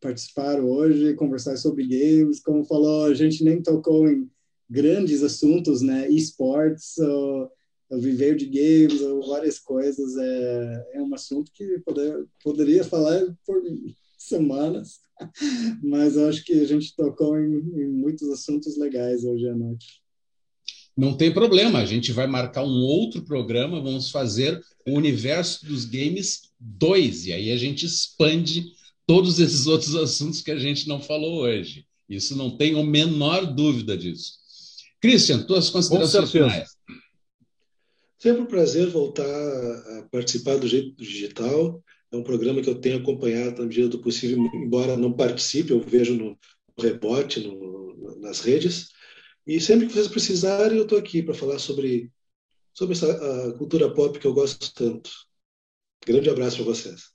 participar 0.00 0.60
hoje, 0.60 1.14
conversar 1.14 1.56
sobre 1.56 1.86
games. 1.86 2.40
Como 2.40 2.64
falou, 2.64 3.06
a 3.06 3.14
gente 3.14 3.42
nem 3.42 3.60
tocou 3.60 4.08
em 4.08 4.30
grandes 4.70 5.22
assuntos, 5.22 5.82
né? 5.82 6.08
Esports, 6.08 6.96
uh, 6.98 7.50
viver 7.98 8.36
de 8.36 8.46
games 8.46 9.00
ou 9.02 9.26
várias 9.26 9.58
coisas 9.58 10.16
é, 10.16 10.86
é 10.94 11.02
um 11.02 11.12
assunto 11.14 11.50
que 11.52 11.78
poder, 11.80 12.26
poderia 12.42 12.84
falar 12.84 13.20
por 13.44 13.62
semanas, 14.16 15.00
mas 15.82 16.16
acho 16.16 16.44
que 16.44 16.54
a 16.54 16.64
gente 16.64 16.94
tocou 16.96 17.38
em, 17.38 17.58
em 17.80 17.88
muitos 17.88 18.28
assuntos 18.30 18.78
legais 18.78 19.24
hoje 19.24 19.48
à 19.48 19.54
noite. 19.54 20.01
Não 20.96 21.16
tem 21.16 21.32
problema, 21.32 21.78
a 21.78 21.86
gente 21.86 22.12
vai 22.12 22.26
marcar 22.26 22.62
um 22.64 22.82
outro 22.82 23.22
programa, 23.22 23.80
vamos 23.80 24.10
fazer 24.10 24.60
o 24.86 24.92
universo 24.92 25.64
dos 25.64 25.84
games 25.84 26.50
2, 26.60 27.26
e 27.26 27.32
aí 27.32 27.50
a 27.50 27.56
gente 27.56 27.86
expande 27.86 28.66
todos 29.06 29.40
esses 29.40 29.66
outros 29.66 29.94
assuntos 29.96 30.42
que 30.42 30.50
a 30.50 30.58
gente 30.58 30.86
não 30.86 31.00
falou 31.00 31.42
hoje. 31.42 31.86
Isso 32.08 32.36
não 32.36 32.56
tem 32.56 32.78
a 32.78 32.84
menor 32.84 33.46
dúvida 33.46 33.96
disso. 33.96 34.34
Christian, 35.00 35.42
tuas 35.42 35.70
considerações 35.70 36.30
finais. 36.30 36.68
Sempre 38.18 38.42
um 38.42 38.46
prazer 38.46 38.88
voltar 38.88 39.24
a 39.24 40.08
participar 40.12 40.56
do 40.56 40.68
Jeito 40.68 40.94
Digital. 40.96 41.82
É 42.12 42.16
um 42.16 42.22
programa 42.22 42.60
que 42.60 42.70
eu 42.70 42.76
tenho 42.76 42.98
acompanhado 42.98 43.60
na 43.60 43.66
medida 43.66 43.88
do 43.88 43.98
possível, 43.98 44.38
embora 44.54 44.96
não 44.96 45.12
participe, 45.12 45.72
eu 45.72 45.80
vejo 45.80 46.14
no 46.14 46.38
rebote, 46.78 47.40
no, 47.40 48.20
nas 48.20 48.40
redes. 48.40 48.90
E 49.46 49.60
sempre 49.60 49.86
que 49.86 49.92
vocês 49.92 50.08
precisarem, 50.08 50.78
eu 50.78 50.84
estou 50.84 50.98
aqui 50.98 51.22
para 51.22 51.34
falar 51.34 51.58
sobre, 51.58 52.12
sobre 52.72 52.94
essa 52.94 53.52
cultura 53.58 53.92
pop 53.92 54.18
que 54.18 54.26
eu 54.26 54.34
gosto 54.34 54.72
tanto. 54.72 55.10
Grande 56.06 56.30
abraço 56.30 56.56
para 56.56 56.66
vocês. 56.66 57.12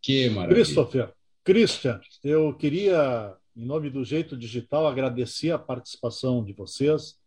Que 0.00 0.28
maravilha. 0.30 0.62
Christopher, 0.62 1.12
Christian, 1.42 2.00
eu 2.22 2.54
queria, 2.56 3.36
em 3.56 3.64
nome 3.64 3.90
do 3.90 4.04
Jeito 4.04 4.36
Digital, 4.36 4.86
agradecer 4.86 5.50
a 5.50 5.58
participação 5.58 6.44
de 6.44 6.52
vocês. 6.52 7.18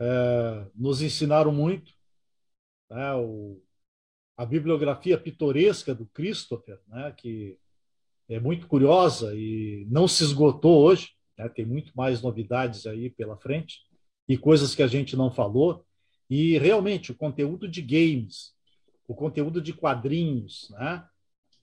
É, 0.00 0.66
nos 0.76 1.02
ensinaram 1.02 1.50
muito. 1.50 1.92
Né, 2.88 3.14
o, 3.14 3.60
a 4.36 4.46
bibliografia 4.46 5.18
pitoresca 5.18 5.92
do 5.92 6.06
Christopher, 6.06 6.78
né, 6.86 7.12
que 7.16 7.58
é 8.28 8.38
muito 8.38 8.68
curiosa 8.68 9.34
e 9.34 9.86
não 9.90 10.06
se 10.06 10.22
esgotou 10.22 10.84
hoje. 10.84 11.10
Né, 11.36 11.48
tem 11.48 11.66
muito 11.66 11.92
mais 11.96 12.22
novidades 12.22 12.86
aí 12.86 13.10
pela 13.10 13.36
frente 13.36 13.87
e 14.28 14.36
coisas 14.36 14.74
que 14.74 14.82
a 14.82 14.86
gente 14.86 15.16
não 15.16 15.30
falou. 15.30 15.84
E 16.28 16.58
realmente 16.58 17.10
o 17.10 17.14
conteúdo 17.14 17.66
de 17.66 17.80
games, 17.80 18.52
o 19.06 19.14
conteúdo 19.14 19.60
de 19.60 19.72
quadrinhos, 19.72 20.68
né? 20.70 21.04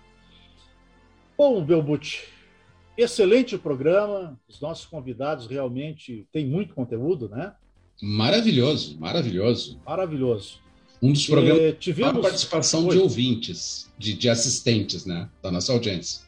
Bom, 1.38 1.64
Belbuti, 1.64 2.24
excelente 2.98 3.56
programa. 3.58 4.40
Os 4.48 4.62
nossos 4.62 4.86
convidados 4.86 5.48
realmente 5.48 6.26
têm 6.32 6.46
muito 6.46 6.74
conteúdo, 6.74 7.28
né? 7.30 7.54
Maravilhoso, 8.02 8.98
maravilhoso. 9.00 9.80
Maravilhoso. 9.86 10.62
Um 11.02 11.12
dos 11.12 11.28
programas 11.28 11.62
e, 11.62 11.74
tivemos... 11.74 12.22
participação 12.22 12.88
Oi. 12.88 12.96
de 12.96 13.02
ouvintes, 13.02 13.92
de, 13.98 14.14
de 14.14 14.30
assistentes, 14.30 15.06
né? 15.06 15.30
Da 15.42 15.52
nossa 15.52 15.74
audiência. 15.74 16.24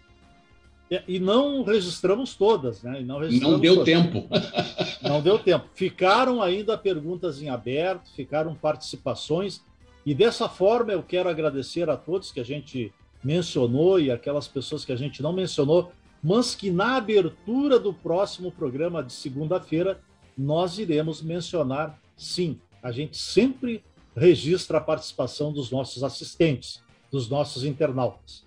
E 1.07 1.19
não 1.19 1.63
registramos 1.63 2.35
todas, 2.35 2.81
né? 2.81 3.01
não, 3.01 3.19
registramos 3.19 3.55
não, 3.55 3.59
deu 3.59 3.75
todas. 3.75 3.93
tempo. 3.93 4.27
Não 5.03 5.21
deu 5.21 5.37
tempo. 5.37 5.67
Ficaram 5.73 6.41
ainda 6.41 6.77
perguntas 6.77 7.41
em 7.41 7.49
aberto, 7.49 8.09
ficaram 8.15 8.55
participações. 8.55 9.61
E 10.05 10.13
dessa 10.13 10.49
forma 10.49 10.91
eu 10.91 11.03
quero 11.03 11.29
agradecer 11.29 11.89
a 11.89 11.95
todos 11.95 12.31
que 12.31 12.39
a 12.39 12.43
gente 12.43 12.91
mencionou 13.23 13.99
e 13.99 14.11
aquelas 14.11 14.47
pessoas 14.47 14.83
que 14.83 14.91
a 14.91 14.95
gente 14.95 15.21
não 15.21 15.33
mencionou, 15.33 15.91
mas 16.23 16.55
que 16.55 16.71
na 16.71 16.97
abertura 16.97 17.79
do 17.79 17.93
próximo 17.93 18.51
programa 18.51 19.03
de 19.03 19.13
segunda-feira 19.13 20.01
nós 20.37 20.79
iremos 20.79 21.21
mencionar 21.21 21.99
sim. 22.15 22.59
A 22.81 22.91
gente 22.91 23.17
sempre 23.17 23.83
registra 24.15 24.77
a 24.77 24.81
participação 24.81 25.51
dos 25.51 25.69
nossos 25.69 26.03
assistentes, 26.03 26.81
dos 27.11 27.29
nossos 27.29 27.63
internautas. 27.63 28.46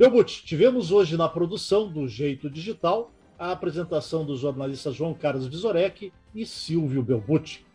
Belbuti, 0.00 0.42
tivemos 0.46 0.90
hoje 0.90 1.14
na 1.14 1.28
produção 1.28 1.86
do 1.86 2.08
Jeito 2.08 2.48
Digital 2.48 3.12
a 3.38 3.52
apresentação 3.52 4.24
dos 4.24 4.40
jornalistas 4.40 4.94
João 4.94 5.12
Carlos 5.12 5.46
Visorek 5.46 6.10
e 6.34 6.46
Silvio 6.46 7.02
Belbuti. 7.02 7.66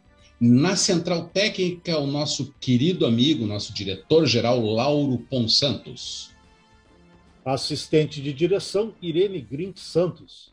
Na 0.41 0.76
central 0.76 1.30
técnica, 1.30 1.99
o 1.99 2.07
nosso 2.07 2.52
querido 2.60 3.06
amigo, 3.06 3.45
nosso 3.45 3.72
diretor-geral 3.72 4.60
Lauro 4.60 5.19
Ponsantos. 5.30 6.31
Assistente 7.45 8.19
de 8.19 8.34
direção, 8.34 8.95
Irene 8.99 9.39
Grink 9.39 9.80
Santos. 9.80 10.52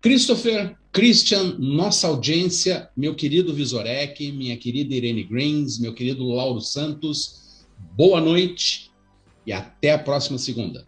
Christopher, 0.00 0.74
Christian, 0.90 1.58
nossa 1.58 2.08
audiência, 2.08 2.88
meu 2.96 3.14
querido 3.14 3.52
Visorek, 3.52 4.32
minha 4.32 4.56
querida 4.56 4.94
Irene 4.94 5.24
Greens, 5.24 5.78
meu 5.78 5.92
querido 5.92 6.26
Lauro 6.26 6.62
Santos, 6.62 7.66
boa 7.94 8.22
noite 8.22 8.87
e 9.48 9.52
até 9.52 9.92
a 9.92 9.98
próxima 9.98 10.36
segunda. 10.36 10.86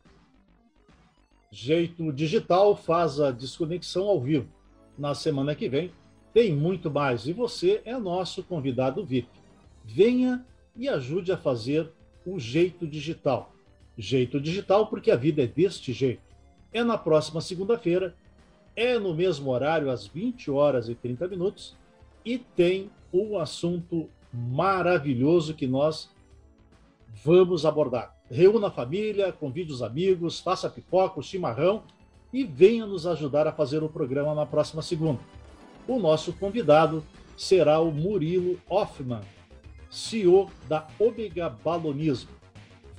Jeito 1.50 2.12
Digital 2.12 2.76
faz 2.76 3.18
a 3.18 3.30
desconexão 3.30 4.06
ao 4.06 4.20
vivo. 4.20 4.50
Na 4.98 5.14
semana 5.14 5.54
que 5.54 5.66
vem 5.66 5.90
tem 6.34 6.54
muito 6.54 6.90
mais 6.90 7.26
e 7.26 7.32
você 7.32 7.80
é 7.86 7.96
nosso 7.96 8.42
convidado 8.42 9.02
VIP. 9.02 9.30
Venha 9.82 10.44
e 10.76 10.90
ajude 10.90 11.32
a 11.32 11.38
fazer 11.38 11.90
o 12.26 12.38
Jeito 12.38 12.86
Digital. 12.86 13.50
Jeito 13.96 14.38
Digital 14.38 14.88
porque 14.88 15.10
a 15.10 15.16
vida 15.16 15.42
é 15.42 15.46
deste 15.46 15.94
jeito. 15.94 16.20
É 16.70 16.84
na 16.84 16.98
próxima 16.98 17.40
segunda-feira, 17.40 18.14
é 18.76 18.98
no 18.98 19.14
mesmo 19.14 19.50
horário, 19.50 19.90
às 19.90 20.06
20 20.06 20.50
horas 20.50 20.86
e 20.86 20.94
30 20.94 21.26
minutos, 21.28 21.74
e 22.22 22.36
tem 22.36 22.90
um 23.10 23.38
assunto 23.38 24.10
maravilhoso 24.30 25.54
que 25.54 25.66
nós 25.66 26.10
vamos 27.24 27.64
abordar. 27.64 28.19
Reúna 28.30 28.68
a 28.68 28.70
família, 28.70 29.32
convide 29.32 29.72
os 29.72 29.82
amigos, 29.82 30.38
faça 30.38 30.70
pipoca, 30.70 31.18
o 31.18 31.22
chimarrão 31.22 31.82
e 32.32 32.44
venha 32.44 32.86
nos 32.86 33.04
ajudar 33.04 33.48
a 33.48 33.52
fazer 33.52 33.82
o 33.82 33.88
programa 33.88 34.32
na 34.36 34.46
próxima 34.46 34.82
segunda. 34.82 35.18
O 35.88 35.98
nosso 35.98 36.32
convidado 36.34 37.02
será 37.36 37.80
o 37.80 37.90
Murilo 37.90 38.56
Hoffman, 38.68 39.22
CEO 39.90 40.48
da 40.68 40.86
Omega 40.96 41.48
Balonismo. 41.48 42.30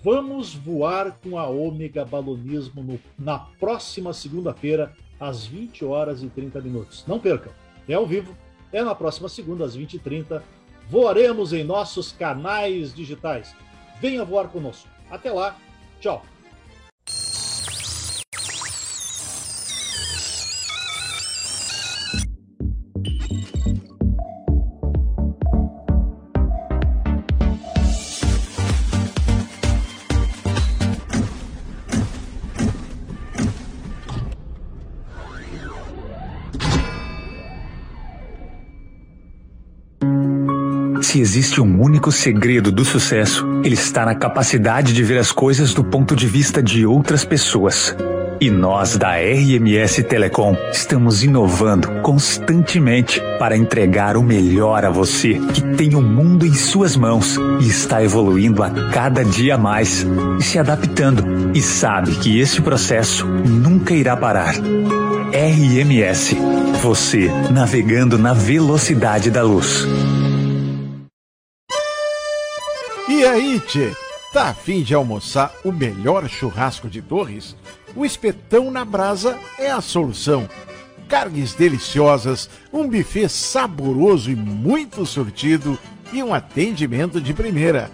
Vamos 0.03 0.53
voar 0.53 1.17
com 1.23 1.37
a 1.37 1.47
Omega 1.47 2.03
Balonismo 2.03 2.83
no, 2.83 2.99
na 3.17 3.39
próxima 3.39 4.11
segunda-feira, 4.11 4.93
às 5.17 5.45
20 5.45 5.85
horas 5.85 6.21
e 6.23 6.27
30 6.27 6.59
minutos. 6.59 7.05
Não 7.07 7.19
percam, 7.19 7.53
é 7.87 7.93
ao 7.93 8.05
vivo, 8.05 8.35
é 8.73 8.83
na 8.83 8.93
próxima 8.93 9.29
segunda, 9.29 9.63
às 9.63 9.75
20 9.75 9.93
e 9.93 9.99
30. 9.99 10.43
Voaremos 10.89 11.53
em 11.53 11.63
nossos 11.63 12.11
canais 12.11 12.93
digitais. 12.93 13.55
Venha 14.01 14.25
voar 14.25 14.49
conosco. 14.49 14.90
Até 15.11 15.29
lá, 15.29 15.55
tchau. 15.99 16.25
Se 41.11 41.19
existe 41.19 41.59
um 41.59 41.81
único 41.81 42.09
segredo 42.09 42.71
do 42.71 42.85
sucesso, 42.85 43.45
ele 43.65 43.73
está 43.73 44.05
na 44.05 44.15
capacidade 44.15 44.93
de 44.93 45.03
ver 45.03 45.17
as 45.17 45.29
coisas 45.29 45.73
do 45.73 45.83
ponto 45.83 46.15
de 46.15 46.25
vista 46.25 46.63
de 46.63 46.85
outras 46.85 47.25
pessoas. 47.25 47.93
E 48.39 48.49
nós 48.49 48.95
da 48.95 49.17
RMS 49.17 50.03
Telecom 50.03 50.55
estamos 50.71 51.21
inovando 51.21 51.89
constantemente 52.01 53.21
para 53.37 53.57
entregar 53.57 54.15
o 54.15 54.23
melhor 54.23 54.85
a 54.85 54.89
você 54.89 55.33
que 55.53 55.61
tem 55.75 55.95
o 55.95 56.01
mundo 56.01 56.45
em 56.45 56.53
suas 56.53 56.95
mãos 56.95 57.35
e 57.59 57.67
está 57.67 58.01
evoluindo 58.01 58.63
a 58.63 58.69
cada 58.91 59.25
dia 59.25 59.57
mais 59.57 60.07
e 60.39 60.41
se 60.41 60.57
adaptando 60.57 61.51
e 61.53 61.61
sabe 61.61 62.15
que 62.15 62.39
este 62.39 62.61
processo 62.61 63.27
nunca 63.27 63.93
irá 63.93 64.15
parar. 64.15 64.55
RMS, 65.33 66.37
você 66.81 67.29
navegando 67.51 68.17
na 68.17 68.31
velocidade 68.31 69.29
da 69.29 69.43
luz. 69.43 69.85
E 73.13 73.25
aí, 73.25 73.59
tchê? 73.59 73.91
Tá 74.31 74.47
afim 74.47 74.81
de 74.83 74.95
almoçar 74.95 75.53
o 75.65 75.71
melhor 75.71 76.29
churrasco 76.29 76.89
de 76.89 77.01
Torres? 77.01 77.57
O 77.93 78.05
espetão 78.05 78.71
na 78.71 78.85
brasa 78.85 79.37
é 79.59 79.69
a 79.69 79.81
solução. 79.81 80.49
Carnes 81.09 81.53
deliciosas, 81.53 82.49
um 82.71 82.87
buffet 82.87 83.27
saboroso 83.27 84.31
e 84.31 84.35
muito 84.35 85.05
surtido 85.05 85.77
e 86.13 86.23
um 86.23 86.33
atendimento 86.33 87.19
de 87.19 87.33
primeira. 87.33 87.91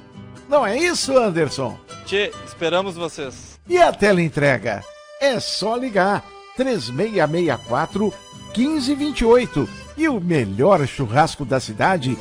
Não 0.47 0.63
é 0.63 0.77
isso, 0.77 1.17
Anderson? 1.17 1.75
Tchê, 2.05 2.31
esperamos 2.45 2.95
vocês. 2.95 3.59
E 3.67 3.79
a 3.79 3.91
tela 3.91 4.21
entrega? 4.21 4.83
É 5.19 5.39
só 5.39 5.75
ligar 5.75 6.23
3664 6.55 8.13
1528 8.55 9.67
e 9.97 10.07
o 10.07 10.21
melhor 10.21 10.85
churrasco 10.85 11.43
da 11.43 11.59
cidade 11.59 12.15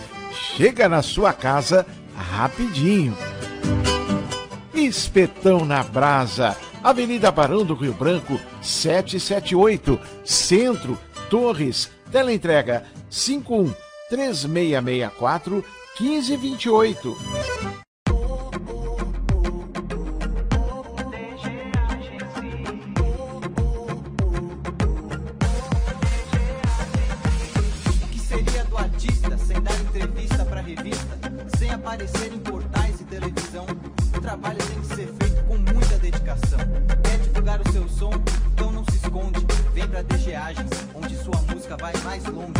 chega 0.57 0.89
na 0.89 1.03
sua 1.03 1.35
casa 1.35 1.87
rapidinho. 2.17 3.17
Espetão 4.75 5.65
na 5.65 5.83
Brasa, 5.83 6.57
Avenida 6.83 7.31
Barão 7.31 7.65
do 7.65 7.75
Rio 7.75 7.93
Branco, 7.93 8.39
778, 8.61 9.99
Centro, 10.25 10.99
Torres, 11.31 11.91
teleentrega 12.11 12.85
51 13.11 13.73
3664 14.09 15.65
1528. 15.99 17.66
Trabalho 34.27 34.59
tem 34.59 34.81
que 34.81 34.87
ser 34.89 35.07
feito 35.07 35.45
com 35.45 35.57
muita 35.57 35.99
dedicação. 35.99 36.59
Quer 37.05 37.19
divulgar 37.19 37.61
o 37.61 37.73
seu 37.73 37.89
som? 37.89 38.11
Então 38.53 38.73
não 38.73 38.85
se 38.87 38.97
esconde. 38.97 39.39
Vem 39.73 39.87
pra 39.87 40.03
DGagens, 40.03 40.69
onde 40.97 41.17
sua 41.17 41.41
música 41.43 41.77
vai 41.77 41.93
mais 42.03 42.25
longe. 42.25 42.53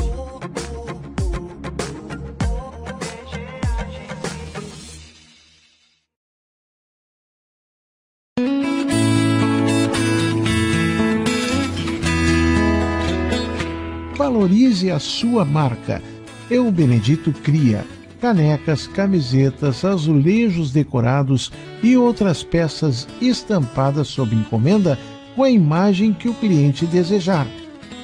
Valorize 14.17 14.91
a 14.93 15.01
sua 15.01 15.45
marca. 15.45 16.01
Eu 16.49 16.71
Benedito 16.71 17.33
cria 17.33 17.85
canecas, 18.21 18.87
camisetas, 18.87 19.85
azulejos 19.85 20.71
decorados 20.71 21.53
e 21.83 21.97
outras 21.97 22.43
peças 22.43 23.07
estampadas 23.21 24.09
sob 24.09 24.35
encomenda 24.35 24.99
com 25.35 25.43
a 25.43 25.51
imagem 25.51 26.13
que 26.13 26.29
o 26.29 26.35
cliente 26.35 26.87
desejar. 26.87 27.47